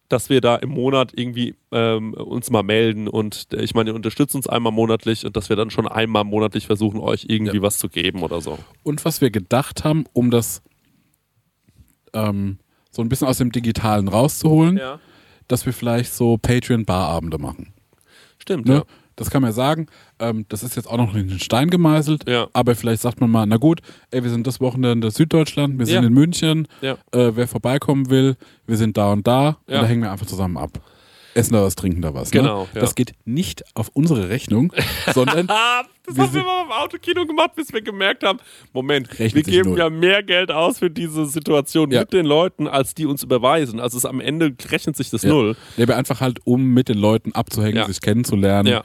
dass 0.09 0.29
wir 0.29 0.39
da 0.41 0.55
im 0.55 0.69
Monat 0.69 1.11
irgendwie 1.15 1.55
ähm, 1.71 2.13
uns 2.13 2.49
mal 2.49 2.63
melden 2.63 3.07
und 3.09 3.47
äh, 3.53 3.61
ich 3.61 3.75
meine, 3.75 3.89
ihr 3.91 3.95
unterstützt 3.95 4.35
uns 4.35 4.47
einmal 4.47 4.71
monatlich 4.71 5.25
und 5.25 5.35
dass 5.35 5.49
wir 5.49 5.55
dann 5.57 5.69
schon 5.69 5.87
einmal 5.87 6.23
monatlich 6.23 6.65
versuchen, 6.65 6.99
euch 6.99 7.25
irgendwie 7.27 7.57
Ja. 7.57 7.61
was 7.63 7.77
zu 7.77 7.89
geben 7.89 8.23
oder 8.23 8.39
so. 8.41 8.57
Und 8.83 9.03
was 9.03 9.19
wir 9.21 9.29
gedacht 9.31 9.83
haben, 9.83 10.05
um 10.13 10.31
das 10.31 10.61
ähm, 12.13 12.57
so 12.91 13.01
ein 13.01 13.09
bisschen 13.09 13.27
aus 13.27 13.37
dem 13.37 13.51
Digitalen 13.51 14.07
rauszuholen, 14.07 14.77
Ja. 14.77 14.99
dass 15.47 15.65
wir 15.65 15.73
vielleicht 15.73 16.13
so 16.13 16.37
Patreon-Barabende 16.37 17.37
machen. 17.37 17.73
Stimmt, 18.39 18.65
Ne? 18.67 18.75
ja. 18.75 18.83
Das 19.17 19.29
kann 19.29 19.41
man 19.41 19.49
ja 19.49 19.53
sagen. 19.53 19.87
Ähm, 20.19 20.45
das 20.47 20.63
ist 20.63 20.75
jetzt 20.77 20.87
auch 20.89 20.95
noch 20.97 21.11
nicht 21.13 21.23
in 21.23 21.27
den 21.29 21.39
Stein 21.39 21.69
gemeißelt. 21.69 22.29
Ja. 22.29 22.47
Aber 22.53 22.75
vielleicht 22.75 23.01
sagt 23.01 23.19
man 23.19 23.29
mal, 23.29 23.45
na 23.45 23.57
gut, 23.57 23.81
ey, 24.11 24.23
wir 24.23 24.29
sind 24.29 24.47
das 24.47 24.61
Wochenende 24.61 25.07
in 25.07 25.11
Süddeutschland, 25.11 25.77
wir 25.77 25.85
sind 25.85 26.05
in 26.05 26.13
München. 26.13 26.67
Äh, 26.81 26.95
wer 27.11 27.47
vorbeikommen 27.49 28.09
will, 28.09 28.37
wir 28.65 28.77
sind 28.77 28.95
da 28.95 29.11
und 29.11 29.27
da. 29.27 29.57
Und 29.65 29.73
da 29.73 29.85
hängen 29.85 30.03
wir 30.03 30.11
einfach 30.11 30.25
zusammen 30.27 30.55
ab. 30.57 30.79
Essen 31.33 31.53
da 31.53 31.61
was, 31.63 31.75
trinken 31.75 32.01
da 32.01 32.15
was. 32.15 32.31
Genau, 32.31 32.63
Ne? 32.63 32.67
ja. 32.75 32.81
Das 32.81 32.95
geht 32.95 33.11
nicht 33.25 33.63
auf 33.75 33.89
unsere 33.93 34.27
Rechnung, 34.29 34.73
sondern 35.13 35.45
das 35.45 36.15
Wir 36.15 36.23
haben 36.23 36.33
wir 36.33 36.41
mal 36.43 36.63
beim 36.67 36.71
Autokino 36.79 37.27
gemacht, 37.27 37.51
bis 37.55 37.71
wir 37.71 37.81
gemerkt 37.83 38.23
haben, 38.23 38.39
Moment, 38.73 39.07
wir 39.19 39.29
geben 39.43 39.69
null. 39.69 39.77
ja 39.77 39.89
mehr 39.91 40.23
Geld 40.23 40.51
aus 40.51 40.79
für 40.79 40.89
diese 40.89 41.27
Situation 41.27 41.91
Ja. 41.91 41.99
mit 41.99 42.11
den 42.13 42.25
Leuten, 42.25 42.67
als 42.67 42.95
die 42.95 43.05
uns 43.05 43.21
überweisen. 43.21 43.79
Also 43.79 43.99
es 43.99 44.05
am 44.05 44.19
Ende 44.19 44.55
rechnet 44.71 44.97
sich 44.97 45.11
das 45.11 45.21
Ja. 45.21 45.29
null. 45.29 45.55
Ja, 45.75 45.83
aber 45.83 45.95
einfach 45.95 46.21
halt, 46.21 46.39
um 46.45 46.73
mit 46.73 46.89
den 46.89 46.97
Leuten 46.97 47.33
abzuhängen, 47.33 47.85
sich 47.85 48.01
kennenzulernen 48.01 48.67
Ja. 48.69 48.83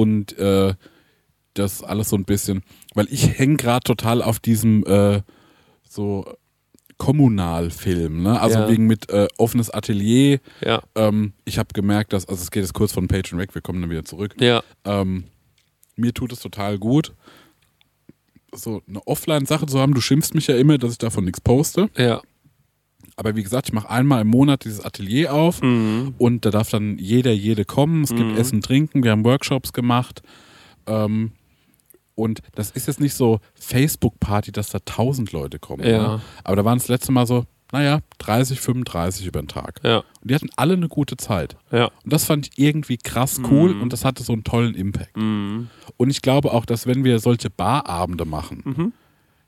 Und 0.00 0.36
äh, 0.38 0.74
das 1.54 1.82
alles 1.82 2.08
so 2.08 2.16
ein 2.16 2.24
bisschen, 2.24 2.62
weil 2.94 3.06
ich 3.10 3.38
hänge 3.38 3.56
gerade 3.56 3.84
total 3.84 4.22
auf 4.22 4.40
diesem 4.40 4.84
äh, 4.86 5.20
so 5.88 6.24
Kommunalfilm, 6.98 8.22
ne? 8.22 8.40
Also 8.40 8.58
Ja. 8.60 8.68
wegen 8.68 8.86
mit 8.86 9.10
äh, 9.10 9.28
offenes 9.36 9.68
Atelier. 9.70 10.40
Ja, 10.64 10.82
Ähm, 10.94 11.32
ich 11.44 11.58
habe 11.58 11.68
gemerkt, 11.74 12.12
dass, 12.12 12.26
also 12.28 12.42
es 12.42 12.50
geht 12.50 12.62
jetzt 12.62 12.72
kurz 12.74 12.92
von 12.92 13.08
Patreon 13.08 13.38
weg, 13.40 13.54
wir 13.54 13.60
kommen 13.62 13.80
dann 13.82 13.90
wieder 13.90 14.04
zurück. 14.04 14.34
ja, 14.40 14.62
Ähm, 14.84 15.24
mir 15.96 16.14
tut 16.14 16.32
es 16.32 16.40
total 16.40 16.78
gut, 16.78 17.12
so 18.54 18.82
eine 18.88 19.06
Offline-Sache 19.06 19.66
zu 19.66 19.78
haben. 19.78 19.94
Du 19.94 20.00
schimpfst 20.00 20.34
mich 20.34 20.46
ja 20.46 20.56
immer, 20.56 20.78
dass 20.78 20.92
ich 20.92 20.98
davon 20.98 21.24
nichts 21.24 21.40
poste. 21.40 21.90
ja. 21.96 22.22
Aber 23.22 23.36
wie 23.36 23.42
gesagt, 23.44 23.68
ich 23.68 23.72
mache 23.72 23.88
einmal 23.88 24.22
im 24.22 24.26
Monat 24.28 24.64
dieses 24.64 24.84
Atelier 24.84 25.32
auf 25.32 25.62
Mhm. 25.62 26.14
und 26.18 26.44
da 26.44 26.50
darf 26.50 26.70
dann 26.70 26.98
jeder, 26.98 27.30
jede 27.32 27.64
kommen. 27.64 28.02
Es 28.02 28.12
gibt 28.14 28.36
Essen, 28.36 28.62
Trinken, 28.62 29.04
wir 29.04 29.12
haben 29.12 29.24
Workshops 29.24 29.72
gemacht. 29.72 30.22
Ähm, 30.88 31.30
und 32.16 32.40
das 32.56 32.72
ist 32.72 32.88
jetzt 32.88 32.98
nicht 33.00 33.14
so 33.14 33.38
Facebook-Party, 33.54 34.50
dass 34.52 34.70
da 34.70 34.80
tausend 34.84 35.30
Leute 35.32 35.58
kommen. 35.60 35.86
Ja. 35.86 36.16
Ne? 36.16 36.20
Aber 36.44 36.56
da 36.56 36.64
waren 36.64 36.78
das 36.78 36.88
letzte 36.88 37.12
Mal 37.12 37.26
so, 37.26 37.44
naja, 37.72 38.00
30, 38.18 38.60
35 38.60 39.24
über 39.26 39.40
den 39.40 39.48
Tag. 39.48 39.80
Ja, 39.82 39.98
Und 39.98 40.30
die 40.30 40.34
hatten 40.34 40.50
alle 40.56 40.74
eine 40.74 40.88
gute 40.88 41.16
Zeit. 41.16 41.56
ja. 41.70 41.86
Und 42.04 42.12
das 42.12 42.24
fand 42.24 42.48
ich 42.48 42.58
irgendwie 42.58 42.98
krass 42.98 43.40
cool 43.50 43.80
und 43.80 43.92
das 43.92 44.04
hatte 44.04 44.22
so 44.24 44.32
einen 44.34 44.44
tollen 44.44 44.74
Impact. 44.74 45.16
Mhm. 45.16 45.68
Und 45.96 46.10
ich 46.10 46.20
glaube 46.20 46.52
auch, 46.52 46.66
dass 46.66 46.86
wenn 46.86 47.02
wir 47.04 47.18
solche 47.18 47.48
Barabende 47.50 48.24
machen, 48.26 48.62
Mhm. 48.64 48.92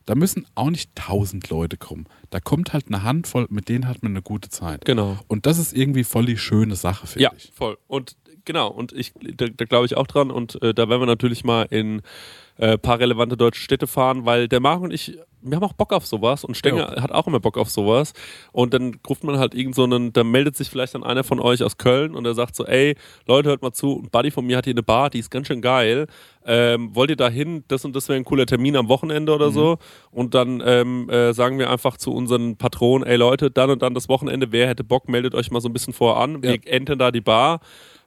Da 0.06 0.14
müssen 0.14 0.46
auch 0.54 0.70
nicht 0.70 0.94
tausend 0.94 1.48
Leute 1.50 1.76
kommen. 1.76 2.06
Da 2.30 2.40
kommt 2.40 2.72
halt 2.72 2.86
eine 2.88 3.02
Handvoll, 3.02 3.46
mit 3.50 3.68
denen 3.68 3.86
hat 3.88 4.02
man 4.02 4.12
eine 4.12 4.22
gute 4.22 4.48
Zeit. 4.48 4.84
Genau. 4.84 5.18
Und 5.28 5.46
das 5.46 5.58
ist 5.58 5.72
irgendwie 5.76 6.04
voll 6.04 6.26
die 6.26 6.36
schöne 6.38 6.76
Sache, 6.76 7.06
finde 7.06 7.22
Ja, 7.24 7.32
ich. 7.36 7.50
voll. 7.54 7.78
Und 7.86 8.16
genau, 8.44 8.68
und 8.68 8.92
ich, 8.92 9.12
da, 9.36 9.46
da 9.46 9.64
glaube 9.64 9.86
ich 9.86 9.96
auch 9.96 10.06
dran. 10.06 10.30
Und 10.30 10.60
äh, 10.62 10.74
da 10.74 10.88
werden 10.88 11.00
wir 11.00 11.06
natürlich 11.06 11.44
mal 11.44 11.62
in 11.70 12.02
äh, 12.56 12.76
paar 12.78 12.98
relevante 12.98 13.36
deutsche 13.36 13.60
Städte 13.62 13.86
fahren, 13.86 14.24
weil 14.26 14.48
der 14.48 14.60
Marc 14.60 14.80
und 14.82 14.92
ich, 14.92 15.18
wir 15.44 15.56
haben 15.56 15.64
auch 15.64 15.74
Bock 15.74 15.92
auf 15.92 16.06
sowas 16.06 16.42
und 16.44 16.56
Stenger 16.56 17.00
hat 17.02 17.12
auch 17.12 17.26
immer 17.26 17.38
Bock 17.38 17.58
auf 17.58 17.68
sowas. 17.70 18.12
Und 18.52 18.72
dann 18.74 18.96
ruft 19.08 19.24
man 19.24 19.38
halt 19.38 19.54
irgend 19.54 19.74
so 19.74 19.84
einen, 19.84 20.12
da 20.12 20.24
meldet 20.24 20.56
sich 20.56 20.70
vielleicht 20.70 20.94
dann 20.94 21.04
einer 21.04 21.22
von 21.22 21.38
euch 21.38 21.62
aus 21.62 21.76
Köln 21.76 22.14
und 22.14 22.24
er 22.24 22.34
sagt 22.34 22.56
so, 22.56 22.64
ey, 22.66 22.96
Leute, 23.26 23.50
hört 23.50 23.62
mal 23.62 23.72
zu, 23.72 24.00
ein 24.02 24.10
Buddy 24.10 24.30
von 24.30 24.46
mir 24.46 24.56
hat 24.56 24.64
hier 24.64 24.72
eine 24.74 24.82
Bar, 24.82 25.10
die 25.10 25.18
ist 25.18 25.30
ganz 25.30 25.46
schön 25.46 25.60
geil. 25.60 26.06
Ähm, 26.46 26.94
wollt 26.94 27.10
ihr 27.10 27.16
da 27.16 27.28
hin? 27.28 27.64
Das 27.68 27.84
und 27.84 27.94
das 27.94 28.08
wäre 28.08 28.16
ein 28.18 28.24
cooler 28.24 28.46
Termin 28.46 28.76
am 28.76 28.88
Wochenende 28.88 29.34
oder 29.34 29.50
so. 29.50 29.78
Und 30.10 30.34
dann 30.34 30.62
ähm, 30.64 31.08
äh, 31.08 31.32
sagen 31.32 31.58
wir 31.58 31.70
einfach 31.70 31.96
zu 31.96 32.12
unseren 32.12 32.56
Patronen, 32.56 33.06
ey 33.06 33.16
Leute, 33.16 33.50
dann 33.50 33.70
und 33.70 33.82
dann 33.82 33.94
das 33.94 34.08
Wochenende, 34.08 34.50
wer 34.52 34.66
hätte 34.68 34.84
Bock, 34.84 35.08
meldet 35.08 35.34
euch 35.34 35.50
mal 35.50 35.60
so 35.60 35.68
ein 35.68 35.72
bisschen 35.72 35.92
vorher 35.92 36.22
an. 36.22 36.42
Wir 36.42 36.52
Ja. 36.52 36.56
enten 36.66 36.98
da 36.98 37.10
die 37.10 37.20
Bar. 37.20 37.60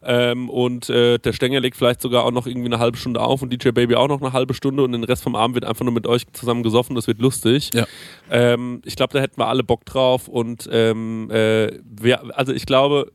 Ähm, 0.04 0.50
und 0.50 0.90
äh, 0.90 1.18
der 1.18 1.34
Stenger 1.34 1.60
legt 1.60 1.76
vielleicht 1.76 2.02
sogar 2.02 2.24
auch 2.24 2.32
noch 2.32 2.46
irgendwie 2.46 2.68
eine 2.68 2.80
halbe 2.80 2.98
Stunde 2.98 3.20
auf 3.20 3.42
und 3.42 3.52
DJ 3.52 3.70
Baby 3.72 3.96
auch 3.96 4.08
noch 4.08 4.22
eine 4.22 4.32
halbe 4.32 4.54
Stunde 4.54 4.84
und 4.84 4.92
den 4.92 5.04
Rest 5.04 5.24
vom 5.24 5.36
Abend 5.36 5.56
wird 5.56 5.66
einfach 5.66 5.84
nur 5.84 5.94
mit 5.94 6.06
euch 6.08 6.24
zusammen 6.34 6.62
gesoffen. 6.64 6.96
Das 6.96 7.08
wird 7.08 7.20
lustig. 7.20 7.72
Ja. 7.74 7.88
Ähm, 8.30 8.82
ich 8.86 8.96
glaube, 8.96 9.14
da 9.14 9.20
hätten 9.20 9.40
wir 9.40 9.48
alle 9.48 9.64
Bock 9.64 9.86
drauf 9.86 10.28
und 10.28 10.70
ähm, 10.72 11.30
äh, 11.32 11.80
wir, 11.84 12.38
also 12.38 12.54
ich 12.54 12.66
glaube, 12.68 13.12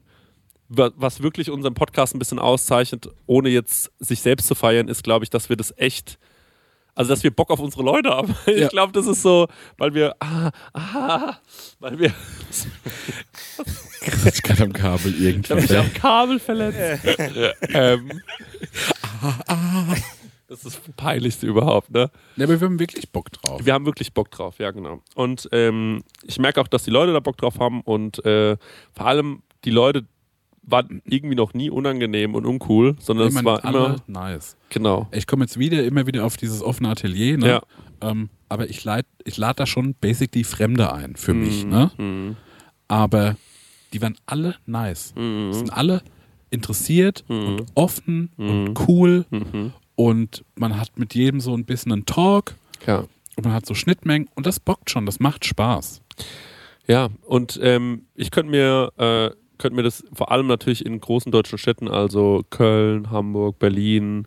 wa- 0.68 0.90
was 0.96 1.22
wirklich 1.22 1.50
unseren 1.50 1.74
Podcast 1.74 2.14
ein 2.14 2.18
bisschen 2.18 2.38
auszeichnet, 2.40 3.08
ohne 3.26 3.48
jetzt 3.48 3.92
sich 4.00 4.20
selbst 4.20 4.48
zu 4.48 4.54
feiern, 4.54 4.88
ist, 4.88 5.04
glaube 5.04 5.24
ich, 5.24 5.30
dass 5.30 5.48
wir 5.48 5.56
das 5.56 5.72
echt, 5.76 6.18
also 6.94 7.10
dass 7.10 7.22
wir 7.22 7.30
Bock 7.30 7.50
auf 7.50 7.58
unsere 7.60 7.82
Leute 7.82 8.10
haben. 8.10 8.34
Ich 8.46 8.60
Ja. 8.60 8.68
glaube, 8.68 8.92
das 8.92 9.06
ist 9.06 9.22
so, 9.22 9.48
weil 9.78 9.94
wir, 9.94 10.14
ah, 10.20 10.50
ah, 10.74 11.34
weil 11.80 11.98
wir, 11.98 12.12
Ich 14.34 14.42
gerade 14.42 14.64
am 14.64 14.72
Kabel 14.72 15.14
ich 15.14 15.20
irgendwie. 15.20 15.52
habe 15.52 15.62
mich 15.62 15.76
am 15.78 15.92
Kabel 15.94 16.38
verletzt. 16.40 17.06
ähm, 17.72 18.20
das 20.48 20.64
ist 20.64 20.76
das 20.76 20.80
Peinlichste 20.96 21.46
überhaupt, 21.46 21.90
ne? 21.90 22.10
Ja, 22.36 22.44
aber 22.44 22.60
wir 22.60 22.66
haben 22.66 22.78
wirklich 22.78 23.10
Bock 23.10 23.30
drauf. 23.32 23.64
Wir 23.64 23.72
haben 23.72 23.86
wirklich 23.86 24.12
Bock 24.12 24.30
drauf, 24.30 24.58
ja, 24.58 24.70
genau. 24.70 25.00
Und 25.14 25.48
ähm, 25.52 26.02
ich 26.24 26.38
merke 26.38 26.60
auch, 26.60 26.68
dass 26.68 26.84
die 26.84 26.90
Leute 26.90 27.12
da 27.12 27.20
Bock 27.20 27.36
drauf 27.38 27.58
haben 27.58 27.80
und 27.82 28.24
äh, 28.26 28.56
vor 28.92 29.06
allem 29.06 29.42
die 29.64 29.70
Leute 29.70 30.04
waren 30.62 31.02
irgendwie 31.04 31.34
noch 31.34 31.54
nie 31.54 31.70
unangenehm 31.70 32.34
und 32.34 32.46
uncool, 32.46 32.96
sondern 33.00 33.28
es 33.28 33.44
war 33.44 33.64
alle 33.64 33.78
immer, 33.78 33.96
nice. 34.06 34.56
genau. 34.70 35.08
Ich 35.12 35.26
komme 35.26 35.44
jetzt 35.44 35.58
wieder, 35.58 35.82
immer 35.84 36.06
wieder 36.06 36.24
auf 36.24 36.36
dieses 36.36 36.62
offene 36.62 36.88
Atelier, 36.90 37.36
ne? 37.38 37.46
Ja. 37.48 37.62
Ähm, 38.00 38.28
aber 38.48 38.68
ich 38.70 38.84
lade 38.84 39.06
ich 39.24 39.36
lad 39.38 39.58
da 39.58 39.66
schon 39.66 39.94
basically 39.94 40.44
Fremde 40.44 40.92
ein 40.92 41.16
für 41.16 41.34
mich, 41.34 41.64
Mhm, 41.64 41.70
ne? 41.70 41.90
mhm, 41.98 42.36
Aber 42.88 43.36
die 43.92 44.00
waren 44.02 44.16
alle 44.26 44.56
nice. 44.66 45.14
mhm, 45.16 45.52
Sind 45.52 45.72
alle 45.72 46.02
interessiert 46.50 47.24
Mhm. 47.28 47.46
und 47.46 47.64
offen 47.74 48.30
Mhm. 48.36 48.48
und 48.50 48.88
cool 48.88 49.24
und 49.94 50.44
man 50.54 50.78
hat 50.78 50.98
mit 50.98 51.14
jedem 51.14 51.40
so 51.40 51.54
ein 51.54 51.64
bisschen 51.64 51.92
einen 51.92 52.06
Talk 52.06 52.54
Ja. 52.86 53.04
und 53.36 53.44
man 53.44 53.52
hat 53.52 53.66
so 53.66 53.74
Schnittmengen 53.74 54.28
und 54.34 54.46
das 54.46 54.60
bockt 54.60 54.90
schon, 54.90 55.06
das 55.06 55.18
macht 55.20 55.44
Spaß. 55.44 56.02
Ja, 56.88 57.08
und 57.22 57.58
ähm, 57.62 58.06
ich 58.14 58.30
könnte 58.30 58.50
mir, 58.50 58.92
äh, 58.98 59.30
könnten 59.62 59.76
wir 59.76 59.84
das 59.84 60.02
vor 60.12 60.32
allem 60.32 60.48
natürlich 60.48 60.84
in 60.84 60.98
großen 61.00 61.30
deutschen 61.30 61.56
Städten, 61.56 61.86
also 61.86 62.42
Köln, 62.50 63.12
Hamburg, 63.12 63.60
Berlin, 63.60 64.26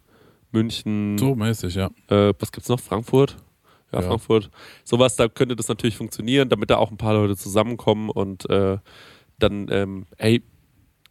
München, 0.51 1.17
So 1.17 1.35
mäßig, 1.35 1.75
ja. 1.75 1.89
äh, 2.07 2.33
was 2.39 2.53
gibt's 2.53 2.69
noch? 2.69 2.79
Frankfurt? 2.79 3.35
Ja, 3.91 3.99
Ja. 3.99 4.07
Frankfurt. 4.07 4.49
Sowas, 4.85 5.17
da 5.17 5.27
könnte 5.27 5.57
das 5.57 5.67
natürlich 5.67 5.97
funktionieren, 5.97 6.47
damit 6.47 6.69
da 6.69 6.77
auch 6.77 6.89
ein 6.89 6.95
paar 6.95 7.15
Leute 7.15 7.35
zusammenkommen 7.35 8.09
und 8.09 8.49
äh, 8.49 8.77
dann, 9.37 9.67
ähm, 9.71 10.05
ey, 10.17 10.41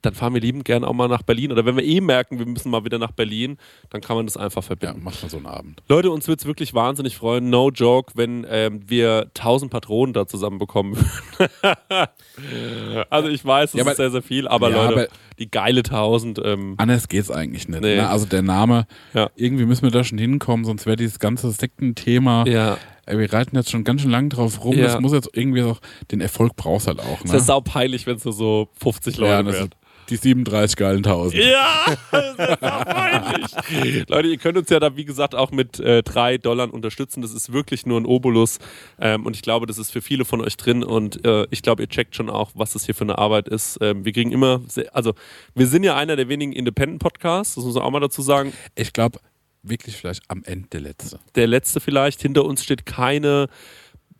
dann 0.04 0.14
fahren 0.14 0.34
wir 0.34 0.40
liebend 0.40 0.64
gerne 0.64 0.86
auch 0.86 0.92
mal 0.92 1.08
nach 1.08 1.22
Berlin. 1.22 1.52
Oder 1.52 1.64
wenn 1.64 1.76
wir 1.76 1.84
eh 1.84 2.00
merken, 2.00 2.38
wir 2.38 2.46
müssen 2.46 2.70
mal 2.70 2.84
wieder 2.84 2.98
nach 2.98 3.12
Berlin, 3.12 3.56
dann 3.90 4.00
kann 4.00 4.16
man 4.16 4.26
das 4.26 4.36
einfach 4.36 4.62
Ja, 4.62 4.66
verbinden. 4.66 5.02
macht 5.02 5.22
mal 5.22 5.28
so 5.28 5.36
einen 5.38 5.46
Abend. 5.46 5.82
Leute, 5.88 6.10
uns 6.10 6.28
wird 6.28 6.40
es 6.40 6.46
wirklich 6.46 6.74
wahnsinnig 6.74 7.16
freuen, 7.16 7.50
no 7.50 7.70
joke, 7.70 8.12
wenn 8.16 8.46
ähm, 8.48 8.80
wir 8.86 9.30
1000 9.36 9.70
Patronen 9.70 10.12
da 10.12 10.26
zusammenbekommen 10.26 10.96
würden. 10.96 11.50
also 13.10 13.28
ich 13.28 13.44
weiß, 13.44 13.72
das 13.72 13.78
Ja, 13.78 13.82
aber- 13.84 13.90
ist 13.92 13.96
sehr, 13.98 14.10
sehr 14.10 14.22
viel, 14.22 14.48
aber 14.48 14.70
Ja, 14.70 14.76
Leute, 14.86 14.94
aber- 15.02 15.08
die 15.38 15.50
geile 15.50 15.82
1000, 15.82 16.40
ähm, 16.44 16.74
Anders 16.78 17.08
geht's 17.08 17.30
eigentlich 17.30 17.68
nicht. 17.68 17.80
Nee. 17.80 17.96
Ne? 17.96 18.08
Also 18.08 18.26
der 18.26 18.42
Name, 18.42 18.86
Ja. 19.14 19.30
irgendwie 19.36 19.64
müssen 19.64 19.82
wir 19.82 19.90
da 19.90 20.04
schon 20.04 20.18
hinkommen, 20.18 20.64
sonst 20.64 20.86
wäre 20.86 20.96
dieses 20.96 21.18
ganze 21.18 21.50
Sektenthema. 21.50 22.44
ja, 22.46 22.78
Ey, 23.06 23.18
wir 23.18 23.30
reiten 23.30 23.54
jetzt 23.54 23.70
schon 23.70 23.84
ganz 23.84 24.00
schön 24.00 24.10
lang 24.10 24.30
drauf 24.30 24.64
rum. 24.64 24.74
Ja. 24.78 24.84
Das 24.84 24.98
muss 24.98 25.12
jetzt 25.12 25.28
irgendwie 25.34 25.62
auch, 25.62 25.78
den 26.10 26.22
Erfolg 26.22 26.56
brauchst 26.56 26.86
halt 26.86 27.00
auch. 27.00 27.22
ist 27.22 27.32
ja 27.32 27.34
Ne? 27.34 27.40
saupeilig, 27.40 28.06
wenn 28.06 28.16
es 28.16 28.24
nur 28.24 28.32
so 28.32 28.68
50 28.80 29.18
Leute 29.18 29.30
Ja, 29.32 29.42
das 29.42 29.58
sind 29.58 29.76
die 30.08 30.16
37 30.16 30.76
geilen 30.76 31.02
Tausend. 31.02 31.42
Ja, 31.42 31.84
das 32.10 32.30
ist 32.30 32.60
peinlich. 32.60 34.08
Leute, 34.08 34.28
ihr 34.28 34.38
könnt 34.38 34.58
uns 34.58 34.70
ja 34.70 34.80
da, 34.80 34.96
wie 34.96 35.04
gesagt, 35.04 35.34
auch 35.34 35.50
mit 35.50 35.80
äh, 35.80 36.02
drei 36.02 36.38
Dollar 36.38 36.72
unterstützen. 36.72 37.22
Das 37.22 37.32
ist 37.32 37.52
wirklich 37.52 37.86
nur 37.86 38.00
ein 38.00 38.06
Obolus. 38.06 38.58
Ähm, 39.00 39.26
und 39.26 39.36
ich 39.36 39.42
glaube, 39.42 39.66
das 39.66 39.78
ist 39.78 39.90
für 39.90 40.02
viele 40.02 40.24
von 40.24 40.40
euch 40.40 40.56
drin. 40.56 40.84
Und 40.84 41.24
äh, 41.24 41.46
ich 41.50 41.62
glaube, 41.62 41.82
ihr 41.82 41.88
checkt 41.88 42.16
schon 42.16 42.30
auch, 42.30 42.50
was 42.54 42.72
das 42.72 42.84
hier 42.86 42.94
für 42.94 43.04
eine 43.04 43.18
Arbeit 43.18 43.48
ist. 43.48 43.78
Ähm, 43.80 44.04
wir 44.04 44.12
kriegen 44.12 44.32
immer, 44.32 44.60
sehr, 44.68 44.94
also 44.94 45.14
wir 45.54 45.66
sind 45.66 45.84
ja 45.84 45.96
einer 45.96 46.16
der 46.16 46.28
wenigen 46.28 46.52
Independent-Podcasts, 46.52 47.54
das 47.56 47.64
muss 47.64 47.74
man 47.74 47.84
auch 47.84 47.90
mal 47.90 48.00
dazu 48.00 48.22
sagen. 48.22 48.52
Ich 48.74 48.92
glaube, 48.92 49.18
wirklich 49.62 49.96
vielleicht 49.96 50.22
am 50.28 50.42
Ende 50.44 50.68
der 50.68 50.80
letzte. 50.80 51.18
Der 51.34 51.46
letzte 51.46 51.80
vielleicht. 51.80 52.22
Hinter 52.22 52.44
uns 52.44 52.62
steht 52.62 52.86
keine 52.86 53.48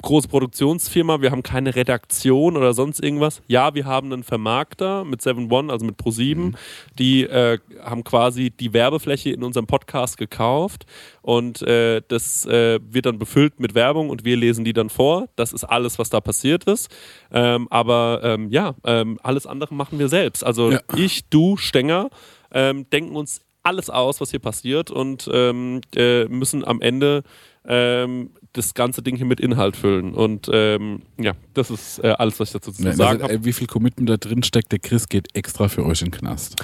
große 0.05 0.29
Produktionsfirma, 0.29 1.21
wir 1.21 1.31
haben 1.31 1.43
keine 1.43 1.75
Redaktion 1.75 2.57
oder 2.57 2.75
sonst 2.75 3.03
irgendwas. 3.03 3.43
Ja, 3.49 3.75
wir 3.75 3.85
haben 3.87 4.13
einen 4.13 4.23
Vermarkter 4.23 5.05
mit 5.05 5.23
7 5.23 5.51
One, 5.51 5.73
also 5.73 5.85
mit 5.85 5.97
Pro7, 5.99 6.35
Mhm. 6.37 6.55
die 6.99 7.25
äh, 7.25 7.59
haben 7.83 8.05
quasi 8.05 8.51
die 8.51 8.73
Werbefläche 8.73 9.31
in 9.31 9.43
unserem 9.43 9.67
Podcast 9.67 10.17
gekauft 10.17 10.87
und 11.23 11.63
äh, 11.63 12.03
das 12.07 12.47
äh, 12.47 12.79
wird 12.83 13.07
dann 13.07 13.19
befüllt 13.19 13.59
mit 13.61 13.75
Werbung 13.75 14.11
und 14.11 14.25
wir 14.25 14.37
lesen 14.37 14.65
die 14.65 14.73
dann 14.73 14.91
vor. 14.91 15.29
Das 15.37 15.53
ist 15.53 15.65
alles, 15.65 15.99
was 15.99 16.11
da 16.11 16.21
passiert 16.21 16.65
ist. 16.65 16.91
Ähm, 17.33 17.67
aber 17.71 18.21
ähm, 18.23 18.51
ja, 18.51 18.75
ähm, 18.85 19.19
alles 19.23 19.47
andere 19.47 19.75
machen 19.75 19.99
wir 19.99 20.09
selbst. 20.09 20.45
Also 20.45 20.71
Ja. 20.73 20.81
ich, 20.97 21.29
du, 21.31 21.57
Stenger, 21.57 22.11
ähm, 22.53 22.89
denken 22.91 23.17
uns 23.17 23.41
alles 23.63 23.89
aus, 23.91 24.21
was 24.21 24.31
hier 24.31 24.41
passiert 24.41 24.91
und 24.91 25.29
ähm, 25.33 25.81
äh, 25.97 26.27
müssen 26.27 26.65
am 26.65 26.81
Ende 26.83 27.23
ähm, 27.67 28.31
das 28.55 28.73
ganze 28.73 29.03
Ding 29.03 29.17
hier 29.17 29.27
mit 29.27 29.41
Inhalt 29.41 29.77
füllen. 29.77 30.15
Und 30.15 30.49
ähm, 30.53 31.03
ja, 31.19 31.33
das 31.55 31.71
ist 31.71 31.99
äh, 32.03 32.09
alles, 32.19 32.41
was 32.41 32.49
ich 32.49 32.53
dazu 32.55 32.73
zu 32.73 32.83
Ne, 32.83 32.95
sagen 32.95 33.11
also, 33.21 33.25
habe. 33.25 33.35
ey, 33.35 33.45
wie 33.45 33.53
viel 33.53 33.67
Commitment 33.67 34.09
da 34.09 34.17
drin 34.17 34.43
steckt, 34.43 34.73
der 34.73 34.79
Chris 34.79 35.09
geht 35.09 35.29
extra 35.37 35.69
für 35.69 35.85
euch 35.85 36.01
in 36.01 36.07
den 36.07 36.19
Knast. 36.19 36.57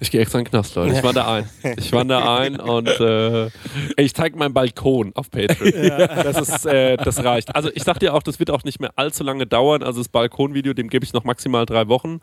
Ich 0.00 0.10
gehe 0.10 0.20
extra 0.20 0.38
in 0.40 0.44
den 0.44 0.50
Knast, 0.50 0.74
Leute. 0.74 0.94
Ich 0.94 1.02
wandere 1.02 1.28
ein. 1.28 1.48
Ich 1.78 1.92
wandere 1.92 2.30
ein 2.38 2.60
und 2.60 2.88
äh, 2.88 3.46
ich 3.96 4.12
zeige 4.14 4.36
meinen 4.36 4.52
Balkon 4.54 5.12
auf 5.14 5.30
Patreon. 5.30 5.72
Das, 6.26 6.48
ist, 6.48 6.66
äh, 6.66 6.96
das 6.96 7.22
reicht. 7.22 7.54
Also 7.54 7.70
ich 7.72 7.84
sag 7.84 8.00
dir 8.00 8.12
auch, 8.14 8.22
das 8.22 8.38
wird 8.38 8.50
auch 8.50 8.64
nicht 8.64 8.80
mehr 8.80 8.90
allzu 8.96 9.22
lange 9.22 9.46
dauern. 9.46 9.82
Also 9.82 10.00
das 10.00 10.08
Balkonvideo, 10.08 10.74
dem 10.74 10.88
gebe 10.88 11.04
ich 11.04 11.12
noch 11.12 11.24
maximal 11.24 11.64
drei 11.64 11.86
Wochen. 11.88 12.20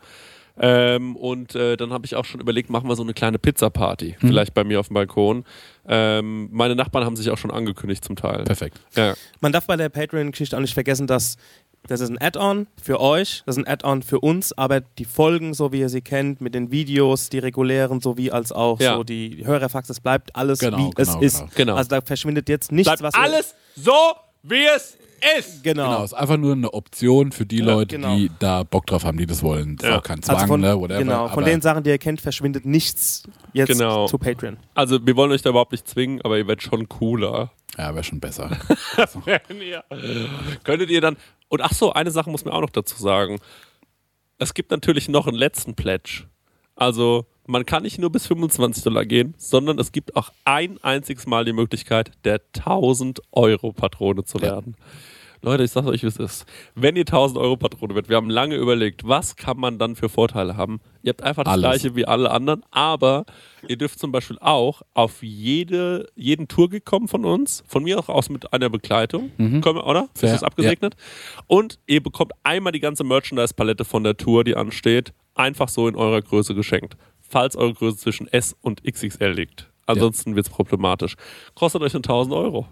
Ähm, 0.58 1.16
und 1.16 1.54
äh, 1.56 1.76
dann 1.76 1.92
habe 1.92 2.06
ich 2.06 2.14
auch 2.14 2.24
schon 2.24 2.40
überlegt, 2.40 2.70
machen 2.70 2.88
wir 2.88 2.94
so 2.96 3.02
eine 3.02 3.12
kleine 3.14 3.38
Pizza-Party. 3.38 4.16
Vielleicht 4.20 4.54
bei 4.54 4.62
mir 4.64 4.78
auf 4.80 4.86
dem 4.88 4.94
Balkon. 4.94 5.44
Ähm, 5.88 6.48
meine 6.52 6.76
Nachbarn 6.76 7.04
haben 7.04 7.16
sich 7.16 7.30
auch 7.30 7.38
schon 7.38 7.50
angekündigt 7.50 8.04
zum 8.04 8.14
Teil. 8.16 8.44
Perfekt. 8.44 8.80
Ja. 8.94 9.14
Man 9.40 9.52
darf 9.52 9.66
bei 9.66 9.76
der 9.76 9.88
Patreon-Geschichte 9.88 10.56
auch 10.56 10.60
nicht 10.60 10.74
vergessen, 10.74 11.06
dass 11.06 11.36
das 11.86 12.00
ist 12.00 12.08
ein 12.08 12.18
Add-on 12.18 12.66
für 12.82 12.98
euch, 12.98 13.42
das 13.44 13.58
ist 13.58 13.62
ein 13.62 13.70
Add-on 13.70 14.02
für 14.02 14.18
uns, 14.20 14.56
aber 14.56 14.80
die 14.80 15.04
Folgen, 15.04 15.52
so 15.52 15.70
wie 15.70 15.80
ihr 15.80 15.90
sie 15.90 16.00
kennt, 16.00 16.40
mit 16.40 16.54
den 16.54 16.70
Videos, 16.70 17.28
die 17.28 17.38
regulären, 17.40 18.00
sowie 18.00 18.30
als 18.30 18.52
auch 18.52 18.80
Ja. 18.80 18.94
so 18.96 19.04
die 19.04 19.42
Hörerfax, 19.44 19.88
das 19.88 20.00
bleibt 20.00 20.34
alles, 20.34 20.60
Genau, 20.60 20.78
wie 20.78 20.90
es 20.96 21.08
genau, 21.08 21.20
ist. 21.20 21.38
genau. 21.40 21.50
Genau. 21.56 21.74
Also 21.74 21.90
da 21.90 22.00
verschwindet 22.00 22.48
jetzt 22.48 22.72
nichts, 22.72 22.88
Bleibt 22.88 23.02
was 23.02 23.14
ihr- 23.14 23.20
alles 23.22 23.54
so, 23.76 23.92
wie 24.42 24.64
es 24.74 24.96
ist. 25.38 25.62
Genau. 25.64 25.84
Genau, 25.90 26.04
ist 26.04 26.12
einfach 26.14 26.36
nur 26.36 26.52
eine 26.52 26.72
Option 26.72 27.32
für 27.32 27.46
die 27.46 27.58
Leute, 27.60 27.96
genau. 27.96 28.16
die 28.16 28.30
da 28.38 28.62
Bock 28.62 28.86
drauf 28.86 29.04
haben, 29.04 29.18
die 29.18 29.26
das 29.26 29.42
wollen. 29.42 29.74
Ist 29.76 29.82
Ja. 29.84 29.98
auch 29.98 30.02
kein 30.02 30.22
Zwang, 30.22 30.36
Also 30.36 30.46
von, 30.46 30.60
ne, 30.60 30.78
whatever. 30.78 30.98
genau, 31.00 31.28
von 31.28 31.42
aber 31.42 31.50
den 31.50 31.60
Sachen, 31.60 31.82
die 31.82 31.90
ihr 31.90 31.98
kennt, 31.98 32.20
verschwindet 32.20 32.64
nichts 32.66 33.22
jetzt 33.52 33.68
Genau. 33.68 34.06
zu 34.06 34.18
Patreon. 34.18 34.56
Also 34.74 35.04
wir 35.06 35.16
wollen 35.16 35.30
euch 35.32 35.42
da 35.42 35.50
überhaupt 35.50 35.72
nicht 35.72 35.88
zwingen, 35.88 36.20
aber 36.22 36.38
ihr 36.38 36.46
werdet 36.46 36.62
schon 36.62 36.88
cooler. 36.88 37.50
Ja, 37.76 37.92
wäre 37.94 38.04
schon 38.04 38.20
besser. 38.20 38.50
Ihr- 39.60 39.84
Könntet 40.62 40.90
ihr 40.90 41.00
dann. 41.00 41.16
Und 41.48 41.60
ach 41.60 41.72
so, 41.72 41.92
eine 41.92 42.10
Sache 42.10 42.30
muss 42.30 42.44
mir 42.44 42.52
auch 42.52 42.60
noch 42.60 42.70
dazu 42.70 43.00
sagen. 43.00 43.38
Es 44.38 44.54
gibt 44.54 44.70
natürlich 44.70 45.08
noch 45.08 45.26
einen 45.26 45.36
letzten 45.36 45.74
Pledge. 45.74 46.24
Also, 46.76 47.26
man 47.46 47.66
kann 47.66 47.82
nicht 47.84 47.98
nur 47.98 48.10
bis 48.10 48.26
25 48.26 48.82
Dollar 48.82 49.04
gehen, 49.04 49.34
sondern 49.38 49.78
es 49.78 49.92
gibt 49.92 50.16
auch 50.16 50.30
ein 50.44 50.82
einziges 50.82 51.26
Mal 51.26 51.44
die 51.44 51.52
Möglichkeit, 51.52 52.10
der 52.24 52.40
1000 52.52 53.20
Euro 53.32 53.72
Patrone 53.72 54.24
zu 54.24 54.38
Ja. 54.38 54.60
Leute, 55.44 55.62
ich 55.62 55.70
sage 55.70 55.88
euch, 55.88 56.02
wie 56.02 56.06
es 56.06 56.16
ist. 56.16 56.46
Wenn 56.74 56.96
ihr 56.96 57.02
1000 57.02 57.38
Euro 57.38 57.58
Patrone 57.58 57.94
wird, 57.94 58.08
wir 58.08 58.16
haben 58.16 58.30
lange 58.30 58.56
überlegt, 58.56 59.06
was 59.06 59.36
kann 59.36 59.58
man 59.58 59.78
dann 59.78 59.94
für 59.94 60.08
Vorteile 60.08 60.56
haben? 60.56 60.80
Ihr 61.02 61.10
habt 61.10 61.22
einfach 61.22 61.44
das 61.44 61.52
Alles. 61.52 61.62
gleiche 61.62 61.96
wie 61.96 62.06
alle 62.06 62.30
anderen, 62.30 62.64
aber 62.70 63.26
ihr 63.68 63.76
dürft 63.76 63.98
zum 63.98 64.10
Beispiel 64.10 64.38
auch 64.40 64.80
auf 64.94 65.22
jede, 65.22 66.08
jeden 66.16 66.48
Tourgig 66.48 66.86
kommen 66.86 67.08
von 67.08 67.26
uns, 67.26 67.62
von 67.66 67.82
mir 67.82 67.98
auch 67.98 68.08
aus 68.08 68.30
mit 68.30 68.54
einer 68.54 68.70
Begleitung, 68.70 69.32
Können 69.36 69.62
wir, 69.62 69.86
oder? 69.86 70.08
Ist 70.14 70.20
Fair, 70.20 70.32
das 70.32 70.42
abgesegnet? 70.42 70.96
Und 71.46 71.78
ihr 71.86 72.02
bekommt 72.02 72.32
einmal 72.42 72.72
die 72.72 72.80
ganze 72.80 73.04
Merchandise-Palette 73.04 73.84
von 73.84 74.02
der 74.02 74.16
Tour, 74.16 74.44
die 74.44 74.56
ansteht, 74.56 75.12
einfach 75.34 75.68
so 75.68 75.88
in 75.88 75.94
eurer 75.94 76.22
Größe 76.22 76.54
geschenkt. 76.54 76.96
Falls 77.20 77.54
eure 77.54 77.74
Größe 77.74 77.98
zwischen 77.98 78.28
S 78.28 78.56
und 78.62 78.82
XXL 78.82 79.32
liegt. 79.32 79.70
Ansonsten 79.86 80.36
wird 80.36 80.46
es 80.46 80.52
problematisch. 80.52 81.16
Kostet 81.54 81.82
euch 81.82 81.94
1000 81.94 82.34
Euro. 82.34 82.66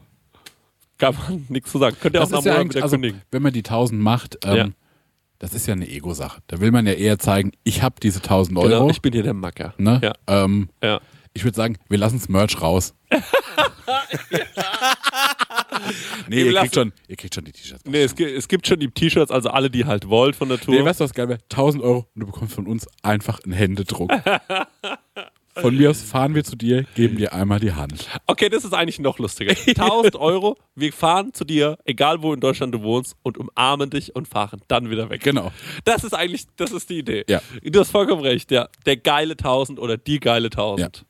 Kann 1.03 1.17
man 1.29 1.47
nichts 1.49 1.71
zu 1.71 1.79
sagen. 1.79 1.97
Könnt 2.01 2.15
ihr 2.17 2.21
Das 2.21 2.33
auch 2.33 2.39
ist 2.41 2.45
ja 2.47 2.65
wieder 2.65 2.83
also, 2.83 2.97
kündigen. 2.97 3.21
wenn 3.31 3.43
man 3.43 3.53
die 3.53 3.63
1000 3.63 4.01
macht, 4.01 4.39
ähm, 4.45 4.57
Ja. 4.57 4.69
das 5.39 5.53
ist 5.55 5.67
ja 5.67 5.75
eine 5.75 5.89
Ego-Sache. 5.89 6.41
Da 6.47 6.61
will 6.61 6.71
man 6.71 6.87
ja 6.87 6.93
eher 6.95 7.19
zeigen, 7.19 7.53
ich 7.65 7.83
habe 7.83 7.97
diese 8.03 8.21
1000 8.23 8.57
Euro. 8.59 8.69
Genau, 8.69 8.89
ich 8.91 9.03
bin 9.03 9.13
hier 9.13 9.23
der 9.23 9.35
Macker. 9.35 9.75
ne? 9.79 10.01
Ja, 10.03 10.13
ähm, 10.27 10.69
ja. 10.83 11.01
ich 11.35 11.45
würde 11.45 11.57
sagen, 11.57 11.77
wir 11.89 11.99
lassen 11.99 12.19
das 12.19 12.29
Merch 12.29 12.61
raus. 12.63 12.95
nee, 16.29 16.43
ihr 16.45 16.55
kriegt, 16.55 16.75
schon, 16.75 16.93
ihr 17.09 17.17
kriegt 17.17 17.35
schon 17.35 17.45
die 17.45 17.53
T-Shirts. 17.53 17.85
Nee, 17.85 18.03
es, 18.03 18.13
es 18.15 18.49
gibt 18.49 18.67
schon 18.67 18.79
die 18.81 18.89
T-Shirts, 18.91 19.31
also 19.31 19.51
alle, 19.51 19.71
die 19.71 19.85
halt 19.85 20.09
wollt 20.09 20.37
von 20.37 20.49
der 20.49 20.59
Tour. 20.59 20.75
Nee, 20.75 20.85
weißt 20.85 21.01
du, 21.01 21.05
was 21.05 21.15
geil 21.15 21.29
wäre? 21.29 21.41
1000 21.51 21.83
Euro 21.83 22.07
und 22.15 22.21
du 22.21 22.27
bekommst 22.27 22.55
von 22.55 22.67
uns 22.67 22.87
einfach 23.03 23.41
einen 23.45 23.53
Händedruck. 23.53 24.11
Von 25.55 25.77
mir 25.77 25.91
aus 25.91 26.01
fahren 26.01 26.35
wir 26.35 26.45
zu 26.45 26.57
dir, 26.57 26.85
geben 26.95 27.17
dir 27.17 27.35
einmal 27.35 27.61
die 27.61 27.73
Hand. 27.73 28.09
Okay, 28.27 28.49
das 28.49 28.65
ist 28.65 28.73
eigentlich 28.73 28.99
noch 28.99 29.19
lustiger. 29.19 29.55
1000 29.67 30.17
Euro, 30.17 30.57
wir 30.75 30.93
fahren 30.93 31.35
zu 31.35 31.45
dir, 31.45 31.79
egal 31.85 32.23
wo 32.23 32.33
in 32.33 32.41
Deutschland 32.41 32.75
du 32.75 32.83
wohnst, 32.83 33.17
und 33.23 33.37
umarmen 33.37 33.91
dich 33.91 34.17
und 34.17 34.29
fahren 34.29 34.63
dann 34.69 34.91
wieder 34.91 35.11
weg. 35.11 35.23
Genau. 35.23 35.53
Das 35.85 36.05
ist 36.05 36.15
eigentlich, 36.15 36.47
das 36.57 36.73
ist 36.73 36.89
die 36.89 36.99
Idee. 36.99 37.25
Ja. 37.29 37.43
Du 37.63 37.81
hast 37.81 37.91
vollkommen 37.91 38.23
recht, 38.23 38.51
ja. 38.51 38.69
Der 38.87 38.97
geile 38.97 39.33
1000 39.33 39.79
oder 39.79 39.99
die 39.99 40.21
geile 40.21 40.47
1000. 40.47 41.05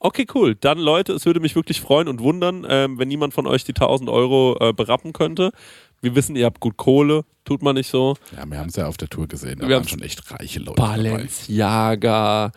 Okay, 0.00 0.26
cool. 0.34 0.54
Dann, 0.54 0.78
Leute, 0.78 1.14
es 1.14 1.24
würde 1.24 1.40
mich 1.40 1.54
wirklich 1.54 1.80
freuen 1.80 2.08
und 2.08 2.20
wundern, 2.20 2.66
ähm, 2.68 2.98
wenn 2.98 3.08
niemand 3.08 3.32
von 3.32 3.46
euch 3.46 3.64
die 3.64 3.72
1000 3.72 4.10
Euro 4.10 4.56
äh, 4.60 4.72
berappen 4.74 5.14
könnte. 5.14 5.50
Wir 6.02 6.14
wissen, 6.14 6.36
ihr 6.36 6.44
habt 6.44 6.60
gut 6.60 6.76
Kohle, 6.76 7.24
tut 7.46 7.62
man 7.62 7.76
nicht 7.76 7.88
so. 7.88 8.14
Ja, 8.36 8.44
wir 8.44 8.58
haben 8.58 8.68
es 8.68 8.76
ja 8.76 8.86
auf 8.86 8.98
der 8.98 9.08
Tour 9.08 9.26
gesehen. 9.26 9.60
Da 9.60 9.68
Wir 9.68 9.76
waren 9.76 9.88
schon 9.88 10.02
echt 10.02 10.30
reiche 10.30 10.58
Leute. 10.58 10.74
Balenciaga, 10.74 12.52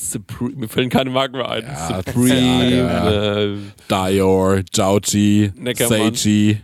Supreme, 0.00 0.54
mir 0.56 0.68
fallen 0.68 0.90
keine 0.90 1.10
Marken 1.10 1.36
mehr 1.36 1.48
ein. 1.50 1.64
Ja, 1.64 1.96
Supreme, 2.04 3.58
äh, 3.90 3.90
Dior, 3.90 4.60
Jauchi. 4.72 5.52
Seiji. 5.76 6.58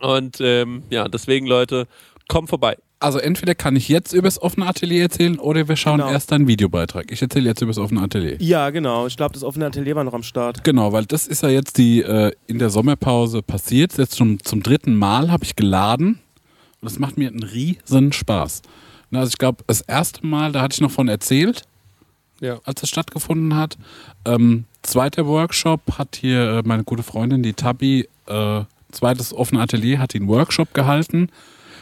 und 0.00 0.38
ähm, 0.40 0.84
ja, 0.90 1.08
deswegen, 1.08 1.46
Leute, 1.46 1.86
kommt 2.28 2.48
vorbei. 2.48 2.76
Also 3.00 3.18
entweder 3.18 3.54
kann 3.54 3.74
ich 3.76 3.88
jetzt 3.88 4.12
übers 4.14 4.40
offene 4.40 4.66
Atelier 4.66 5.02
erzählen 5.02 5.38
oder 5.38 5.68
wir 5.68 5.76
schauen 5.76 5.98
Genau. 5.98 6.10
erst 6.10 6.32
einen 6.32 6.46
Videobeitrag. 6.46 7.10
Ich 7.10 7.20
erzähle 7.20 7.50
jetzt 7.50 7.60
übers 7.60 7.76
offene 7.76 8.00
Atelier. 8.00 8.36
Ja, 8.40 8.70
genau. 8.70 9.06
Ich 9.06 9.16
glaube, 9.16 9.34
das 9.34 9.42
offene 9.42 9.66
Atelier 9.66 9.94
war 9.96 10.04
noch 10.04 10.14
am 10.14 10.22
Start. 10.22 10.64
Genau, 10.64 10.92
weil 10.92 11.04
das 11.04 11.26
ist 11.26 11.42
ja 11.42 11.50
jetzt 11.50 11.76
die 11.76 12.00
äh, 12.02 12.32
in 12.46 12.58
der 12.60 12.70
Sommerpause 12.70 13.42
passiert. 13.42 13.98
Jetzt 13.98 14.16
schon 14.16 14.38
zum 14.40 14.62
dritten 14.62 14.94
Mal 14.94 15.30
habe 15.30 15.44
ich 15.44 15.54
geladen 15.56 16.20
und 16.80 16.90
das 16.90 16.98
macht 16.98 17.18
mir 17.18 17.28
einen 17.28 17.42
riesen 17.42 18.12
Spaß. 18.12 18.62
Also 19.12 19.28
ich 19.28 19.38
glaube, 19.38 19.64
das 19.66 19.82
erste 19.82 20.26
Mal, 20.26 20.52
da 20.52 20.62
hatte 20.62 20.74
ich 20.74 20.80
noch 20.80 20.90
von 20.90 21.08
erzählt, 21.08 21.62
Ja. 22.40 22.58
als 22.64 22.82
es 22.82 22.88
stattgefunden 22.88 23.56
hat. 23.56 23.78
Ähm, 24.24 24.64
zweiter 24.82 25.26
Workshop 25.26 25.80
hat 25.98 26.16
hier 26.16 26.58
äh, 26.58 26.62
meine 26.64 26.84
gute 26.84 27.02
Freundin, 27.02 27.42
die 27.42 27.54
Tabi, 27.54 28.08
äh, 28.26 28.62
zweites 28.92 29.32
offene 29.32 29.60
Atelier, 29.60 29.98
hat 29.98 30.14
einen 30.14 30.28
Workshop 30.28 30.74
gehalten 30.74 31.28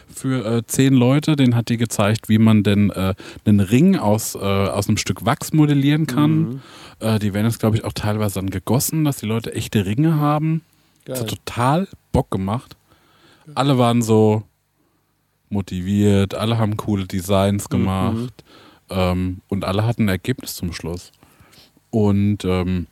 für 0.08 0.44
äh, 0.44 0.62
zehn 0.66 0.94
Leute. 0.94 1.36
Den 1.36 1.54
hat 1.54 1.68
die 1.68 1.76
gezeigt, 1.76 2.28
wie 2.28 2.38
man 2.38 2.62
denn 2.62 2.90
äh, 2.90 3.14
einen 3.44 3.60
Ring 3.60 3.96
aus, 3.96 4.34
äh, 4.34 4.38
aus 4.38 4.88
einem 4.88 4.98
Stück 4.98 5.24
Wachs 5.24 5.52
modellieren 5.52 6.06
kann. 6.06 6.62
Äh, 7.00 7.18
die 7.18 7.34
werden 7.34 7.46
jetzt, 7.46 7.60
glaube 7.60 7.76
ich, 7.76 7.84
auch 7.84 7.92
teilweise 7.92 8.36
dann 8.36 8.50
gegossen, 8.50 9.04
dass 9.04 9.16
die 9.18 9.26
Leute 9.26 9.54
echte 9.54 9.86
Ringe 9.86 10.16
haben. 10.16 10.62
Das 11.04 11.20
hat 11.20 11.30
total 11.30 11.88
Bock 12.12 12.30
gemacht. 12.30 12.76
Alle 13.54 13.76
waren 13.78 14.02
so 14.02 14.44
motiviert, 15.50 16.34
alle 16.34 16.58
haben 16.58 16.76
coole 16.76 17.06
Designs 17.06 17.68
gemacht 17.68 18.32
ähm, 18.92 19.40
und 19.48 19.64
alle 19.64 19.84
hatten 19.86 20.04
ein 20.04 20.08
Ergebnis 20.08 20.54
zum 20.54 20.72
Schluss. 20.72 21.10
Und 21.90 22.44
ähm, 22.44 22.86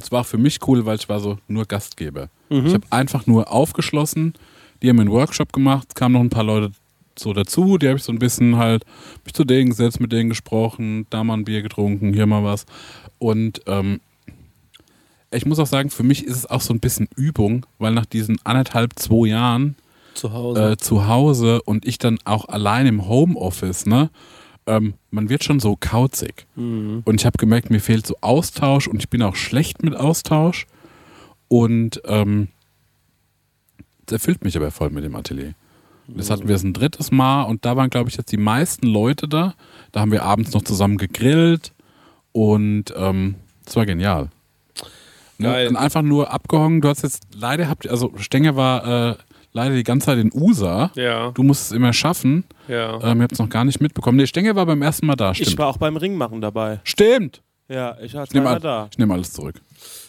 es 0.00 0.10
war 0.12 0.22
auch 0.22 0.26
für 0.26 0.38
mich 0.38 0.58
cool, 0.66 0.84
weil 0.86 0.96
ich 0.96 1.08
war 1.08 1.20
so 1.20 1.38
nur 1.48 1.64
Gastgeber. 1.66 2.28
Ich 2.66 2.74
habe 2.74 2.86
einfach 2.90 3.26
nur 3.26 3.50
aufgeschlossen, 3.50 4.34
die 4.82 4.88
haben 4.88 5.00
einen 5.00 5.10
Workshop 5.10 5.52
gemacht, 5.52 5.88
es 5.88 5.94
kamen 5.94 6.12
noch 6.14 6.20
ein 6.20 6.30
paar 6.30 6.44
Leute 6.44 6.70
so 7.18 7.32
dazu, 7.32 7.78
die 7.78 7.88
habe 7.88 7.98
ich 7.98 8.04
so 8.04 8.12
ein 8.12 8.18
bisschen 8.18 8.56
halt, 8.56 8.84
mich 9.24 9.34
zu 9.34 9.44
denen 9.44 9.70
gesetzt, 9.70 10.00
mit 10.00 10.12
denen 10.12 10.28
gesprochen, 10.28 11.06
da 11.10 11.24
mal 11.24 11.34
ein 11.34 11.44
Bier 11.44 11.62
getrunken, 11.62 12.12
hier 12.12 12.26
mal 12.26 12.44
was. 12.44 12.66
Und 13.18 13.62
ähm, 13.66 14.00
ich 15.30 15.46
muss 15.46 15.58
auch 15.58 15.66
sagen, 15.66 15.90
für 15.90 16.02
mich 16.02 16.24
ist 16.24 16.36
es 16.36 16.46
auch 16.46 16.60
so 16.60 16.72
ein 16.72 16.80
bisschen 16.80 17.08
Übung, 17.16 17.66
weil 17.78 17.92
nach 17.92 18.06
diesen 18.06 18.38
anderthalb, 18.44 18.98
zwei 18.98 19.28
Jahren 19.28 19.76
Zu 20.14 20.32
Hause. 20.32 20.72
äh, 20.72 20.76
zu 20.76 21.06
Hause 21.06 21.62
und 21.62 21.86
ich 21.86 21.98
dann 21.98 22.18
auch 22.24 22.48
allein 22.48 22.86
im 22.86 23.08
Homeoffice, 23.08 23.86
ne? 23.86 24.10
Ähm, 24.66 24.94
man 25.10 25.28
wird 25.28 25.44
schon 25.44 25.60
so 25.60 25.76
kauzig. 25.78 26.46
Und 27.04 27.20
ich 27.20 27.26
habe 27.26 27.36
gemerkt, 27.36 27.70
mir 27.70 27.80
fehlt 27.80 28.06
so 28.06 28.16
Austausch 28.20 28.88
und 28.88 28.98
ich 28.98 29.10
bin 29.10 29.22
auch 29.22 29.36
schlecht 29.36 29.82
mit 29.82 29.94
Austausch. 29.94 30.66
Und 31.48 32.00
ähm, 32.06 32.48
das 34.06 34.14
erfüllt 34.14 34.44
mich 34.44 34.56
aber 34.56 34.70
voll 34.70 34.90
mit 34.90 35.04
dem 35.04 35.14
Atelier. 35.14 35.54
Das 36.06 36.30
hatten 36.30 36.46
wir 36.46 36.54
jetzt 36.54 36.64
ein 36.64 36.74
drittes 36.74 37.10
Mal 37.10 37.44
und 37.44 37.64
da 37.64 37.76
waren, 37.76 37.88
glaube 37.88 38.10
ich, 38.10 38.16
jetzt 38.16 38.30
die 38.30 38.36
meisten 38.36 38.86
Leute 38.86 39.26
da. 39.26 39.54
Da 39.92 40.00
haben 40.00 40.12
wir 40.12 40.22
abends 40.22 40.52
noch 40.52 40.62
zusammen 40.62 40.98
gegrillt 40.98 41.72
und 42.32 42.92
ähm, 42.96 43.36
das 43.64 43.76
war 43.76 43.86
genial. 43.86 44.28
Ne? 45.38 45.48
Geil. 45.48 45.68
Und 45.68 45.76
einfach 45.76 46.02
nur 46.02 46.30
abgehangen. 46.30 46.80
Du 46.80 46.88
hast 46.88 47.02
jetzt 47.02 47.26
leider 47.34 47.68
habt 47.68 47.88
also 47.88 48.12
Stenger 48.18 48.54
war 48.54 49.12
äh, 49.12 49.16
leider 49.54 49.74
die 49.74 49.82
ganze 49.84 50.06
Zeit 50.06 50.18
in 50.18 50.30
USA. 50.34 50.90
ja, 50.94 51.30
Du 51.30 51.42
musst 51.42 51.70
es 51.70 51.72
immer 51.72 51.92
schaffen. 51.94 52.44
ja. 52.68 53.00
Ähm, 53.02 53.18
ihr 53.18 53.22
habt 53.22 53.32
es 53.32 53.38
noch 53.38 53.48
gar 53.48 53.64
nicht 53.64 53.80
mitbekommen. 53.80 54.18
Nee, 54.18 54.26
Stenger 54.26 54.54
war 54.54 54.66
beim 54.66 54.82
ersten 54.82 55.06
Mal 55.06 55.16
da. 55.16 55.30
Ich 55.30 55.38
Stimmt. 55.38 55.58
war 55.58 55.68
auch 55.68 55.78
beim 55.78 55.96
Ringmachen 55.96 56.40
dabei. 56.42 56.80
Stimmt. 56.84 57.40
Ja, 57.68 57.96
ich 58.02 58.12
war 58.12 58.24
Ich 58.24 58.32
nehme 58.32 58.44
zweimal 58.44 58.60
da. 58.60 58.88
ich 58.90 58.98
nehm 58.98 59.10
alles 59.10 59.32
zurück. 59.32 59.62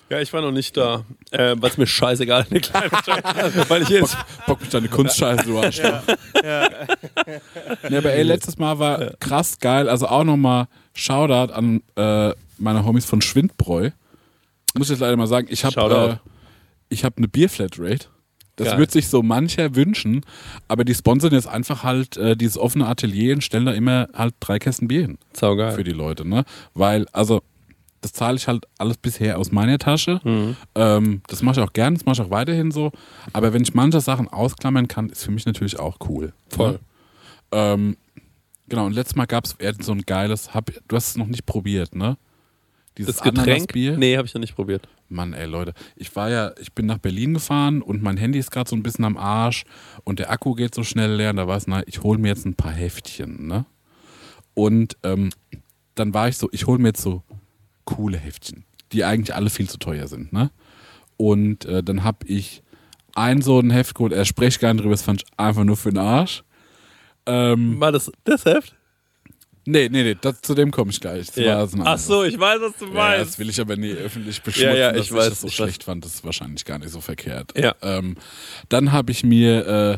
Ja, 0.09 0.19
ich 0.19 0.31
war 0.33 0.41
noch 0.41 0.51
nicht 0.51 0.75
da. 0.77 1.03
Äh, 1.31 1.55
Was 1.59 1.77
mir 1.77 1.87
scheißegal, 1.87 2.45
eine 2.51 2.59
kleine 2.59 2.89
Scheiße. 2.89 3.69
Weil 3.69 3.81
ich 3.83 3.89
jetzt. 3.89 4.17
Bock 4.45 4.59
mich 4.61 4.69
deine 4.69 4.87
Kunstscheiße, 4.89 5.45
du 5.45 5.59
Arschloch. 5.59 6.01
Nee, 7.89 7.97
aber 7.97 8.11
ey, 8.13 8.23
letztes 8.23 8.57
Mal 8.57 8.77
war 8.79 9.11
krass 9.19 9.57
geil. 9.59 9.89
Also 9.89 10.07
auch 10.07 10.23
nochmal 10.23 10.67
Shoutout 10.93 11.53
an 11.53 11.81
äh, 11.95 12.33
meine 12.57 12.85
Homies 12.85 13.05
von 13.05 13.21
Schwindbräu. 13.21 13.91
Muss 14.75 14.87
ich 14.87 14.91
jetzt 14.91 14.99
leider 14.99 15.15
mal 15.17 15.27
sagen, 15.27 15.47
ich 15.49 15.63
habe 15.65 16.19
äh, 16.21 16.29
ich 16.89 17.03
hab 17.03 17.17
eine 17.17 17.27
Bierflatrate. 17.27 18.07
Das 18.55 18.69
Geil. 18.69 18.77
wird 18.77 18.91
sich 18.91 19.07
so 19.09 19.21
mancher 19.21 19.75
wünschen, 19.75 20.21
aber 20.67 20.85
die 20.85 20.93
sponsern 20.93 21.33
jetzt 21.33 21.47
einfach 21.47 21.83
halt 21.83 22.15
äh, 22.17 22.37
dieses 22.37 22.57
offene 22.57 22.87
Atelier 22.87 23.35
und 23.35 23.43
stellen 23.43 23.65
da 23.65 23.73
immer 23.73 24.07
halt 24.13 24.35
drei 24.39 24.59
Kästen 24.59 24.87
Bier 24.87 25.01
hin 25.01 25.17
Saugeil. 25.33 25.73
für 25.73 25.83
die 25.83 25.91
Leute, 25.91 26.25
ne? 26.27 26.45
Weil, 26.73 27.05
also, 27.11 27.41
das 28.01 28.13
zahle 28.13 28.37
ich 28.37 28.47
halt 28.47 28.65
alles 28.77 28.97
bisher 28.97 29.39
aus 29.39 29.51
meiner 29.51 29.77
Tasche. 29.77 30.21
Mhm. 30.23 30.55
Ähm, 30.75 31.21
das 31.27 31.41
mache 31.41 31.59
ich 31.59 31.67
auch 31.67 31.73
gern, 31.73 31.95
das 31.95 32.05
mache 32.05 32.21
ich 32.21 32.21
auch 32.21 32.29
weiterhin 32.29 32.71
so. 32.71 32.91
Aber 33.33 33.51
wenn 33.51 33.63
ich 33.63 33.73
manche 33.73 33.99
Sachen 33.99 34.27
ausklammern 34.27 34.87
kann, 34.87 35.09
ist 35.09 35.23
für 35.23 35.31
mich 35.31 35.45
natürlich 35.45 35.79
auch 35.79 35.97
cool. 36.07 36.31
Voll. 36.49 36.73
Ne? 36.73 36.79
Ähm, 37.51 37.97
genau, 38.69 38.85
und 38.85 38.93
letztes 38.93 39.15
Mal 39.15 39.25
gab 39.25 39.45
es 39.45 39.55
so 39.81 39.91
ein 39.91 40.03
geiles, 40.03 40.53
hab, 40.53 40.71
du 40.87 40.95
hast 40.95 41.09
es 41.09 41.17
noch 41.17 41.27
nicht 41.27 41.45
probiert, 41.45 41.95
ne? 41.95 42.17
Dieses 42.97 43.15
Das 43.15 43.23
Getränk? 43.23 43.47
Ananasbier. 43.47 43.97
Nee, 43.97 44.17
habe 44.17 44.25
ich 44.27 44.33
noch 44.33 44.39
nicht 44.41 44.55
probiert. 44.55 44.87
Mann, 45.09 45.33
ey, 45.33 45.45
Leute, 45.45 45.73
ich 45.95 46.15
war 46.15 46.29
ja, 46.29 46.51
ich 46.59 46.73
bin 46.73 46.85
nach 46.85 46.97
Berlin 46.97 47.33
gefahren 47.33 47.81
und 47.81 48.01
mein 48.01 48.17
Handy 48.17 48.39
ist 48.39 48.51
gerade 48.51 48.69
so 48.69 48.75
ein 48.75 48.83
bisschen 48.83 49.05
am 49.05 49.17
Arsch 49.17 49.63
und 50.03 50.19
der 50.19 50.31
Akku 50.31 50.53
geht 50.55 50.73
so 50.73 50.83
schnell 50.83 51.13
leer 51.15 51.31
und 51.31 51.35
da 51.37 51.47
war 51.47 51.57
es, 51.57 51.67
na, 51.67 51.83
ich 51.87 52.03
hole 52.03 52.17
mir 52.19 52.29
jetzt 52.29 52.45
ein 52.45 52.55
paar 52.55 52.71
Heftchen, 52.71 53.47
ne? 53.47 53.65
Und 54.53 54.97
ähm, 55.03 55.31
dann 55.95 56.13
war 56.13 56.29
ich 56.29 56.37
so, 56.37 56.49
ich 56.51 56.65
hole 56.67 56.79
mir 56.79 56.89
jetzt 56.89 57.01
so 57.01 57.23
coole 57.83 58.17
Heftchen, 58.17 58.63
die 58.93 59.03
eigentlich 59.03 59.35
alle 59.35 59.49
viel 59.49 59.69
zu 59.69 59.77
teuer 59.77 60.07
sind, 60.07 60.31
ne? 60.31 60.51
Und 61.17 61.65
äh, 61.65 61.83
dann 61.83 62.03
habe 62.03 62.25
ich 62.27 62.63
ein 63.13 63.41
so 63.41 63.59
ein 63.59 63.71
Heft 63.71 63.95
geholt, 63.95 64.13
er 64.13 64.25
spricht 64.25 64.59
gar 64.59 64.73
nicht 64.73 64.81
drüber, 64.83 64.93
das 64.93 65.01
fand 65.03 65.23
ich 65.23 65.27
einfach 65.37 65.63
nur 65.63 65.77
für 65.77 65.89
den 65.89 65.99
Arsch. 65.99 66.43
Ähm, 67.25 67.79
War 67.79 67.91
das 67.91 68.11
das 68.23 68.45
Heft? 68.45 68.75
Nee, 69.65 69.89
nee, 69.89 70.03
nee, 70.03 70.17
das, 70.19 70.41
zu 70.41 70.53
dem 70.55 70.71
komme 70.71 70.91
ich 70.91 70.99
gleich. 70.99 71.27
Das 71.31 71.73
ein 71.73 71.81
Ach 71.85 71.97
so, 71.97 72.23
ich 72.23 72.39
weiß, 72.39 72.59
was 72.61 72.73
du 72.77 72.85
Ja, 72.87 72.93
meinst. 72.93 73.31
das 73.31 73.39
will 73.39 73.49
ich 73.49 73.59
aber 73.59 73.75
nie 73.75 73.91
öffentlich 73.91 74.41
beschmutzen, 74.41 74.69
Ja, 74.71 74.75
ja, 74.75 74.91
dass 74.91 75.05
ich 75.05 75.11
weiß, 75.11 75.29
das 75.29 75.41
so 75.41 75.47
ich 75.47 75.55
schlecht 75.55 75.83
fand. 75.83 76.05
Das 76.05 76.15
ist 76.15 76.23
wahrscheinlich 76.23 76.65
gar 76.65 76.79
nicht 76.79 76.91
so 76.91 77.01
verkehrt. 77.01 77.57
Ja. 77.57 77.75
Ähm, 77.81 78.15
dann 78.69 78.91
habe 78.91 79.11
ich 79.11 79.23
mir 79.23 79.67
äh, 79.67 79.97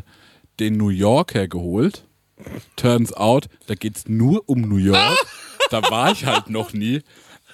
den 0.60 0.76
New 0.76 0.88
Yorker 0.90 1.48
geholt. 1.48 2.04
Turns 2.76 3.12
out, 3.12 3.46
da 3.66 3.74
geht's 3.74 4.08
nur 4.08 4.42
um 4.48 4.60
New 4.62 4.76
York. 4.76 5.16
da 5.70 5.82
war 5.90 6.12
ich 6.12 6.24
halt 6.24 6.50
noch 6.50 6.72
nie. 6.72 7.02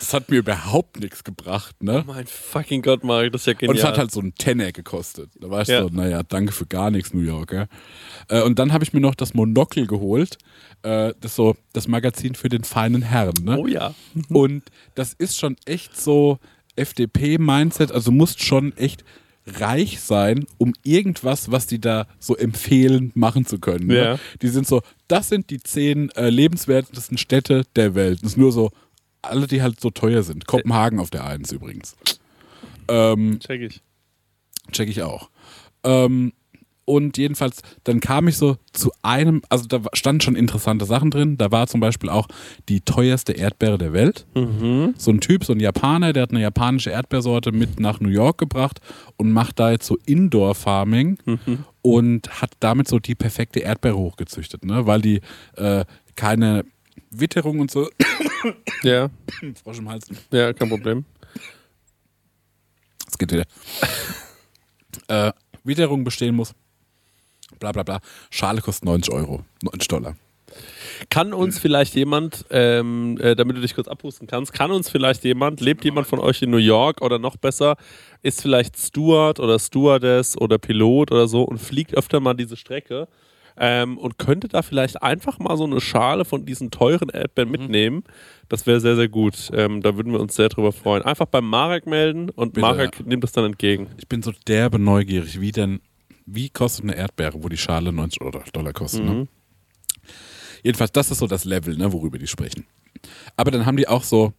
Das 0.05 0.12
hat 0.12 0.28
mir 0.31 0.36
überhaupt 0.36 1.01
nichts 1.01 1.24
gebracht, 1.24 1.82
ne? 1.82 2.05
mein 2.06 2.26
fucking 2.26 2.82
Gott, 2.82 3.05
Marek, 3.05 3.32
das 3.32 3.40
ist 3.40 3.47
ja 3.47 3.52
Und 3.55 3.59
genial. 3.60 3.76
es 3.78 3.85
hat 3.85 3.97
halt 3.97 4.10
so 4.10 4.20
einen 4.20 4.35
Tenner 4.35 4.70
gekostet. 4.70 5.31
Da 5.40 5.48
war 5.48 5.62
ich 5.62 5.68
Ja. 5.68 5.81
so, 5.81 5.89
naja, 5.89 6.22
danke 6.22 6.52
für 6.52 6.66
gar 6.66 6.90
nichts, 6.90 7.14
New 7.14 7.22
Yorker. 7.22 7.68
Äh, 8.28 8.43
und 8.43 8.59
dann 8.59 8.74
habe 8.74 8.85
ich 8.85 8.93
mir 8.93 9.01
noch 9.01 9.14
das 9.14 9.32
Monokel 9.32 9.86
geholt. 9.86 10.36
Äh, 10.82 11.14
das 11.22 11.35
so 11.35 11.56
das 11.72 11.89
Magazin 11.89 12.35
für 12.35 12.51
den 12.51 12.64
feinen 12.64 13.01
Herrn, 13.01 13.32
ne? 13.40 13.59
oh 13.59 13.66
ja. 13.66 13.94
Und 14.28 14.64
das 14.94 15.14
ist 15.14 15.39
schon 15.39 15.56
echt 15.64 15.98
so 15.98 16.39
FDP-Mindset. 16.76 17.90
Also 17.90 18.10
du 18.10 18.16
musst 18.18 18.43
schon 18.44 18.76
echt 18.76 19.05
reich 19.47 20.01
sein, 20.01 20.44
um 20.59 20.74
irgendwas, 20.82 21.51
was 21.51 21.66
die 21.66 21.81
da 21.81 22.06
so 22.18 22.36
empfehlen, 22.36 23.10
machen 23.14 23.47
zu 23.47 23.59
können. 23.59 23.86
Ne? 23.86 23.97
Ja. 23.97 24.18
Die 24.43 24.48
sind 24.48 24.66
so, 24.66 24.82
das 25.09 25.31
sind 25.31 25.48
die 25.48 25.60
zehn 25.60 26.10
äh, 26.10 26.28
lebenswertesten 26.28 27.16
Städte 27.16 27.62
der 27.76 27.94
Welt. 27.94 28.20
Das 28.22 28.32
ist 28.32 28.36
nur 28.39 28.52
so, 28.52 28.70
alle, 29.25 29.47
die 29.47 29.63
halt 29.63 29.81
so 29.81 29.91
teuer 29.91 30.23
sind. 30.23 30.47
Kopenhagen 30.47 30.99
auf 31.01 31.11
der 31.11 31.25
Eins 31.25 31.53
übrigens. 31.53 31.97
Ähm, 32.89 33.39
Check 33.41 33.63
ich. 33.63 33.83
check 34.73 34.89
ich 34.89 35.03
auch. 35.03 35.31
Ähm, 35.83 36.33
und 36.87 37.17
jedenfalls, 37.17 37.63
dann 37.85 38.01
kam 38.01 38.29
ich 38.29 38.37
so 38.37 38.59
zu 38.73 38.93
einem, 39.03 39.41
also 39.49 39.67
da 39.67 39.81
standen 39.95 40.21
schon 40.21 40.37
interessante 40.37 40.85
Sachen 40.85 41.11
drin. 41.11 41.39
Da 41.39 41.51
war 41.51 41.67
zum 41.67 41.81
Beispiel 41.81 42.11
auch 42.11 42.29
die 42.69 42.83
teuerste 42.83 43.33
Erdbeere 43.33 43.79
der 43.79 43.95
Welt. 43.95 44.27
So 44.99 45.11
ein 45.11 45.21
Typ, 45.21 45.45
so 45.45 45.55
ein 45.55 45.61
Japaner, 45.61 46.13
der 46.13 46.25
hat 46.25 46.31
eine 46.33 46.43
japanische 46.43 46.91
Erdbeersorte 46.91 47.53
mit 47.53 47.81
nach 47.81 48.01
New 48.01 48.11
York 48.11 48.37
gebracht 48.37 48.81
und 49.17 49.33
macht 49.33 49.59
da 49.61 49.71
jetzt 49.71 49.87
so 49.87 49.97
Indoor-Farming 50.05 51.19
und 51.81 52.43
hat 52.43 52.51
damit 52.61 52.87
so 52.87 52.99
die 52.99 53.15
perfekte 53.15 53.61
Erdbeere 53.61 53.97
hochgezüchtet, 53.97 54.65
ne? 54.67 54.87
weil 54.87 55.01
die 55.01 55.23
äh, 55.57 55.87
keine 56.17 56.67
Witterung 57.11 57.61
und 57.61 57.71
so, 57.71 57.89
Ja, 58.83 59.11
Frosch 59.62 59.79
im 59.79 59.89
Hals, 59.89 60.07
ja, 60.31 60.53
kein 60.53 60.69
Problem. 60.69 61.05
Es 63.09 63.19
geht 63.19 63.33
wieder. 63.33 63.45
äh, 65.09 65.33
Witterung 65.62 66.05
bestehen 66.05 66.35
muss. 66.35 66.55
Bla 67.59 67.73
bla 67.73 67.83
bla. 67.83 68.01
Schale 68.31 68.61
kostet 68.61 68.85
90 68.85 69.12
Euro. 69.15 69.45
90 69.62 69.89
Dollar. 69.89 70.16
Kann 71.11 71.33
uns 71.33 71.59
vielleicht 71.59 71.95
jemand, 71.95 72.45
ähm, 72.51 73.19
äh, 73.21 73.35
damit 73.35 73.57
du 73.57 73.61
dich 73.61 73.75
kurz 73.75 73.89
abhusten 73.89 74.27
kannst, 74.27 74.53
kann 74.53 74.71
uns 74.71 74.89
vielleicht 74.89 75.25
jemand, 75.25 75.61
lebt 75.61 75.85
jemand 75.85 76.07
von 76.07 76.21
euch 76.21 76.43
in 76.43 76.51
New 76.51 76.59
York 76.59 77.03
oder 77.03 77.19
noch 77.19 77.37
besser, 77.37 77.77
ist 78.23 78.41
vielleicht 78.43 78.77
Steward 78.79 79.41
oder 79.41 79.59
Stewardess 79.59 80.37
oder 80.37 80.59
Pilot 80.59 81.11
oder 81.11 81.27
so 81.27 81.43
und 81.43 81.59
fliegt 81.59 81.95
öfter 81.95 82.21
mal 82.21 82.35
diese 82.35 82.57
Strecke 82.57 83.09
ähm, 83.56 83.98
und 83.98 84.18
könnte 84.18 84.48
da 84.48 84.62
vielleicht 84.62 85.02
einfach 85.02 85.39
mal 85.39 85.56
so 85.56 85.64
eine 85.64 85.81
Schale 85.81 86.24
von 86.24 86.44
diesen 86.44 86.70
teuren 86.70 87.09
Erdbeeren 87.09 87.51
mitnehmen. 87.51 88.05
Das 88.48 88.66
wäre 88.66 88.81
sehr, 88.81 88.97
sehr 88.97 89.09
gut. 89.09 89.51
Ähm, 89.55 89.81
da 89.82 89.97
würden 89.97 90.12
wir 90.12 90.20
uns 90.20 90.35
sehr 90.35 90.48
drüber 90.48 90.72
freuen. 90.72 91.02
Einfach 91.02 91.26
beim 91.26 91.48
Marek 91.48 91.86
melden 91.86 92.31
und 92.31 92.55
Bitte, 92.55 92.60
Marek 92.66 93.06
nimmt 93.06 93.22
das 93.24 93.32
dann 93.32 93.44
entgegen. 93.44 93.89
Ich 93.98 94.09
bin 94.09 94.22
so 94.22 94.32
derbe 94.48 94.78
neugierig, 94.78 95.40
wie 95.40 95.52
denn, 95.52 95.81
wie 96.26 96.51
kostet 96.51 96.85
eine 96.85 96.97
Erdbeere, 96.97 97.43
wo 97.43 97.48
die 97.48 97.56
Schale 97.56 97.93
90 97.93 98.18
Dollar- 98.18 98.44
Dollar 98.52 98.72
kostet. 98.72 99.05
Ne? 99.05 99.28
Jedenfalls, 100.62 100.93
das 100.93 101.10
ist 101.10 101.18
so 101.18 101.26
das 101.26 101.44
Level, 101.44 101.76
ne, 101.76 101.93
worüber 101.93 102.18
die 102.18 102.26
sprechen. 102.26 102.66
Aber 103.36 103.51
dann 103.51 103.66
haben 103.66 103.76
die 103.76 103.86
auch 103.86 104.02
so 104.02 104.32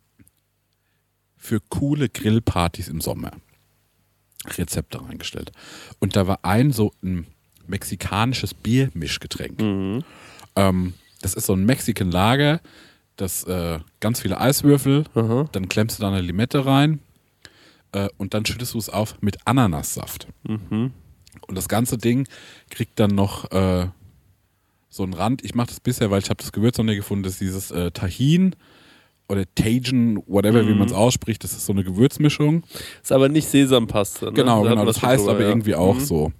für 1.38 1.60
coole 1.70 2.10
Grillpartys 2.10 2.88
im 2.88 3.00
Sommer 3.00 3.32
Rezepte 4.58 5.02
reingestellt. 5.02 5.52
Und 6.00 6.16
da 6.16 6.28
war 6.28 6.40
ein 6.44 6.72
so 6.72 6.92
ein 7.04 7.28
mexikanisches 7.68 8.54
Biermischgetränk. 8.54 10.04
Ähm, 10.56 10.94
das 11.22 11.34
ist 11.34 11.46
so 11.48 11.54
ein 11.54 11.66
Mexican 11.66 12.12
Lager, 12.12 12.60
das 13.18 13.44
äh, 13.46 13.80
ganz 14.00 14.20
viele 14.20 14.40
Eiswürfel, 14.40 15.06
dann 15.52 15.70
klemmst 15.70 15.98
du 15.98 16.02
da 16.02 16.10
eine 16.10 16.22
Limette 16.22 16.66
rein 16.66 17.00
äh, 17.94 18.10
und 18.18 18.34
dann 18.34 18.46
schüttest 18.46 18.74
du 18.74 18.78
es 18.78 18.90
auf 18.90 19.16
mit 19.22 19.38
Ananassaft. 19.46 20.28
Und 20.48 20.92
das 21.58 21.68
ganze 21.68 21.98
Ding 21.98 22.28
kriegt 22.70 23.00
dann 23.00 23.12
noch 23.12 23.52
äh, 23.52 23.88
so 24.90 25.04
einen 25.04 25.14
Rand. 25.14 25.44
Ich 25.44 25.56
mache 25.56 25.68
das 25.68 25.80
bisher, 25.80 26.10
weil 26.12 26.20
ich 26.22 26.30
habe 26.30 26.42
das 26.42 26.52
Gewürz 26.52 26.78
noch 26.78 26.86
nicht 26.86 26.98
gefunden, 26.98 27.24
das 27.24 27.34
ist 27.34 27.42
dieses 27.42 27.72
äh, 27.72 27.92
Tahin 27.92 28.56
oder 29.28 29.44
Tajin, 29.56 30.22
whatever, 30.28 30.68
wie 30.68 30.74
man 30.76 30.88
es 30.88 30.94
ausspricht. 30.94 31.44
Das 31.44 31.52
ist 31.54 31.66
so 31.66 31.74
eine 31.74 31.84
Gewürzmischung. 31.84 32.64
Ist 33.02 33.12
aber 33.12 33.28
nicht 33.28 33.48
Sesampaste. 33.48 34.26
Ne? 34.26 34.34
Genau, 34.34 34.64
Da 34.64 34.70
genau. 34.72 34.86
Das 34.86 35.02
heißt 35.02 35.22
drüber, 35.24 35.32
aber 35.32 35.42
ja. 35.42 35.50
irgendwie 35.50 35.76
auch 35.76 35.96
Mhm. 35.96 36.00
so. 36.00 36.32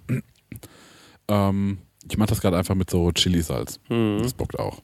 Ähm, 1.28 1.78
ich 2.10 2.16
mache 2.18 2.28
das 2.30 2.40
gerade 2.40 2.56
einfach 2.56 2.74
mit 2.74 2.88
so 2.90 3.10
Chilisalz. 3.12 3.80
Mhm. 3.88 4.20
Das 4.22 4.32
bockt 4.34 4.58
auch. 4.58 4.82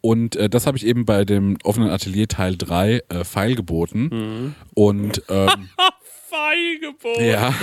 Und 0.00 0.36
äh, 0.36 0.48
das 0.48 0.66
habe 0.66 0.76
ich 0.76 0.86
eben 0.86 1.04
bei 1.04 1.24
dem 1.24 1.56
offenen 1.64 1.90
Atelier 1.90 2.28
Teil 2.28 2.56
3 2.56 3.02
äh, 3.08 3.24
feilgeboten. 3.24 4.02
Mhm. 4.12 4.54
Und 4.74 5.22
ähm, 5.28 5.68
Feilgebot. 6.28 7.18
ja, 7.20 7.54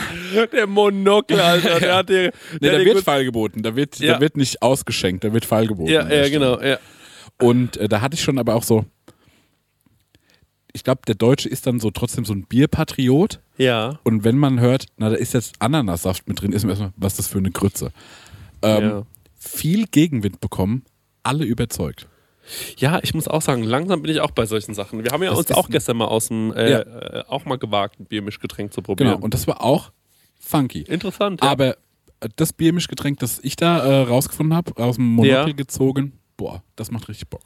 Der 0.51 0.67
Monokel, 0.67 1.39
Alter. 1.39 1.79
Der 1.79 1.95
hat 1.95 2.09
dir, 2.09 2.31
nee, 2.53 2.59
der 2.69 2.79
dir 2.79 2.85
wird 2.85 3.03
feilgeboten. 3.03 3.61
Da 3.61 3.75
wird, 3.75 3.99
Ja. 3.99 4.15
da 4.15 4.21
wird 4.21 4.35
nicht 4.37 4.61
ausgeschenkt, 4.61 5.23
da 5.23 5.31
wird 5.33 5.45
feilgeboten. 5.45 5.93
Ja, 5.93 6.03
der 6.03 6.23
ja, 6.23 6.29
genau. 6.29 6.59
Ja. 6.61 6.79
Und 7.41 7.77
äh, 7.77 7.87
da 7.87 8.01
hatte 8.01 8.15
ich 8.15 8.21
schon 8.21 8.39
aber 8.39 8.55
auch 8.55 8.63
so, 8.63 8.85
ich 10.73 10.83
glaube, 10.83 11.01
der 11.07 11.15
Deutsche 11.15 11.47
ist 11.49 11.67
dann 11.67 11.79
so 11.79 11.91
trotzdem 11.91 12.25
so 12.25 12.33
ein 12.33 12.45
Bierpatriot. 12.45 13.39
ja. 13.57 13.99
Und 14.03 14.23
wenn 14.23 14.37
man 14.37 14.59
hört, 14.59 14.87
na, 14.97 15.09
da 15.09 15.15
ist 15.15 15.33
jetzt 15.33 15.55
Ananassaft 15.59 16.27
mit 16.27 16.41
drin, 16.41 16.51
ist 16.51 16.63
man 16.63 16.71
erstmal, 16.71 16.93
was 16.97 17.13
ist 17.13 17.19
das 17.19 17.27
für 17.27 17.37
eine 17.37 17.51
Grütze? 17.51 17.91
Ähm, 18.61 18.83
Ja. 18.83 19.03
Viel 19.37 19.87
Gegenwind 19.87 20.39
bekommen, 20.39 20.83
alle 21.21 21.43
überzeugt. 21.45 22.07
Ja, 22.77 22.99
ich 23.03 23.13
muss 23.13 23.27
auch 23.27 23.41
sagen, 23.41 23.63
langsam 23.63 24.01
bin 24.01 24.11
ich 24.11 24.19
auch 24.21 24.31
bei 24.31 24.45
solchen 24.45 24.73
Sachen. 24.73 25.03
Wir 25.03 25.11
haben 25.11 25.21
ja 25.23 25.29
Das 25.29 25.39
uns 25.39 25.51
auch 25.51 25.69
gestern 25.69 25.97
mal 25.97 26.05
aus 26.07 26.27
dem, 26.29 26.51
äh, 26.53 26.71
Ja. 26.71 26.79
äh, 26.79 27.23
auch 27.27 27.45
mal 27.45 27.57
gewagt, 27.57 27.99
ein 27.99 28.05
Biermischgetränk 28.05 28.73
zu 28.73 28.81
probieren. 28.81 29.11
Genau, 29.11 29.23
und 29.23 29.33
das 29.33 29.47
war 29.47 29.61
auch 29.61 29.91
funky. 30.39 30.81
Interessant, 30.81 31.41
ja. 31.43 31.49
Aber 31.51 31.77
äh, 32.19 32.29
das 32.35 32.51
Biermischgetränk, 32.53 33.19
das 33.19 33.39
ich 33.43 33.55
da 33.55 33.79
äh, 33.85 34.01
rausgefunden 34.03 34.55
habe, 34.55 34.75
aus 34.83 34.95
dem 34.95 35.05
Monokel 35.05 35.49
Ja. 35.49 35.53
gezogen, 35.53 36.13
boah, 36.35 36.63
das 36.75 36.89
macht 36.91 37.07
richtig 37.09 37.29
Bock. 37.29 37.43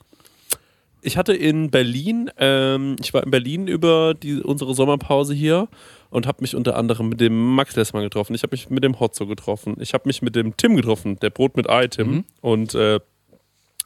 Ich 1.01 1.15
hatte 1.17 1.33
in 1.33 1.69
Berlin, 1.69 2.29
ähm, 2.37 2.95
ich 3.01 3.13
war 3.13 3.23
in 3.23 3.31
Berlin 3.31 3.67
über 3.67 4.13
die, 4.13 4.41
unsere 4.41 4.73
Sommerpause 4.73 5.33
hier 5.33 5.67
und 6.09 6.25
habe 6.27 6.41
mich 6.41 6.55
unter 6.55 6.75
anderem 6.75 7.09
mit 7.09 7.21
dem 7.21 7.55
Max 7.55 7.75
Lessmann 7.75 8.03
getroffen. 8.03 8.33
Ich 8.33 8.43
habe 8.43 8.51
mich 8.51 8.69
mit 8.69 8.83
dem 8.83 8.99
Hotzo 8.99 9.27
getroffen. 9.27 9.75
Ich 9.79 9.93
habe 9.93 10.03
mich 10.07 10.21
mit 10.21 10.35
dem 10.35 10.57
Tim 10.57 10.75
getroffen, 10.75 11.19
der 11.19 11.29
Brot 11.29 11.55
mit 11.55 11.69
Ei 11.69 11.87
Tim. 11.87 12.07
Mhm. 12.11 12.23
Und 12.41 12.75
äh, 12.75 12.99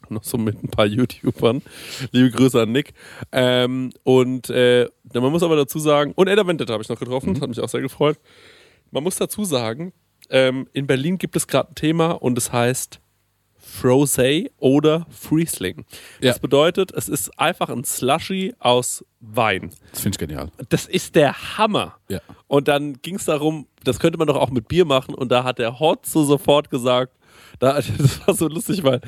noch 0.08 0.24
so 0.24 0.36
mit 0.38 0.62
ein 0.62 0.68
paar 0.68 0.86
YouTubern. 0.86 1.62
Liebe 2.10 2.30
Grüße 2.30 2.60
an 2.60 2.72
Nick. 2.72 2.92
Ähm, 3.30 3.92
und 4.02 4.50
äh, 4.50 4.88
man 5.14 5.30
muss 5.30 5.42
aber 5.42 5.56
dazu 5.56 5.78
sagen, 5.78 6.12
und 6.16 6.28
Edda 6.28 6.46
Vendetta 6.46 6.72
habe 6.72 6.82
ich 6.82 6.88
noch 6.88 6.98
getroffen, 6.98 7.30
Mhm. 7.30 7.34
das 7.34 7.42
hat 7.42 7.48
mich 7.50 7.60
auch 7.60 7.68
sehr 7.68 7.82
gefreut. 7.82 8.18
Man 8.90 9.02
muss 9.04 9.16
dazu 9.16 9.44
sagen, 9.44 9.92
ähm, 10.30 10.66
in 10.72 10.86
Berlin 10.86 11.18
gibt 11.18 11.36
es 11.36 11.46
gerade 11.46 11.70
ein 11.70 11.74
Thema 11.74 12.10
und 12.12 12.36
es 12.38 12.52
heißt 12.52 13.00
Frosé 13.62 14.50
oder 14.58 15.06
Friesling. 15.10 15.84
Ja. 16.20 16.30
Das 16.30 16.40
bedeutet, 16.40 16.92
es 16.92 17.08
ist 17.08 17.38
einfach 17.38 17.68
ein 17.68 17.84
Slushy 17.84 18.54
aus 18.58 19.04
Wein. 19.20 19.70
Das 19.92 20.00
finde 20.00 20.16
ich 20.16 20.18
genial. 20.18 20.50
Das 20.68 20.86
ist 20.86 21.14
der 21.14 21.58
Hammer. 21.58 21.96
Ja. 22.08 22.20
Und 22.48 22.68
dann 22.68 23.00
ging 23.02 23.16
es 23.16 23.24
darum, 23.24 23.66
das 23.84 24.00
könnte 24.00 24.18
man 24.18 24.26
doch 24.26 24.36
auch 24.36 24.50
mit 24.50 24.68
Bier 24.68 24.84
machen. 24.84 25.14
Und 25.14 25.30
da 25.30 25.44
hat 25.44 25.58
der 25.58 25.78
Hotzo 25.78 26.24
sofort 26.24 26.70
gesagt, 26.70 27.16
da, 27.60 27.74
das 27.98 28.26
war 28.26 28.34
so 28.34 28.48
lustig, 28.48 28.82
weil 28.82 29.00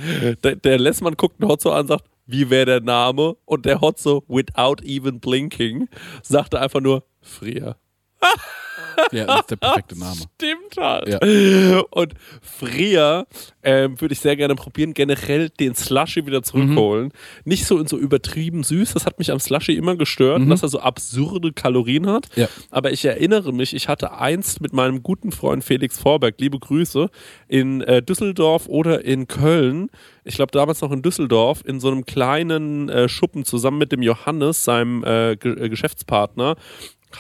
der, 0.43 0.57
der 0.57 0.79
Lessmann 0.79 1.17
guckt 1.17 1.41
den 1.41 1.49
Hotzo 1.49 1.73
an 1.73 1.83
und 1.83 1.89
sagt, 1.89 2.05
wie 2.27 2.49
wäre 2.49 2.67
der 2.67 2.81
Name? 2.81 3.37
Und 3.45 3.67
der 3.67 3.81
Hotzo, 3.81 4.25
without 4.29 4.83
even 4.85 5.21
blinking, 5.21 5.89
sagte 6.23 6.61
einfach 6.61 6.81
nur, 6.81 7.05
Frier. 7.21 7.77
Ja, 9.13 9.27
das 9.27 9.41
ist 9.41 9.51
der 9.51 9.57
perfekte 9.57 9.99
Name. 9.99 10.17
Stimmt 10.35 10.77
halt. 10.77 11.09
Ja. 11.09 11.81
Und 11.91 12.15
Frier 12.41 13.27
ähm, 13.63 14.01
würde 14.01 14.13
ich 14.13 14.21
sehr 14.21 14.37
gerne 14.37 14.55
probieren, 14.55 14.95
generell 14.95 15.49
den 15.51 15.75
Slushy 15.75 16.27
wieder 16.27 16.43
zurückholen. 16.43 17.13
Nicht 17.45 17.67
so 17.67 17.79
in 17.79 17.87
so 17.87 17.99
übertrieben 17.99 18.63
süß, 18.63 18.95
das 18.95 19.07
hat 19.07 19.19
mich 19.19 19.31
am 19.31 19.41
Slushy 19.41 19.73
immer 19.75 19.97
gestört, 19.97 20.43
dass 20.49 20.63
er 20.63 20.69
so 20.69 20.81
absurde 20.81 21.53
Kalorien 21.53 22.07
hat. 22.07 22.29
Ja. 22.37 22.49
Aber 22.71 22.93
ich 22.93 23.05
erinnere 23.05 23.53
mich, 23.53 23.75
ich 23.75 23.89
hatte 23.89 24.19
einst 24.19 24.61
mit 24.61 24.73
meinem 24.73 25.03
guten 25.03 25.33
Freund 25.33 25.65
Felix 25.65 25.99
Vorberg, 25.99 26.35
liebe 26.39 26.59
Grüße, 26.59 27.09
in 27.49 27.81
äh, 27.83 28.03
Düsseldorf 28.03 28.67
oder 28.69 29.05
in 29.05 29.27
Köln, 29.27 29.91
ich 30.25 30.37
glaube 30.37 30.53
damals 30.53 30.81
noch 30.81 30.91
in 30.91 31.03
Düsseldorf, 31.03 31.63
in 31.65 31.81
so 31.81 31.89
einem 31.89 32.05
kleinen 32.05 32.89
äh, 32.89 33.09
Schuppen 33.09 33.45
zusammen 33.45 33.79
mit 33.79 33.93
dem 33.93 34.03
Johannes, 34.03 34.65
seinem 34.65 35.05
äh, 35.05 35.37
Ge 35.37 35.65
äh, 35.65 35.69
Geschäftspartner, 35.69 36.57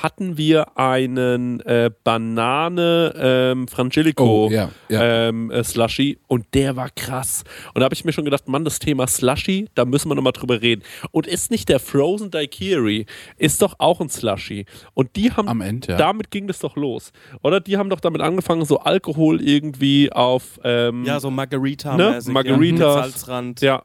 hatten 0.03 0.37
wir 0.37 0.77
einen 0.79 1.61
äh, 1.61 1.91
Banane 2.03 3.15
ähm, 3.16 3.69
Frangelico 3.69 4.25
Oh, 4.47 4.51
ja, 4.51 4.71
ja. 4.89 5.29
Ähm, 5.29 5.51
äh, 5.51 5.62
Slushy 5.62 6.19
und 6.27 6.47
der 6.55 6.77
war 6.77 6.91
krass. 6.91 7.45
Und 7.75 7.81
da 7.81 7.85
habe 7.85 7.95
ich 7.95 8.05
mir 8.05 8.12
schon 8.12 8.25
gedacht, 8.25 8.49
Mann, 8.49 8.65
das 8.65 8.79
Thema 8.79 9.07
Slushy, 9.07 9.69
da 9.75 9.85
müssen 9.85 10.09
wir 10.09 10.15
nochmal 10.15 10.33
drüber 10.33 10.61
reden. 10.62 10.83
Und 11.11 11.27
ist 11.27 11.51
nicht 11.51 11.69
der 11.69 11.81
Frozen 11.81 12.31
Daiquiri, 12.31 13.07
ist 13.37 13.62
doch 13.62 13.75
auch 13.79 14.01
ein 14.01 14.09
Slushy. 14.09 14.66
Und 14.95 15.16
die 15.16 15.31
haben, 15.33 15.49
Am 15.49 15.61
Ende, 15.61 15.93
ja. 15.93 15.97
damit 15.97 16.31
ging 16.31 16.47
das 16.47 16.59
doch 16.59 16.77
los. 16.77 17.12
Oder 17.43 17.61
die 17.61 17.77
haben 17.77 17.91
doch 17.91 18.01
damit 18.01 18.21
angefangen, 18.21 18.65
so 18.65 18.79
Alkohol 18.81 19.41
irgendwie 19.41 20.11
auf, 20.12 20.61
ähm, 20.65 21.05
Ja, 21.05 21.21
so 21.21 21.31
Margarita, 21.31 21.97
Ne? 21.97 22.21
Mit 22.27 22.79
Salzrand. 22.79 23.61
ja. 23.61 23.83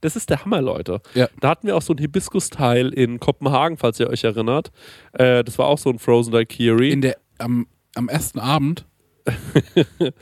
Das 0.00 0.16
ist 0.16 0.30
der 0.30 0.44
Hammer, 0.44 0.62
Leute. 0.62 1.00
Ja. 1.14 1.28
Da 1.40 1.50
hatten 1.50 1.66
wir 1.66 1.76
auch 1.76 1.82
so 1.82 1.92
ein 1.92 1.98
Hibiskus-Teil 1.98 2.90
in 2.90 3.20
Kopenhagen, 3.20 3.76
falls 3.76 4.00
ihr 4.00 4.08
euch 4.08 4.24
erinnert. 4.24 4.70
Äh, 5.12 5.44
das 5.44 5.58
war 5.58 5.66
auch 5.66 5.78
so 5.78 5.90
ein 5.90 5.98
Frozen 5.98 6.32
Daiquiri. 6.32 6.90
In 6.90 7.00
der, 7.00 7.16
am, 7.38 7.66
am 7.94 8.08
ersten 8.08 8.38
Abend, 8.38 8.86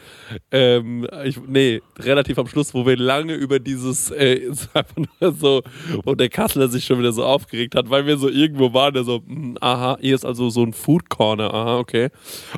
Ähm, 0.51 1.07
ich, 1.25 1.39
nee, 1.47 1.81
relativ 1.99 2.39
am 2.39 2.47
Schluss, 2.49 2.75
wo 2.75 2.85
wir 2.87 2.97
lange 2.97 3.35
über 3.35 3.59
dieses, 3.59 4.11
äh, 4.11 4.35
ist 4.51 4.69
einfach 4.75 4.97
nur 5.21 5.33
so, 5.33 5.63
wo 6.05 6.15
der 6.15 6.29
Kasseler 6.29 6.69
sich 6.69 6.85
schon 6.85 6.99
wieder 6.99 7.13
so 7.13 7.25
aufgeregt 7.25 7.75
hat, 7.75 7.91
weil 7.91 8.07
wir 8.07 8.17
so 8.17 8.29
irgendwo 8.29 8.73
waren, 8.73 8.93
der 8.95 9.05
so, 9.05 9.23
hm, 9.27 9.57
aha, 9.61 9.99
hier 10.01 10.15
ist 10.15 10.25
also 10.25 10.51
so 10.51 10.63
ein 10.65 10.73
Food 10.73 11.09
Corner, 11.09 11.53
aha, 11.53 11.79
okay. 11.79 12.09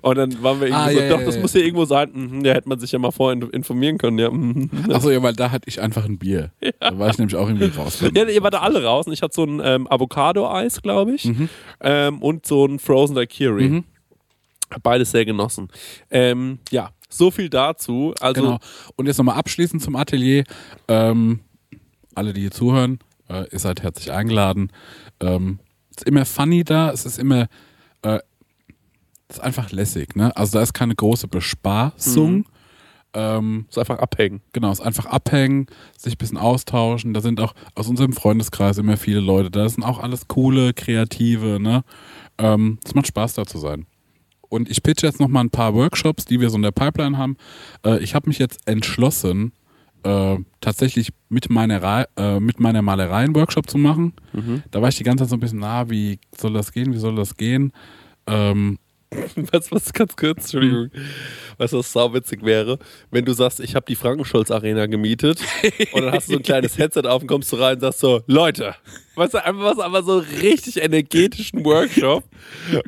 Und 0.03 0.17
dann 0.17 0.43
waren 0.43 0.61
wir 0.61 0.69
irgendwie 0.69 0.83
Ah, 0.83 0.91
so, 0.93 0.99
ja, 1.01 1.09
doch, 1.11 1.21
ja, 1.21 1.27
das 1.27 1.35
ja. 1.37 1.41
muss 1.43 1.53
hier 1.53 1.65
irgendwo 1.65 1.85
sein, 1.85 2.11
mhm, 2.13 2.43
da 2.43 2.53
hätte 2.55 2.69
man 2.69 2.79
sich 2.81 2.93
ja 2.93 2.99
mal 2.99 3.11
vorher 3.11 3.41
in- 3.41 3.51
informieren 3.51 3.99
können, 3.99 4.19
ja. 4.19 4.31
mhm. 4.31 4.71
achso, 4.91 5.11
ja, 5.11 5.23
weil 5.23 5.35
da 5.35 5.51
hatte 5.51 5.69
ich 5.69 5.81
einfach 5.81 6.05
ein 6.05 6.19
Bier. 6.19 6.51
Da 6.81 6.99
war 6.99 7.11
ich 7.11 7.19
nämlich 7.19 7.37
auch 7.37 7.49
irgendwie 7.49 7.67
raus. 7.77 8.03
Ja, 8.15 8.25
ihr 8.25 8.43
wart 8.43 8.55
da 8.55 8.61
alle 8.61 8.83
raus 8.83 9.07
und 9.07 9.13
ich 9.13 9.23
hatte 9.23 9.35
so 9.35 9.45
ein 9.45 9.61
ähm, 9.63 9.87
Avocado-Eis, 9.91 10.81
glaube 10.83 11.13
ich, 11.15 11.31
ähm, 11.81 12.23
und 12.23 12.47
so 12.47 12.65
ein 12.67 12.79
Frozen 12.79 13.15
Daiquiri. 13.17 13.69
Mhm. 13.69 13.85
Beides 14.83 15.11
sehr 15.11 15.25
genossen. 15.25 15.69
Ähm, 16.11 16.59
ja, 16.71 16.91
so 17.09 17.31
viel 17.31 17.49
dazu. 17.49 18.15
Also, 18.21 18.43
Genau. 18.43 18.59
Und 18.97 19.07
jetzt 19.07 19.19
nochmal 19.19 19.37
abschließend 19.37 19.83
zum 19.83 19.97
Atelier. 19.97 20.45
Ähm, 20.89 21.41
alle, 22.15 22.33
die 22.33 22.43
hier 22.43 22.51
zuhören, 22.51 22.99
äh, 23.29 23.45
ihr 23.51 23.59
seid 23.59 23.83
herzlich 23.83 24.13
eingeladen. 24.13 24.73
Ähm, 25.21 25.59
es 25.91 25.99
ist 25.99 26.07
immer 26.09 26.25
funny 26.25 26.65
da, 26.65 26.91
es 26.91 27.07
ist 27.07 27.19
immer 27.19 27.49
äh, 28.03 28.21
es 29.29 29.37
ist 29.37 29.43
einfach 29.43 29.71
lässig, 29.73 30.17
ne? 30.17 30.35
Also 30.37 30.59
da 30.59 30.63
ist 30.63 30.73
keine 30.73 30.95
große 30.95 31.29
Bespaßung. 31.29 32.47
Ähm, 33.15 33.67
ist 33.69 33.79
einfach 33.79 33.99
abhängen. 33.99 34.43
genau, 34.53 34.71
es 34.71 34.81
ist 34.81 34.85
einfach 34.85 35.07
abhängen, 35.07 35.67
sich 35.97 36.15
ein 36.15 36.19
bisschen 36.19 36.37
austauschen. 36.37 37.15
Da 37.15 37.21
sind 37.21 37.41
auch 37.41 37.55
aus 37.75 37.89
unserem 37.89 38.13
Freundeskreis 38.13 38.77
immer 38.79 38.97
viele 38.99 39.21
Leute. 39.21 39.51
Da 39.51 39.69
sind 39.69 39.83
auch 39.83 39.99
alles 39.99 40.29
coole, 40.29 40.75
kreative, 40.75 41.59
ne? 41.59 41.85
Ähm, 42.39 42.79
es 42.85 42.95
macht 42.95 43.07
Spaß 43.07 43.35
da 43.35 43.47
zu 43.47 43.59
sein. 43.59 43.87
Und 44.49 44.71
ich 44.71 44.83
pitche 44.83 45.07
jetzt 45.07 45.21
nochmal 45.21 45.45
ein 45.45 45.51
paar 45.51 45.75
Workshops, 45.75 46.25
die 46.25 46.41
wir 46.41 46.51
so 46.51 46.57
in 46.57 46.63
der 46.63 46.71
Pipeline 46.71 47.17
haben. 47.19 47.37
Äh, 47.85 48.03
ich 48.03 48.15
habe 48.15 48.29
mich 48.29 48.39
jetzt 48.39 48.67
entschlossen, 48.67 49.53
äh, 50.05 50.37
tatsächlich 50.61 51.11
mit 51.29 51.51
meiner, 51.51 52.07
äh, 52.17 52.41
mit 52.41 52.61
meiner 52.61 52.83
Malerei 52.83 53.25
einen 53.25 53.35
Workshop 53.35 53.69
zu 53.69 53.79
machen. 53.79 54.13
Da 54.71 54.81
war 54.81 54.89
ich 54.89 54.97
die 54.97 55.05
ganze 55.05 55.25
Zeit 55.25 55.31
so 55.31 55.37
ein 55.37 55.41
bisschen, 55.41 55.59
na, 55.59 55.91
wie 55.91 56.19
soll 56.37 56.53
das 56.53 56.73
gehen, 56.73 56.93
wie 56.93 56.99
soll 56.99 57.17
das 57.17 57.37
gehen? 57.37 57.73
Ähm, 58.27 58.79
Weißt 59.37 59.71
du, 59.71 59.77
was 59.77 59.91
ganz 59.93 60.15
kurz, 60.17 60.53
Entschuldigung, 60.53 60.91
weißt 61.57 61.73
du, 61.73 61.79
was 61.79 61.91
sauwitzig 61.93 62.45
wäre, 62.45 62.79
wenn 63.11 63.25
du 63.25 63.33
sagst, 63.33 63.59
ich 63.61 63.75
habe 63.75 63.87
die 63.89 63.95
Frankenscholz 63.95 64.51
Arena 64.51 64.85
gemietet 64.87 65.41
und 65.93 66.03
dann 66.03 66.13
hast 66.13 66.29
du 66.29 66.33
so 66.33 66.39
ein 66.39 66.43
kleines 66.43 66.77
Headset 66.77 67.03
auf 67.07 67.23
und 67.23 67.27
kommst 67.29 67.51
du 67.53 67.57
rein 67.57 67.77
und 67.77 67.81
sagst 67.81 68.01
so, 68.01 68.21
Leute, 68.27 68.75
weißt 69.17 69.33
du, 69.33 69.43
einfach 69.45 69.63
was, 69.63 69.79
aber 69.79 70.03
so 70.03 70.19
richtig 70.19 70.77
energetischen 70.83 71.65
Workshop 71.65 72.23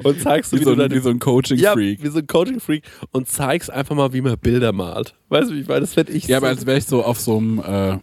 und 0.02 0.20
zeigst 0.20 0.52
du, 0.52 0.56
wie, 0.56 0.60
wie, 0.60 0.64
so, 0.64 0.72
ein- 0.72 0.90
wie 0.90 0.98
so 0.98 1.08
ein 1.08 1.18
Coaching-Freak. 1.20 1.98
Ja, 1.98 2.04
wie 2.04 2.10
so 2.10 2.18
ein 2.18 2.26
Coaching-Freak 2.26 2.82
und 3.12 3.26
zeigst 3.26 3.70
einfach 3.70 3.94
mal, 3.96 4.12
wie 4.12 4.20
man 4.20 4.38
Bilder 4.38 4.72
malt. 4.72 5.14
Weißt 5.30 5.50
du, 5.50 5.54
wie 5.54 5.60
ich 5.60 5.68
meine? 5.68 5.80
Das 5.80 5.94
fände 5.94 6.12
ich 6.12 6.24
Ja, 6.26 6.38
so, 6.40 6.44
aber 6.44 6.48
als 6.48 6.66
wäre 6.66 6.76
ich 6.78 6.84
so 6.84 7.02
auf 7.02 7.18
so 7.18 7.38
einem, 7.38 7.60
äh, 7.66 7.98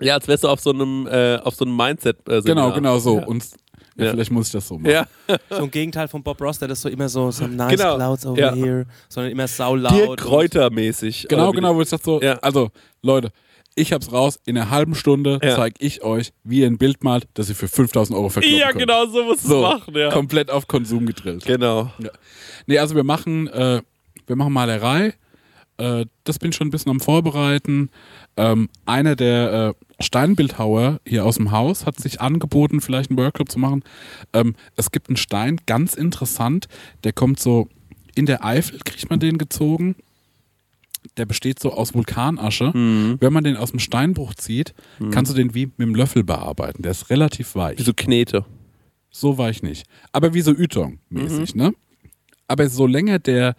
ja, 0.00 0.14
als 0.14 0.28
wärst 0.28 0.44
du 0.44 0.48
auf 0.48 0.60
so 0.60 0.70
einem, 0.70 1.08
äh, 1.08 1.38
auf 1.42 1.54
so 1.56 1.64
einem 1.64 1.76
Mindset 1.76 2.18
äh, 2.28 2.40
genau, 2.42 2.72
genau 2.72 2.98
so. 2.98 3.18
Ja. 3.18 3.26
Und 3.26 3.44
ja, 3.96 4.04
Ja. 4.06 4.10
vielleicht 4.12 4.30
muss 4.30 4.46
ich 4.46 4.52
das 4.52 4.68
so 4.68 4.78
machen. 4.78 4.90
ja. 4.92 5.06
So 5.50 5.62
ein 5.64 5.70
Gegenteil 5.70 6.08
von 6.08 6.22
Bob 6.22 6.40
Ross, 6.40 6.58
der 6.58 6.68
das 6.68 6.80
so 6.80 6.88
immer 6.88 7.08
so, 7.08 7.30
so 7.30 7.46
nice 7.46 7.76
Genau, 7.78 7.96
clouds 7.96 8.26
over 8.26 8.38
ja. 8.38 8.54
here, 8.54 8.86
sondern 9.08 9.32
immer 9.32 9.46
saulaut. 9.48 9.92
Dirk 9.92 10.20
Kräuter-mäßig. 10.20 11.26
Genau, 11.28 11.52
genau, 11.52 11.74
wo 11.74 11.82
ich 11.82 11.88
sag 11.88 12.02
so, 12.02 12.20
Ja. 12.20 12.34
also 12.40 12.70
Leute, 13.02 13.30
ich 13.76 13.92
hab's 13.92 14.12
raus, 14.12 14.38
in 14.46 14.56
einer 14.56 14.70
halben 14.70 14.94
Stunde 14.94 15.40
Ja. 15.42 15.56
zeige 15.56 15.76
ich 15.80 16.02
euch, 16.04 16.32
wie 16.44 16.60
ihr 16.60 16.66
ein 16.66 16.78
Bild 16.78 17.02
malt, 17.02 17.26
das 17.34 17.48
ihr 17.48 17.54
für 17.56 17.66
5000 17.68 18.16
Euro 18.16 18.28
verkaufen 18.28 18.56
Ja, 18.56 18.68
könnt. 18.68 18.80
genau, 18.80 19.06
so 19.06 19.24
musst 19.24 19.44
du 19.44 19.48
es 19.48 19.52
So, 19.54 19.62
machen, 19.62 19.94
ja. 19.96 20.10
komplett 20.10 20.50
auf 20.50 20.68
Konsum 20.68 21.06
gedrillt. 21.06 21.44
Genau. 21.44 21.90
Nee, 22.66 22.78
also 22.78 22.94
wir 22.94 23.04
machen 23.04 23.48
äh, 23.48 23.82
wir 24.26 24.36
machen 24.36 24.52
Malerei. 24.52 25.14
Äh, 25.76 26.06
das 26.22 26.38
bin 26.38 26.50
ich 26.50 26.56
schon 26.56 26.68
ein 26.68 26.70
bisschen 26.70 26.90
am 26.90 27.00
Vorbereiten. 27.00 27.90
Ähm, 28.36 28.68
einer 28.86 29.16
der 29.16 29.74
äh, 29.80 29.83
Steinbildhauer 30.00 31.00
hier 31.06 31.24
aus 31.24 31.36
dem 31.36 31.50
Haus 31.50 31.86
hat 31.86 31.98
sich 31.98 32.20
angeboten, 32.20 32.80
vielleicht 32.80 33.10
einen 33.10 33.18
Workshop 33.18 33.50
zu 33.50 33.58
machen. 33.58 33.82
Ähm, 34.32 34.54
es 34.76 34.90
gibt 34.90 35.08
einen 35.08 35.16
Stein, 35.16 35.60
ganz 35.66 35.94
interessant, 35.94 36.66
der 37.04 37.12
kommt 37.12 37.40
so 37.40 37.68
in 38.14 38.26
der 38.26 38.44
Eifel, 38.44 38.78
kriegt 38.84 39.10
man 39.10 39.20
den 39.20 39.38
gezogen. 39.38 39.96
Der 41.16 41.26
besteht 41.26 41.60
so 41.60 41.72
aus 41.72 41.94
Vulkanasche. 41.94 42.72
Wenn 43.20 43.32
man 43.32 43.44
den 43.44 43.56
aus 43.56 43.70
dem 43.72 43.78
Steinbruch 43.78 44.34
zieht, 44.34 44.74
kannst 45.10 45.30
du 45.30 45.36
den 45.36 45.54
wie 45.54 45.66
mit 45.66 45.80
dem 45.80 45.94
Löffel 45.94 46.24
bearbeiten. 46.24 46.82
Der 46.82 46.92
ist 46.92 47.10
relativ 47.10 47.54
weich. 47.54 47.78
Wie 47.78 47.82
so 47.82 47.92
Knete. 47.94 48.46
So 49.10 49.36
weich 49.36 49.62
nicht. 49.62 49.86
Aber 50.12 50.32
wie 50.32 50.40
so 50.40 50.52
Ytong-mäßig, 50.52 51.56
ne? 51.56 51.74
Aber 52.48 52.68
so 52.68 52.86
länger 52.86 53.18
der, 53.18 53.54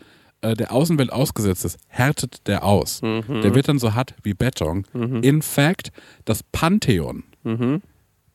äh, 0.52 0.56
der 0.56 0.72
Außenwelt 0.72 1.12
ausgesetzt 1.12 1.66
ist, 1.66 1.78
härtet 1.88 2.48
der 2.48 2.64
aus. 2.64 3.02
Der 3.02 3.56
wird 3.56 3.68
dann 3.68 3.80
so 3.80 3.94
hart 3.94 4.14
wie 4.24 4.34
Beton. 4.34 4.86
In 5.22 5.42
fact, 5.42 5.92
das 6.26 6.44
Pantheon, 6.44 7.24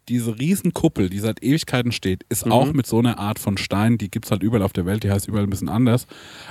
diese 0.08 0.38
Riesenkuppel, 0.38 1.08
die 1.08 1.18
seit 1.20 1.42
Ewigkeiten 1.42 1.92
steht, 1.92 2.24
ist 2.28 2.44
auch 2.50 2.72
mit 2.72 2.86
so 2.86 2.98
einer 2.98 3.18
Art 3.18 3.38
von 3.38 3.56
Stein, 3.58 3.96
die 3.96 4.10
gibt 4.10 4.24
es 4.24 4.30
halt 4.32 4.42
überall 4.42 4.62
auf 4.62 4.72
der 4.72 4.86
Welt, 4.86 5.04
die 5.04 5.10
heißt 5.10 5.28
überall 5.28 5.44
ein 5.44 5.50
bisschen 5.50 5.68
anders, 5.68 6.06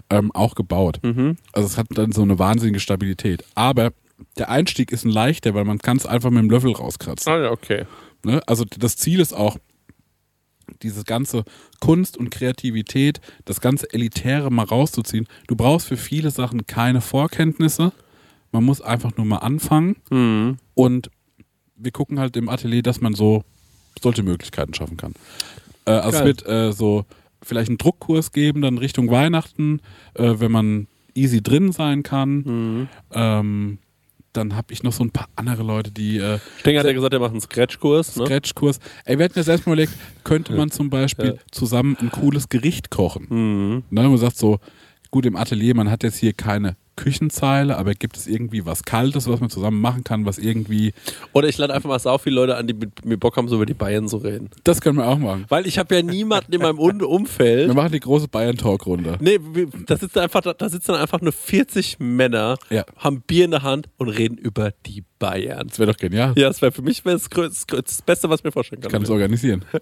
ähm, 0.10 0.32
auch 0.34 0.56
gebaut. 0.56 1.00
Also 1.52 1.68
es 1.68 1.78
hat 1.78 1.88
dann 1.92 2.12
so 2.14 2.22
eine 2.22 2.40
wahnsinnige 2.40 2.80
Stabilität. 2.80 3.44
Aber 3.56 3.92
der 4.38 4.50
Einstieg 4.50 4.92
ist 4.92 5.06
ein 5.06 5.12
leichter, 5.12 5.54
weil 5.54 5.66
man 5.66 5.80
kann 5.80 5.98
es 5.98 6.06
einfach 6.06 6.30
mit 6.30 6.42
dem 6.44 6.50
Löffel 6.50 6.72
rauskratzen. 6.72 7.32
Ah 7.32 7.38
ja, 7.38 7.52
okay. 7.52 7.86
Ne? 8.26 8.42
Also 8.48 8.66
das 8.66 8.98
Ziel 8.98 9.20
ist 9.20 9.34
auch, 9.34 9.58
diese 10.82 11.04
ganze 11.04 11.44
Kunst 11.80 12.18
und 12.18 12.30
Kreativität, 12.30 13.22
das 13.46 13.62
ganze 13.62 13.92
Elitäre 13.94 14.52
mal 14.52 14.66
rauszuziehen. 14.66 15.28
Du 15.48 15.56
brauchst 15.56 15.88
für 15.88 15.98
viele 15.98 16.32
Sachen 16.32 16.66
keine 16.68 17.02
Vorkenntnisse. 17.02 17.92
Man 18.52 18.64
muss 18.64 18.82
einfach 18.82 19.16
nur 19.18 19.26
mal 19.26 19.38
anfangen. 19.38 19.98
Mhm. 20.10 20.58
Und 20.74 21.12
wir 21.76 21.92
gucken 21.92 22.20
halt 22.20 22.36
im 22.36 22.50
Atelier, 22.50 22.84
dass 22.84 23.02
man 23.02 23.14
so 23.14 23.44
solche 24.02 24.24
Möglichkeiten 24.24 24.74
schaffen 24.74 24.98
kann. 24.98 25.14
Äh, 25.86 25.92
also 25.92 26.20
es 26.20 26.26
wird 26.26 26.48
äh, 26.48 26.72
so 26.72 27.06
vielleicht 27.42 27.70
einen 27.70 27.78
Druckkurs 27.78 28.32
geben, 28.32 28.62
dann 28.62 28.78
Richtung 28.78 29.10
Weihnachten, 29.10 29.82
äh, 30.14 30.36
wenn 30.38 30.52
man 30.52 30.88
easy 31.14 31.42
drin 31.42 31.72
sein 31.72 32.04
kann. 32.04 32.36
Mhm. 32.38 32.88
Ähm, 33.12 33.78
dann 34.34 34.56
habe 34.56 34.74
ich 34.74 34.84
noch 34.84 34.94
so 34.94 35.04
ein 35.04 35.12
paar 35.12 35.28
andere 35.36 35.64
Leute, 35.64 35.92
die 35.92 36.18
äh, 36.18 36.40
Stenger 36.60 36.80
hat 36.80 36.86
ja 36.86 36.94
gesagt, 36.94 37.14
er 37.14 37.20
macht 37.20 37.32
einen 37.32 37.42
Scratch-Kurs. 37.42 38.18
Ne? 38.18 38.26
Scratch-Kurs. 38.26 38.80
Ey, 39.06 39.18
wir 39.18 39.26
hatten 39.26 39.38
ja 39.38 39.44
selbst 39.44 39.66
mal 39.66 39.74
überlegt, 39.74 39.94
könnte 40.24 40.54
man 40.54 40.72
zum 40.72 40.90
Beispiel 40.90 41.40
zusammen 41.52 41.98
ein 42.00 42.12
cooles 42.12 42.50
Gericht 42.50 42.90
kochen. 42.90 43.28
Mhm. 43.30 43.84
Ne, 43.90 44.08
man 44.08 44.18
sagt 44.18 44.38
so, 44.38 44.60
gut, 45.12 45.26
im 45.26 45.36
Atelier, 45.36 45.76
man 45.76 45.90
hat 45.90 46.04
jetzt 46.04 46.18
hier 46.18 46.34
keine 46.34 46.76
Küchenzeile, 47.00 47.78
aber 47.78 47.94
gibt 47.94 48.18
es 48.18 48.28
irgendwie 48.28 48.66
was 48.66 48.84
Kaltes, 48.84 49.28
was 49.30 49.40
man 49.40 49.50
zusammen 49.50 49.80
machen 49.80 50.04
kann, 50.04 50.26
was 50.26 50.38
irgendwie, 50.38 50.94
Oder 51.34 51.48
ich 51.48 51.58
lade 51.58 51.74
einfach 51.74 51.88
mal 51.90 52.00
sau 52.00 52.18
viele 52.18 52.36
Leute 52.36 52.58
an, 52.58 52.68
die 52.68 52.74
mit 52.74 53.06
mir 53.06 53.18
Bock 53.18 53.38
haben, 53.38 53.48
so 53.48 53.56
über 53.56 53.66
die 53.66 53.74
Bayern 53.74 54.08
zu 54.08 54.18
reden. 54.18 54.50
das 54.66 54.82
können 54.82 54.98
wir 54.98 55.08
auch 55.08 55.18
machen. 55.18 55.46
Weil 55.50 55.66
ich 55.66 55.80
habe 55.80 55.96
ja 55.96 56.02
niemanden 56.02 56.52
in 56.54 56.62
meinem 56.62 56.78
Umfeld. 56.80 57.68
Wir 57.70 57.74
machen 57.74 57.92
die 57.94 58.00
große 58.00 58.28
Bayern-Talk-Runde. 58.28 59.18
Nee, 59.22 59.40
da 59.86 59.98
sitzen 59.98 60.20
einfach, 60.20 60.42
da 60.42 60.70
sitzen 60.70 60.94
einfach 60.96 61.22
nur 61.22 61.32
40 61.32 61.98
Männer, 62.00 62.58
Ja. 62.70 62.84
haben 62.98 63.22
Bier 63.22 63.46
in 63.46 63.52
der 63.52 63.64
Hand 63.64 63.88
und 63.98 64.10
reden 64.10 64.38
über 64.38 64.72
die 64.86 65.04
Bayern. 65.20 65.68
Das 65.70 65.80
wäre 65.80 65.92
doch 65.92 66.00
genial. 66.00 66.34
Ja, 66.38 66.48
das 66.50 66.62
wäre 66.62 66.72
für 66.72 66.82
mich 66.82 67.04
das, 67.04 67.30
das 67.30 68.02
Beste, 68.02 68.30
was 68.30 68.42
ich 68.42 68.44
mir 68.44 68.52
vorstellen 68.52 68.82
kann. 68.82 68.90
Ich 68.90 68.94
kann 68.94 69.04
es 69.04 69.10
organisieren. 69.10 69.66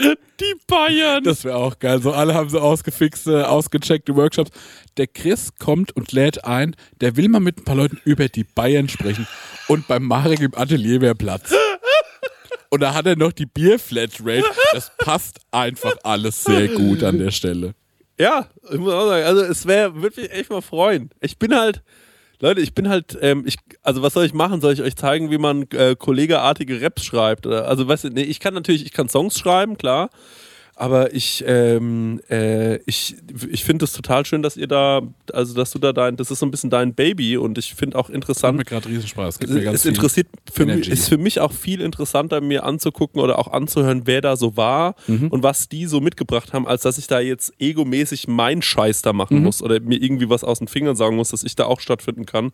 die 0.00 0.54
Bayern! 0.66 1.22
Das 1.24 1.44
wäre 1.44 1.56
auch 1.56 1.78
geil. 1.78 2.00
So 2.02 2.12
alle 2.12 2.34
haben 2.34 2.48
so 2.48 2.60
ausgefixte, 2.60 3.48
ausgecheckte 3.48 4.16
Workshops. 4.16 4.50
Der 4.96 5.06
Chris 5.06 5.52
kommt 5.58 5.94
und 5.96 6.12
lädt 6.12 6.44
ein, 6.44 6.74
der 7.00 7.16
will 7.16 7.28
mal 7.28 7.40
mit 7.40 7.58
ein 7.58 7.64
paar 7.64 7.76
Leuten 7.76 8.00
über 8.04 8.28
die 8.28 8.44
Bayern 8.44 8.88
sprechen. 8.88 9.26
Und 9.68 9.86
beim 9.88 10.04
Marek 10.04 10.40
im 10.40 10.54
Atelier 10.54 11.00
wäre 11.00 11.14
Platz. 11.14 11.52
Und 12.70 12.80
da 12.80 12.94
hat 12.94 13.06
er 13.06 13.16
noch 13.16 13.32
die 13.32 13.46
Bier-Flatrate. 13.46 14.44
Das 14.72 14.92
passt 14.98 15.40
einfach 15.50 15.96
alles 16.04 16.44
sehr 16.44 16.68
gut 16.68 17.02
an 17.02 17.18
der 17.18 17.32
Stelle. 17.32 17.74
Ja, 18.18 18.48
ich 18.70 18.78
muss 18.78 18.92
auch 18.92 19.08
sagen, 19.08 19.24
also 19.24 19.42
es 19.42 19.66
wäre, 19.66 20.02
würde 20.02 20.20
mich 20.20 20.30
echt 20.30 20.50
mal 20.50 20.60
freuen. 20.60 21.10
Ich 21.20 21.38
bin 21.38 21.54
halt, 21.54 21.82
Leute, 22.42 22.62
ich 22.62 22.74
bin 22.74 22.88
halt, 22.88 23.18
ähm, 23.20 23.44
ich, 23.46 23.56
also 23.82 24.00
was 24.00 24.14
soll 24.14 24.24
ich 24.24 24.32
machen? 24.32 24.62
Soll 24.62 24.72
ich 24.72 24.80
euch 24.80 24.96
zeigen, 24.96 25.30
wie 25.30 25.36
man 25.36 25.66
äh, 25.72 25.94
kollegeartige 25.94 26.80
Raps 26.80 27.04
schreibt? 27.04 27.46
Also 27.46 27.86
weißt 27.86 28.04
du, 28.04 28.08
nee, 28.08 28.22
ich 28.22 28.40
kann 28.40 28.54
natürlich, 28.54 28.84
ich 28.84 28.92
kann 28.92 29.10
Songs 29.10 29.38
schreiben, 29.38 29.76
klar. 29.76 30.08
Aber 30.80 31.12
ich, 31.14 31.44
ähm, 31.46 32.22
äh, 32.30 32.76
ich, 32.86 33.14
ich 33.50 33.64
finde 33.64 33.84
es 33.84 33.92
total 33.92 34.24
schön, 34.24 34.40
dass 34.42 34.56
ihr 34.56 34.66
da, 34.66 35.02
also 35.30 35.52
dass 35.52 35.72
du 35.72 35.78
da 35.78 35.92
dein, 35.92 36.16
das 36.16 36.30
ist 36.30 36.38
so 36.38 36.46
ein 36.46 36.50
bisschen 36.50 36.70
dein 36.70 36.94
Baby 36.94 37.36
und 37.36 37.58
ich 37.58 37.74
finde 37.74 37.98
auch 37.98 38.08
Macht 38.08 38.14
interessant, 38.14 38.56
mir 38.56 38.64
gerade 38.64 38.88
Riesenspaß. 38.88 39.40
Gibt 39.40 39.52
mir 39.52 39.62
ganz 39.62 39.80
es 39.80 39.84
interessiert 39.84 40.28
für 40.50 40.64
mich, 40.64 40.88
ist 40.88 41.10
für 41.10 41.18
mich 41.18 41.38
auch 41.40 41.52
viel 41.52 41.82
interessanter, 41.82 42.40
mir 42.40 42.64
anzugucken 42.64 43.20
oder 43.20 43.38
auch 43.38 43.48
anzuhören, 43.52 44.02
wer 44.06 44.22
da 44.22 44.36
so 44.36 44.56
war 44.56 44.94
Mhm. 45.06 45.28
und 45.28 45.42
was 45.42 45.68
die 45.68 45.84
so 45.84 46.00
mitgebracht 46.00 46.54
haben, 46.54 46.66
als 46.66 46.80
dass 46.80 46.96
ich 46.96 47.06
da 47.06 47.20
jetzt 47.20 47.52
egomäßig 47.58 48.26
meinen 48.26 48.62
Scheiß 48.62 49.02
da 49.02 49.12
machen 49.12 49.36
Mhm. 49.36 49.42
muss 49.44 49.62
oder 49.62 49.80
mir 49.80 50.00
irgendwie 50.02 50.30
was 50.30 50.44
aus 50.44 50.60
den 50.60 50.68
Fingern 50.68 50.96
sagen 50.96 51.14
muss, 51.14 51.28
dass 51.28 51.42
ich 51.44 51.56
da 51.56 51.66
auch 51.66 51.80
stattfinden 51.80 52.24
kann. 52.24 52.52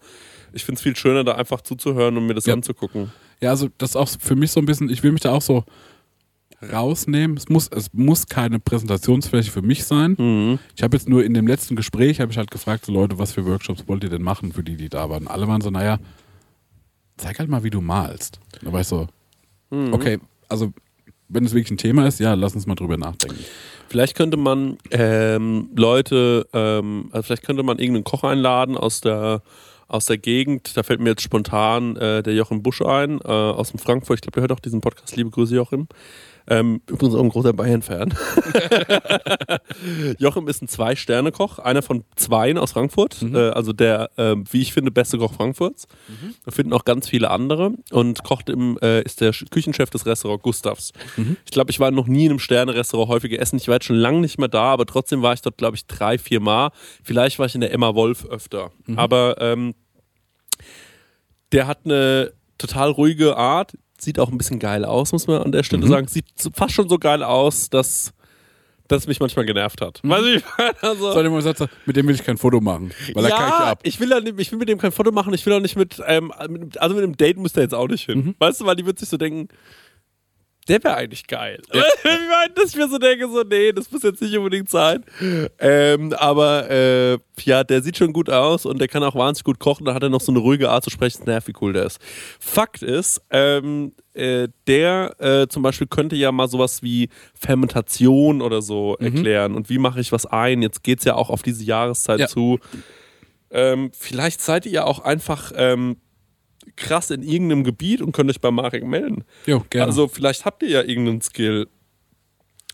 Ich 0.52 0.64
finde 0.64 0.78
es 0.78 0.82
viel 0.82 0.96
schöner, 0.96 1.22
da 1.22 1.36
einfach 1.36 1.60
zuzuhören 1.60 2.16
und 2.16 2.26
mir 2.26 2.34
das 2.34 2.46
Ja. 2.46 2.54
anzugucken. 2.54 3.12
Ja, 3.40 3.50
also 3.50 3.68
das 3.78 3.90
ist 3.90 3.96
auch 3.96 4.08
für 4.18 4.34
mich 4.34 4.50
so 4.50 4.58
ein 4.58 4.66
bisschen, 4.66 4.90
ich 4.90 5.04
will 5.04 5.12
mich 5.12 5.20
da 5.22 5.30
auch 5.30 5.42
so 5.42 5.62
rausnehmen. 6.62 7.36
Es 7.36 7.48
muss, 7.48 7.68
es 7.68 7.92
muss 7.92 8.26
keine 8.26 8.58
Präsentationsfläche 8.58 9.50
für 9.50 9.62
mich 9.62 9.84
sein. 9.84 10.16
Mhm. 10.18 10.58
Ich 10.74 10.82
habe 10.82 10.96
jetzt 10.96 11.08
nur 11.08 11.24
in 11.24 11.34
dem 11.34 11.46
letzten 11.46 11.76
Gespräch, 11.76 12.20
habe 12.20 12.32
ich 12.32 12.38
halt 12.38 12.50
gefragt, 12.50 12.86
so 12.86 12.92
Leute, 12.92 13.18
was 13.18 13.32
für 13.32 13.44
Workshops 13.44 13.84
wollt 13.86 14.04
ihr 14.04 14.10
denn 14.10 14.22
machen 14.22 14.52
für 14.52 14.62
die, 14.62 14.76
die 14.76 14.88
da 14.88 15.08
waren? 15.10 15.26
Alle 15.28 15.46
waren 15.48 15.60
so, 15.60 15.70
naja, 15.70 15.98
zeig 17.16 17.38
halt 17.38 17.48
mal, 17.48 17.62
wie 17.64 17.70
du 17.70 17.80
malst. 17.80 18.40
Da 18.62 18.72
war 18.72 18.80
ich 18.80 18.86
so, 18.88 19.06
Mhm. 19.70 19.92
okay, 19.92 20.18
also 20.48 20.72
wenn 21.28 21.44
es 21.44 21.52
wirklich 21.52 21.72
ein 21.72 21.76
Thema 21.78 22.06
ist, 22.06 22.20
ja, 22.20 22.34
lass 22.34 22.54
uns 22.54 22.66
mal 22.66 22.76
drüber 22.76 22.96
nachdenken. 22.96 23.38
Vielleicht 23.88 24.14
könnte 24.16 24.36
man 24.36 24.78
ähm, 24.92 25.70
Leute, 25.74 26.46
ähm, 26.52 27.08
also 27.10 27.22
vielleicht 27.26 27.44
könnte 27.44 27.64
man 27.64 27.78
irgendeinen 27.78 28.04
Koch 28.04 28.22
einladen 28.24 28.76
aus 28.76 29.00
der 29.00 29.42
aus 29.88 30.06
der 30.06 30.18
Gegend. 30.18 30.76
Da 30.76 30.82
fällt 30.82 31.00
mir 31.00 31.10
jetzt 31.10 31.22
spontan 31.22 31.94
äh, 31.96 32.20
der 32.22 32.34
Joachim 32.34 32.60
Busch 32.62 32.82
ein, 32.82 33.20
äh, 33.20 33.28
aus 33.28 33.70
dem 33.70 33.78
Frankfurt. 33.78 34.16
Ich 34.16 34.20
glaube, 34.22 34.32
der 34.34 34.42
hört 34.42 34.52
auch 34.52 34.58
diesen 34.60 34.80
Podcast. 34.80 35.14
Liebe 35.16 35.30
Grüße, 35.30 35.54
Joachim. 35.54 35.86
Ähm, 36.48 36.80
übrigens 36.88 37.14
auch 37.14 37.22
ein 37.22 37.28
großer 37.28 37.52
Bayern-Fan. 37.52 38.14
Joachim 40.18 40.48
ist 40.48 40.62
ein 40.62 40.68
Zwei-Sterne-Koch, 40.68 41.58
einer 41.58 41.82
von 41.82 42.04
zweien 42.14 42.58
aus 42.58 42.72
Frankfurt. 42.72 43.22
Äh, 43.22 43.50
also 43.50 43.72
der, 43.72 44.10
ähm, 44.16 44.44
wie 44.50 44.62
ich 44.62 44.72
finde, 44.72 44.90
beste 44.90 45.18
Koch 45.18 45.34
Frankfurts. 45.34 45.86
Da 46.44 46.50
finden 46.50 46.72
auch 46.72 46.84
ganz 46.84 47.08
viele 47.08 47.30
andere 47.30 47.72
und 47.90 48.22
kocht 48.24 48.48
im, 48.48 48.78
äh, 48.80 49.02
ist 49.02 49.20
der 49.20 49.32
Küchenchef 49.50 49.90
des 49.90 50.06
Restaurants 50.06 50.42
Gustavs. 50.42 50.92
Ich 51.44 51.50
glaube, 51.50 51.70
ich 51.70 51.80
war 51.80 51.90
noch 51.90 52.06
nie 52.06 52.26
in 52.26 52.30
einem 52.30 52.38
Sterne-Restaurant 52.38 53.10
häufiger 53.10 53.38
essen. 53.40 53.56
Ich 53.56 53.68
war 53.68 53.74
jetzt 53.76 53.86
schon 53.86 53.96
lange 53.96 54.20
nicht 54.20 54.38
mehr 54.38 54.48
da, 54.48 54.64
aber 54.72 54.86
trotzdem 54.86 55.22
war 55.22 55.34
ich 55.34 55.42
dort, 55.42 55.58
glaube 55.58 55.76
ich, 55.76 55.86
drei, 55.86 56.18
vier 56.18 56.40
Mal. 56.40 56.70
Vielleicht 57.02 57.38
war 57.38 57.46
ich 57.46 57.54
in 57.54 57.60
der 57.60 57.72
Emma 57.72 57.94
Wolf 57.94 58.24
öfter. 58.24 58.70
Aber 58.96 59.36
ähm, 59.40 59.74
der 61.52 61.66
hat 61.66 61.80
eine 61.84 62.32
total 62.58 62.90
ruhige 62.90 63.36
Art, 63.36 63.76
sieht 63.98 64.18
auch 64.18 64.30
ein 64.30 64.38
bisschen 64.38 64.58
geil 64.58 64.84
aus, 64.84 65.12
muss 65.12 65.26
man 65.26 65.42
an 65.42 65.52
der 65.52 65.62
Stelle 65.62 65.86
sagen. 65.86 66.08
Sieht 66.08 66.26
so, 66.36 66.50
fast 66.52 66.74
schon 66.74 66.88
so 66.88 66.98
geil 66.98 67.22
aus, 67.22 67.70
dass 67.70 68.12
das 68.88 69.06
mich 69.06 69.18
manchmal 69.20 69.44
genervt 69.44 69.80
hat. 69.80 70.00
Du, 70.02 70.08
wie 70.08 70.36
ich? 70.36 70.44
Also, 70.80 71.12
Soll 71.12 71.26
ich 71.26 71.32
mal 71.32 71.42
sagen, 71.42 71.70
mit 71.86 71.96
dem 71.96 72.06
will 72.06 72.14
ich 72.14 72.24
kein 72.24 72.38
Foto 72.38 72.60
machen, 72.60 72.92
weil 73.14 73.24
er 73.24 73.30
kann 73.30 73.48
ich 73.48 73.54
ab. 73.54 73.80
ich 73.82 74.00
will, 74.00 74.08
da 74.08 74.20
nicht, 74.20 74.38
ich 74.38 74.52
will 74.52 74.58
mit 74.58 74.68
dem 74.68 74.78
kein 74.78 74.92
Foto 74.92 75.10
machen, 75.10 75.34
ich 75.34 75.44
will 75.44 75.52
auch 75.52 75.60
nicht 75.60 75.76
mit, 75.76 76.00
ähm, 76.06 76.32
also 76.32 76.94
mit 76.94 77.04
einem 77.04 77.16
Date 77.16 77.36
muss 77.36 77.52
der 77.52 77.64
jetzt 77.64 77.74
auch 77.74 77.88
nicht 77.88 78.06
hin. 78.06 78.18
Mhm. 78.18 78.34
Weißt 78.38 78.60
du, 78.60 78.66
weil 78.66 78.76
die 78.76 78.86
wird 78.86 78.98
sich 78.98 79.08
so 79.08 79.16
denken, 79.16 79.48
der 80.68 80.82
wäre 80.82 80.96
eigentlich 80.96 81.26
geil. 81.26 81.60
ich 81.72 82.04
meine, 82.04 82.52
dass 82.54 82.70
ich 82.70 82.76
mir 82.76 82.88
so 82.88 82.98
denke, 82.98 83.28
so, 83.28 83.42
nee, 83.42 83.72
das 83.72 83.90
muss 83.90 84.02
jetzt 84.02 84.20
nicht 84.20 84.36
unbedingt 84.36 84.68
sein. 84.68 85.04
Ähm, 85.58 86.12
aber 86.14 86.70
äh, 86.70 87.18
ja, 87.42 87.64
der 87.64 87.82
sieht 87.82 87.96
schon 87.96 88.12
gut 88.12 88.30
aus 88.30 88.66
und 88.66 88.78
der 88.80 88.88
kann 88.88 89.02
auch 89.02 89.14
wahnsinnig 89.14 89.44
gut 89.44 89.58
kochen. 89.58 89.84
Da 89.86 89.94
hat 89.94 90.02
er 90.02 90.08
noch 90.08 90.20
so 90.20 90.32
eine 90.32 90.38
ruhige 90.40 90.70
Art 90.70 90.84
zu 90.84 90.90
sprechen. 90.90 91.24
Nerv, 91.26 91.46
wie 91.48 91.54
cool 91.60 91.72
der 91.72 91.84
ist. 91.86 91.98
Fakt 92.40 92.82
ist, 92.82 93.20
ähm, 93.30 93.92
äh, 94.14 94.48
der 94.66 95.14
äh, 95.20 95.46
zum 95.48 95.62
Beispiel 95.62 95.86
könnte 95.86 96.16
ja 96.16 96.32
mal 96.32 96.48
sowas 96.48 96.82
wie 96.82 97.08
Fermentation 97.34 98.42
oder 98.42 98.62
so 98.62 98.96
erklären 98.98 99.54
und 99.54 99.68
wie 99.68 99.78
mache 99.78 100.00
ich 100.00 100.12
was 100.12 100.26
ein. 100.26 100.62
Jetzt 100.62 100.82
geht 100.82 101.00
es 101.00 101.04
ja 101.04 101.14
auch 101.14 101.30
auf 101.30 101.42
diese 101.42 101.64
Jahreszeit 101.64 102.20
Ja. 102.20 102.26
zu. 102.26 102.58
Ähm, 103.50 103.90
vielleicht 103.96 104.40
seid 104.40 104.66
ihr 104.66 104.72
ja 104.72 104.84
auch 104.84 105.00
einfach 105.00 105.52
ähm, 105.54 105.98
krass 106.76 107.10
in 107.10 107.22
irgendeinem 107.22 107.64
Gebiet 107.64 108.00
und 108.02 108.12
könnt 108.12 108.30
euch 108.30 108.40
bei 108.40 108.50
Marek 108.50 108.84
melden. 108.86 109.24
Jo, 109.46 109.64
gerne. 109.70 109.86
Also 109.86 110.08
vielleicht 110.08 110.44
habt 110.44 110.62
ihr 110.62 110.68
ja 110.68 110.82
irgendeinen 110.82 111.22
Skill, 111.22 111.68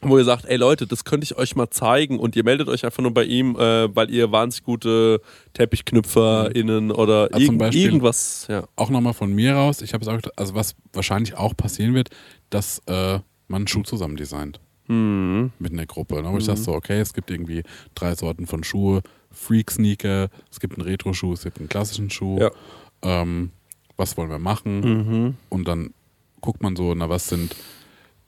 wo 0.01 0.19
ihr 0.19 0.25
sagt, 0.25 0.45
ey 0.47 0.57
Leute, 0.57 0.87
das 0.87 1.05
könnte 1.05 1.25
ich 1.25 1.37
euch 1.37 1.55
mal 1.55 1.71
zeigen 1.71 2.19
und 2.19 2.35
ihr 2.35 2.43
meldet 2.45 2.69
euch 2.69 2.85
einfach 2.85 3.03
nur 3.03 3.15
bei 3.15 3.23
ihm, 3.25 3.55
äh, 3.57 3.95
weil 3.95 4.11
ihr 4.11 4.33
wahnsinnig 4.33 4.65
gute 4.65 5.21
TeppichknüpferInnen 5.53 6.91
oder 6.91 7.31
zum 7.31 7.41
irgend, 7.41 7.59
Beispiel- 7.59 7.85
irgendwas, 7.85 8.47
ja. 8.49 8.67
auch 8.77 8.91
nochmal 8.91 9.15
von 9.15 9.33
mir 9.33 9.55
raus, 9.55 9.81
ich 9.83 9.95
habe 9.95 10.03
es 10.03 10.09
auch, 10.09 10.17
gedacht, 10.17 10.37
also 10.39 10.55
was 10.55 10.75
wahrscheinlich 10.93 11.37
auch 11.37 11.57
passieren 11.57 11.95
wird, 11.95 12.11
dass 12.51 12.83
äh, 12.87 13.21
man 13.49 13.61
einen 13.63 13.69
Schuh 13.69 13.83
zusammen 13.83 14.17
designt. 14.17 14.61
Mhm. 14.89 15.53
Mit 15.61 15.73
einer 15.73 15.87
Gruppe. 15.87 16.21
Ne? 16.23 16.33
Wo 16.33 16.39
ich 16.39 16.45
sage 16.45 16.59
so, 16.59 16.73
okay, 16.73 17.01
es 17.01 17.15
gibt 17.15 17.31
irgendwie 17.31 17.63
drei 17.95 18.15
Sorten 18.17 18.47
von 18.47 18.65
Schuhe, 18.65 19.03
Freak-Sneaker, 19.31 20.29
es 20.51 20.59
gibt 20.59 20.77
einen 20.77 20.87
Retro-Schuh, 20.87 21.33
es 21.35 21.45
gibt 21.45 21.59
einen 21.59 21.69
klassischen 21.69 22.11
Schuh. 22.11 22.39
Ja. 22.41 22.51
Ähm, 23.03 23.51
was 24.03 24.17
wollen 24.17 24.31
wir 24.31 24.41
machen? 24.41 24.81
Mhm. 24.81 25.35
Und 25.49 25.69
dann 25.69 25.95
guckt 26.41 26.63
man 26.63 26.75
so, 26.77 26.93
na, 26.95 27.09
was 27.09 27.29
sind 27.29 27.55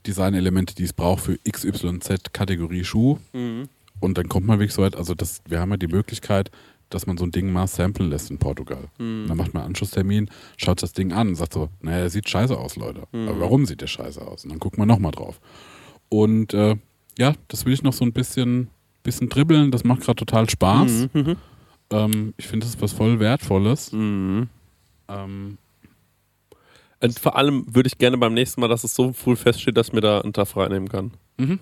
Designelemente, 0.07 0.75
die 0.75 0.85
es 0.85 0.93
braucht 0.93 1.25
für 1.25 1.39
XYZ 1.39 2.33
Kategorie 2.33 2.85
Schuh. 2.85 3.19
Mhm. 3.33 3.69
Und 4.01 4.19
dann 4.19 4.29
kommt 4.29 4.47
man 4.47 4.59
wirklich 4.59 4.75
so 4.75 4.83
weit, 4.83 4.97
also 4.97 5.15
das, 5.15 5.41
wir 5.49 5.61
haben 5.61 5.71
ja 5.71 5.77
die 5.77 5.89
Möglichkeit, 5.89 6.51
dass 6.91 7.07
man 7.07 7.17
so 7.17 7.25
ein 7.25 7.33
Ding 7.33 7.53
mal 7.53 7.67
samplen 7.67 8.11
lässt 8.11 8.31
in 8.31 8.39
Portugal. 8.39 8.89
Mhm. 8.99 9.27
Dann 9.27 9.37
macht 9.37 9.53
man 9.53 9.63
einen 9.63 9.71
Anschlusstermin, 9.71 10.31
schaut 10.57 10.83
das 10.83 10.93
Ding 10.93 11.13
an 11.13 11.29
und 11.29 11.35
sagt 11.35 11.55
so, 11.55 11.69
naja, 11.81 12.01
der 12.01 12.11
sieht 12.11 12.29
scheiße 12.29 12.57
aus, 12.57 12.77
Leute. 12.77 13.05
Mhm. 13.13 13.29
Aber 13.29 13.41
warum 13.41 13.67
sieht 13.67 13.81
der 13.81 13.87
scheiße 13.89 14.21
aus? 14.21 14.45
Und 14.45 14.51
dann 14.51 14.61
guckt 14.61 14.79
man 14.79 14.87
nochmal 14.87 15.13
drauf. 15.13 15.41
Und 16.09 16.55
äh, 16.55 16.77
ja, 17.19 17.35
das 17.49 17.65
will 17.65 17.73
ich 17.73 17.83
noch 17.83 17.93
so 17.93 18.05
ein 18.05 18.13
bisschen, 18.13 18.69
bisschen 19.03 19.29
dribbeln. 19.29 19.71
Das 19.71 19.83
macht 19.83 20.03
gerade 20.03 20.17
total 20.17 20.49
Spaß. 20.49 21.09
Mhm. 21.13 21.37
Ähm, 21.91 22.35
ich 22.37 22.47
finde, 22.47 22.67
das 22.67 22.75
ist 22.75 22.83
was 22.83 22.93
voll 22.93 23.19
Wertvolles. 23.19 23.93
Mhm. 23.93 24.49
Ähm, 25.09 25.59
Und 27.01 27.19
vor 27.19 27.37
allem 27.37 27.65
würde 27.75 27.87
ich 27.89 27.99
gerne 27.99 28.17
beim 28.19 28.35
nächsten 28.35 28.61
Mal, 28.61 28.69
dass 28.69 28.85
es 28.85 28.95
so 28.95 29.13
früh 29.13 29.37
feststeht, 29.37 29.77
dass 29.77 29.89
ich 29.89 29.93
mir 29.93 30.01
da 30.01 30.21
einen 30.21 30.33
Tag 30.33 30.49
frei 30.49 30.69
nehmen 30.69 30.89
kann. 30.89 31.13
Mhm. 31.37 31.59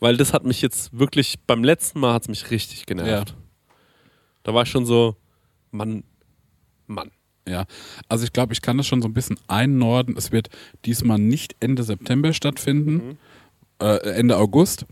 Weil 0.00 0.16
das 0.16 0.32
hat 0.32 0.44
mich 0.44 0.62
jetzt 0.62 0.96
wirklich, 0.98 1.38
beim 1.46 1.62
letzten 1.62 2.00
Mal 2.00 2.14
hat 2.14 2.22
es 2.22 2.28
mich 2.28 2.50
richtig 2.50 2.86
genervt. 2.86 3.36
Da 4.42 4.54
war 4.54 4.62
ich 4.64 4.68
schon 4.70 4.86
so, 4.86 5.16
Mann, 5.70 6.04
Mann. 6.86 7.10
Ja, 7.46 7.64
also 8.08 8.24
ich 8.24 8.32
glaube, 8.32 8.52
ich 8.52 8.62
kann 8.62 8.76
das 8.76 8.86
schon 8.86 9.02
so 9.02 9.08
ein 9.08 9.14
bisschen 9.14 9.36
einnorden. 9.48 10.16
Es 10.16 10.30
wird 10.32 10.48
diesmal 10.84 11.18
nicht 11.18 11.56
Ende 11.60 11.82
September 11.82 12.32
stattfinden, 12.32 13.18
äh, 13.80 13.96
Ende 14.14 14.36
August, 14.38 14.86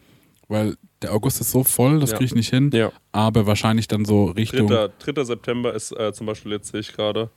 weil 0.49 0.77
der 1.03 1.13
August 1.15 1.41
ist 1.41 1.53
so 1.53 1.63
voll, 1.65 2.01
das 2.01 2.11
Ja. 2.11 2.17
kriege 2.17 2.27
ich 2.27 2.35
nicht 2.35 2.51
hin. 2.51 2.71
Ja. 2.75 2.91
Aber 3.13 3.47
wahrscheinlich 3.47 3.87
dann 3.89 4.05
so 4.05 4.27
Richtung. 4.27 4.67
3. 4.67 4.89
3. 4.99 5.25
September 5.25 5.73
ist 5.75 5.93
äh, 5.93 6.13
zum 6.13 6.27
Beispiel, 6.27 6.51
jetzt 6.53 6.73
sehe 6.73 6.81
ich 6.81 6.93
gerade, 6.93 7.31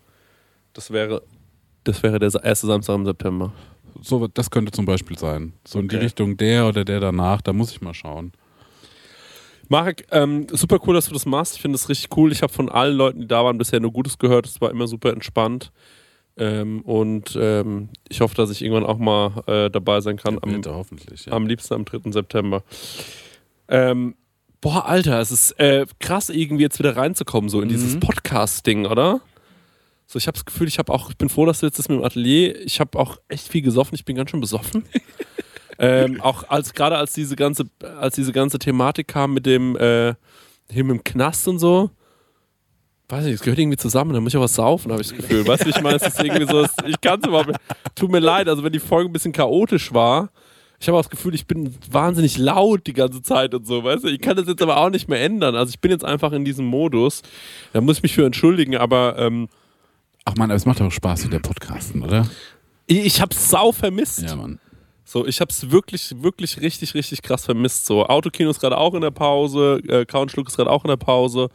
das 0.74 0.90
wäre, 0.92 1.22
das 1.84 2.04
wäre 2.04 2.20
der 2.20 2.32
erste 2.44 2.68
Samstag 2.68 2.96
im 2.96 3.06
September. 3.06 3.54
So, 4.02 4.28
das 4.28 4.50
könnte 4.50 4.72
zum 4.72 4.86
Beispiel 4.86 5.18
sein. 5.18 5.54
So 5.66 5.80
in 5.80 5.88
die. 5.88 5.96
Richtung 5.96 6.38
der 6.38 6.68
oder 6.68 6.84
der 6.84 7.00
danach, 7.00 7.42
da 7.42 7.54
muss 7.54 7.72
ich 7.72 7.82
mal 7.82 7.94
schauen. 7.94 8.34
Marek, 9.70 10.06
ähm, 10.12 10.48
super 10.52 10.80
cool, 10.86 10.94
dass 10.94 11.08
du 11.08 11.14
das 11.14 11.26
machst. 11.26 11.56
Ich 11.56 11.62
finde 11.62 11.76
es 11.76 11.88
richtig 11.90 12.16
cool. 12.18 12.32
Ich 12.32 12.42
habe 12.42 12.52
von 12.52 12.70
allen 12.70 12.96
Leuten, 12.96 13.22
die 13.22 13.28
da 13.28 13.44
waren, 13.44 13.58
bisher 13.58 13.80
nur 13.80 13.92
Gutes 13.92 14.18
gehört. 14.18 14.46
Es 14.46 14.60
war 14.60 14.70
immer 14.72 14.88
super 14.88 15.12
entspannt. 15.12 15.72
Ähm, 16.36 16.82
und 16.82 17.38
ähm, 17.40 17.90
ich 18.10 18.22
hoffe, 18.22 18.36
dass 18.36 18.50
ich 18.50 18.62
irgendwann 18.62 18.86
auch 18.86 18.98
mal 18.98 19.44
äh, 19.48 19.70
dabei 19.70 20.02
sein 20.02 20.18
kann. 20.18 20.40
Am, 20.42 20.62
hoffentlich, 20.66 21.26
ja. 21.26 21.34
am 21.34 21.48
liebsten 21.48 21.76
am 21.76 21.86
3. 21.86 22.12
September. 22.12 22.64
Ähm, 23.68 24.16
boah, 24.62 24.86
Alter, 24.86 25.20
es 25.20 25.32
ist 25.32 25.52
äh, 25.60 25.86
krass, 26.00 26.30
irgendwie 26.30 26.64
jetzt 26.64 26.80
wieder 26.80 26.98
reinzukommen, 26.98 27.50
so 27.50 27.62
in 27.62 27.70
dieses 27.70 28.00
Podcast-Ding, 28.00 28.86
oder? 28.86 29.22
So, 30.06 30.18
ich 30.18 30.28
habe 30.28 30.36
das 30.36 30.46
Gefühl, 30.46 30.68
ich 30.68 30.78
habe 30.78 30.92
auch, 30.92 31.10
ich 31.10 31.18
bin 31.18 31.30
froh, 31.30 31.46
dass 31.46 31.60
du 31.60 31.66
jetzt 31.66 31.80
das 31.80 31.90
mit 31.90 32.00
dem 32.00 32.06
Atelier, 32.06 32.60
ich 32.62 32.80
habe 32.80 33.00
auch 33.00 33.18
echt 33.30 33.48
viel 33.48 33.62
gesoffen, 33.62 33.96
ich 33.96 34.06
bin 34.06 34.16
ganz 34.16 34.30
schön 34.30 34.42
besoffen. 34.42 34.84
ähm, 35.80 36.22
auch 36.22 36.50
als 36.50 36.74
gerade 36.74 36.98
als 36.98 37.14
diese 37.14 37.36
ganze, 37.36 37.66
als 38.00 38.16
diese 38.16 38.32
ganze 38.32 38.60
Thematik 38.60 39.08
kam 39.08 39.34
mit 39.34 39.46
dem 39.46 39.76
äh, 39.78 40.14
hier 40.72 40.84
mit 40.84 40.98
dem 40.98 41.04
Knast 41.04 41.48
und 41.48 41.60
so, 41.60 41.90
weiß 43.10 43.26
nicht, 43.26 43.36
es 43.36 43.42
gehört 43.42 43.60
irgendwie 43.60 43.78
zusammen, 43.78 44.14
da 44.14 44.20
muss 44.20 44.34
ich 44.34 44.38
auch 44.38 44.44
was 44.44 44.56
saufen, 44.56 44.92
habe 44.92 45.02
ich 45.02 45.10
das 45.10 45.18
Gefühl. 45.18 45.48
Weißt 45.48 45.66
du, 45.66 45.70
ich 45.70 45.82
meine, 45.82 45.98
es 45.98 46.04
ist 46.04 46.22
irgendwie 46.22 46.48
so, 46.48 46.66
ich 46.88 47.00
kann 47.02 47.20
es 47.20 47.28
überhaupt 47.28 47.48
nicht. 47.48 47.60
Tut 47.96 48.12
mir 48.12 48.20
leid, 48.20 48.48
also 48.48 48.64
wenn 48.64 48.72
die 48.72 48.80
Folge 48.80 49.10
ein 49.10 49.14
bisschen 49.14 49.34
chaotisch 49.34 49.94
war, 49.94 50.30
ich 50.80 50.88
habe 50.90 50.98
auch 50.98 51.04
das 51.04 51.10
Gefühl, 51.10 51.34
ich 51.34 51.48
bin 51.48 51.74
wahnsinnig 51.90 52.38
laut 52.38 52.88
die 52.88 52.94
ganze 52.94 53.22
Zeit 53.22 53.54
und 53.54 53.66
so, 53.66 53.86
weißt 53.86 54.04
du? 54.04 54.10
Ich 54.10 54.20
kann 54.20 54.36
das 54.36 54.48
jetzt 54.48 54.62
aber 54.62 54.76
auch 54.78 54.90
nicht 54.90 55.08
mehr 55.08 55.22
ändern. 55.22 55.56
Also 55.56 55.70
ich 55.70 55.80
bin 55.80 55.92
jetzt 55.92 56.04
einfach 56.04 56.34
in 56.34 56.44
diesem 56.44 56.66
Modus. 56.66 57.22
Da 57.72 57.80
muss 57.80 57.98
ich 57.98 58.04
mich 58.04 58.14
für 58.14 58.26
entschuldigen, 58.26 58.76
aber 58.76 59.16
ähm, 59.18 59.48
Ach 60.26 60.36
man, 60.36 60.50
aber 60.52 60.56
es 60.56 60.66
macht 60.66 60.82
auch 60.82 60.92
Spaß 60.92 61.26
mit 61.26 61.34
der 61.34 61.40
Podcasten, 61.40 62.02
oder? 62.02 62.28
ich, 62.88 63.06
ich 63.06 63.22
habe 63.22 63.34
sau 63.36 63.72
vermisst. 63.72 64.22
Ja, 64.22 64.36
Mann. 64.36 64.60
So, 65.06 65.28
ich 65.28 65.42
habe 65.42 65.52
es 65.52 65.70
wirklich, 65.70 66.14
wirklich 66.24 66.62
richtig, 66.62 66.94
richtig 66.94 67.22
krass 67.22 67.46
vermisst. 67.46 67.86
So, 67.86 68.06
Autokino 68.06 68.50
ist 68.50 68.62
gerade 68.62 68.78
auch 68.78 68.94
in 68.94 69.02
der 69.02 69.12
Pause, 69.12 69.82
äh, 69.88 70.06
Couchschluck 70.06 70.48
ist 70.48 70.56
gerade 70.56 70.72
auch 70.72 70.84
in 70.86 70.88
der 70.90 70.98
Pause. 70.98 71.50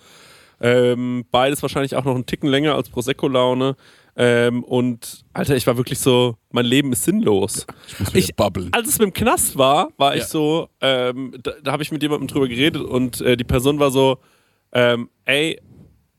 Ähm, 0.60 1.24
beides 1.30 1.62
wahrscheinlich 1.62 1.96
auch 1.96 2.04
noch 2.04 2.14
einen 2.14 2.26
Ticken 2.26 2.48
länger 2.50 2.74
als 2.74 2.90
Prosecco-Laune. 2.90 3.76
Ähm, 4.16 4.64
und 4.64 5.24
Alter, 5.32 5.56
ich 5.56 5.66
war 5.66 5.76
wirklich 5.76 5.98
so, 6.00 6.36
mein 6.50 6.66
Leben 6.66 6.92
ist 6.92 7.04
sinnlos. 7.04 7.66
Ich 7.86 8.00
muss 8.00 8.14
Ich- 8.14 8.34
babbeln. 8.36 8.68
Als 8.72 8.88
es 8.88 8.98
mit 8.98 9.06
dem 9.06 9.12
Knast 9.14 9.56
war, 9.56 9.88
war 9.96 10.14
ich 10.14 10.22
Ja. 10.22 10.26
so, 10.28 10.68
ähm, 10.80 11.34
da, 11.42 11.52
da 11.62 11.72
habe 11.72 11.82
ich 11.84 11.90
mit 11.92 12.02
jemandem 12.02 12.26
drüber 12.26 12.48
geredet 12.48 12.82
und 12.82 13.20
äh, 13.20 13.36
die 13.36 13.44
Person 13.44 13.78
war 13.78 13.90
so, 13.92 14.18
ähm, 14.72 15.08
ey, 15.24 15.60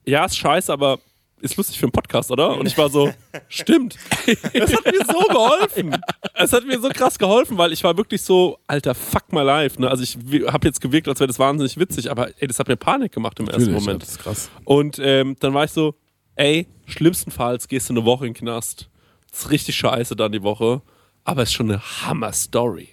ja, 0.06 0.26
ist 0.26 0.38
scheiße, 0.38 0.72
aber 0.74 1.00
ist 1.42 1.58
lustig 1.58 1.78
für 1.78 1.86
einen 1.86 1.92
Podcast, 1.92 2.32
oder? 2.32 2.58
Und 2.58 2.66
ich 2.66 2.78
war 2.78 2.90
so, 2.90 3.12
stimmt. 3.48 3.96
Es 4.26 4.74
hat 4.74 4.86
mir 4.86 5.06
so 5.06 5.20
geholfen. 5.28 5.98
Es 6.34 6.54
hat 6.54 6.66
mir 6.66 6.80
so 6.80 6.90
krass 6.90 7.18
geholfen, 7.18 7.58
weil 7.58 7.74
ich 7.74 7.84
war 7.84 7.98
wirklich 7.98 8.22
so, 8.22 8.60
alter, 8.68 8.96
fuck 8.96 9.32
my 9.32 9.42
life. 9.42 9.80
Ne? 9.82 9.90
Also 9.90 10.04
ich 10.04 10.18
habe 10.52 10.68
jetzt 10.68 10.82
gewirkt, 10.82 11.08
als 11.08 11.20
wäre 11.20 11.28
das 11.28 11.40
wahnsinnig 11.40 11.78
witzig, 11.78 12.12
aber 12.12 12.30
ey, 12.42 12.48
das 12.48 12.60
hat 12.60 12.68
mir 12.68 12.76
Panik 12.76 13.12
gemacht 13.12 13.40
im 13.40 13.48
ersten 13.48 13.62
Natürlich, 13.72 13.86
Moment. 13.86 14.04
Ja, 14.04 14.06
das 14.06 14.10
ist 14.10 14.20
krass. 14.20 14.50
Und 14.66 15.00
ähm, 15.02 15.36
dann 15.40 15.54
war 15.54 15.66
ich 15.66 15.72
so, 15.72 15.96
ey, 16.36 16.68
schlimmstenfalls 16.86 17.68
gehst 17.68 17.90
du 17.90 17.94
eine 17.94 18.06
Woche 18.06 18.26
in 18.28 18.34
den 18.34 18.40
Knast. 18.40 18.90
Das 19.32 19.42
ist 19.42 19.52
richtig 19.52 19.76
scheiße 19.76 20.16
dann 20.16 20.32
die 20.32 20.44
Woche, 20.44 20.82
aber 21.24 21.44
es 21.44 21.50
ist 21.50 21.56
schon 21.56 21.70
eine 21.70 21.82
Hammer-Story. 21.82 22.90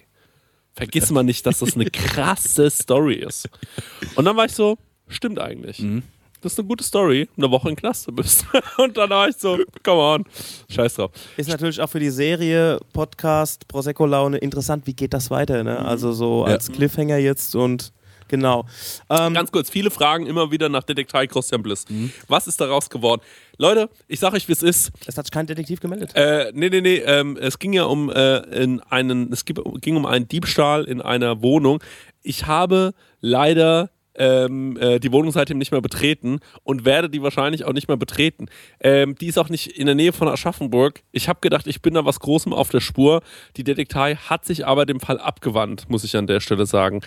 Vergiss 0.73 1.09
mal 1.09 1.23
nicht, 1.23 1.45
dass 1.45 1.59
das 1.59 1.75
eine 1.75 1.85
krasse 1.91 2.69
Story 2.69 3.15
ist. 3.15 3.49
Und 4.15 4.25
dann 4.25 4.35
war 4.37 4.45
ich 4.45 4.53
so, 4.53 4.77
stimmt 5.07 5.39
eigentlich. 5.39 5.79
Das 6.47 6.53
ist 6.53 6.59
eine 6.59 6.67
gute 6.69 6.83
Story, 6.85 7.27
eine 7.35 7.51
Woche 7.51 7.67
in 7.67 7.75
den 7.75 7.81
Knast 7.81 8.03
zu 8.03 8.11
müssen. 8.13 8.47
Und 8.77 8.95
dann 8.95 9.09
war 9.09 9.27
ich 9.27 9.35
so, 9.35 9.57
come 9.83 9.99
on, 10.01 10.25
scheiß 10.69 10.93
drauf. 10.95 11.11
Ist 11.35 11.49
natürlich 11.49 11.81
auch 11.81 11.89
für 11.89 11.99
die 11.99 12.09
Serie, 12.09 12.79
Podcast, 12.93 13.67
Prosecco-Laune 13.67 14.37
interessant, 14.37 14.87
wie 14.87 14.93
geht 14.93 15.13
das 15.13 15.29
weiter, 15.29 15.61
ne? 15.65 15.77
Also 15.85 16.13
so 16.13 16.45
Ja. 16.47 16.53
als 16.53 16.71
Cliffhanger 16.71 17.17
jetzt 17.17 17.53
und 17.53 17.91
genau. 18.29 18.65
Ähm, 19.09 19.33
Ganz 19.33 19.51
kurz, 19.51 19.69
viele 19.69 19.91
Fragen 19.91 20.25
immer 20.25 20.49
wieder 20.49 20.69
nach 20.69 20.83
Detektei 20.83 21.27
Christian 21.27 21.61
Bliss. 21.61 21.83
Was 22.29 22.47
ist 22.47 22.61
daraus 22.61 22.89
geworden? 22.89 23.21
Leute, 23.57 23.89
ich 24.07 24.21
sage 24.21 24.37
euch, 24.37 24.47
wie 24.47 24.53
es 24.53 24.63
ist. 24.63 24.91
es 25.05 25.17
hat 25.17 25.25
sich 25.25 25.31
kein 25.33 25.47
Detektiv 25.47 25.81
gemeldet. 25.81 26.11
Äh, 26.15 26.53
nee, 26.55 26.69
nee, 26.69 26.79
nee. 26.79 26.99
Ähm, 27.05 27.35
es 27.41 27.59
ging 27.59 27.73
ja 27.73 27.83
um 27.83 28.09
äh, 28.09 28.37
in 28.63 28.79
einen, 28.83 29.33
es 29.33 29.43
ging 29.43 29.97
um 29.97 30.05
einen 30.05 30.29
Diebstahl 30.29 30.85
in 30.85 31.01
einer 31.01 31.41
Wohnung. 31.41 31.83
Ich 32.23 32.45
habe 32.47 32.93
leider 33.19 33.89
ähm, 34.17 34.77
äh, 34.77 34.99
die 34.99 35.11
Wohnung 35.11 35.31
seitdem 35.31 35.57
nicht 35.57 35.71
mehr 35.71 35.81
betreten 35.81 36.39
und 36.63 36.85
werde 36.85 37.09
die 37.09 37.21
wahrscheinlich 37.21 37.65
auch 37.65 37.73
nicht 37.73 37.87
mehr 37.87 37.97
betreten. 37.97 38.47
Ähm, 38.79 39.15
die 39.15 39.27
ist 39.27 39.37
auch 39.37 39.49
nicht 39.49 39.77
in 39.77 39.85
der 39.85 39.95
Nähe 39.95 40.13
von 40.13 40.27
Aschaffenburg. 40.27 41.01
Ich 41.11 41.29
habe 41.29 41.39
gedacht, 41.41 41.67
ich 41.67 41.81
bin 41.81 41.93
da 41.93 42.05
was 42.05 42.19
Großem 42.19 42.53
auf 42.53 42.69
der 42.69 42.79
Spur. 42.79 43.21
Die 43.55 43.63
Detektei 43.63 44.15
hat 44.15 44.45
sich 44.45 44.65
aber 44.65 44.85
dem 44.85 44.99
Fall 44.99 45.19
abgewandt, 45.19 45.89
muss 45.89 46.03
ich 46.03 46.15
an 46.17 46.27
der 46.27 46.39
Stelle 46.39 46.65
sagen. 46.65 47.01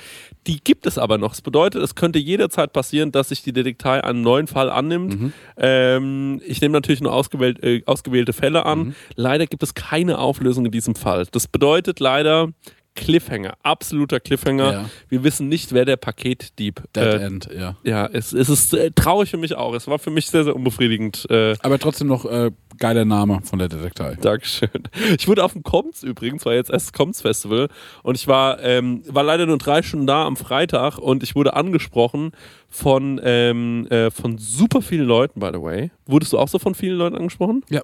Die 0.47 0.61
gibt 0.63 0.87
es 0.87 0.99
aber 0.99 1.19
noch. 1.19 1.31
Das 1.31 1.43
bedeutet, 1.43 1.83
es 1.83 1.95
könnte 1.95 2.19
jederzeit 2.19 2.73
passieren, 2.73 3.13
dass 3.13 3.29
sich 3.31 3.43
die 3.43 3.53
Detektei 3.53 4.03
einen 4.03 4.23
neuen 4.23 4.47
Fall 4.47 4.71
annimmt. 4.71 5.15
Ähm, 5.57 6.41
ich 6.47 6.61
nehme 6.61 6.73
natürlich 6.73 7.01
nur 7.01 7.13
ausgewählt, 7.13 7.63
äh, 7.63 7.83
ausgewählte 7.87 8.33
Fälle 8.33 8.65
an. 8.67 8.95
Leider 9.17 9.47
gibt 9.47 9.63
es 9.63 9.75
keine 9.75 10.19
Auflösung 10.19 10.67
in 10.67 10.73
diesem 10.73 10.95
Fall. 10.95 11.27
Das 11.33 11.49
bedeutet 11.49 12.01
leider 12.01 12.49
Cliffhanger, 12.95 13.55
absoluter 13.63 14.21
Cliffhanger. 14.21 14.73
Ja. 14.73 14.91
Wir 15.09 15.25
wissen 15.25 15.49
nicht, 15.49 15.73
wer 15.73 15.85
der 15.85 15.97
Paketdieb 15.97 16.83
Dead 16.95 17.05
äh, 17.05 17.25
End, 17.25 17.49
ja. 17.57 17.77
ja, 17.83 18.07
es, 18.07 18.33
es 18.33 18.49
ist 18.49 18.75
äh, 18.75 18.91
traurig 18.91 19.31
für 19.31 19.39
mich 19.39 19.55
auch. 19.55 19.75
Es 19.75 19.87
war 19.87 19.99
für 19.99 20.11
mich 20.11 20.27
sehr, 20.27 20.45
sehr 20.45 20.57
unbefriedigend. 20.57 21.27
Äh, 21.31 21.57
Aber 21.63 21.79
trotzdem 21.79 22.09
noch 22.09 22.25
äh, 22.25 22.51
geiler 22.79 23.05
Name 23.05 23.41
von 23.43 23.59
der 23.59 23.69
Detektei. 23.69 24.17
Dankeschön. 24.21 24.69
Ich 25.17 25.29
wurde 25.29 25.45
auf 25.45 25.53
dem 25.53 25.63
Koms 25.63 26.03
übrigens, 26.03 26.45
war 26.45 26.55
jetzt 26.55 26.71
erst 26.71 26.89
das 26.89 26.93
Koms 26.93 27.23
Festival 27.23 27.69
und 28.03 28.17
ich 28.17 28.27
war, 28.27 28.61
ähm, 28.63 29.03
war 29.07 29.23
leider 29.23 29.47
nur 29.47 29.59
drei 29.59 29.83
Stunden 29.83 30.07
da 30.07 30.25
am 30.25 30.37
Freitag 30.37 30.99
und 30.99 31.23
ich 31.23 31.35
wurde 31.35 31.55
angesprochen 31.55 32.33
von, 32.69 33.21
ähm, 33.23 33.87
äh, 33.89 34.11
von 34.11 34.39
super 34.39 34.83
vielen 34.83 35.07
Leuten, 35.07 35.41
by 35.41 35.51
the 35.53 35.61
way. 35.61 35.91
Wurdest 36.07 36.33
du 36.33 36.39
auch 36.39 36.49
so 36.49 36.59
von 36.59 36.75
vielen 36.75 36.97
Leuten 36.97 37.17
angesprochen? 37.17 37.65
Ja. 37.69 37.83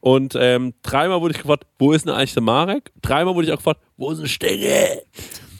Und 0.00 0.36
ähm, 0.38 0.74
dreimal 0.82 1.20
wurde 1.20 1.34
ich 1.34 1.40
gefragt, 1.40 1.64
wo 1.78 1.92
ist 1.92 2.06
denn 2.06 2.14
eigentlich 2.14 2.34
der 2.34 2.42
Marek? 2.42 2.92
Dreimal 3.02 3.34
wurde 3.34 3.46
ich 3.48 3.52
auch 3.52 3.58
gefragt, 3.58 3.80
wo 3.96 4.10
ist 4.10 4.18
denn 4.18 4.28
Stenge? 4.28 5.02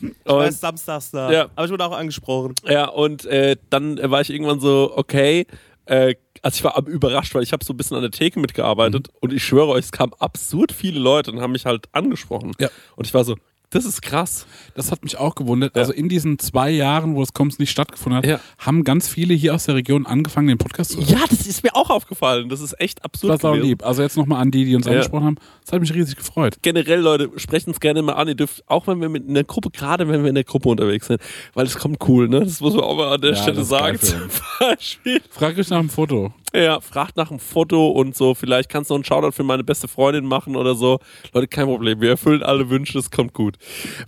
Ich 0.00 0.14
war 0.24 0.36
Und, 0.36 0.44
erst 0.44 0.60
samstags 0.60 1.10
da. 1.10 1.32
Ja. 1.32 1.48
Aber 1.56 1.64
ich 1.64 1.72
wurde 1.72 1.84
auch 1.84 1.96
angesprochen. 1.96 2.54
ja, 2.68 2.88
und 2.88 3.24
äh, 3.24 3.56
dann 3.70 3.98
war 4.10 4.20
ich 4.20 4.30
irgendwann 4.30 4.60
so, 4.60 4.92
okay, 4.94 5.46
äh, 5.86 6.14
also 6.42 6.56
ich 6.56 6.64
war 6.64 6.86
überrascht, 6.86 7.34
weil 7.34 7.42
ich 7.42 7.52
habe 7.52 7.64
so 7.64 7.72
ein 7.72 7.76
bisschen 7.76 7.96
an 7.96 8.02
der 8.02 8.10
Theke 8.10 8.38
mitgearbeitet 8.38 9.08
und 9.20 9.32
ich 9.32 9.42
schwöre 9.42 9.68
euch, 9.68 9.86
es 9.86 9.92
kamen 9.92 10.12
absurd 10.18 10.70
viele 10.70 11.00
Leute 11.00 11.32
und 11.32 11.40
haben 11.40 11.52
mich 11.52 11.66
halt 11.66 11.86
angesprochen. 11.92 12.52
Ja. 12.60 12.68
Und 12.94 13.06
ich 13.06 13.14
war 13.14 13.24
so, 13.24 13.36
Das 13.70 13.84
ist 13.84 14.00
krass. 14.00 14.46
Das 14.74 14.92
hat 14.92 15.02
mich 15.02 15.16
auch 15.18 15.34
gewundert. 15.34 15.76
Also 15.76 15.92
in 15.92 16.08
diesen 16.08 16.38
zwei 16.38 16.70
Jahren, 16.70 17.16
wo 17.16 17.20
das 17.20 17.32
Koms 17.32 17.58
nicht 17.58 17.70
stattgefunden 17.70 18.18
hat, 18.18 18.26
Ja. 18.26 18.40
haben 18.58 18.84
ganz 18.84 19.08
viele 19.08 19.34
hier 19.34 19.54
aus 19.54 19.64
der 19.64 19.74
Region 19.74 20.06
angefangen, 20.06 20.46
den 20.48 20.58
Podcast 20.58 20.92
zu 20.92 20.98
hören. 20.98 21.08
Ja, 21.08 21.18
das 21.28 21.46
ist 21.46 21.62
mir 21.64 21.74
auch 21.74 21.90
aufgefallen. 21.90 22.48
Das 22.48 22.60
ist 22.60 22.78
echt 22.80 23.04
absurd. 23.04 23.32
Das 23.32 23.40
ist 23.40 23.44
auch 23.44 23.52
gewesen. 23.54 23.68
lieb. 23.68 23.84
Also 23.84 24.02
jetzt 24.02 24.16
nochmal 24.16 24.40
an 24.40 24.50
die, 24.52 24.64
die 24.64 24.76
uns 24.76 24.86
Ja. 24.86 24.92
angesprochen 24.92 25.24
haben. 25.24 25.36
Das 25.64 25.72
hat 25.72 25.80
mich 25.80 25.92
riesig 25.92 26.16
gefreut. 26.16 26.58
generell, 26.62 27.00
Leute, 27.00 27.30
sprecht 27.36 27.66
uns 27.66 27.80
gerne 27.80 28.02
mal 28.02 28.12
an. 28.12 28.28
Ihr 28.28 28.34
dürft, 28.36 28.62
auch 28.68 28.86
wenn 28.86 29.00
wir 29.00 29.08
mit 29.08 29.26
in 29.26 29.34
der 29.34 29.44
Gruppe, 29.44 29.70
gerade 29.70 30.06
wenn 30.08 30.22
wir 30.22 30.28
in 30.28 30.34
der 30.36 30.44
Gruppe 30.44 30.68
unterwegs 30.68 31.08
sind, 31.08 31.20
weil 31.54 31.66
es 31.66 31.76
kommt 31.76 31.98
cool, 32.08 32.28
ne? 32.28 32.40
Das 32.40 32.60
muss 32.60 32.74
man 32.74 32.84
auch 32.84 32.96
mal 32.96 33.12
an 33.14 33.20
der 33.20 33.32
Ja, 33.32 33.36
Stelle 33.42 33.64
sagen. 33.64 33.98
Zum 34.00 34.20
Beispiel. 34.60 35.20
Frag 35.30 35.58
euch 35.58 35.68
nach 35.70 35.80
dem 35.80 35.90
Foto. 35.90 36.32
Ja, 36.56 36.80
fragt 36.80 37.18
nach 37.18 37.30
einem 37.30 37.38
Foto 37.38 37.88
und 37.88 38.16
so. 38.16 38.34
Vielleicht 38.34 38.70
kannst 38.70 38.88
du 38.88 38.94
noch 38.94 38.96
einen 38.96 39.04
Shoutout 39.04 39.32
für 39.32 39.42
meine 39.42 39.62
beste 39.62 39.88
Freundin 39.88 40.24
machen 40.24 40.56
oder 40.56 40.74
so. 40.74 41.00
Leute, 41.34 41.48
kein 41.48 41.66
Problem. 41.66 42.00
Wir 42.00 42.08
erfüllen 42.10 42.42
alle 42.42 42.70
Wünsche, 42.70 42.98
es 42.98 43.10
kommt 43.10 43.34
gut. 43.34 43.56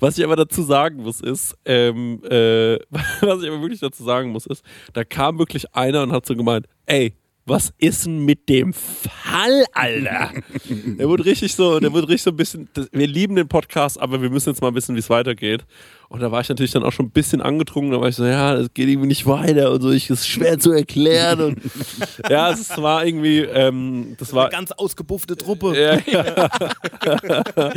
Was 0.01 0.17
ich 0.17 0.25
aber 0.25 0.35
dazu 0.35 0.63
sagen 0.63 1.03
muss, 1.03 1.21
ist, 1.21 1.59
ähm, 1.67 2.23
äh, 2.25 2.77
was 3.21 3.43
ich 3.43 3.49
aber 3.49 3.61
wirklich 3.61 3.81
dazu 3.81 4.03
sagen 4.03 4.31
muss, 4.31 4.47
ist, 4.47 4.65
da 4.95 5.05
kam 5.05 5.39
wirklich 5.39 5.75
einer 5.75 6.03
und 6.03 6.13
hat 6.13 6.25
so 6.25 6.35
gemeint, 6.35 6.67
ey, 6.87 7.15
was 7.49 7.73
ist 7.79 8.07
denn 8.07 8.25
mit 8.25 8.49
dem 8.49 8.73
Fall, 8.73 9.65
Alter? 9.73 10.33
der 10.69 11.09
wurde 11.09 11.25
richtig 11.25 11.55
so, 11.55 11.81
der 11.81 11.93
wurde 11.93 12.09
richtig 12.09 12.23
so 12.23 12.31
ein 12.31 12.37
bisschen, 12.37 12.69
das, 12.75 12.89
wir 12.93 13.07
lieben 13.07 13.37
den 13.37 13.49
Podcast, 13.49 14.01
aber 14.01 14.21
wir 14.21 14.31
müssen 14.31 14.51
jetzt 14.51 14.61
mal 14.61 14.75
wissen, 14.75 14.95
wie 14.95 14.99
es 15.01 15.11
weitergeht. 15.11 15.65
Und 16.09 16.21
da 16.21 16.31
war 16.31 16.41
ich 16.41 16.49
natürlich 16.49 16.73
dann 16.73 16.85
auch 16.85 16.93
schon 16.93 17.07
ein 17.07 17.11
bisschen 17.11 17.41
angetrunken, 17.41 17.93
da 17.93 18.01
war 18.01 18.09
ich 18.09 18.17
so, 18.17 18.25
ja, 18.25 18.55
das 18.55 18.73
geht 18.73 18.89
irgendwie 18.89 19.09
nicht 19.09 19.27
weiter 19.27 19.73
und 19.73 19.83
so, 19.83 19.91
ich 19.91 20.09
ist 20.11 20.27
schwer 20.27 20.59
zu 20.59 20.73
erklären 20.73 21.41
und 21.41 21.59
ja, 22.31 22.51
es 22.51 22.77
war 22.77 23.05
irgendwie, 23.05 23.41
ähm, 23.41 24.17
das 24.19 24.33
war, 24.33 24.47
Eine 24.47 24.53
ganz 24.53 24.73
ausgebuffte 24.73 25.37
Truppe. 25.37 25.79
ja, 25.79 25.99
ja. 26.07 27.73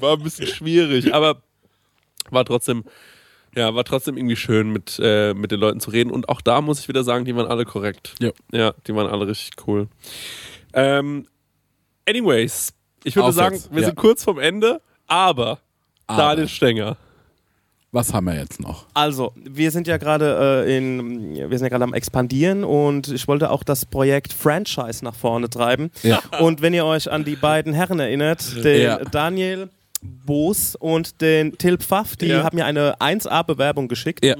war 0.00 0.16
ein 0.16 0.22
bisschen 0.22 0.46
schwierig, 0.46 1.14
aber 1.14 1.42
war 2.30 2.44
trotzdem, 2.44 2.84
ja, 3.56 3.74
war 3.74 3.84
trotzdem 3.84 4.16
irgendwie 4.16 4.36
schön 4.36 4.70
mit, 4.70 5.00
äh, 5.02 5.34
mit 5.34 5.50
den 5.50 5.60
Leuten 5.60 5.80
zu 5.80 5.90
reden. 5.90 6.10
Und 6.10 6.28
auch 6.28 6.40
da 6.40 6.60
muss 6.60 6.80
ich 6.80 6.88
wieder 6.88 7.04
sagen, 7.04 7.24
die 7.24 7.34
waren 7.36 7.46
alle 7.46 7.64
korrekt. 7.64 8.14
Ja. 8.20 8.30
Ja, 8.52 8.74
die 8.86 8.94
waren 8.94 9.06
alle 9.06 9.26
richtig 9.28 9.50
cool. 9.66 9.88
Ähm, 10.72 11.26
anyways, 12.08 12.72
ich 13.04 13.16
würde 13.16 13.28
Auf 13.28 13.34
sagen, 13.34 13.54
jetzt, 13.54 13.72
wir 13.72 13.80
ja. 13.80 13.86
sind 13.88 13.96
kurz 13.96 14.24
vom 14.24 14.38
Ende, 14.38 14.80
aber, 15.06 15.60
Aber. 16.06 16.18
Daniel 16.22 16.48
Stenger. 16.48 16.96
Was 17.92 18.12
haben 18.12 18.24
wir 18.24 18.34
jetzt 18.34 18.60
noch? 18.60 18.86
Also, 18.92 19.32
wir 19.36 19.70
sind 19.70 19.86
ja 19.86 19.98
gerade 19.98 20.64
äh, 20.66 20.76
in, 20.76 21.36
wir 21.48 21.56
sind 21.56 21.66
ja 21.66 21.68
gerade 21.68 21.84
am 21.84 21.94
expandieren 21.94 22.64
und 22.64 23.06
ich 23.06 23.28
wollte 23.28 23.50
auch 23.50 23.62
das 23.62 23.86
Projekt 23.86 24.32
Franchise 24.32 25.04
nach 25.04 25.14
vorne 25.14 25.48
treiben. 25.48 25.92
Ja. 26.02 26.20
Und 26.40 26.60
wenn 26.60 26.74
ihr 26.74 26.84
euch 26.84 27.08
an 27.08 27.24
die 27.24 27.36
beiden 27.36 27.72
Herren 27.72 28.00
erinnert, 28.00 28.64
den 28.64 28.82
Ja. 28.82 28.98
Daniel 28.98 29.68
Boos 30.04 30.74
und 30.76 31.20
den 31.20 31.56
Till 31.58 31.78
Pfaff, 31.78 32.16
die 32.16 32.26
Ja. 32.26 32.44
haben 32.44 32.56
mir 32.56 32.64
eine 32.66 33.00
1A-Bewerbung 33.00 33.88
geschickt. 33.88 34.24
Ja. 34.24 34.36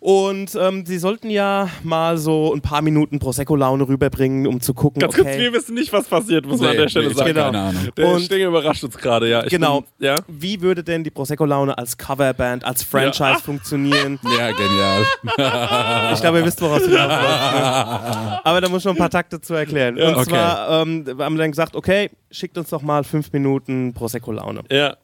Und 0.00 0.54
ähm, 0.60 0.84
sie 0.84 0.98
sollten 0.98 1.30
ja 1.30 1.68
mal 1.82 2.18
so 2.18 2.52
ein 2.54 2.60
paar 2.60 2.82
Minuten 2.82 3.18
Prosecco-Laune 3.18 3.88
rüberbringen, 3.88 4.46
um 4.46 4.60
zu 4.60 4.74
gucken, 4.74 5.00
Ganz 5.00 5.14
okay. 5.14 5.22
kurz, 5.24 5.38
wir 5.38 5.52
wissen 5.52 5.74
nicht, 5.74 5.92
was 5.92 6.06
passiert, 6.06 6.44
muss 6.46 6.60
man 6.60 6.70
an 6.70 6.76
der 6.76 6.88
Stelle 6.88 7.08
ich 7.08 7.16
sagen. 7.16 7.28
Genau. 7.32 7.44
keine 7.46 7.58
Ahnung. 7.60 7.88
Der 7.96 8.08
Und- 8.08 8.30
überrascht 8.30 8.84
uns 8.84 8.96
gerade, 8.98 9.28
ja. 9.28 9.42
Ich 9.44 9.50
Genau. 9.50 9.80
Bin, 9.80 10.06
ja. 10.06 10.16
Wie 10.28 10.60
würde 10.60 10.84
denn 10.84 11.02
die 11.02 11.10
Prosecco-Laune 11.10 11.76
als 11.78 11.96
Coverband, 11.96 12.64
als 12.64 12.82
Franchise 12.82 13.40
funktionieren? 13.42 14.18
Ja, 14.38 14.50
genial. 14.52 15.04
Ich 16.14 16.20
glaube, 16.20 16.38
ihr 16.40 16.44
wisst, 16.44 16.60
woraus 16.60 16.80
wir 16.82 16.88
hinaus 16.88 17.10
wollen, 17.10 18.26
ne? 18.30 18.40
Aber 18.44 18.60
da 18.60 18.68
muss 18.68 18.80
ich 18.82 18.84
noch 18.86 18.92
ein 18.92 18.98
paar 18.98 19.10
Takte 19.10 19.40
zu 19.40 19.54
erklären. 19.54 19.96
Und 19.96 20.14
Okay. 20.16 20.24
zwar 20.30 20.82
ähm, 20.82 21.06
wir 21.06 21.24
haben 21.24 21.36
dann 21.36 21.50
gesagt, 21.50 21.74
okay, 21.76 22.10
schickt 22.30 22.58
uns 22.58 22.70
doch 22.70 22.82
mal 22.82 23.04
fünf 23.04 23.32
Minuten 23.32 23.92
Prosecco-Laune. 23.94 24.62
Ja. 24.70 24.96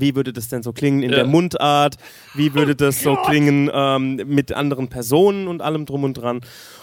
Wie 0.00 0.14
würde 0.16 0.32
das 0.32 0.48
denn 0.48 0.62
so 0.62 0.72
klingen 0.72 1.02
in 1.02 1.10
Ja. 1.10 1.16
der 1.16 1.26
Mundart? 1.26 1.96
Wie 2.34 2.54
würde 2.54 2.74
das 2.76 3.02
so 3.02 3.16
klingen 3.16 3.70
ähm, 3.72 4.16
mit 4.26 4.52
anderen 4.52 4.88
Personen 4.88 5.48
und 5.48 5.62
allem 5.62 5.86
drum 5.86 6.04
und 6.04 6.14
dran? 6.14 6.40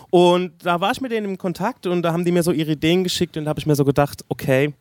Und 0.10 0.54
da 0.66 0.80
war 0.82 0.92
ich 0.92 1.02
mit 1.02 1.12
denen 1.12 1.26
im 1.32 1.38
Kontakt 1.38 1.88
und 1.88 2.02
da 2.02 2.14
haben 2.14 2.26
die 2.26 2.32
mir 2.32 2.44
so 2.44 2.52
ihre 2.52 2.72
Ideen 2.74 3.04
geschickt 3.04 3.38
und 3.38 3.46
da 3.46 3.50
habe 3.50 3.60
ich 3.60 3.66
mir 3.66 3.76
so 3.76 3.84
gedacht, 3.86 4.24
okay, 4.30 4.74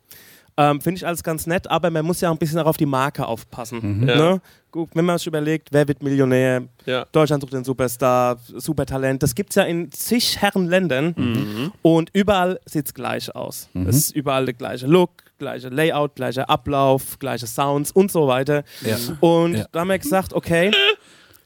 ähm, 0.57 0.79
finde 0.79 0.97
ich 0.99 1.05
alles 1.05 1.21
ganz 1.21 1.47
nett, 1.47 1.69
aber 1.69 1.89
man 1.91 2.05
muss 2.05 2.21
ja 2.21 2.29
auch 2.29 2.33
ein 2.33 2.37
bisschen 2.37 2.59
auch 2.59 2.65
auf 2.67 2.77
die 2.77 2.85
Marke 2.85 3.25
aufpassen. 3.27 4.07
Ja. 4.07 4.15
Ne? 4.15 4.41
Gut, 4.71 4.89
wenn 4.93 5.03
man 5.03 5.17
sich 5.17 5.27
überlegt, 5.27 5.67
wer 5.71 5.85
wird 5.85 6.01
Millionär, 6.01 6.63
Ja. 6.85 7.05
Deutschland 7.11 7.41
sucht 7.41 7.51
den 7.53 7.65
Superstar, 7.65 8.37
Supertalent, 8.55 9.21
das 9.21 9.35
gibt 9.35 9.49
es 9.49 9.55
ja 9.57 9.63
in 9.63 9.91
zig 9.91 10.37
Herren 10.41 10.67
Ländern 10.67 11.13
Mhm. 11.17 11.71
und 11.81 12.09
überall 12.13 12.59
sieht 12.65 12.85
es 12.85 12.93
gleich 12.93 13.35
aus. 13.35 13.67
Es 13.85 13.97
ist 13.97 14.15
überall 14.15 14.45
der 14.45 14.53
gleiche 14.53 14.87
Look, 14.87 15.11
gleiche 15.37 15.69
Layout, 15.69 16.15
gleicher 16.15 16.49
Ablauf, 16.49 17.19
gleiche 17.19 17.47
Sounds 17.47 17.91
und 17.91 18.11
so 18.11 18.27
weiter. 18.27 18.63
Ja. 18.81 18.97
Und 19.19 19.55
Ja. 19.55 19.65
da 19.71 19.81
haben 19.81 19.89
wir 19.89 19.99
gesagt, 19.99 20.33
okay, 20.33 20.71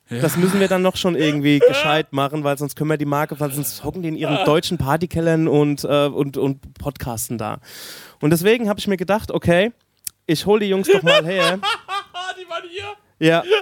das 0.10 0.38
müssen 0.38 0.60
wir 0.60 0.68
dann 0.68 0.82
noch 0.82 0.96
schon 0.98 1.16
irgendwie 1.16 1.60
gescheit 1.60 2.14
machen, 2.14 2.44
weil 2.44 2.58
sonst 2.58 2.76
können 2.76 2.90
wir 2.90 2.98
die 2.98 3.06
Marke, 3.06 3.40
weil 3.40 3.52
sonst 3.52 3.84
hocken 3.84 4.02
die 4.02 4.10
in 4.10 4.16
ihren 4.16 4.44
deutschen 4.46 4.78
Partykellern 4.78 5.48
und, 5.48 5.84
äh, 5.84 6.06
und, 6.08 6.38
und 6.38 6.74
podcasten 6.76 7.38
da. 7.38 7.60
Und 8.20 8.32
deswegen 8.32 8.68
habe 8.70 8.80
ich 8.80 8.88
mir 8.88 8.98
gedacht, 8.98 9.32
okay, 9.32 9.72
ich 10.26 10.46
hole 10.46 10.62
die 10.62 10.68
Jungs 10.70 10.88
doch 10.88 11.02
mal 11.04 11.26
her. 11.26 11.60
Die 12.40 12.50
waren 12.50 12.64
hier. 12.70 13.28
Ja. 13.28 13.44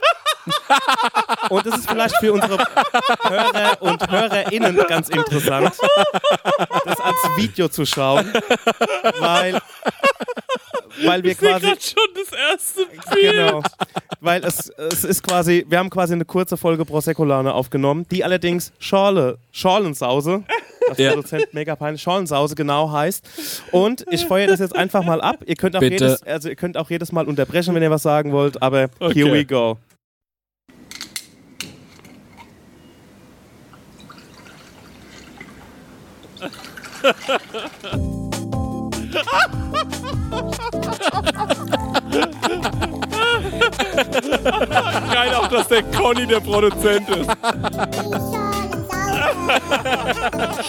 Und 1.50 1.66
das 1.66 1.78
ist 1.80 1.90
vielleicht 1.90 2.16
für 2.18 2.34
unsere 2.34 2.58
Hörer 3.24 3.82
und 3.82 4.12
HörerInnen 4.12 4.78
ganz 4.88 5.10
interessant, 5.10 5.72
das 6.86 7.00
als 7.00 7.16
Video 7.38 7.68
zu 7.70 7.86
schauen, 7.86 8.32
weil, 9.20 9.60
weil 11.06 11.24
wir 11.24 11.32
Ich 11.32 11.38
quasi. 11.38 11.68
schon 11.68 12.10
das 12.16 12.32
erste 12.52 12.86
Bild. 12.86 13.32
Genau. 13.34 13.64
Weil 14.20 14.44
es, 14.44 14.70
es 14.70 15.04
ist 15.04 15.24
quasi, 15.24 15.66
wir 15.70 15.78
haben 15.80 15.90
quasi 15.90 16.14
eine 16.14 16.26
kurze 16.26 16.58
Folge 16.58 16.84
Prosecco-Laune 16.86 17.54
aufgenommen, 17.54 18.06
die 18.12 18.24
allerdings 18.24 18.74
Schorle, 18.80 19.38
Schorlensause, 19.52 20.44
das 20.90 20.98
Ja. 20.98 21.12
Produzent 21.12 21.54
mega 21.54 21.76
peinlich, 21.76 22.02
Schorlensause 22.02 22.56
genau 22.56 22.92
heißt. 22.92 23.24
Und 23.72 24.06
ich 24.12 24.26
feuere 24.26 24.48
das 24.48 24.60
jetzt 24.60 24.76
einfach 24.76 25.04
mal 25.04 25.22
ab. 25.22 25.38
Ihr 25.46 25.56
könnt 25.56 25.76
auch, 25.76 25.82
Bitte. 25.82 26.04
jedes, 26.06 26.24
also 26.24 26.50
ihr 26.50 26.56
könnt 26.56 26.78
auch 26.78 26.90
jedes 26.90 27.12
Mal 27.12 27.28
unterbrechen, 27.28 27.74
wenn 27.76 27.84
ihr 27.84 27.92
was 27.92 28.04
sagen 28.04 28.32
wollt, 28.32 28.62
aber 28.62 28.90
Okay. 29.00 29.14
here 29.14 29.32
we 29.32 29.46
go. 29.46 29.78
Geil 45.12 45.36
auch, 45.36 45.48
dass 45.48 45.68
der 45.68 45.84
Conny 45.84 46.26
der 46.28 46.40
Produzent 46.40 47.10
ist. 47.10 47.30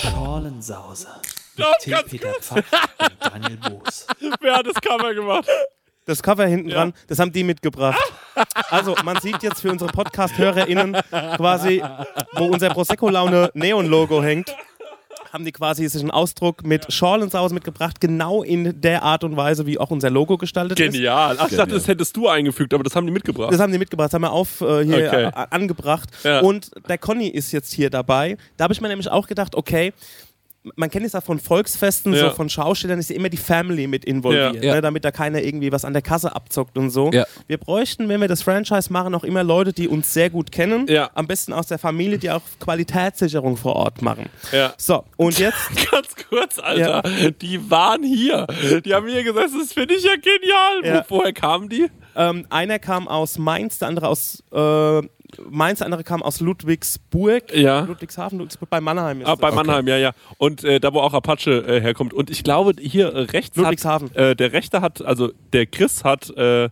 Schorlensause. 0.01 1.09
Mit 1.57 1.67
ganz 1.87 2.11
Peter 2.11 2.33
Pfaff 2.41 2.65
und 2.99 3.13
Daniel 3.21 3.57
Boos. 3.57 4.07
Wer 4.41 4.55
hat 4.55 4.67
das 4.67 4.75
Cover 4.81 5.13
gemacht? 5.15 5.49
Das 6.07 6.23
Cover 6.23 6.47
hinten 6.47 6.71
dran, 6.71 6.95
das 7.09 7.19
haben 7.19 7.33
die 7.33 7.45
mitgebracht. 7.45 8.01
Also, 8.71 8.95
man 9.05 9.21
sieht 9.21 9.43
jetzt 9.43 9.61
für 9.61 9.71
unsere 9.71 9.93
Podcast-HörerInnen 9.93 10.97
quasi, 11.37 11.83
wo 12.33 12.47
unser 12.47 12.71
Prosecco-Laune-Neon-Logo 12.71 14.23
hängt, 14.23 14.57
haben 15.33 15.45
die 15.45 15.53
quasi 15.53 15.87
sich 15.89 16.01
einen 16.01 16.11
Ausdruck 16.11 16.65
mit 16.65 16.93
Schorlensause 16.93 17.55
mitgebracht, 17.55 18.01
genau 18.01 18.43
in 18.43 18.81
der 18.81 19.03
Art 19.03 19.25
und 19.25 19.37
Weise, 19.37 19.67
wie 19.67 19.79
auch 19.79 19.91
unser 19.91 20.11
Logo 20.11 20.37
gestaltet 20.39 20.79
ist. 20.81 20.93
Genial. 20.93 21.37
Ach, 21.39 21.51
ich 21.51 21.57
dachte, 21.57 21.75
das 21.75 21.87
hättest 21.89 22.17
du 22.17 22.29
eingefügt, 22.29 22.73
aber 22.75 22.83
das 22.85 22.95
haben 22.97 23.07
die 23.07 23.13
mitgebracht. 23.13 23.53
Das 23.53 23.61
haben 23.61 23.73
die 23.73 23.79
mitgebracht, 23.79 24.07
das 24.09 24.15
haben 24.15 24.23
wir 24.23 24.33
auf 24.33 24.61
äh, 24.61 24.85
hier 24.85 25.07
Okay. 25.09 25.25
a- 25.27 25.45
angebracht. 25.51 26.09
Ja. 26.25 26.41
Und 26.41 26.71
der 26.89 26.99
Conny 26.99 27.29
ist 27.29 27.53
jetzt 27.53 27.73
hier 27.73 27.91
dabei. 27.91 28.37
Da 28.57 28.65
habe 28.65 28.73
ich 28.75 28.81
mir 28.81 28.89
nämlich 28.89 29.09
auch 29.11 29.27
gedacht, 29.27 29.55
okay, 29.55 29.93
man 30.77 30.91
kennt 30.91 31.07
es 31.07 31.13
ja 31.13 31.21
von 31.21 31.39
Volksfesten, 31.39 32.13
Ja. 32.13 32.29
so 32.29 32.37
von 32.37 32.49
Schaustellern 32.51 32.99
ist 32.99 33.09
ja 33.11 33.17
immer 33.17 33.29
die 33.31 33.37
Family 33.39 33.87
mit 33.87 34.05
involviert, 34.05 34.63
Ja. 34.63 34.75
Ne, 34.75 34.81
damit 34.83 35.05
da 35.05 35.11
keiner 35.11 35.41
irgendwie 35.43 35.73
was 35.73 35.85
an 35.85 35.93
der 35.93 36.03
Kasse 36.03 36.35
abzockt 36.35 36.77
und 36.77 36.91
so. 36.91 37.11
Ja. 37.13 37.25
Wir 37.47 37.57
bräuchten, 37.59 38.09
wenn 38.09 38.21
wir 38.21 38.29
das 38.29 38.43
Franchise 38.43 38.93
machen, 38.93 39.15
auch 39.15 39.25
immer 39.25 39.45
Leute, 39.45 39.73
die 39.73 39.89
uns 39.89 40.13
sehr 40.13 40.29
gut 40.31 40.53
kennen. 40.53 40.87
Ja. 40.89 41.11
Am 41.15 41.27
besten 41.27 41.53
aus 41.53 41.69
der 41.69 41.79
Familie, 41.79 42.19
die 42.19 42.31
auch 42.31 42.43
Qualitätssicherung 42.61 43.57
vor 43.57 43.77
Ort 43.77 44.03
machen. 44.03 44.29
Ja. 44.53 44.75
So, 44.77 45.05
und 45.17 45.39
jetzt 45.39 45.57
Ganz 45.91 46.09
kurz, 46.29 46.59
Alter. 46.59 47.03
Die 47.41 47.71
waren 47.71 48.03
hier. 48.03 48.47
Die 48.85 48.95
haben 48.95 49.09
hier 49.09 49.23
gesagt, 49.25 49.51
das 49.59 49.73
finde 49.73 49.95
ich 49.95 50.05
ja 50.05 50.15
genial. 50.17 51.05
Woher 51.09 51.33
kamen 51.33 51.69
die? 51.69 51.87
Ähm, 52.17 52.47
einer 52.51 52.79
kam 52.79 53.07
aus 53.09 53.39
Mainz, 53.39 53.79
der 53.79 53.89
andere 53.89 54.09
aus 54.09 54.43
äh, 54.53 55.03
Mainz, 55.51 55.79
der 55.79 55.87
andere 55.87 56.05
kam 56.05 56.23
aus 56.23 56.41
Ludwigsburg. 56.41 57.55
Ja. 57.55 57.81
Ludwigshafen, 57.81 58.39
Ludwigsburg 58.39 58.71
bei 58.71 58.81
Mannheim. 58.81 59.21
Ist 59.21 59.27
Ah, 59.27 59.35
bei. 59.35 59.51
Mannheim, 59.51 59.87
ja, 59.87 59.97
ja. 59.97 60.13
Und 60.39 60.65
äh, 60.65 60.81
da, 60.81 60.93
wo 60.95 61.01
auch 61.01 61.13
Apache 61.15 61.51
äh, 61.67 61.81
herkommt. 61.81 62.15
Und 62.15 62.31
ich 62.31 62.43
glaube, 62.45 62.73
hier 62.81 63.15
rechts 63.33 63.57
Ludwigshafen. 63.57 64.11
hat, 64.11 64.17
äh, 64.17 64.37
der 64.37 64.53
Rechte 64.53 64.81
hat, 64.81 65.03
also 65.03 65.31
der 65.53 65.67
Chris 65.67 66.05
hat 66.05 66.31
äh, 66.37 66.69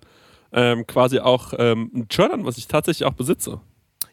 ähm, 0.53 0.87
quasi 0.87 1.19
auch 1.19 1.53
ähm, 1.59 1.91
ein 1.95 2.07
Shirt 2.11 2.33
an, 2.33 2.45
was 2.47 2.57
ich 2.59 2.67
tatsächlich 2.67 3.07
auch 3.07 3.13
besitze. 3.15 3.61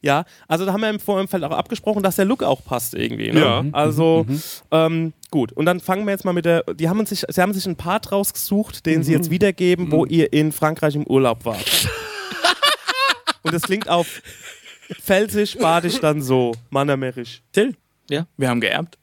Ja, 0.02 0.26
also 0.50 0.66
da 0.66 0.74
haben 0.74 0.82
wir 0.82 0.90
im 0.90 1.00
Vorfeld 1.00 1.46
auch 1.46 1.52
abgesprochen, 1.52 2.04
dass 2.04 2.18
der 2.18 2.26
Look 2.26 2.44
auch 2.44 2.66
passt 2.66 2.94
irgendwie. 2.94 3.32
Ne? 3.32 3.40
Ja. 3.40 3.64
Also 3.72 4.26
ähm, 4.70 5.14
gut. 5.32 5.54
Und 5.54 5.66
dann 5.66 5.80
fangen 5.80 6.06
wir 6.06 6.12
jetzt 6.12 6.26
mal 6.26 6.34
mit 6.34 6.44
der. 6.44 6.64
Die 6.64 6.90
haben 6.90 7.00
uns 7.00 7.08
sich, 7.10 7.24
sie 7.30 7.42
haben 7.42 7.54
sich 7.54 7.66
einen 7.66 7.78
Part 7.78 8.12
rausgesucht, 8.12 8.86
den 8.86 9.04
sie 9.04 9.14
jetzt 9.14 9.30
wiedergeben, 9.30 9.92
wo 9.94 10.06
ihr 10.06 10.34
in 10.34 10.52
Frankreich 10.52 10.96
im 10.96 11.08
Urlaub 11.08 11.46
wart. 11.46 11.88
Und 13.44 13.54
das 13.54 13.64
klingt 13.64 13.90
auf 13.90 14.22
Pfälzisch, 15.00 15.58
Badisch 15.58 16.00
dann 16.00 16.22
so, 16.22 16.54
Mannermerisch. 16.70 17.42
Till. 17.52 17.76
Ja. 18.10 18.28
Wir 18.38 18.50
haben 18.50 18.62
geerbt. 18.62 18.98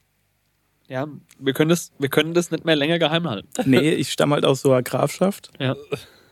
Ja, 0.87 1.07
wir 1.39 1.53
können, 1.53 1.69
das, 1.69 1.91
wir 1.99 2.09
können 2.09 2.33
das 2.33 2.51
nicht 2.51 2.65
mehr 2.65 2.75
länger 2.75 2.99
geheim 2.99 3.29
halten. 3.29 3.47
Nee, 3.65 3.93
ich 3.93 4.11
stamme 4.11 4.35
halt 4.35 4.45
aus 4.45 4.61
so 4.61 4.71
einer 4.71 4.83
Grafschaft. 4.83 5.49
Ja. 5.57 5.75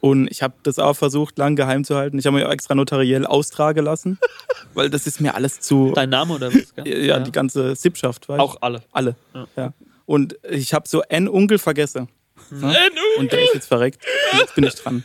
Und 0.02 0.30
ich 0.30 0.44
habe 0.44 0.54
das 0.64 0.80
auch 0.80 0.96
versucht, 0.96 1.38
lang 1.38 1.56
geheim 1.56 1.84
zu 1.84 1.96
halten. 1.96 2.20
Ich 2.20 2.26
habe 2.26 2.38
mir 2.38 2.48
auch 2.48 2.52
extra 2.52 2.76
notariell 2.76 3.26
austragen 3.26 3.86
lassen, 3.86 4.20
weil 4.74 4.90
das 4.90 5.08
ist 5.08 5.22
mir 5.22 5.36
alles 5.36 5.60
zu. 5.60 5.92
Dein 5.94 6.10
Name 6.10 6.34
oder 6.34 6.54
was? 6.54 6.74
gell? 6.76 7.06
ja, 7.06 7.20
die 7.20 7.32
ganze 7.32 7.76
Sippschaft, 7.76 8.28
weißt 8.28 8.40
du? 8.40 8.44
Auch 8.44 8.58
alle. 8.62 8.84
Alle. 8.92 9.16
Ja. 9.34 9.48
Ja. 9.56 9.74
Und 10.06 10.38
ich 10.50 10.74
habe 10.74 10.88
so 10.88 11.04
einen 11.10 11.30
Onkel 11.30 11.60
vergessen. 11.60 12.10
Ja? 12.52 12.76
Und 13.18 13.32
der 13.32 13.44
ist 13.44 13.54
jetzt 13.54 13.68
verreckt. 13.68 14.04
Und 14.34 14.40
jetzt 14.40 14.56
bin 14.56 14.64
ich 14.64 14.76
dran. 14.76 15.04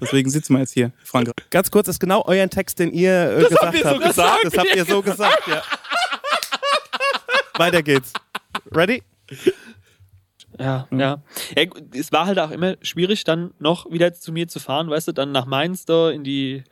Deswegen 0.00 0.30
sitzen 0.30 0.54
wir 0.54 0.60
jetzt 0.60 0.72
hier, 0.72 0.92
Frankreich. 1.04 1.34
Ganz 1.50 1.70
kurz, 1.70 1.86
das 1.86 1.96
ist 1.96 2.00
genau 2.00 2.24
euer 2.26 2.48
Text, 2.48 2.78
den 2.78 2.92
ihr 2.92 3.38
äh, 3.38 3.42
gesagt 3.44 3.62
habt 3.62 3.74
ihr 3.74 3.82
so 3.82 3.88
habt. 3.90 4.04
gesagt? 4.04 4.44
Das 4.44 4.56
habt 4.58 4.74
ihr 4.76 4.84
so 4.84 5.02
gesagt, 5.02 5.48
ja. 5.48 5.62
Weiter 7.58 7.82
geht's. 7.82 8.12
Ready? 8.70 9.02
Ja, 10.58 10.88
ja. 10.90 11.22
ja. 11.56 11.64
gut, 11.64 11.94
Es 11.94 12.12
war 12.12 12.26
halt 12.26 12.38
auch 12.38 12.50
immer 12.50 12.76
schwierig, 12.82 13.24
dann 13.24 13.52
noch 13.58 13.90
wieder 13.90 14.12
zu 14.14 14.32
mir 14.32 14.48
zu 14.48 14.60
fahren, 14.60 14.88
weißt 14.88 15.08
du, 15.08 15.12
dann 15.12 15.32
nach 15.32 15.46
Mainz 15.46 15.84
da 15.84 16.10
in 16.10 16.24
die 16.24 16.64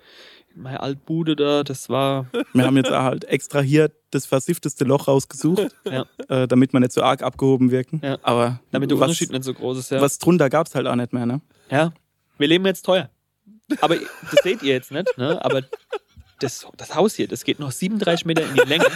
meine 0.54 0.80
Altbude 0.80 1.36
da, 1.36 1.62
das 1.64 1.88
war. 1.88 2.26
Wir 2.52 2.64
haben 2.64 2.76
jetzt 2.76 2.90
halt 2.90 3.24
extra 3.24 3.60
hier 3.60 3.90
das 4.10 4.26
versiffteste 4.26 4.84
Loch 4.84 5.08
rausgesucht, 5.08 5.74
Ja. 5.84 6.04
äh, 6.28 6.46
damit 6.46 6.72
wir 6.72 6.80
nicht 6.80 6.92
so 6.92 7.02
arg 7.02 7.22
abgehoben 7.22 7.70
wirken. 7.70 8.00
Ja. 8.02 8.18
Aber 8.22 8.60
Damit 8.70 8.90
der 8.90 8.98
was, 9.00 9.08
Unterschied 9.08 9.30
nicht 9.32 9.44
so 9.44 9.52
groß 9.54 9.78
ist, 9.78 9.90
ja. 9.90 10.00
was 10.00 10.18
drunter 10.18 10.48
gab 10.50 10.66
es 10.68 10.74
halt 10.74 10.86
auch 10.86 10.94
nicht 10.96 11.12
mehr, 11.12 11.26
ne? 11.26 11.40
Ja. 11.70 11.92
Wir 12.38 12.48
leben 12.48 12.64
jetzt 12.66 12.82
teuer. 12.82 13.10
Aber 13.80 13.96
das 13.96 14.42
seht 14.42 14.62
ihr 14.62 14.72
jetzt 14.74 14.90
nicht, 14.92 15.16
ne? 15.18 15.42
Aber 15.44 15.62
das, 16.40 16.66
das 16.76 16.94
Haus 16.94 17.14
hier, 17.14 17.26
das 17.28 17.44
geht 17.44 17.58
noch 17.58 17.70
37 17.72 18.26
Meter 18.26 18.42
in 18.46 18.54
die 18.54 18.60
Länge 18.68 18.86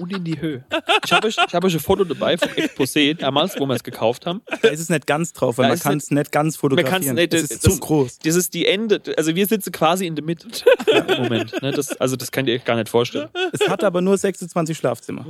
und 0.00 0.12
in 0.12 0.24
die 0.24 0.40
Höhe. 0.40 0.64
Ich 1.04 1.12
habe 1.12 1.26
euch, 1.28 1.36
ich 1.46 1.54
hab 1.54 1.64
euch 1.64 1.74
ein 1.74 1.80
Foto 1.80 2.04
dabei 2.04 2.36
vom 2.38 2.48
Exposé, 2.50 3.14
damals, 3.14 3.58
wo 3.58 3.66
wir 3.66 3.74
es 3.74 3.84
gekauft 3.84 4.26
haben. 4.26 4.40
Da 4.62 4.68
ist 4.68 4.80
es 4.80 4.88
nicht 4.88 5.06
ganz 5.06 5.32
drauf, 5.32 5.58
weil 5.58 5.64
Da 5.66 5.68
man 5.70 5.78
kann 5.80 5.98
es 5.98 6.10
nicht 6.10 6.32
ganz 6.32 6.56
fotografieren. 6.56 7.14
nicht, 7.16 7.34
es 7.34 7.42
das- 7.42 7.50
ist 7.50 7.66
das- 7.66 7.74
zu 7.74 7.80
groß. 7.80 8.18
Das 8.20 8.34
ist 8.36 8.54
die 8.54 8.66
Ende, 8.66 9.00
also 9.16 9.34
wir 9.34 9.46
sitzen 9.46 9.72
quasi 9.72 10.06
in 10.06 10.16
der 10.16 10.24
Mitte 10.24 10.48
ja, 10.86 10.98
im 11.00 11.22
Moment. 11.22 11.60
Ne? 11.62 11.72
Das, 11.72 11.92
also 12.00 12.16
das 12.16 12.32
könnt 12.32 12.48
ihr 12.48 12.54
euch 12.54 12.64
gar 12.64 12.76
nicht 12.76 12.88
vorstellen. 12.88 13.28
Es 13.52 13.68
hat 13.68 13.84
aber 13.84 14.00
nur 14.00 14.16
26 14.18 14.76
Schlafzimmer. 14.76 15.26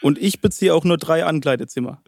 Und 0.00 0.16
ich 0.18 0.40
beziehe 0.40 0.72
auch 0.74 0.84
nur 0.84 0.96
drei 0.96 1.24
Ankleidezimmer. 1.24 2.00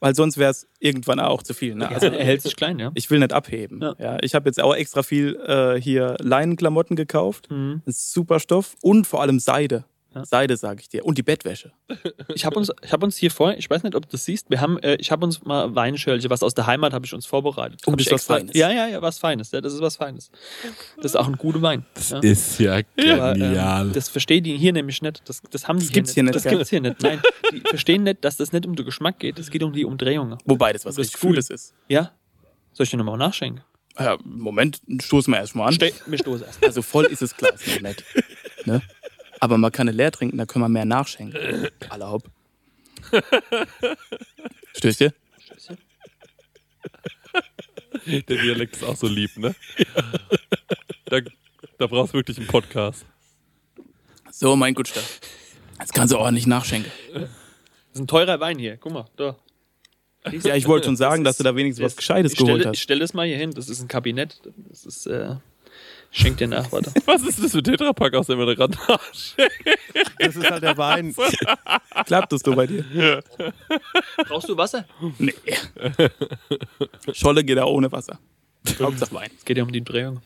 Weil 0.00 0.14
sonst 0.14 0.36
wäre 0.38 0.50
es 0.50 0.66
irgendwann 0.80 1.20
auch 1.20 1.42
zu 1.42 1.54
viel. 1.54 1.74
Ne? 1.74 1.88
Also, 1.88 2.06
Er 2.06 2.24
hält 2.24 2.42
sich 2.42 2.56
klein, 2.56 2.78
ja. 2.78 2.90
ich 2.94 3.10
will 3.10 3.18
nicht 3.18 3.32
abheben. 3.32 3.80
Ja. 3.82 3.94
Ja. 3.98 4.18
ich 4.22 4.34
habe 4.34 4.48
jetzt 4.48 4.60
auch 4.60 4.74
extra 4.74 5.02
viel 5.02 5.36
äh, 5.46 5.80
hier 5.80 6.16
Leinenklamotten 6.20 6.96
gekauft. 6.96 7.50
Mhm. 7.50 7.82
Das 7.84 7.96
ist 7.98 8.12
super 8.12 8.40
Stoff 8.40 8.74
und 8.80 9.06
vor 9.06 9.20
allem 9.20 9.38
Seide. 9.38 9.84
Ja. 10.14 10.24
Seide, 10.24 10.56
sage 10.56 10.80
ich 10.80 10.88
dir. 10.88 11.04
Und 11.04 11.18
die 11.18 11.22
Bettwäsche. 11.22 11.72
Ich 12.34 12.44
habe 12.44 12.56
uns, 12.56 12.70
ich 12.82 12.92
hab 12.92 13.02
uns 13.02 13.16
hier 13.16 13.30
vor, 13.30 13.54
ich 13.54 13.68
weiß 13.68 13.82
nicht, 13.82 13.94
ob 13.94 14.04
du 14.04 14.10
das 14.12 14.24
siehst, 14.24 14.48
wir 14.50 14.60
haben, 14.60 14.78
äh, 14.78 14.94
ich 14.96 15.10
habe 15.10 15.24
uns 15.24 15.42
mal 15.44 15.74
Weinschölche, 15.74 16.30
was 16.30 16.42
aus 16.42 16.54
der 16.54 16.66
Heimat 16.66 16.92
habe 16.92 17.04
ich 17.04 17.12
uns 17.14 17.26
vorbereitet. 17.26 17.80
Oh, 17.86 17.92
Hab 17.92 17.98
das 17.98 18.06
ist 18.06 18.12
was 18.12 18.24
Feines. 18.26 18.54
Ja, 18.56 18.70
ja, 18.70 18.86
ja, 18.86 19.02
was 19.02 19.18
Feines. 19.18 19.50
Ja, 19.50 19.60
das 19.60 19.72
ist 19.74 19.80
was 19.80 19.96
Feines. 19.96 20.30
Das 20.96 21.06
ist 21.06 21.16
auch 21.16 21.26
ein 21.26 21.36
guter 21.36 21.60
Wein. 21.62 21.84
ja. 22.10 22.18
Ist 22.20 22.58
ja 22.60 22.74
Aber, 22.74 22.82
genial. 23.34 23.86
ähm, 23.86 23.92
das 23.92 24.08
verstehen 24.08 24.44
die 24.44 24.56
hier 24.56 24.72
nämlich 24.72 25.02
nicht. 25.02 25.22
Das, 25.28 25.42
das 25.50 25.66
haben 25.66 25.78
die 25.78 25.86
Das 25.86 25.92
gibt's 25.92 26.14
hier 26.14 26.22
nicht, 26.22 26.34
Das 26.34 26.44
gibt's 26.44 26.70
hier 26.70 26.80
nicht. 26.80 27.02
Nein, 27.02 27.20
die 27.52 27.60
verstehen 27.68 28.04
nicht, 28.04 28.24
dass 28.24 28.36
das 28.36 28.52
nicht 28.52 28.66
um 28.66 28.76
den 28.76 28.84
Geschmack 28.86 29.18
geht. 29.18 29.38
Es 29.38 29.50
geht 29.50 29.62
um 29.62 29.72
die 29.72 29.84
Umdrehungen. 29.84 30.38
Wobei 30.44 30.72
das 30.72 30.84
was 30.84 30.94
Das 30.94 31.06
richtig. 31.06 31.20
Gutes 31.20 31.50
ist. 31.50 31.74
Ja? 31.88 32.12
Soll 32.72 32.84
ich 32.84 32.90
dir 32.90 32.96
nochmal 32.98 33.18
nachschenken? 33.18 33.62
Ja, 33.98 34.16
Moment, 34.24 34.80
stoßen 35.00 35.32
wir 35.32 35.38
erstmal 35.38 35.68
an. 35.68 35.74
Ste 35.74 35.92
mir 36.06 36.18
stoßen 36.18 36.44
erst. 36.46 36.62
Also 36.66 36.82
voll 36.82 37.04
ist 37.06 37.22
das 37.22 37.36
Glas 37.36 37.60
noch 37.66 37.80
nicht. 37.80 38.04
Ne? 38.64 38.82
Aber 39.44 39.58
man 39.58 39.70
kann 39.70 39.88
es 39.88 39.94
leer 39.94 40.10
trinken, 40.10 40.38
da 40.38 40.46
können 40.46 40.64
wir 40.64 40.70
mehr 40.70 40.86
nachschenken. 40.86 41.68
Alle 41.90 42.10
hopp. 42.10 42.30
Stößchen? 44.74 45.12
Der 48.06 48.22
Dialekt 48.22 48.76
ist 48.76 48.84
auch 48.84 48.96
so 48.96 49.06
lieb, 49.06 49.36
ne? 49.36 49.54
Da, 51.04 51.20
da 51.76 51.86
brauchst 51.86 52.14
du 52.14 52.16
wirklich 52.16 52.38
einen 52.38 52.46
Podcast. 52.46 53.04
So, 54.30 54.56
mein 54.56 54.72
Gutster. 54.72 55.02
Jetzt 55.78 55.92
kannst 55.92 56.14
du 56.14 56.18
ordentlich 56.18 56.46
nachschenken. 56.46 56.90
Das 57.12 57.28
ist 57.92 58.00
ein 58.00 58.06
teurer 58.06 58.40
Wein 58.40 58.58
hier. 58.58 58.78
Guck 58.78 58.92
mal, 58.94 59.04
da. 59.16 59.36
Ja, 60.42 60.56
ich 60.56 60.66
wollte 60.66 60.86
schon 60.86 60.96
sagen, 60.96 61.22
dass 61.22 61.36
du 61.36 61.44
da 61.44 61.54
wenigstens 61.54 61.84
was 61.84 61.96
Gescheites 61.96 62.34
geholt 62.34 62.54
stelle, 62.54 62.68
hast. 62.70 62.76
Ich 62.76 62.82
stelle 62.82 63.00
das 63.00 63.12
mal 63.12 63.26
hier 63.26 63.36
hin. 63.36 63.50
Das 63.50 63.68
ist 63.68 63.82
ein 63.82 63.88
Kabinett. 63.88 64.40
Das 64.70 64.86
ist, 64.86 65.04
äh, 65.04 65.36
schenk 66.14 66.38
dir 66.38 66.48
nach, 66.48 66.70
warte. 66.72 66.92
Was 67.04 67.22
ist 67.22 67.42
das 67.42 67.52
für 67.52 67.62
Tetrapack 67.62 68.14
aus 68.14 68.26
dem 68.28 68.38
wir 68.38 68.46
da 68.46 68.54
gerade? 68.54 68.76
Das 70.18 70.36
ist 70.36 70.50
halt 70.50 70.62
der 70.62 70.76
Wein. 70.78 71.14
Klappt 72.06 72.32
das 72.32 72.40
so 72.40 72.54
bei 72.54 72.66
dir? 72.66 73.22
Brauchst 74.28 74.48
du 74.48 74.56
Wasser? 74.56 74.86
Nee. 75.18 75.34
Scholle 77.12 77.44
geht 77.44 77.58
auch 77.58 77.72
ohne 77.72 77.90
Wasser. 77.92 78.18
Hauptsache 78.80 79.12
Wein. 79.14 79.30
Es 79.36 79.44
geht 79.44 79.58
ja 79.58 79.62
um 79.62 79.72
die 79.72 79.80
Umdrehung. 79.80 80.20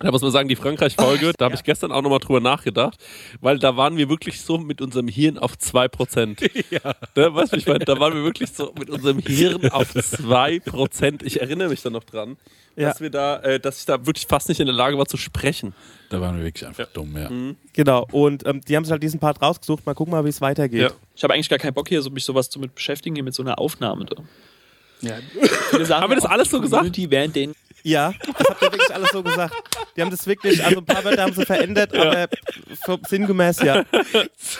Da 0.00 0.10
muss 0.12 0.22
man 0.22 0.30
sagen, 0.30 0.48
die 0.48 0.56
Frankreich-Folge, 0.56 1.32
da 1.38 1.46
habe 1.46 1.54
ich 1.56 1.64
gestern 1.64 1.90
auch 1.90 2.02
nochmal 2.02 2.20
drüber 2.20 2.40
nachgedacht, 2.40 3.02
weil 3.40 3.58
da 3.58 3.76
waren 3.76 3.96
wir 3.96 4.08
wirklich 4.08 4.40
so 4.40 4.58
mit 4.58 4.80
unserem 4.80 5.08
Hirn 5.08 5.38
auf 5.38 5.54
2%. 5.54 6.48
Ja. 6.70 6.94
Ne, 7.16 7.34
weißt 7.34 7.52
du, 7.52 7.56
wie 7.56 7.60
ich 7.60 7.66
meine, 7.66 7.84
da 7.84 7.98
waren 7.98 8.14
wir 8.14 8.22
wirklich 8.22 8.50
so 8.52 8.72
mit 8.78 8.90
unserem 8.90 9.18
Hirn 9.20 9.70
auf 9.70 9.94
2%. 9.94 11.24
Ich 11.24 11.40
erinnere 11.40 11.68
mich 11.68 11.82
da 11.82 11.90
noch 11.90 12.04
dran, 12.04 12.36
Ja. 12.76 12.88
dass 12.90 13.00
wir 13.00 13.10
da, 13.10 13.38
äh, 13.40 13.58
dass 13.58 13.80
ich 13.80 13.86
da 13.86 14.06
wirklich 14.06 14.26
fast 14.26 14.48
nicht 14.48 14.60
in 14.60 14.66
der 14.66 14.74
Lage 14.74 14.98
war 14.98 15.06
zu 15.06 15.16
sprechen. 15.16 15.74
Da 16.10 16.20
waren 16.20 16.36
wir 16.36 16.44
wirklich 16.44 16.66
einfach 16.66 16.86
dumm, 16.92 17.16
ja. 17.16 17.30
Genau. 17.72 18.06
Und 18.12 18.46
ähm, 18.46 18.60
die 18.66 18.76
haben 18.76 18.84
sich 18.84 18.92
halt 18.92 19.02
diesen 19.02 19.20
Part 19.20 19.42
rausgesucht. 19.42 19.84
Mal 19.86 19.94
gucken 19.94 20.12
mal, 20.12 20.24
wie 20.24 20.28
es 20.30 20.40
weitergeht. 20.40 20.80
Ja. 20.82 20.90
Ich 21.14 21.22
habe 21.24 21.34
eigentlich 21.34 21.48
gar 21.48 21.58
keinen 21.58 21.74
Bock 21.74 21.88
hier, 21.88 22.02
so 22.02 22.10
mich 22.10 22.24
sowas 22.24 22.48
zu 22.50 22.58
mit 22.60 22.74
beschäftigen, 22.74 23.14
hier 23.16 23.24
mit 23.24 23.34
so 23.34 23.42
einer 23.42 23.58
Aufnahme. 23.58 24.04
Da. 24.06 24.16
Ja. 25.00 25.16
Haben 26.00 26.10
wir 26.10 26.16
das 26.16 26.24
alles 26.26 26.50
so 26.50 26.60
gesagt? 26.60 26.80
Community 26.82 27.10
während 27.10 27.36
den 27.36 27.54
Ja, 27.82 28.12
das 28.38 28.48
habt 28.48 28.62
ihr 28.62 28.72
wirklich 28.72 28.94
alles 28.94 29.10
so 29.10 29.22
gesagt. 29.22 29.54
Die 29.96 30.02
haben 30.02 30.10
das 30.10 30.26
wirklich, 30.26 30.62
also 30.64 30.78
ein 30.78 30.84
paar 30.84 31.04
Wörter 31.04 31.22
haben 31.22 31.32
sie 31.34 31.44
verändert, 31.46 31.94
aber 31.94 32.28
so 32.86 32.98
sinngemäß 33.08 33.60
ja. 33.60 33.84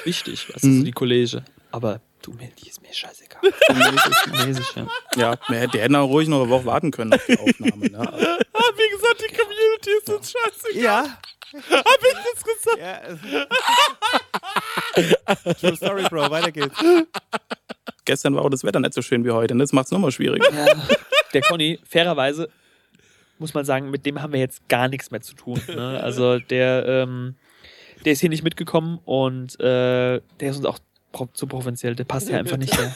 wichtig, 0.05 0.47
was 0.53 0.63
ist 0.63 0.79
so 0.79 0.85
die 0.85 0.93
Kollege. 0.93 1.43
Aber 1.71 2.01
du, 2.23 2.33
mir, 2.33 2.49
die 2.63 2.69
ist 2.69 2.81
mir 2.83 2.93
scheißegal. 2.93 3.41
Mäßig, 4.47 4.67
ja. 5.17 5.37
Ja, 5.49 5.67
die 5.67 5.81
hätten 5.81 5.97
auch 5.97 6.09
ruhig 6.09 6.29
noch 6.29 6.41
eine 6.43 6.51
Woche 6.51 6.65
warten 6.67 6.91
können 6.91 7.13
auf 7.13 7.25
die 7.27 7.39
Aufnahme. 7.39 7.91
Ne? 7.91 7.99
Aber 7.99 8.39
Ah, 8.55 8.71
wie 8.77 8.89
gesagt, 8.91 9.21
die 9.21 9.35
Community 9.37 9.91
ist 9.99 10.11
uns 10.11 10.33
scheiße. 10.33 10.73
Ja. 10.79 11.19
Hab 11.71 12.03
ich 12.03 12.17
das 12.35 12.45
gesagt? 12.45 12.79
ja. 12.79 13.01
True 15.55 15.77
Story, 15.77 16.03
Bro. 16.11 16.31
Weiter 16.31 16.53
geht's. 16.53 16.75
gestern 18.05 18.35
war 18.35 18.45
auch 18.45 18.51
das 18.51 18.65
Wetter 18.65 18.81
nicht 18.81 18.93
so 18.95 19.01
schön 19.03 19.25
wie 19.25 19.31
heute. 19.31 19.55
Und 19.55 19.61
das 19.61 19.73
macht 19.73 19.87
es 19.87 19.93
nochmal 19.93 20.11
schwieriger. 20.13 20.47
Der 21.33 21.41
Conny, 21.43 21.79
fairerweise, 21.89 22.49
muss 23.39 23.55
man 23.55 23.65
sagen, 23.65 23.91
mit 23.91 24.07
dem 24.07 24.21
haben 24.23 24.33
wir 24.33 24.41
jetzt 24.41 24.69
gar 24.69 24.89
nichts 24.89 25.11
mehr 25.11 25.21
zu 25.21 25.35
tun. 25.35 25.61
Ne? 25.69 26.01
Also 26.03 26.39
der, 26.39 26.87
ähm, 26.87 27.37
der 28.05 28.13
ist 28.13 28.21
hier 28.21 28.31
nicht 28.31 28.43
mitgekommen 28.43 28.99
und 29.05 29.59
äh, 29.61 30.21
der 30.41 30.51
ist 30.51 30.57
uns 30.57 30.67
auch 30.67 30.79
pro 31.13 31.27
zu 31.33 31.47
provinziell, 31.47 31.95
der 31.95 32.05
passt 32.05 32.29
hier 32.29 32.39
einfach 32.39 32.57
nicht 32.57 32.77
her. 32.77 32.95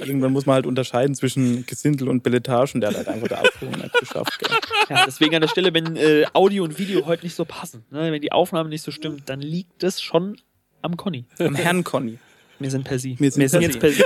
Irgendwann 0.00 0.32
muss 0.32 0.46
man 0.46 0.54
halt 0.54 0.66
unterscheiden 0.66 1.14
zwischen 1.14 1.64
Gesindel 1.66 2.08
und 2.08 2.22
Billetage. 2.22 2.72
Und 2.74 2.80
der 2.80 2.90
hat 2.90 2.96
halt 2.96 3.08
einfach 3.08 3.28
der 3.28 3.38
Abfuhr 3.38 3.68
nicht 3.70 3.94
geschafft. 3.94 4.38
Gell? 4.38 4.48
Ja, 4.90 5.04
deswegen 5.06 5.34
an 5.34 5.42
der 5.42 5.48
Stelle, 5.48 5.72
wenn 5.72 5.96
äh, 5.96 6.26
Audio 6.32 6.64
und 6.64 6.78
Video 6.78 7.06
heute 7.06 7.24
nicht 7.24 7.34
so 7.34 7.44
passen, 7.44 7.84
ne? 7.90 8.12
wenn 8.12 8.20
die 8.20 8.32
Aufnahme 8.32 8.68
nicht 8.68 8.82
so 8.82 8.90
stimmt, 8.90 9.28
dann 9.28 9.40
liegt 9.40 9.82
das 9.82 10.02
schon 10.02 10.36
am 10.82 10.96
Conny. 10.96 11.24
Am 11.38 11.54
Herrn 11.54 11.84
Conny. 11.84 12.18
Wir 12.58 12.70
sind 12.70 12.84
per 12.84 12.98
Sie. 12.98 13.18
Wir 13.18 13.30
sind 13.30 13.50
per 13.50 13.60
jetzt 13.60 13.80
per 13.80 13.90
Sie. 13.90 14.04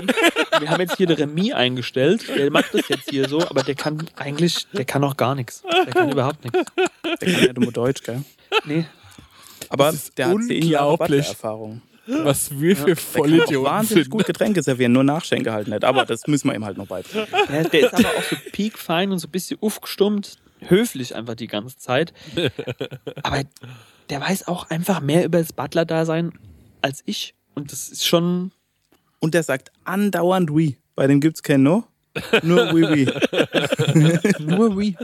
Wir 0.60 0.70
haben 0.70 0.80
jetzt 0.80 0.97
hier 0.97 1.06
den 1.06 1.16
Remy 1.16 1.52
eingestellt. 1.52 2.28
Der 2.28 2.51
macht 2.51 2.72
das 2.74 2.89
jetzt 2.89 3.10
hier 3.10 3.28
so, 3.28 3.40
aber 3.40 3.62
der 3.62 3.74
kann 3.74 4.09
eigentlich, 4.16 4.66
der 4.72 4.85
kann 4.85 5.05
auch 5.05 5.16
gar 5.16 5.35
nichts. 5.35 5.62
Der 5.62 5.93
kann 5.93 6.10
überhaupt 6.10 6.44
nichts. 6.44 6.59
Der 7.05 7.32
kann 7.32 7.40
nicht 7.43 7.59
nur 7.59 7.72
Deutsch, 7.72 8.02
gell? 8.02 8.22
Nee. 8.64 8.86
Aber 9.68 9.93
der 10.16 10.26
hat 10.28 10.35
unglaublich. 10.35 11.28
Erfahrung. 11.28 11.82
Was 12.06 12.59
wir 12.59 12.74
für 12.74 12.86
Der 12.86 12.94
kann 12.94 13.05
auch 13.05 13.09
Vollidioten 13.18 13.64
wahnsinnig 13.64 14.05
sind. 14.05 14.10
gut 14.10 14.24
Getränke 14.24 14.62
servieren, 14.62 14.93
nur 14.93 15.05
Nachschenke 15.05 15.52
halt 15.52 15.68
nicht. 15.68 15.85
Aber 15.85 16.06
das 16.06 16.26
müssen 16.26 16.48
wir 16.48 16.55
ihm 16.55 16.64
halt 16.64 16.78
noch 16.78 16.86
beibringen. 16.86 17.28
Ja, 17.52 17.64
der 17.64 17.80
ist 17.80 17.94
aber 17.94 18.09
auch 18.09 18.22
so 18.22 18.36
piekfein 18.52 19.12
und 19.12 19.18
so 19.18 19.28
ein 19.28 19.30
bisschen 19.30 19.59
aufgestummt, 19.60 20.36
höflich 20.60 21.14
einfach 21.14 21.35
die 21.35 21.48
ganze 21.48 21.76
Zeit. 21.76 22.14
Aber 23.22 23.43
der 24.09 24.20
weiß 24.22 24.48
auch 24.48 24.70
einfach 24.70 25.01
mehr 25.01 25.24
über 25.24 25.39
das 25.39 25.52
Butler-Dasein 25.52 26.32
als 26.80 27.02
ich. 27.05 27.35
Und 27.55 27.72
das 27.72 27.90
ist 27.90 28.06
schon. 28.06 28.52
Und 29.20 29.35
der 29.35 29.43
sagt 29.43 29.73
andauernd 29.85 30.51
oui. 30.51 30.78
Bei 30.95 31.07
dem 31.07 31.20
gibt's 31.20 31.43
kein 31.43 31.62
No. 31.62 31.85
Nur 32.43 32.73
oui, 32.73 32.85
oui. 32.85 33.05
Nur 34.40 34.78
wie. 34.78 34.97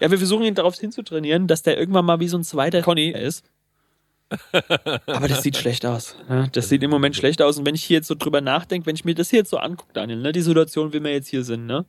ja, 0.00 0.10
wir 0.10 0.18
versuchen 0.18 0.44
ihn 0.44 0.54
darauf 0.54 0.78
hinzutrainieren, 0.78 1.46
dass 1.46 1.62
der 1.62 1.78
irgendwann 1.78 2.04
mal 2.04 2.20
wie 2.20 2.28
so 2.28 2.38
ein 2.38 2.44
zweiter 2.44 2.82
Conny 2.82 3.10
ist. 3.10 3.44
Aber 5.06 5.28
das 5.28 5.42
sieht 5.42 5.56
schlecht 5.56 5.84
aus. 5.84 6.16
Das 6.52 6.68
sieht 6.68 6.82
im 6.82 6.90
Moment 6.90 7.16
schlecht 7.16 7.42
aus. 7.42 7.58
Und 7.58 7.66
wenn 7.66 7.74
ich 7.74 7.84
hier 7.84 7.98
jetzt 7.98 8.08
so 8.08 8.14
drüber 8.14 8.40
nachdenke, 8.40 8.86
wenn 8.86 8.94
ich 8.94 9.04
mir 9.04 9.14
das 9.14 9.30
hier 9.30 9.40
jetzt 9.40 9.50
so 9.50 9.58
angucke, 9.58 9.92
Daniel, 9.92 10.20
ne, 10.20 10.32
die 10.32 10.40
Situation, 10.40 10.92
wie 10.92 11.02
wir 11.02 11.12
jetzt 11.12 11.28
hier 11.28 11.44
sind, 11.44 11.66
ne? 11.66 11.84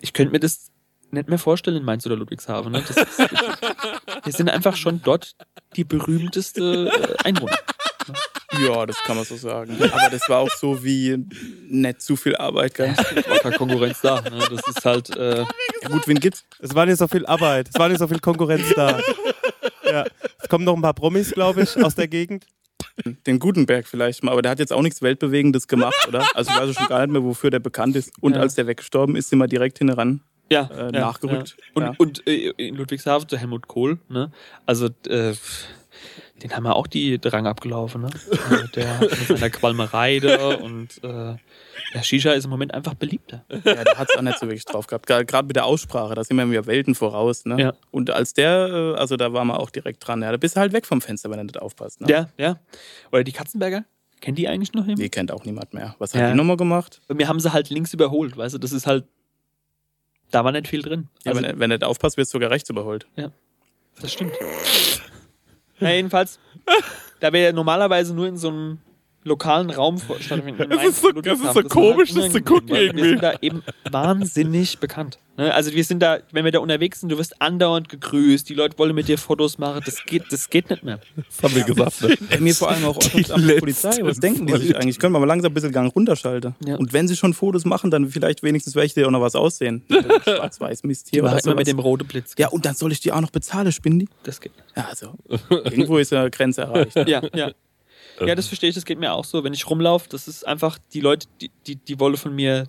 Ich 0.00 0.12
könnte 0.12 0.32
mir 0.32 0.40
das 0.40 0.72
nicht 1.12 1.28
mehr 1.28 1.38
vorstellen 1.38 1.76
in 1.76 1.84
Mainz 1.84 2.04
oder 2.06 2.16
Ludwigshafen. 2.16 2.72
Ne? 2.72 2.82
Das 2.86 2.96
ist, 2.96 3.18
wir 4.24 4.32
sind 4.32 4.48
einfach 4.48 4.74
schon 4.74 5.00
dort 5.02 5.36
die 5.76 5.84
berühmteste 5.84 6.90
äh, 6.90 7.24
Einwohner. 7.24 7.56
Ja, 8.60 8.86
das 8.86 8.96
kann 9.04 9.16
man 9.16 9.24
so 9.24 9.36
sagen. 9.36 9.76
Aber 9.80 10.10
das 10.10 10.28
war 10.28 10.38
auch 10.40 10.50
so 10.50 10.84
wie 10.84 11.16
nicht 11.68 12.02
zu 12.02 12.16
viel 12.16 12.36
Arbeit, 12.36 12.74
gell? 12.74 12.94
War 13.28 13.38
keine 13.38 13.56
Konkurrenz 13.56 14.00
da. 14.02 14.20
Ne? 14.20 14.38
Das 14.50 14.66
ist 14.68 14.84
halt. 14.84 15.16
Äh, 15.16 15.44
Ja, 15.82 15.88
gut, 15.88 16.06
wen 16.06 16.18
gibt's? 16.20 16.44
Es 16.60 16.74
war 16.74 16.86
nicht 16.86 16.98
so 16.98 17.08
viel 17.08 17.24
Arbeit, 17.26 17.68
es 17.72 17.78
war 17.78 17.88
nicht 17.88 17.98
so 17.98 18.06
viel 18.06 18.18
Konkurrenz 18.20 18.72
da. 18.76 19.00
Ja. 19.84 20.04
Es 20.40 20.48
kommen 20.48 20.64
noch 20.64 20.74
ein 20.76 20.82
paar 20.82 20.94
Promis, 20.94 21.32
glaube 21.32 21.62
ich, 21.62 21.82
aus 21.82 21.94
der 21.94 22.08
Gegend. 22.08 22.44
Den 23.26 23.38
Gutenberg 23.38 23.86
vielleicht 23.86 24.22
mal, 24.22 24.32
aber 24.32 24.42
der 24.42 24.50
hat 24.50 24.58
jetzt 24.58 24.72
auch 24.72 24.82
nichts 24.82 25.00
Weltbewegendes 25.02 25.66
gemacht, 25.66 26.06
oder? 26.08 26.26
Also 26.34 26.50
ich 26.50 26.56
weiß 26.58 26.74
schon 26.74 26.86
gar 26.88 27.00
nicht 27.00 27.12
mehr, 27.12 27.22
wofür 27.22 27.50
der 27.50 27.58
bekannt 27.60 27.96
ist. 27.96 28.12
Und 28.20 28.34
Ja. 28.36 28.40
als 28.42 28.54
der 28.54 28.66
weggestorben 28.66 29.16
ist, 29.16 29.30
sind 29.30 29.38
wir 29.38 29.46
direkt 29.48 29.78
hinran. 29.78 30.20
ja, 30.50 30.68
Äh, 30.70 30.84
ja, 30.94 31.00
nachgerückt. 31.00 31.56
Ja. 31.58 31.64
Und, 31.74 31.82
Ja. 31.84 31.94
und 31.98 32.26
äh, 32.26 32.50
in 32.58 32.74
Ludwigshafen 32.76 33.28
der 33.28 33.38
Helmut 33.38 33.66
Kohl, 33.68 33.98
ne? 34.10 34.30
Also 34.66 34.88
äh, 35.08 35.32
den 36.42 36.54
haben 36.56 36.64
wir 36.64 36.74
auch 36.76 36.86
die 36.86 37.18
Drang 37.20 37.46
abgelaufen, 37.46 38.02
ne? 38.02 38.10
Äh, 38.50 38.68
der 38.74 39.00
mit 39.00 39.12
seiner 39.38 39.50
Qualmerei 39.50 40.18
da 40.18 40.54
und 40.56 41.02
äh, 41.04 41.36
der 41.94 42.02
Shisha 42.02 42.32
ist 42.32 42.44
im 42.44 42.50
Moment 42.50 42.74
einfach 42.74 42.94
beliebter. 42.94 43.44
Ja, 43.50 43.84
der 43.84 43.98
hat 43.98 44.08
es 44.10 44.16
auch 44.16 44.22
nicht 44.22 44.38
so 44.38 44.46
wirklich 44.46 44.64
drauf 44.64 44.86
gehabt. 44.86 45.06
Gerade 45.06 45.46
mit 45.46 45.56
der 45.56 45.64
Aussprache, 45.66 46.14
da 46.14 46.24
sind 46.24 46.36
wir 46.36 46.46
mir 46.46 46.66
Welten 46.66 46.94
voraus. 46.94 47.44
Ne? 47.44 47.60
Ja. 47.60 47.72
Und 47.90 48.10
als 48.10 48.34
der, 48.34 48.68
äh, 48.68 48.98
also 48.98 49.16
da 49.16 49.32
waren 49.32 49.46
wir 49.46 49.60
auch 49.60 49.70
direkt 49.70 50.06
dran. 50.06 50.22
Ja, 50.22 50.30
da 50.32 50.36
bist 50.36 50.56
du 50.56 50.60
halt 50.60 50.72
weg 50.72 50.86
vom 50.86 51.00
Fenster, 51.00 51.30
wenn 51.30 51.38
du 51.38 51.44
nicht 51.44 51.60
aufpasst. 51.60 52.00
Ne? 52.00 52.08
Ja, 52.10 52.28
ja. 52.38 52.58
Oder 53.12 53.24
die 53.24 53.32
Katzenberger? 53.32 53.84
Kennt 54.20 54.38
die 54.38 54.48
eigentlich 54.48 54.72
noch 54.72 54.82
jemand? 54.84 55.00
Die 55.00 55.08
kennt 55.10 55.32
auch 55.32 55.44
niemand 55.44 55.74
mehr. 55.74 55.94
Was 55.98 56.14
hat 56.14 56.20
Ja. 56.22 56.30
die 56.30 56.36
nochmal 56.36 56.56
gemacht? 56.56 57.00
Bei 57.08 57.14
mir 57.14 57.28
haben 57.28 57.40
sie 57.40 57.52
halt 57.52 57.70
links 57.70 57.92
überholt, 57.92 58.36
weißt 58.36 58.54
du, 58.54 58.58
das 58.58 58.72
ist 58.72 58.86
halt. 58.86 59.04
Da 60.30 60.44
war 60.44 60.52
nicht 60.52 60.68
viel 60.68 60.80
drin. 60.80 61.08
Ja, 61.24 61.32
Also, 61.32 61.42
wenn, 61.42 61.58
wenn 61.60 61.70
du 61.70 61.76
nicht 61.76 61.84
aufpasst, 61.84 62.16
wirst 62.16 62.32
du 62.32 62.36
sogar 62.38 62.50
rechts 62.50 62.70
überholt. 62.70 63.06
das 64.00 64.12
stimmt. 64.12 64.32
Na, 65.82 65.90
jedenfalls, 65.90 66.38
da 67.20 67.32
wir 67.32 67.52
normalerweise 67.52 68.14
nur 68.14 68.28
in 68.28 68.36
so 68.36 68.48
einem 68.48 68.78
lokalen 69.24 69.70
Raum 69.70 69.98
stattfinden. 70.20 70.62
in 70.70 70.72
Es 70.72 70.88
ist 70.90 71.02
so- 71.02 71.10
es 71.10 71.26
ist 71.40 71.52
so 71.54 71.62
das 71.62 71.70
komisch, 71.72 72.12
das 72.14 72.32
zu 72.32 72.42
gucken 72.42 72.74
irgendwie. 72.74 73.02
Wir 73.02 73.08
sind 73.10 73.22
da 73.22 73.34
eben 73.40 73.62
wahnsinnig 73.90 74.78
bekannt. 74.78 75.18
Ne? 75.36 75.52
Also 75.54 75.72
wir 75.72 75.82
sind 75.84 76.00
da, 76.00 76.18
wenn 76.32 76.44
wir 76.44 76.52
da 76.52 76.58
unterwegs 76.58 77.00
sind, 77.00 77.08
du 77.10 77.16
wirst 77.18 77.40
andauernd 77.40 77.88
gegrüßt, 77.88 78.48
die 78.48 78.54
Leute 78.54 78.78
wollen 78.78 78.94
mit 78.94 79.08
dir 79.08 79.16
Fotos 79.16 79.56
machen, 79.58 79.80
das 79.84 80.04
geht, 80.04 80.24
das 80.30 80.50
geht 80.50 80.68
nicht 80.68 80.82
mehr. 80.82 81.00
Das 81.16 81.42
haben 81.42 81.54
wir 81.54 81.64
gesagt. 81.64 82.02
Ne? 82.02 82.16
Ey, 82.28 82.40
mir 82.40 82.54
vor 82.54 82.70
allem 82.70 82.84
auch 82.84 82.98
Die 82.98 83.06
Ordnungsamt 83.06 83.44
und 83.50 83.58
Polizei. 83.60 83.98
Was 84.02 84.18
denken 84.20 84.46
die 84.46 84.56
sich 84.58 84.76
eigentlich? 84.76 84.98
Können 84.98 85.14
wir 85.14 85.20
mal 85.20 85.26
langsam 85.26 85.52
ein 85.52 85.54
bisschen 85.54 85.72
Gang 85.72 85.94
runterschalten. 85.94 86.54
Ja. 86.66 86.76
Und 86.76 86.92
wenn 86.92 87.08
sie 87.08 87.16
schon 87.16 87.32
Fotos 87.32 87.64
machen, 87.64 87.90
dann 87.90 88.08
vielleicht 88.08 88.42
wenigstens 88.42 88.74
welche, 88.74 88.94
die 89.00 89.04
auch 89.06 89.10
noch 89.10 89.22
was 89.22 89.34
aussehen. 89.34 89.82
Schwarz-Weiß 90.24 90.82
Mist 90.84 91.06
Die 91.06 91.16
hier 91.16 91.22
war 91.22 91.32
oder 91.34 91.44
immer 91.44 91.54
mit 91.54 91.66
dem 91.66 91.78
roten 91.78 92.06
Blitz. 92.06 92.34
Ja, 92.38 92.48
und 92.48 92.66
dann 92.66 92.74
soll 92.74 92.92
ich 92.92 93.00
die 93.00 93.12
auch 93.12 93.20
noch 93.20 93.30
bezahlen, 93.30 93.72
spinnen 93.72 94.00
die? 94.00 94.08
Das 94.24 94.40
geht. 94.40 94.52
Ja, 94.76 94.88
also 94.90 95.14
irgendwo 95.48 95.96
ist 95.98 96.12
ja 96.12 96.28
Grenze 96.28 96.62
erreicht. 96.62 96.96
Ja, 97.08 97.22
ja. 97.34 97.52
Ja, 98.20 98.34
das 98.34 98.46
verstehe 98.46 98.68
ich, 98.68 98.74
das 98.74 98.84
geht 98.84 98.98
mir 98.98 99.12
auch 99.12 99.24
so. 99.24 99.42
Wenn 99.44 99.52
ich 99.52 99.68
rumlaufe, 99.68 100.08
das 100.08 100.28
ist 100.28 100.46
einfach, 100.46 100.78
die 100.92 101.00
Leute, 101.00 101.26
die, 101.40 101.50
die, 101.66 101.76
die 101.76 101.98
wollen 101.98 102.16
von 102.16 102.34
mir, 102.34 102.68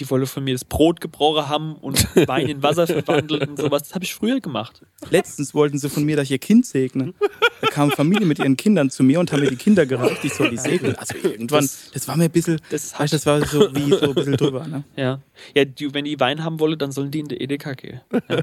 die 0.00 0.10
wollen 0.10 0.26
von 0.26 0.42
mir 0.42 0.54
das 0.54 0.64
Brot 0.64 1.00
gebrochen 1.00 1.48
haben 1.48 1.74
und 1.76 2.04
Wein 2.28 2.48
in 2.48 2.62
Wasser 2.62 2.86
verwandelt 2.86 3.46
und 3.48 3.58
sowas. 3.58 3.82
Das 3.84 3.94
habe 3.94 4.04
ich 4.04 4.14
früher 4.14 4.40
gemacht. 4.40 4.82
Letztens 5.10 5.54
wollten 5.54 5.78
sie 5.78 5.88
von 5.90 6.04
mir, 6.04 6.16
dass 6.16 6.24
ich 6.24 6.30
ihr 6.32 6.38
Kind 6.38 6.66
segne. 6.66 7.12
Da 7.60 7.66
kam 7.68 7.90
Familie 7.90 8.26
mit 8.26 8.38
ihren 8.38 8.56
Kindern 8.56 8.88
zu 8.90 9.02
mir 9.02 9.20
und 9.20 9.30
haben 9.30 9.40
mir 9.40 9.50
die 9.50 9.56
Kinder 9.56 9.84
gereicht, 9.86 10.24
ich 10.24 10.32
soll 10.34 10.50
die 10.50 10.56
segnen. 10.56 10.96
Also 10.96 11.14
irgendwann, 11.22 11.60
Das- 11.64 11.90
das, 11.92 12.08
war 12.08 12.16
mir 12.16 12.24
ein 12.24 12.30
bisschen, 12.30 12.60
das 12.70 12.98
weißt, 12.98 13.12
das 13.12 13.26
war 13.26 13.44
so 13.46 13.74
wie 13.74 13.90
so 13.90 14.00
ein 14.08 14.14
bisschen 14.14 14.36
drüber. 14.36 14.66
Ne? 14.66 14.82
Ja. 14.96 15.20
Ja, 15.54 15.64
die, 15.64 15.92
wenn 15.94 16.04
die 16.04 16.18
Wein 16.20 16.42
haben 16.44 16.58
wollen, 16.60 16.78
dann 16.78 16.92
sollen 16.92 17.10
die 17.10 17.20
in 17.20 17.28
der 17.28 17.40
Edeka 17.40 17.74
gehen. 17.74 18.00
Ja. 18.28 18.40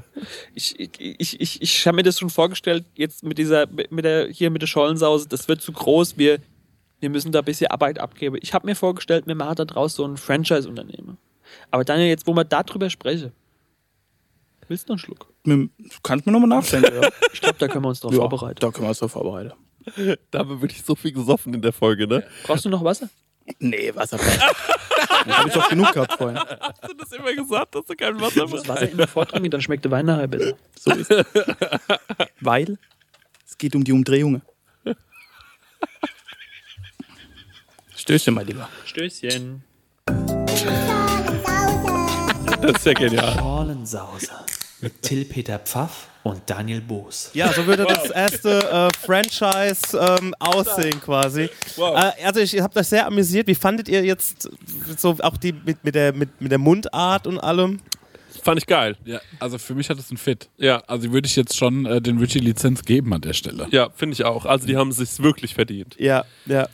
Ich, 0.54 0.78
ich, 0.78 0.90
ich, 0.98 1.40
ich, 1.40 1.62
ich 1.62 1.86
habe 1.86 1.96
mir 1.96 2.02
das 2.02 2.18
schon 2.18 2.30
vorgestellt, 2.30 2.84
jetzt 2.96 3.22
mit 3.24 3.38
dieser, 3.38 3.66
mit 3.90 4.04
der, 4.04 4.28
hier 4.28 4.50
mit 4.50 4.62
der 4.62 4.66
Schollensause, 4.66 5.28
das 5.28 5.48
wird 5.48 5.60
zu 5.62 5.72
groß, 5.72 6.16
wir, 6.18 6.38
wir 7.00 7.10
müssen 7.10 7.30
da 7.32 7.40
ein 7.40 7.44
bisschen 7.44 7.68
Arbeit 7.70 7.98
abgeben. 7.98 8.36
Ich 8.40 8.54
habe 8.54 8.66
mir 8.66 8.74
vorgestellt, 8.74 9.26
wir 9.26 9.34
machen 9.36 9.54
da 9.56 9.64
draus 9.64 9.94
so 9.94 10.04
ein 10.04 10.16
Franchise-Unternehmen. 10.16 11.18
Aber 11.70 11.84
Daniel, 11.84 12.08
jetzt, 12.08 12.26
wo 12.26 12.34
wir 12.34 12.44
darüber 12.44 12.90
sprechen, 12.90 13.32
willst 14.68 14.88
du 14.88 14.92
noch 14.92 14.98
einen 14.98 15.04
Schluck? 15.04 15.32
Du 15.44 15.68
kannst 16.02 16.26
mir 16.26 16.32
nochmal 16.32 16.48
nachdenken. 16.48 17.02
Ja. 17.02 17.08
Ich 17.32 17.40
glaube, 17.40 17.58
da 17.58 17.68
können 17.68 17.84
wir 17.84 17.88
uns 17.88 18.00
drauf 18.00 18.12
ja, 18.12 18.18
vorbereiten. 18.18 18.58
Da 18.60 18.70
können 18.70 18.84
wir 18.84 18.88
uns 18.90 18.98
drauf 18.98 19.12
vorbereiten. 19.12 19.52
Da 20.30 20.40
haben 20.40 20.50
wir 20.50 20.60
wirklich 20.60 20.82
so 20.82 20.94
viel 20.94 21.12
gesoffen 21.12 21.54
in 21.54 21.62
der 21.62 21.72
Folge, 21.72 22.06
ne? 22.06 22.22
Brauchst 22.44 22.64
du 22.64 22.68
noch 22.68 22.84
Wasser? 22.84 23.08
Nee, 23.58 23.94
Wasser. 23.94 24.18
habe 24.18 25.48
ich 25.48 25.54
doch 25.54 25.68
genug 25.70 25.92
gehabt 25.92 26.12
vorhin. 26.12 26.38
Hast 26.60 26.84
du 26.86 26.94
das 26.94 27.12
immer 27.12 27.32
gesagt, 27.32 27.74
dass 27.74 27.86
du 27.86 27.94
kein 27.94 28.20
Wasser 28.20 28.44
Du 28.44 28.48
musst 28.48 28.68
Wasser 28.68 28.90
in 28.90 28.98
den 28.98 29.08
Vortrag, 29.08 29.42
dann 29.50 29.62
schmeckt 29.62 29.84
der 29.84 29.90
Wein 29.90 30.04
nachher 30.04 30.26
besser. 30.26 30.56
So 30.78 30.90
ist 30.90 31.10
es. 31.10 31.26
Weil 32.40 32.76
es 33.46 33.56
geht 33.56 33.74
um 33.74 33.84
die 33.84 33.92
Umdrehungen. 33.92 34.42
Stößchen, 37.96 38.34
mein 38.34 38.46
Lieber. 38.46 38.68
Stößchen. 38.84 39.62
Das 42.60 42.72
ist 42.72 42.86
ja 42.86 42.92
genial. 42.92 43.38
Schorlensause 43.38 44.28
mit 44.80 45.02
Till 45.02 45.24
Peter 45.24 45.58
Pfaff 45.58 46.08
und 46.22 46.40
Daniel 46.46 46.80
Boos. 46.80 47.30
Ja, 47.34 47.52
so 47.52 47.66
würde 47.66 47.84
das 47.84 48.10
erste 48.10 48.58
äh, 48.70 48.88
Franchise 49.04 49.80
ähm, 49.98 50.34
aussehen 50.38 51.00
quasi. 51.00 51.42
Äh, 51.76 52.12
also 52.24 52.40
ich 52.40 52.60
habe 52.60 52.74
das 52.74 52.90
sehr 52.90 53.06
amüsiert. 53.06 53.46
Wie 53.46 53.54
fandet 53.54 53.88
ihr 53.88 54.04
jetzt 54.04 54.48
so 54.96 55.16
auch 55.20 55.36
die 55.36 55.52
mit, 55.52 55.82
mit, 55.84 55.94
der, 55.94 56.12
mit, 56.12 56.40
mit 56.40 56.50
der 56.50 56.58
Mundart 56.58 57.26
und 57.26 57.38
allem? 57.38 57.80
Fand 58.42 58.58
ich 58.60 58.66
geil. 58.66 58.96
Ja, 59.04 59.20
also 59.40 59.58
für 59.58 59.74
mich 59.74 59.90
hat 59.90 59.98
es 59.98 60.10
einen 60.10 60.18
Fit. 60.18 60.48
Ja, 60.58 60.82
Also 60.86 61.12
würde 61.12 61.26
ich 61.26 61.34
jetzt 61.36 61.56
schon 61.56 61.86
äh, 61.86 62.00
den 62.00 62.18
Richie-Lizenz 62.18 62.82
geben 62.84 63.12
an 63.12 63.20
der 63.20 63.32
Stelle. 63.32 63.66
ja, 63.70 63.88
finde 63.94 64.14
ich 64.14 64.24
auch. 64.24 64.46
Also 64.46 64.66
die 64.66 64.76
haben 64.76 64.90
es 64.90 64.96
sich 64.98 65.18
wirklich 65.22 65.54
verdient. 65.54 65.96
Ja, 65.98 66.24
ja. 66.46 66.68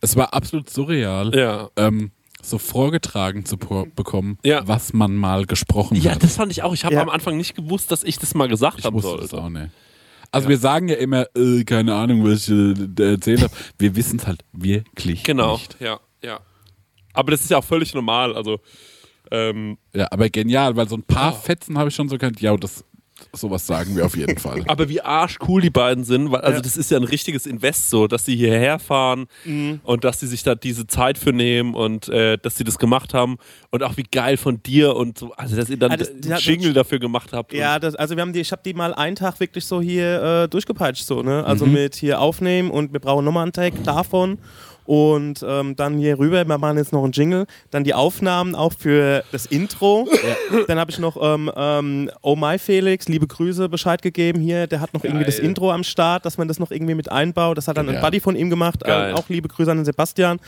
Es 0.00 0.14
war 0.16 0.34
absolut 0.34 0.68
surreal, 0.68 1.34
Ja. 1.34 1.70
ähm, 1.76 2.10
so 2.48 2.58
vorgetragen 2.58 3.44
zu 3.44 3.56
bekommen, 3.58 4.38
Ja. 4.44 4.66
was 4.66 4.92
man 4.92 5.14
mal 5.16 5.46
gesprochen 5.46 5.96
Ja, 5.96 6.12
hat. 6.12 6.22
das 6.22 6.36
fand 6.36 6.52
ich 6.52 6.62
auch. 6.62 6.72
Ich 6.74 6.84
habe 6.84 6.94
Ja. 6.94 7.02
am 7.02 7.08
Anfang 7.10 7.36
nicht 7.36 7.54
gewusst, 7.54 7.90
dass 7.92 8.02
ich 8.04 8.18
das 8.18 8.34
mal 8.34 8.48
gesagt 8.48 8.78
ich 8.78 8.84
haben 8.84 8.94
wusste 8.94 9.16
das 9.18 9.30
sollte. 9.30 9.44
auch 9.44 9.48
nicht. 9.50 9.70
Also 10.32 10.48
wir 10.48 10.58
sagen 10.58 10.88
ja 10.88 10.96
immer, 10.96 11.26
äh, 11.36 11.64
keine 11.64 11.94
Ahnung, 11.94 12.24
was 12.24 12.48
ich 12.48 12.54
äh, 12.98 13.12
erzählt 13.12 13.42
habe. 13.42 13.52
Wir 13.78 13.94
wissen 13.96 14.18
es 14.18 14.26
halt 14.26 14.44
wirklich 14.52 15.22
Genau. 15.22 15.54
nicht. 15.54 15.76
Ja, 15.80 16.00
ja. 16.22 16.40
Aber 17.12 17.30
das 17.30 17.42
ist 17.42 17.50
ja 17.50 17.58
auch 17.58 17.64
völlig 17.64 17.94
normal. 17.94 18.34
Also, 18.36 18.58
ähm, 19.30 19.78
Ja, 19.94 20.08
aber 20.10 20.28
genial, 20.28 20.76
weil 20.76 20.88
so 20.88 20.96
ein 20.96 21.02
paar 21.04 21.32
Fetzen 21.32 21.78
habe 21.78 21.88
ich 21.88 21.94
schon 21.94 22.08
so 22.08 22.16
gekannt, 22.16 22.40
ja, 22.40 22.56
das, 22.56 22.84
sowas 23.32 23.66
sagen 23.66 23.96
wir 23.96 24.04
auf 24.06 24.16
jeden 24.16 24.38
Fall. 24.38 24.62
aber 24.68 24.88
wie 24.88 25.00
arschcool 25.00 25.60
die 25.62 25.70
beiden 25.70 26.04
sind, 26.04 26.30
weil 26.30 26.40
also 26.42 26.56
Ja. 26.56 26.62
das 26.62 26.76
ist 26.76 26.90
ja 26.90 26.96
ein 26.98 27.04
richtiges 27.04 27.46
Invest 27.46 27.90
so, 27.90 28.06
dass 28.06 28.24
sie 28.24 28.36
hierher 28.36 28.78
fahren 28.78 29.26
und 29.84 30.04
dass 30.04 30.20
sie 30.20 30.26
sich 30.26 30.42
da 30.42 30.54
diese 30.54 30.86
Zeit 30.86 31.18
für 31.18 31.32
nehmen 31.32 31.74
und 31.74 32.08
äh, 32.08 32.36
dass 32.38 32.56
sie 32.56 32.64
das 32.64 32.78
gemacht 32.78 33.14
haben 33.14 33.36
und 33.70 33.82
auch 33.82 33.96
wie 33.96 34.02
geil 34.04 34.36
von 34.36 34.62
dir 34.62 34.94
und 34.96 35.18
so, 35.18 35.32
also 35.32 35.56
dass 35.56 35.70
ihr 35.70 35.76
dann 35.78 35.92
Ah, 35.92 35.96
das- 35.96 36.10
einen 36.10 36.38
Jingle 36.38 36.72
dafür 36.72 36.98
gemacht 36.98 37.32
habt. 37.32 37.52
Ja, 37.52 37.78
das, 37.78 37.94
also 37.94 38.16
wir 38.16 38.22
haben 38.22 38.32
die, 38.32 38.40
ich 38.40 38.52
habe 38.52 38.62
die 38.64 38.74
mal 38.74 38.92
einen 38.94 39.16
Tag 39.16 39.40
wirklich 39.40 39.64
so 39.64 39.80
hier 39.80 40.22
äh, 40.44 40.48
durchgepeitscht, 40.48 41.04
so, 41.06 41.22
ne? 41.22 41.44
Also 41.44 41.66
Mhm. 41.66 41.72
mit 41.72 41.94
hier 41.94 42.20
aufnehmen 42.20 42.70
und 42.70 42.92
wir 42.92 43.00
brauchen 43.00 43.24
nochmal 43.24 43.44
einen 43.44 43.52
Tag 43.52 43.72
davon. 43.84 44.38
Und 44.86 45.44
ähm, 45.46 45.76
dann 45.76 45.98
hier 45.98 46.18
rüber, 46.18 46.44
wir 46.46 46.58
machen 46.58 46.78
jetzt 46.78 46.92
noch 46.92 47.02
einen 47.02 47.12
Jingle, 47.12 47.46
dann 47.70 47.84
die 47.84 47.94
Aufnahmen 47.94 48.54
auch 48.54 48.72
für 48.72 49.24
das 49.32 49.46
Intro. 49.46 50.08
Dann 50.68 50.78
habe 50.78 50.90
ich 50.90 50.98
noch 50.98 51.16
ähm, 51.20 51.50
ähm, 51.56 52.10
Oh 52.22 52.36
My 52.36 52.58
Felix, 52.58 53.08
liebe 53.08 53.26
Grüße, 53.26 53.68
Bescheid 53.68 54.00
gegeben 54.02 54.40
hier. 54.40 54.66
Der 54.66 54.80
hat 54.80 54.94
noch 54.94 55.04
irgendwie 55.04 55.24
das 55.24 55.36
Geil. 55.38 55.46
Intro 55.46 55.72
am 55.72 55.84
Start, 55.84 56.24
dass 56.24 56.38
man 56.38 56.48
das 56.48 56.58
noch 56.58 56.70
irgendwie 56.70 56.94
mit 56.94 57.10
einbaut. 57.10 57.56
Das 57.58 57.68
hat 57.68 57.76
dann 57.76 57.88
Ja. 57.88 57.94
ein 57.94 58.00
Buddy 58.00 58.20
von 58.20 58.36
ihm 58.36 58.48
gemacht. 58.50 58.80
Geil. 58.84 59.10
Äh, 59.10 59.14
auch 59.14 59.28
liebe 59.28 59.48
Grüße 59.48 59.70
an 59.70 59.78
den 59.78 59.84
Sebastian. 59.84 60.38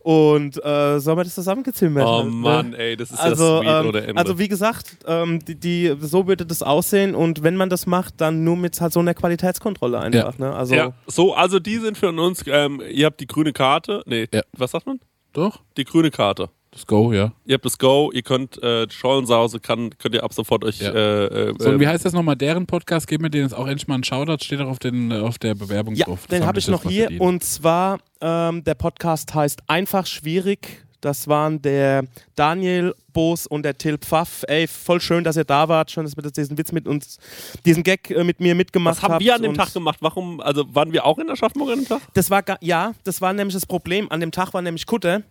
Und 0.00 0.56
äh, 0.64 0.98
so 1.00 1.10
haben 1.10 1.18
wir 1.18 1.24
das 1.24 1.34
zusammengezimmert. 1.34 2.06
Oh 2.06 2.22
ne? 2.24 2.30
Mann, 2.30 2.74
ey, 2.74 2.96
das 2.96 3.10
ist 3.10 3.20
Also, 3.20 3.62
ja 3.62 3.80
sweet 3.80 3.82
ähm, 3.82 3.88
oder 3.88 4.08
Ende. 4.08 4.20
also 4.20 4.38
wie 4.38 4.48
gesagt, 4.48 4.96
ähm, 5.06 5.44
die, 5.44 5.54
die, 5.54 5.94
so 6.00 6.26
würde 6.26 6.44
das 6.46 6.62
aussehen 6.62 7.14
und 7.14 7.42
wenn 7.42 7.56
man 7.56 7.68
das 7.70 7.86
macht, 7.86 8.20
dann 8.20 8.44
nur 8.44 8.56
mit 8.56 8.80
halt 8.80 8.92
so 8.92 9.00
einer 9.00 9.14
Qualitätskontrolle 9.14 9.98
einfach. 9.98 10.38
Ne? 10.38 10.52
Also 10.54 10.74
ja, 10.74 10.92
so, 11.06 11.34
also 11.34 11.58
die 11.58 11.78
sind 11.78 11.96
für 11.98 12.08
uns, 12.10 12.42
ähm, 12.46 12.82
ihr 12.90 13.06
habt 13.06 13.20
die 13.20 13.26
grüne 13.26 13.52
Karte, 13.52 13.83
nee, 14.06 14.26
Ja. 14.32 14.42
was 14.56 14.70
sagt 14.72 14.86
man? 14.86 15.00
Doch, 15.32 15.60
Die 15.76 15.84
grüne 15.84 16.10
Karte. 16.10 16.48
das 16.70 16.86
Go, 16.86 17.12
ja. 17.12 17.32
Ihr 17.44 17.54
habt 17.54 17.64
das 17.64 17.78
Go, 17.78 18.10
ihr 18.12 18.22
könnt 18.22 18.60
äh, 18.62 18.88
Schollensause, 18.90 19.60
kann, 19.60 19.90
könnt 19.98 20.14
ihr 20.14 20.22
ab 20.24 20.32
sofort 20.32 20.64
euch 20.64 20.80
Ja. 20.80 20.92
äh, 20.92 21.24
äh, 21.50 21.54
So, 21.58 21.70
und 21.70 21.80
wie 21.80 21.84
äh, 21.84 21.88
heißt 21.88 22.04
das 22.04 22.12
nochmal? 22.12 22.36
Deren 22.36 22.66
Podcast, 22.66 23.06
geben 23.08 23.24
wir 23.24 23.30
denen 23.30 23.44
jetzt 23.44 23.52
auch 23.54 23.66
endlich 23.66 23.86
mal 23.88 23.94
einen 23.94 24.04
Shoutout, 24.04 24.44
steht 24.44 24.60
auch 24.60 24.68
auf, 24.68 24.78
den, 24.78 25.10
äh, 25.10 25.18
auf 25.20 25.38
der 25.38 25.54
Bewerbung 25.54 25.94
ja, 25.94 26.06
drauf. 26.06 26.26
Das 26.28 26.38
den 26.38 26.46
habe 26.46 26.58
ich 26.58 26.68
noch 26.68 26.82
hier 26.82 27.02
verdient. 27.04 27.20
und 27.20 27.44
zwar 27.44 27.98
ähm, 28.20 28.62
der 28.64 28.74
Podcast 28.74 29.34
heißt 29.34 29.60
Einfach 29.68 30.06
schwierig. 30.06 30.84
Das 31.00 31.28
waren 31.28 31.60
der 31.62 32.04
Daniel 32.34 32.94
Boos 33.14 33.46
und 33.46 33.62
der 33.62 33.78
Till 33.78 33.96
Pfaff. 33.96 34.44
Ey, 34.46 34.66
voll 34.66 35.00
schön, 35.00 35.24
dass 35.24 35.38
ihr 35.38 35.44
da 35.44 35.68
wart. 35.68 35.90
Schön, 35.90 36.04
dass 36.04 36.14
ihr 36.14 36.30
diesen 36.30 36.58
Witz 36.58 36.72
mit 36.72 36.86
uns, 36.86 37.18
diesen 37.64 37.82
Gag 37.82 38.10
äh, 38.10 38.22
mit 38.22 38.40
mir 38.40 38.54
mitgemacht 38.54 38.96
Was 38.96 39.02
habt. 39.02 39.14
haben 39.14 39.24
wir 39.24 39.34
an 39.34 39.40
dem 39.42 39.54
Tag 39.54 39.72
gemacht? 39.72 39.96
Warum, 40.02 40.42
also 40.42 40.66
waren 40.74 40.92
wir 40.92 41.06
auch 41.06 41.18
in 41.18 41.30
Aschaffenburg 41.30 41.70
an 41.72 41.78
dem 41.78 41.88
Tag? 41.88 42.02
Das 42.12 42.30
war, 42.30 42.42
ja, 42.60 42.92
das 43.04 43.22
war 43.22 43.32
nämlich 43.32 43.54
das 43.54 43.64
Problem. 43.64 44.12
An 44.12 44.20
dem 44.20 44.30
Tag 44.32 44.52
war 44.52 44.60
nämlich 44.60 44.84
Kutter. 44.84 45.22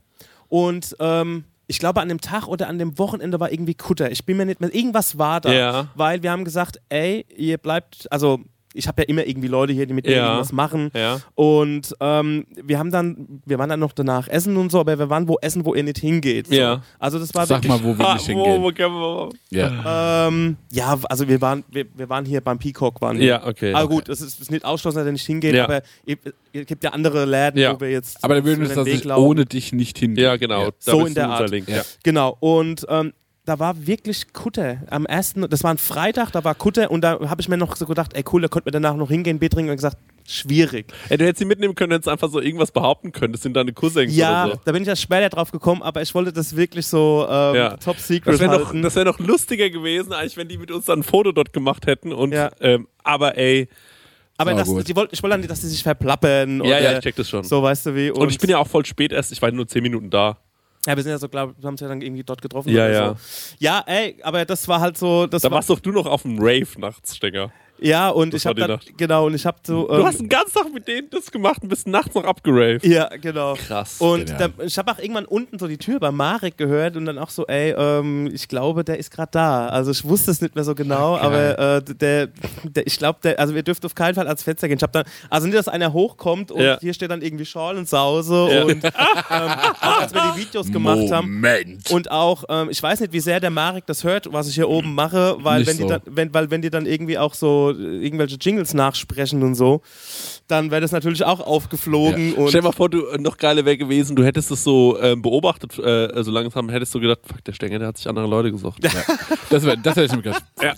Und 0.49 0.95
ähm, 0.99 1.43
ich 1.67 1.79
glaube, 1.79 2.01
an 2.01 2.09
dem 2.09 2.21
Tag 2.21 2.47
oder 2.47 2.67
an 2.67 2.77
dem 2.77 2.97
Wochenende 2.99 3.39
war 3.39 3.51
irgendwie 3.51 3.75
Kutter. 3.75 4.11
Ich 4.11 4.25
bin 4.25 4.37
mir 4.37 4.45
nicht 4.45 4.61
mehr. 4.61 4.73
Irgendwas 4.73 5.17
war 5.17 5.41
da. 5.41 5.51
Ja. 5.51 5.87
Weil 5.95 6.23
wir 6.23 6.31
haben 6.31 6.45
gesagt, 6.45 6.79
ey, 6.89 7.25
ihr 7.35 7.57
bleibt. 7.57 8.07
Also, 8.11 8.39
ich 8.73 8.87
habe 8.87 9.03
ja 9.03 9.07
immer 9.07 9.25
irgendwie 9.25 9.47
Leute 9.47 9.73
hier, 9.73 9.85
die 9.85 9.93
mit 9.93 10.05
mir 10.05 10.13
Ja. 10.15 10.25
irgendwas 10.27 10.51
machen. 10.51 10.89
Ja. 10.95 11.19
Und 11.35 11.95
ähm, 11.99 12.45
wir 12.63 12.79
haben 12.79 12.91
dann, 12.91 13.41
wir 13.45 13.59
waren 13.59 13.69
dann 13.69 13.79
noch 13.79 13.93
danach 13.93 14.27
essen 14.27 14.57
und 14.57 14.71
so, 14.71 14.79
aber 14.79 14.97
wir 14.97 15.09
waren 15.09 15.27
wo 15.27 15.37
essen, 15.41 15.63
wo 15.65 15.75
ihr 15.75 15.83
nicht 15.83 15.99
hingeht. 15.99 16.47
So. 16.47 16.55
Ja. 16.55 16.81
Also 16.99 17.19
das 17.19 17.33
war 17.35 17.45
Sag 17.45 17.63
wirklich, 17.63 17.71
mal, 17.71 17.83
wo 17.83 17.97
wir 17.97 18.13
nicht 18.13 18.29
Ah, 18.29 18.33
wo, 18.33 18.43
hingehen. 18.45 18.63
wo 18.63 18.71
können 18.71 18.95
wir, 18.95 19.29
Ja. 19.51 20.27
ähm, 20.27 20.57
ja, 20.71 20.97
also 21.09 21.27
wir 21.27 21.39
waren, 21.41 21.63
wir, 21.69 21.85
wir 21.95 22.09
waren 22.09 22.25
hier 22.25 22.41
beim 22.41 22.57
Peacock, 22.59 23.01
waren 23.01 23.19
wir. 23.19 23.25
ja, 23.25 23.45
okay. 23.47 23.73
Aber 23.73 23.87
gut, 23.87 24.09
es 24.09 24.21
ist, 24.21 24.33
es 24.35 24.39
ist 24.41 24.51
nicht 24.51 24.65
ausschlossen, 24.65 24.97
dass 24.97 25.05
er 25.05 25.11
nicht 25.11 25.25
hingeht, 25.25 25.55
Ja. 25.55 25.65
aber 25.65 25.81
ihr 26.05 26.17
gibt 26.65 26.83
ja 26.83 26.91
andere 26.91 27.25
Läden, 27.25 27.59
Ja. 27.59 27.73
wo 27.75 27.79
wir 27.81 27.91
jetzt 27.91 28.23
Aber 28.23 28.35
da 28.35 28.43
würden 28.43 28.65
so 28.67 28.85
wir 28.85 28.97
das 29.03 29.17
ohne 29.17 29.45
dich 29.45 29.71
nicht 29.73 29.97
hingehen. 29.97 30.23
Ja, 30.23 30.35
genau. 30.37 30.61
Ja. 30.65 30.69
Da 30.71 30.73
So 30.79 30.97
bist 30.97 31.07
in 31.09 31.13
du 31.13 31.19
der 31.21 31.29
unser 31.29 31.41
Art. 31.41 31.49
Link. 31.49 31.69
Ja. 31.69 31.77
Ja. 31.77 31.83
Genau, 32.03 32.37
und 32.39 32.85
ähm, 32.89 33.13
da 33.45 33.59
war 33.59 33.85
wirklich 33.87 34.31
Kutter 34.31 34.77
am 34.89 35.05
ersten, 35.05 35.49
das 35.49 35.63
war 35.63 35.71
ein 35.71 35.77
Freitag, 35.77 36.31
da 36.31 36.43
war 36.45 36.55
Kutter 36.55 36.89
und 36.91 37.01
da 37.01 37.19
habe 37.29 37.41
ich 37.41 37.49
mir 37.49 37.57
noch 37.57 37.75
so 37.75 37.85
gedacht, 37.85 38.13
ey 38.15 38.23
cool, 38.31 38.41
da 38.41 38.47
könnten 38.47 38.67
wir 38.67 38.71
danach 38.71 38.95
noch 38.95 39.09
hingehen, 39.09 39.37
Bier 39.39 39.49
trinken 39.49 39.69
und 39.71 39.75
gesagt, 39.75 39.97
schwierig. 40.25 40.85
Ey, 41.09 41.17
du 41.17 41.25
hättest 41.25 41.39
sie 41.39 41.45
mitnehmen 41.45 41.75
können, 41.75 41.91
hättest 41.91 42.07
einfach 42.07 42.29
so 42.29 42.39
irgendwas 42.39 42.71
behaupten 42.71 43.11
können. 43.11 43.33
Das 43.33 43.41
sind 43.41 43.53
deine 43.55 43.73
Cousins 43.73 44.15
Ja, 44.15 44.45
oder 44.45 44.53
so. 44.55 44.61
da 44.63 44.71
bin 44.71 44.83
ich 44.83 44.87
ja 44.87 44.95
später 44.95 45.27
drauf 45.29 45.51
gekommen, 45.51 45.81
aber 45.81 46.01
ich 46.01 46.15
wollte 46.15 46.31
das 46.31 46.55
wirklich 46.55 46.87
so 46.87 47.25
ähm, 47.29 47.55
Ja. 47.55 47.69
top 47.77 47.97
Das 47.97 48.07
secret 48.07 48.39
wäre 48.39 48.57
noch, 48.59 48.65
halten. 48.67 48.81
das 48.81 48.95
wär 48.95 49.03
noch 49.03 49.19
lustiger 49.19 49.69
gewesen, 49.69 50.13
eigentlich, 50.13 50.37
wenn 50.37 50.47
die 50.47 50.57
mit 50.57 50.71
uns 50.71 50.85
dann 50.85 50.99
ein 50.99 51.03
Foto 51.03 51.33
dort 51.33 51.51
gemacht 51.51 51.85
hätten. 51.85 52.13
Und, 52.13 52.31
Ja. 52.31 52.49
ähm, 52.61 52.87
aber 53.03 53.37
ey, 53.37 53.67
aber 54.37 54.53
das, 54.55 54.67
die 54.85 54.95
wollt, 54.95 55.13
ich 55.13 55.21
wollte 55.21 55.37
dann 55.37 55.47
dass 55.47 55.61
die 55.61 55.67
sich 55.67 55.83
verplappern. 55.83 56.57
ja, 56.59 56.63
oder 56.63 56.81
ja, 56.81 56.93
ich 56.93 56.99
check 57.03 57.15
das 57.17 57.29
schon. 57.29 57.43
So, 57.43 57.61
weißt 57.61 57.87
du 57.87 57.95
wie. 57.95 58.09
und, 58.09 58.31
ich 58.31 58.39
bin 58.39 58.49
ja 58.49 58.57
auch 58.57 58.67
voll 58.67 58.85
spät 58.85 59.11
erst, 59.11 59.31
ich 59.33 59.41
war 59.41 59.51
nur 59.51 59.67
10 59.67 59.83
Minuten 59.83 60.09
da. 60.09 60.37
Ja, 60.85 60.95
wir 60.97 61.03
sind 61.03 61.11
ja 61.11 61.17
so, 61.17 61.29
glaub, 61.29 61.55
wir 61.57 61.65
haben 61.65 61.73
uns 61.73 61.81
ja 61.81 61.87
dann 61.87 62.01
irgendwie 62.01 62.23
dort 62.23 62.41
getroffen. 62.41 62.69
Ja, 62.69 62.85
oder 62.85 62.93
ja. 62.93 63.15
So. 63.15 63.55
Ja, 63.59 63.83
ey, 63.85 64.17
aber 64.21 64.43
das 64.45 64.67
war 64.67 64.81
halt 64.81 64.97
so. 64.97 65.27
Das 65.27 65.41
Da 65.41 65.49
war, 65.49 65.57
warst 65.57 65.69
doch 65.69 65.79
du 65.79 65.91
noch 65.91 66.05
auf 66.05 66.23
dem 66.23 66.37
Rave 66.39 66.67
nachts, 66.77 67.15
Stenger. 67.15 67.51
Ja, 67.83 68.09
und 68.09 68.33
das 68.33 68.41
ich 68.41 68.45
habe 68.47 68.61
die 68.61 68.67
dann, 68.67 68.79
genau, 68.97 69.25
und 69.27 69.33
ich 69.35 69.45
habe 69.45 69.57
so. 69.63 69.87
Du 69.87 69.93
ähm, 69.95 70.05
hast 70.05 70.19
den 70.19 70.29
ganzen 70.29 70.53
Tag 70.53 70.73
mit 70.73 70.87
denen 70.87 71.09
das 71.09 71.31
gemacht 71.31 71.61
und 71.61 71.69
bist 71.69 71.87
nachts 71.87 72.15
noch 72.15 72.23
abgeraved. 72.23 72.83
Ja, 72.85 73.09
genau. 73.21 73.53
Krass. 73.55 73.99
Und 73.99 74.29
da, 74.39 74.49
ich 74.63 74.77
habe 74.77 74.91
auch 74.91 74.99
irgendwann 74.99 75.25
unten 75.25 75.59
so 75.59 75.67
die 75.67 75.77
Tür 75.77 75.99
bei 75.99 76.11
Marek 76.11 76.57
gehört 76.57 76.95
und 76.95 77.05
dann 77.05 77.17
auch 77.17 77.29
so, 77.29 77.45
ey, 77.47 77.71
ähm, 77.77 78.29
ich 78.33 78.47
glaube, 78.47 78.83
der 78.83 78.97
ist 78.97 79.11
gerade 79.11 79.29
da. 79.31 79.67
Also 79.67 79.91
ich 79.91 80.03
wusste 80.05 80.31
es 80.31 80.41
nicht 80.41 80.55
mehr 80.55 80.63
so 80.63 80.75
genau, 80.75 81.17
aber 81.17 81.59
äh, 81.77 81.81
der, 81.83 82.27
der, 82.63 82.87
ich 82.87 82.97
glaube, 82.97 83.19
der, 83.23 83.39
also 83.39 83.53
wir 83.55 83.63
dürfen 83.63 83.85
auf 83.85 83.95
keinen 83.95 84.15
Fall 84.15 84.27
ans 84.27 84.43
Fenster 84.43 84.67
gehen. 84.67 84.77
Ich 84.77 84.83
habe 84.83 84.93
dann, 84.93 85.03
also 85.29 85.47
nicht, 85.47 85.57
dass 85.57 85.67
einer 85.67 85.93
hochkommt 85.93 86.51
und 86.51 86.61
Ja. 86.61 86.77
hier 86.79 86.93
steht 86.93 87.11
dann 87.11 87.21
irgendwie 87.21 87.45
Schal 87.45 87.77
und 87.77 87.87
Sause 87.89 88.47
Ja. 88.51 88.63
und 88.63 88.83
ähm, 88.83 88.91
auch 89.81 90.01
als 90.01 90.13
wir 90.13 90.21
die 90.35 90.41
Videos 90.41 90.71
gemacht 90.71 91.11
haben. 91.11 91.33
Moment. 91.33 91.91
Und 91.91 92.11
auch, 92.11 92.43
ähm, 92.49 92.69
ich 92.69 92.81
weiß 92.81 92.99
nicht, 93.01 93.13
wie 93.13 93.19
sehr 93.19 93.39
der 93.39 93.49
Marek 93.49 93.85
das 93.85 94.03
hört, 94.03 94.31
was 94.31 94.47
ich 94.47 94.55
hier 94.55 94.69
oben 94.69 94.93
mache, 94.95 95.35
weil 95.39 95.59
Nicht 95.59 95.69
wenn, 95.69 95.77
die 95.77 95.83
so. 95.83 95.89
dann, 95.89 96.01
wenn, 96.05 96.33
weil 96.33 96.51
wenn 96.51 96.61
die 96.61 96.69
dann 96.69 96.85
irgendwie 96.85 97.17
auch 97.17 97.33
so 97.33 97.72
irgendwelche 97.79 98.37
Jingles 98.39 98.73
nachsprechen 98.73 99.43
und 99.43 99.55
so, 99.55 99.81
dann 100.47 100.71
wäre 100.71 100.81
das 100.81 100.91
natürlich 100.91 101.23
auch 101.23 101.39
aufgeflogen. 101.39 102.33
Und 102.33 102.49
Stell 102.49 102.61
dir 102.61 102.67
mal 102.67 102.73
vor, 102.73 102.89
du 102.89 103.05
äh, 103.07 103.17
noch 103.17 103.37
geiler 103.37 103.65
wäre 103.65 103.77
gewesen, 103.77 104.15
du 104.15 104.23
hättest 104.23 104.51
es 104.51 104.63
so 104.63 104.99
ähm, 105.01 105.21
beobachtet, 105.21 105.77
äh, 105.79 106.23
so 106.23 106.31
langsam 106.31 106.69
hättest 106.69 106.93
du 106.95 106.99
gedacht, 106.99 107.19
fuck, 107.25 107.43
der 107.43 107.53
Stenger, 107.53 107.79
der 107.79 107.89
hat 107.89 107.97
sich 107.97 108.07
andere 108.07 108.27
Leute 108.27 108.51
gesucht. 108.51 108.79
Das, 109.49 109.63
wär, 109.65 109.75
das 109.75 109.95
hätte 109.95 110.05
ich 110.05 110.11
mir 110.13 110.23
gedacht. 110.23 110.43
Ja. 110.61 110.73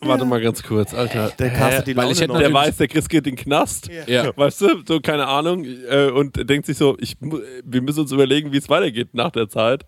Warte 0.00 0.24
mal 0.24 0.40
ganz 0.40 0.62
kurz, 0.62 0.94
Alter. 0.94 1.32
der 1.38 1.50
castet 1.50 1.86
die 1.86 1.96
weil 1.96 2.10
ich 2.10 2.20
hätte 2.20 2.32
noch. 2.32 2.38
Der 2.38 2.52
weiß, 2.52 2.76
der 2.78 2.88
Chris 2.88 3.08
geht 3.08 3.26
in 3.26 3.36
den 3.36 3.44
Knast. 3.44 3.90
Ja. 4.06 4.34
Weißt 4.36 4.60
du, 4.62 4.82
so 4.86 5.00
keine 5.00 5.26
Ahnung. 5.26 5.64
Äh, 5.64 6.10
und 6.10 6.48
denkt 6.48 6.66
sich 6.66 6.78
so, 6.78 6.96
ich, 6.98 7.16
wir 7.20 7.82
müssen 7.82 8.00
uns 8.00 8.12
überlegen, 8.12 8.52
wie 8.52 8.56
es 8.58 8.68
weitergeht 8.70 9.08
nach 9.12 9.30
der 9.30 9.48
Zeit. 9.48 9.84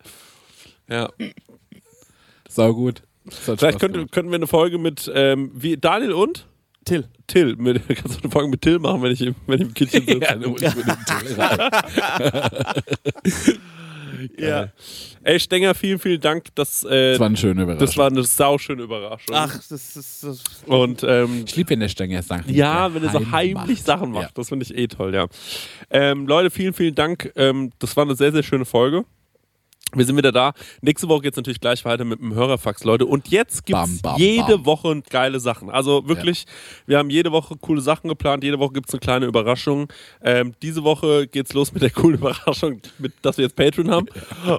Ja. 0.88 1.08
Sau 2.48 2.74
gut. 2.74 3.02
Vielleicht 3.34 3.60
Spaß 3.60 3.78
könnte, 3.78 3.98
gemacht. 3.98 4.12
könnten 4.12 4.30
wir 4.30 4.36
eine 4.36 4.46
Folge 4.46 4.78
mit 4.78 5.10
ähm, 5.14 5.50
wie 5.54 5.76
Daniel 5.76 6.12
und 6.12 6.46
Till. 6.84 7.04
Till. 7.26 7.56
Mit, 7.56 7.86
kannst 7.88 8.18
du 8.18 8.22
eine 8.22 8.30
Folge 8.30 8.48
mit 8.48 8.62
Till 8.62 8.78
machen, 8.78 9.02
wenn 9.02 9.12
ich 9.12 9.20
im, 9.20 9.34
wenn 9.46 9.60
ich 9.60 9.66
im 9.68 9.74
Kitchen 9.74 10.06
sitze? 10.06 10.20
Ja, 10.20 10.34
du 10.36 10.50
musst 10.50 10.76
mit 10.76 10.86
dem 10.86 10.96
Till 11.04 11.40
rein. 11.40 11.70
ja. 14.38 14.68
Ey, 15.22 15.38
Stenger, 15.38 15.74
vielen, 15.74 15.98
vielen 15.98 16.20
Dank. 16.20 16.46
Das, 16.54 16.84
äh, 16.84 17.12
Das 17.12 17.20
war 17.20 17.26
eine 17.26 17.36
schöne 17.36 17.62
Überraschung. 17.62 17.86
das 17.86 17.96
war 17.96 18.06
eine 18.06 18.22
sauschöne 18.22 18.82
Überraschung. 18.82 19.34
Ach, 19.34 19.54
das 19.68 19.96
ist. 19.96 20.24
Das 20.24 20.42
Und 20.66 21.04
ähm, 21.06 21.44
ich 21.46 21.56
liebe, 21.56 21.70
wenn 21.70 21.80
der 21.80 21.88
Stenger 21.88 22.22
Sachen 22.22 22.52
Ja, 22.54 22.92
wenn 22.94 23.02
er 23.02 23.10
so 23.10 23.30
heimlich 23.30 23.78
macht. 23.78 23.86
Sachen 23.86 24.10
macht. 24.12 24.22
Ja. 24.22 24.30
Das 24.34 24.48
finde 24.48 24.64
ich 24.64 24.74
eh 24.76 24.86
toll, 24.86 25.14
ja. 25.14 25.26
Ähm, 25.90 26.26
Leute, 26.26 26.50
vielen, 26.50 26.72
vielen 26.72 26.94
Dank. 26.94 27.30
Ähm, 27.36 27.70
das 27.78 27.96
war 27.96 28.04
eine 28.04 28.14
sehr, 28.14 28.32
sehr 28.32 28.42
schöne 28.42 28.64
Folge. 28.64 29.04
Wir 29.94 30.04
sind 30.04 30.16
wieder 30.16 30.32
da. 30.32 30.52
Nächste 30.82 31.08
Woche 31.08 31.22
geht 31.22 31.32
es 31.32 31.36
natürlich 31.36 31.60
gleich 31.60 31.84
weiter 31.84 32.04
mit 32.04 32.20
dem 32.20 32.34
Hörerfax, 32.34 32.84
Leute. 32.84 33.06
Und 33.06 33.28
jetzt 33.28 33.64
gibt 33.64 33.78
es 33.78 34.02
jede 34.18 34.58
bam. 34.58 34.66
Woche 34.66 35.02
geile 35.08 35.40
Sachen. 35.40 35.70
Also 35.70 36.06
wirklich, 36.06 36.44
wir 36.86 36.98
haben 36.98 37.08
jede 37.08 37.32
Woche 37.32 37.56
coole 37.58 37.80
Sachen 37.80 38.08
geplant. 38.08 38.44
Jede 38.44 38.58
Woche 38.58 38.74
gibt 38.74 38.88
es 38.88 38.94
eine 38.94 39.00
kleine 39.00 39.26
Überraschung. 39.26 39.90
Ähm, 40.22 40.54
diese 40.62 40.84
Woche 40.84 41.26
geht's 41.26 41.54
los 41.54 41.72
mit 41.72 41.82
der 41.82 41.90
coolen 41.90 42.18
Überraschung, 42.18 42.80
mit, 42.98 43.14
dass 43.22 43.38
wir 43.38 43.44
jetzt 43.44 43.56
Patreon 43.56 43.90
haben. 43.90 44.06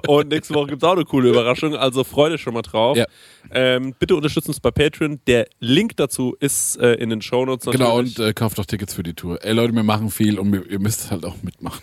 Und 0.08 0.28
nächste 0.28 0.54
Woche 0.54 0.68
gibt 0.68 0.82
es 0.82 0.88
auch 0.88 0.94
eine 0.94 1.04
coole 1.04 1.30
Überraschung. 1.30 1.76
Also 1.76 2.02
freut 2.02 2.32
euch 2.32 2.42
schon 2.42 2.54
mal 2.54 2.62
drauf. 2.62 2.96
Ja. 2.96 3.06
Ähm, 3.52 3.94
bitte 3.98 4.16
unterstützt 4.16 4.48
uns 4.48 4.58
bei 4.58 4.70
Patreon. 4.70 5.20
Der 5.26 5.46
Link 5.60 5.96
dazu 5.96 6.36
ist 6.40 6.76
äh, 6.78 6.94
in 6.94 7.10
den 7.10 7.22
Shownotes. 7.22 7.70
Genau, 7.70 7.98
natürlich. 7.98 8.18
und 8.18 8.26
äh, 8.26 8.32
kauft 8.32 8.58
doch 8.58 8.66
Tickets 8.66 8.94
für 8.94 9.02
die 9.02 9.14
Tour. 9.14 9.38
Ey 9.44 9.52
Leute, 9.52 9.72
wir 9.74 9.82
machen 9.84 10.10
viel 10.10 10.38
und 10.38 10.52
wir, 10.52 10.68
ihr 10.68 10.80
müsst 10.80 11.10
halt 11.10 11.24
auch 11.24 11.42
mitmachen. 11.42 11.82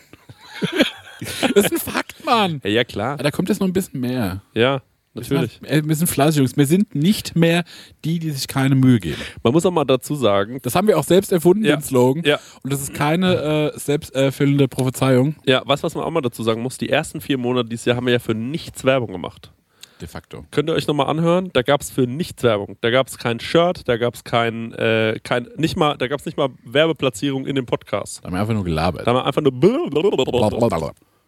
das 1.56 1.65
ist 1.65 1.72
ein 1.88 1.94
Fakt, 1.94 2.23
Mann. 2.26 2.61
Ja, 2.64 2.69
ja, 2.69 2.84
klar. 2.84 3.18
Da 3.18 3.31
kommt 3.31 3.49
jetzt 3.49 3.60
noch 3.60 3.68
ein 3.68 3.73
bisschen 3.73 3.99
mehr. 3.99 4.41
Ja, 4.53 4.81
natürlich. 5.14 5.60
Ey, 5.64 5.88
Wir 5.88 5.95
sind 5.95 6.07
fleißig, 6.07 6.38
Jungs. 6.39 6.56
Wir 6.57 6.65
sind 6.68 6.94
nicht 6.94 7.35
mehr 7.35 7.64
die, 8.06 8.19
die 8.19 8.31
sich 8.31 8.48
keine 8.48 8.76
Mühe 8.76 8.99
geben. 8.99 9.18
Man 9.44 9.53
muss 9.53 9.65
auch 9.65 9.72
mal 9.72 9.85
dazu 9.85 10.15
sagen, 10.15 10.60
Das 10.61 10.76
haben 10.76 10.88
wir 10.88 10.98
auch 10.98 11.03
selbst 11.03 11.31
erfunden, 11.31 11.65
Ja. 11.65 11.76
den 11.77 11.81
Slogan. 11.84 12.23
Ja. 12.23 12.39
Und 12.64 12.72
das 12.72 12.81
ist 12.81 12.94
keine 12.94 13.72
äh, 13.73 13.80
selbsterfüllende 13.80 14.68
Prophezeiung. 14.68 15.35
ja, 15.45 15.61
weißt 15.65 15.84
du, 15.84 15.85
was 15.85 15.95
man 15.95 16.03
auch 16.03 16.11
mal 16.11 16.22
dazu 16.22 16.44
sagen 16.44 16.61
muss? 16.61 16.77
Die 16.77 16.89
ersten 16.89 17.19
vier 17.22 17.38
Monate 17.38 17.69
dieses 17.69 17.85
Jahr 17.85 17.95
haben 17.98 18.06
wir 18.06 18.14
ja 18.14 18.19
für 18.19 18.35
nichts 18.35 18.84
Werbung 18.84 19.11
gemacht. 19.11 19.52
De 19.99 20.07
facto. 20.07 20.45
Könnt 20.52 20.69
ihr 20.69 20.73
euch 20.73 20.85
nochmal 20.85 21.07
anhören? 21.07 21.49
Da 21.53 21.64
gab 21.64 21.81
es 21.81 21.89
für 21.89 22.02
nichts 22.06 22.44
Werbung. 22.44 22.77
Da 22.81 22.91
gab 22.91 23.07
es 23.07 23.18
kein 23.18 23.39
Shirt, 23.39 23.88
da 23.89 23.98
gab 23.98 24.14
es 24.14 24.23
kein, 24.23 24.72
äh, 24.73 25.19
kein, 25.23 25.48
nicht 25.57 25.76
mal, 25.76 25.98
da 25.98 26.07
gab 26.07 26.19
es 26.19 26.27
nicht 26.27 26.38
mal 26.38 26.49
Werbeplatzierung 26.64 27.48
in 27.48 27.56
dem 27.56 27.65
Podcast. 27.65 28.19
Da 28.22 28.27
haben 28.27 28.35
wir 28.35 28.41
einfach 28.41 28.53
nur 28.53 28.64
gelabert. 28.64 29.07
Da 29.07 29.11
haben 29.11 29.18
wir 29.18 29.26
einfach 29.26 29.41
nur. 29.41 29.52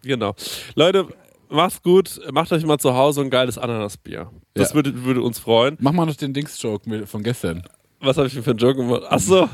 Genau. 0.03 0.35
Leute, 0.76 1.07
macht's 1.49 1.81
gut. 1.81 2.19
Macht 2.31 2.51
euch 2.51 2.65
mal 2.65 2.77
zu 2.77 2.93
Hause 2.95 3.21
ein 3.21 3.30
geiles 3.30 3.57
Ananasbier. 3.57 4.30
Das 4.53 4.69
Ja. 4.69 4.76
würde, 4.76 5.03
würde 5.03 5.21
uns 5.21 5.39
freuen. 5.39 5.77
Mach 5.80 5.91
mal 5.91 6.05
noch 6.05 6.15
den 6.15 6.34
Dings-Joke 6.34 7.05
von 7.07 7.23
gestern. 7.23 7.63
Was 7.99 8.17
habe 8.17 8.27
ich 8.27 8.34
denn 8.34 8.43
für 8.43 8.51
einen 8.51 8.59
Joke 8.59 8.76
gemacht? 8.77 9.03
Achso. 9.09 9.49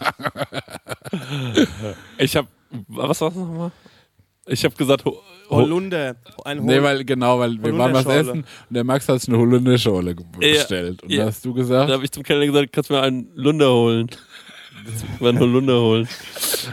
ich 2.18 2.36
habe, 2.36 2.48
was 2.88 3.20
war 3.20 3.30
das 3.30 3.38
nochmal? 3.38 3.72
Ich 4.46 4.64
habe 4.64 4.74
gesagt, 4.74 5.04
ho- 5.04 5.20
ho- 5.50 5.56
Holunder. 5.56 6.16
Ein 6.44 6.58
Hol 6.60 6.66
Nee, 6.66 6.82
weil, 6.82 7.04
genau, 7.04 7.38
weil 7.38 7.62
wir 7.62 7.76
waren 7.76 7.92
was 7.92 8.06
essen 8.06 8.40
und 8.40 8.46
der 8.70 8.84
Max 8.84 9.08
hat 9.08 9.20
sich 9.20 9.28
eine 9.28 9.38
Holunderschorle 9.38 10.14
ge- 10.14 10.24
Ja. 10.40 10.58
bestellt. 10.58 11.02
Und 11.02 11.10
Ja. 11.12 11.18
da 11.24 11.26
hast 11.26 11.44
du 11.44 11.50
Da 11.52 11.56
gesagt, 11.60 11.90
habe 11.92 12.04
ich 12.04 12.10
zum 12.10 12.22
Kellner 12.22 12.46
gesagt, 12.46 12.72
kannst 12.72 12.90
du 12.90 12.94
mir 12.94 13.02
einen 13.02 13.30
Lunder 13.34 13.70
holen. 13.72 14.08
Mal 15.18 15.30
einen 15.30 15.38
Holunder 15.40 15.80
holen. 15.80 16.08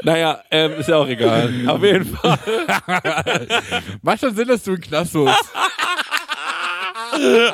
Naja, 0.03 0.41
ähm, 0.51 0.73
ist 0.73 0.89
ja 0.89 0.97
auch 0.97 1.07
egal. 1.07 1.51
Auf 1.67 1.83
jeden 1.83 2.05
Fall. 2.05 2.39
macht 4.01 4.19
schon 4.21 4.35
Sinn, 4.35 4.47
dass 4.47 4.63
du 4.63 4.71
einen 4.71 4.81
Knast 4.81 5.13
holst. 5.15 5.51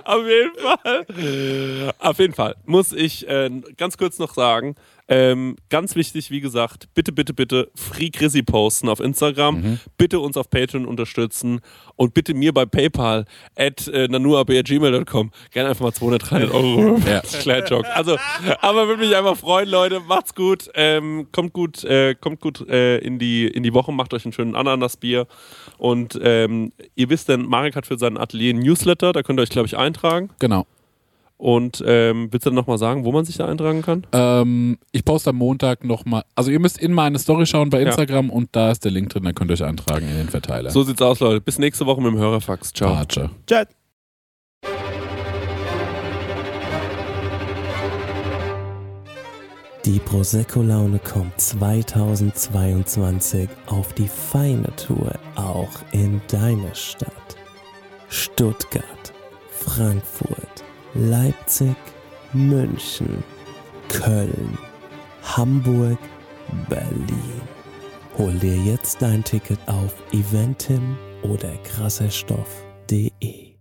Auf 0.04 0.24
jeden 0.28 0.58
Fall. 0.58 1.94
Auf 2.00 2.20
jeden 2.20 2.34
Fall 2.34 2.56
muss 2.66 2.92
ich 2.92 3.28
äh, 3.28 3.50
ganz 3.78 3.98
kurz 3.98 4.20
noch 4.20 4.34
sagen, 4.34 4.76
ähm, 5.08 5.56
ganz 5.70 5.96
wichtig, 5.96 6.32
wie 6.32 6.42
gesagt, 6.42 6.88
bitte, 6.94 7.12
bitte, 7.12 7.34
bitte 7.34 7.72
Free 7.76 8.10
Chrissy 8.10 8.44
posten 8.44 8.90
auf 8.90 9.00
Instagram, 9.00 9.80
bitte 9.98 10.20
uns 10.20 10.38
auf 10.38 10.50
Patreon 10.50 10.86
unterstützen 10.86 11.60
und 11.96 12.14
bitte 12.14 12.34
mir 12.34 12.54
bei 12.54 12.66
PayPal 12.66 13.26
at 13.56 13.88
äh, 13.88 14.08
nanuab.gmail.com 14.08 15.32
gerne 15.52 15.70
einfach 15.70 15.84
mal 15.84 15.94
200, 15.94 16.32
300 16.32 16.52
Euro. 16.52 17.00
Ja. 17.08 17.22
Kleiner 17.42 17.66
Joke. 17.68 17.94
Also, 17.96 18.18
aber 18.62 18.88
würde 18.88 19.06
mich 19.06 19.16
einfach 19.16 19.36
freuen, 19.38 19.70
Leute. 19.70 20.00
Macht's 20.00 20.34
gut. 20.34 20.70
Ähm, 20.74 21.28
kommt 21.32 21.54
gut, 21.54 21.84
äh, 21.84 22.16
kommt 22.16 22.40
gut 22.40 22.68
äh, 22.68 22.98
in, 23.00 23.20
die, 23.20 23.46
in 23.46 23.64
die 23.64 23.74
Woche. 23.74 23.92
Macht 23.92 24.14
euch 24.14 24.26
einen 24.26 24.34
schönen 24.34 24.56
Ananasbier. 24.56 25.28
Und 25.78 26.20
ähm, 26.22 26.72
ihr 26.96 27.10
wisst 27.10 27.30
denn, 27.30 27.46
Marek 27.46 27.76
hat 27.76 27.86
für 27.86 27.98
sein 27.98 28.18
Atelier 28.18 28.54
ein 28.54 28.60
Newsletter. 28.60 29.12
Da 29.12 29.22
könnt 29.22 29.40
ihr 29.40 29.44
euch, 29.44 29.50
glaube 29.50 29.68
ich, 29.68 29.78
eintragen. 29.78 30.30
Genau. 30.40 30.66
Und 31.38 31.84
ähm, 31.86 32.30
willst 32.32 32.46
du 32.46 32.52
dann 32.52 32.56
nochmal 32.56 32.78
sagen, 32.78 33.04
wo 33.04 33.12
man 33.12 33.26
sich 33.26 33.36
da 33.38 33.48
eintragen 33.48 33.82
kann? 33.82 34.06
Ähm, 34.14 34.78
ich 34.92 35.04
poste 35.04 35.32
am 35.32 35.38
Montag 35.38 35.84
nochmal. 35.84 36.24
Also 36.36 36.52
ihr 36.52 36.60
müsst 36.60 36.78
in 36.78 36.94
meine 36.94 37.20
Story 37.20 37.46
schauen 37.46 37.70
bei 37.70 37.82
Ja. 37.82 37.88
Instagram 37.88 38.30
und 38.30 38.50
da 38.54 38.72
ist 38.72 38.86
der 38.86 38.92
Link 38.92 39.10
drin, 39.10 39.24
da 39.24 39.34
könnt 39.34 39.50
ihr 39.52 39.56
euch 39.56 39.64
eintragen 39.64 40.08
in 40.08 40.16
den 40.16 40.30
Verteiler. 40.30 40.70
So 40.70 40.84
sieht's 40.84 41.02
aus, 41.02 41.20
Leute. 41.20 41.42
Bis 41.42 41.60
nächste 41.60 41.86
Woche 41.86 42.02
mit 42.02 42.14
dem 42.14 42.20
Hörerfax. 42.20 42.72
Ciao. 42.72 42.94
Arche. 42.94 43.30
Chat. 43.48 43.68
Die 49.86 50.00
Prosecco-Laune 50.00 51.00
kommt 51.00 51.40
2022 51.42 53.50
auf 53.68 53.92
die 53.94 54.08
feine 54.08 54.74
Tour 54.78 55.12
auch 55.36 55.70
in 55.92 56.22
deine 56.30 56.74
Stadt. 56.74 57.12
Stuttgart, 58.08 59.12
Frankfurt, 59.52 60.64
Leipzig, 60.96 61.76
München, 62.34 63.24
Köln, 63.90 64.58
Hamburg, 65.24 65.98
Berlin. 66.70 67.42
Hol 68.18 68.34
dir 68.34 68.56
jetzt 68.58 69.02
dein 69.02 69.24
Ticket 69.24 69.58
auf 69.68 69.96
eventim 70.12 70.96
oder 71.24 71.52
krasserstoff.de. 71.64 73.54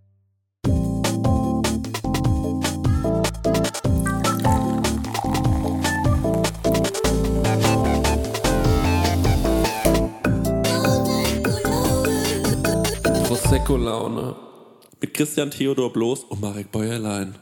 Prosecco-Laune. 13.27 14.52
Mit 15.03 15.15
Christian 15.15 15.51
Theodor 15.51 15.91
Bloß 15.91 16.23
und 16.23 16.39
Marek 16.39 16.71
Bäuerlein. 16.71 17.35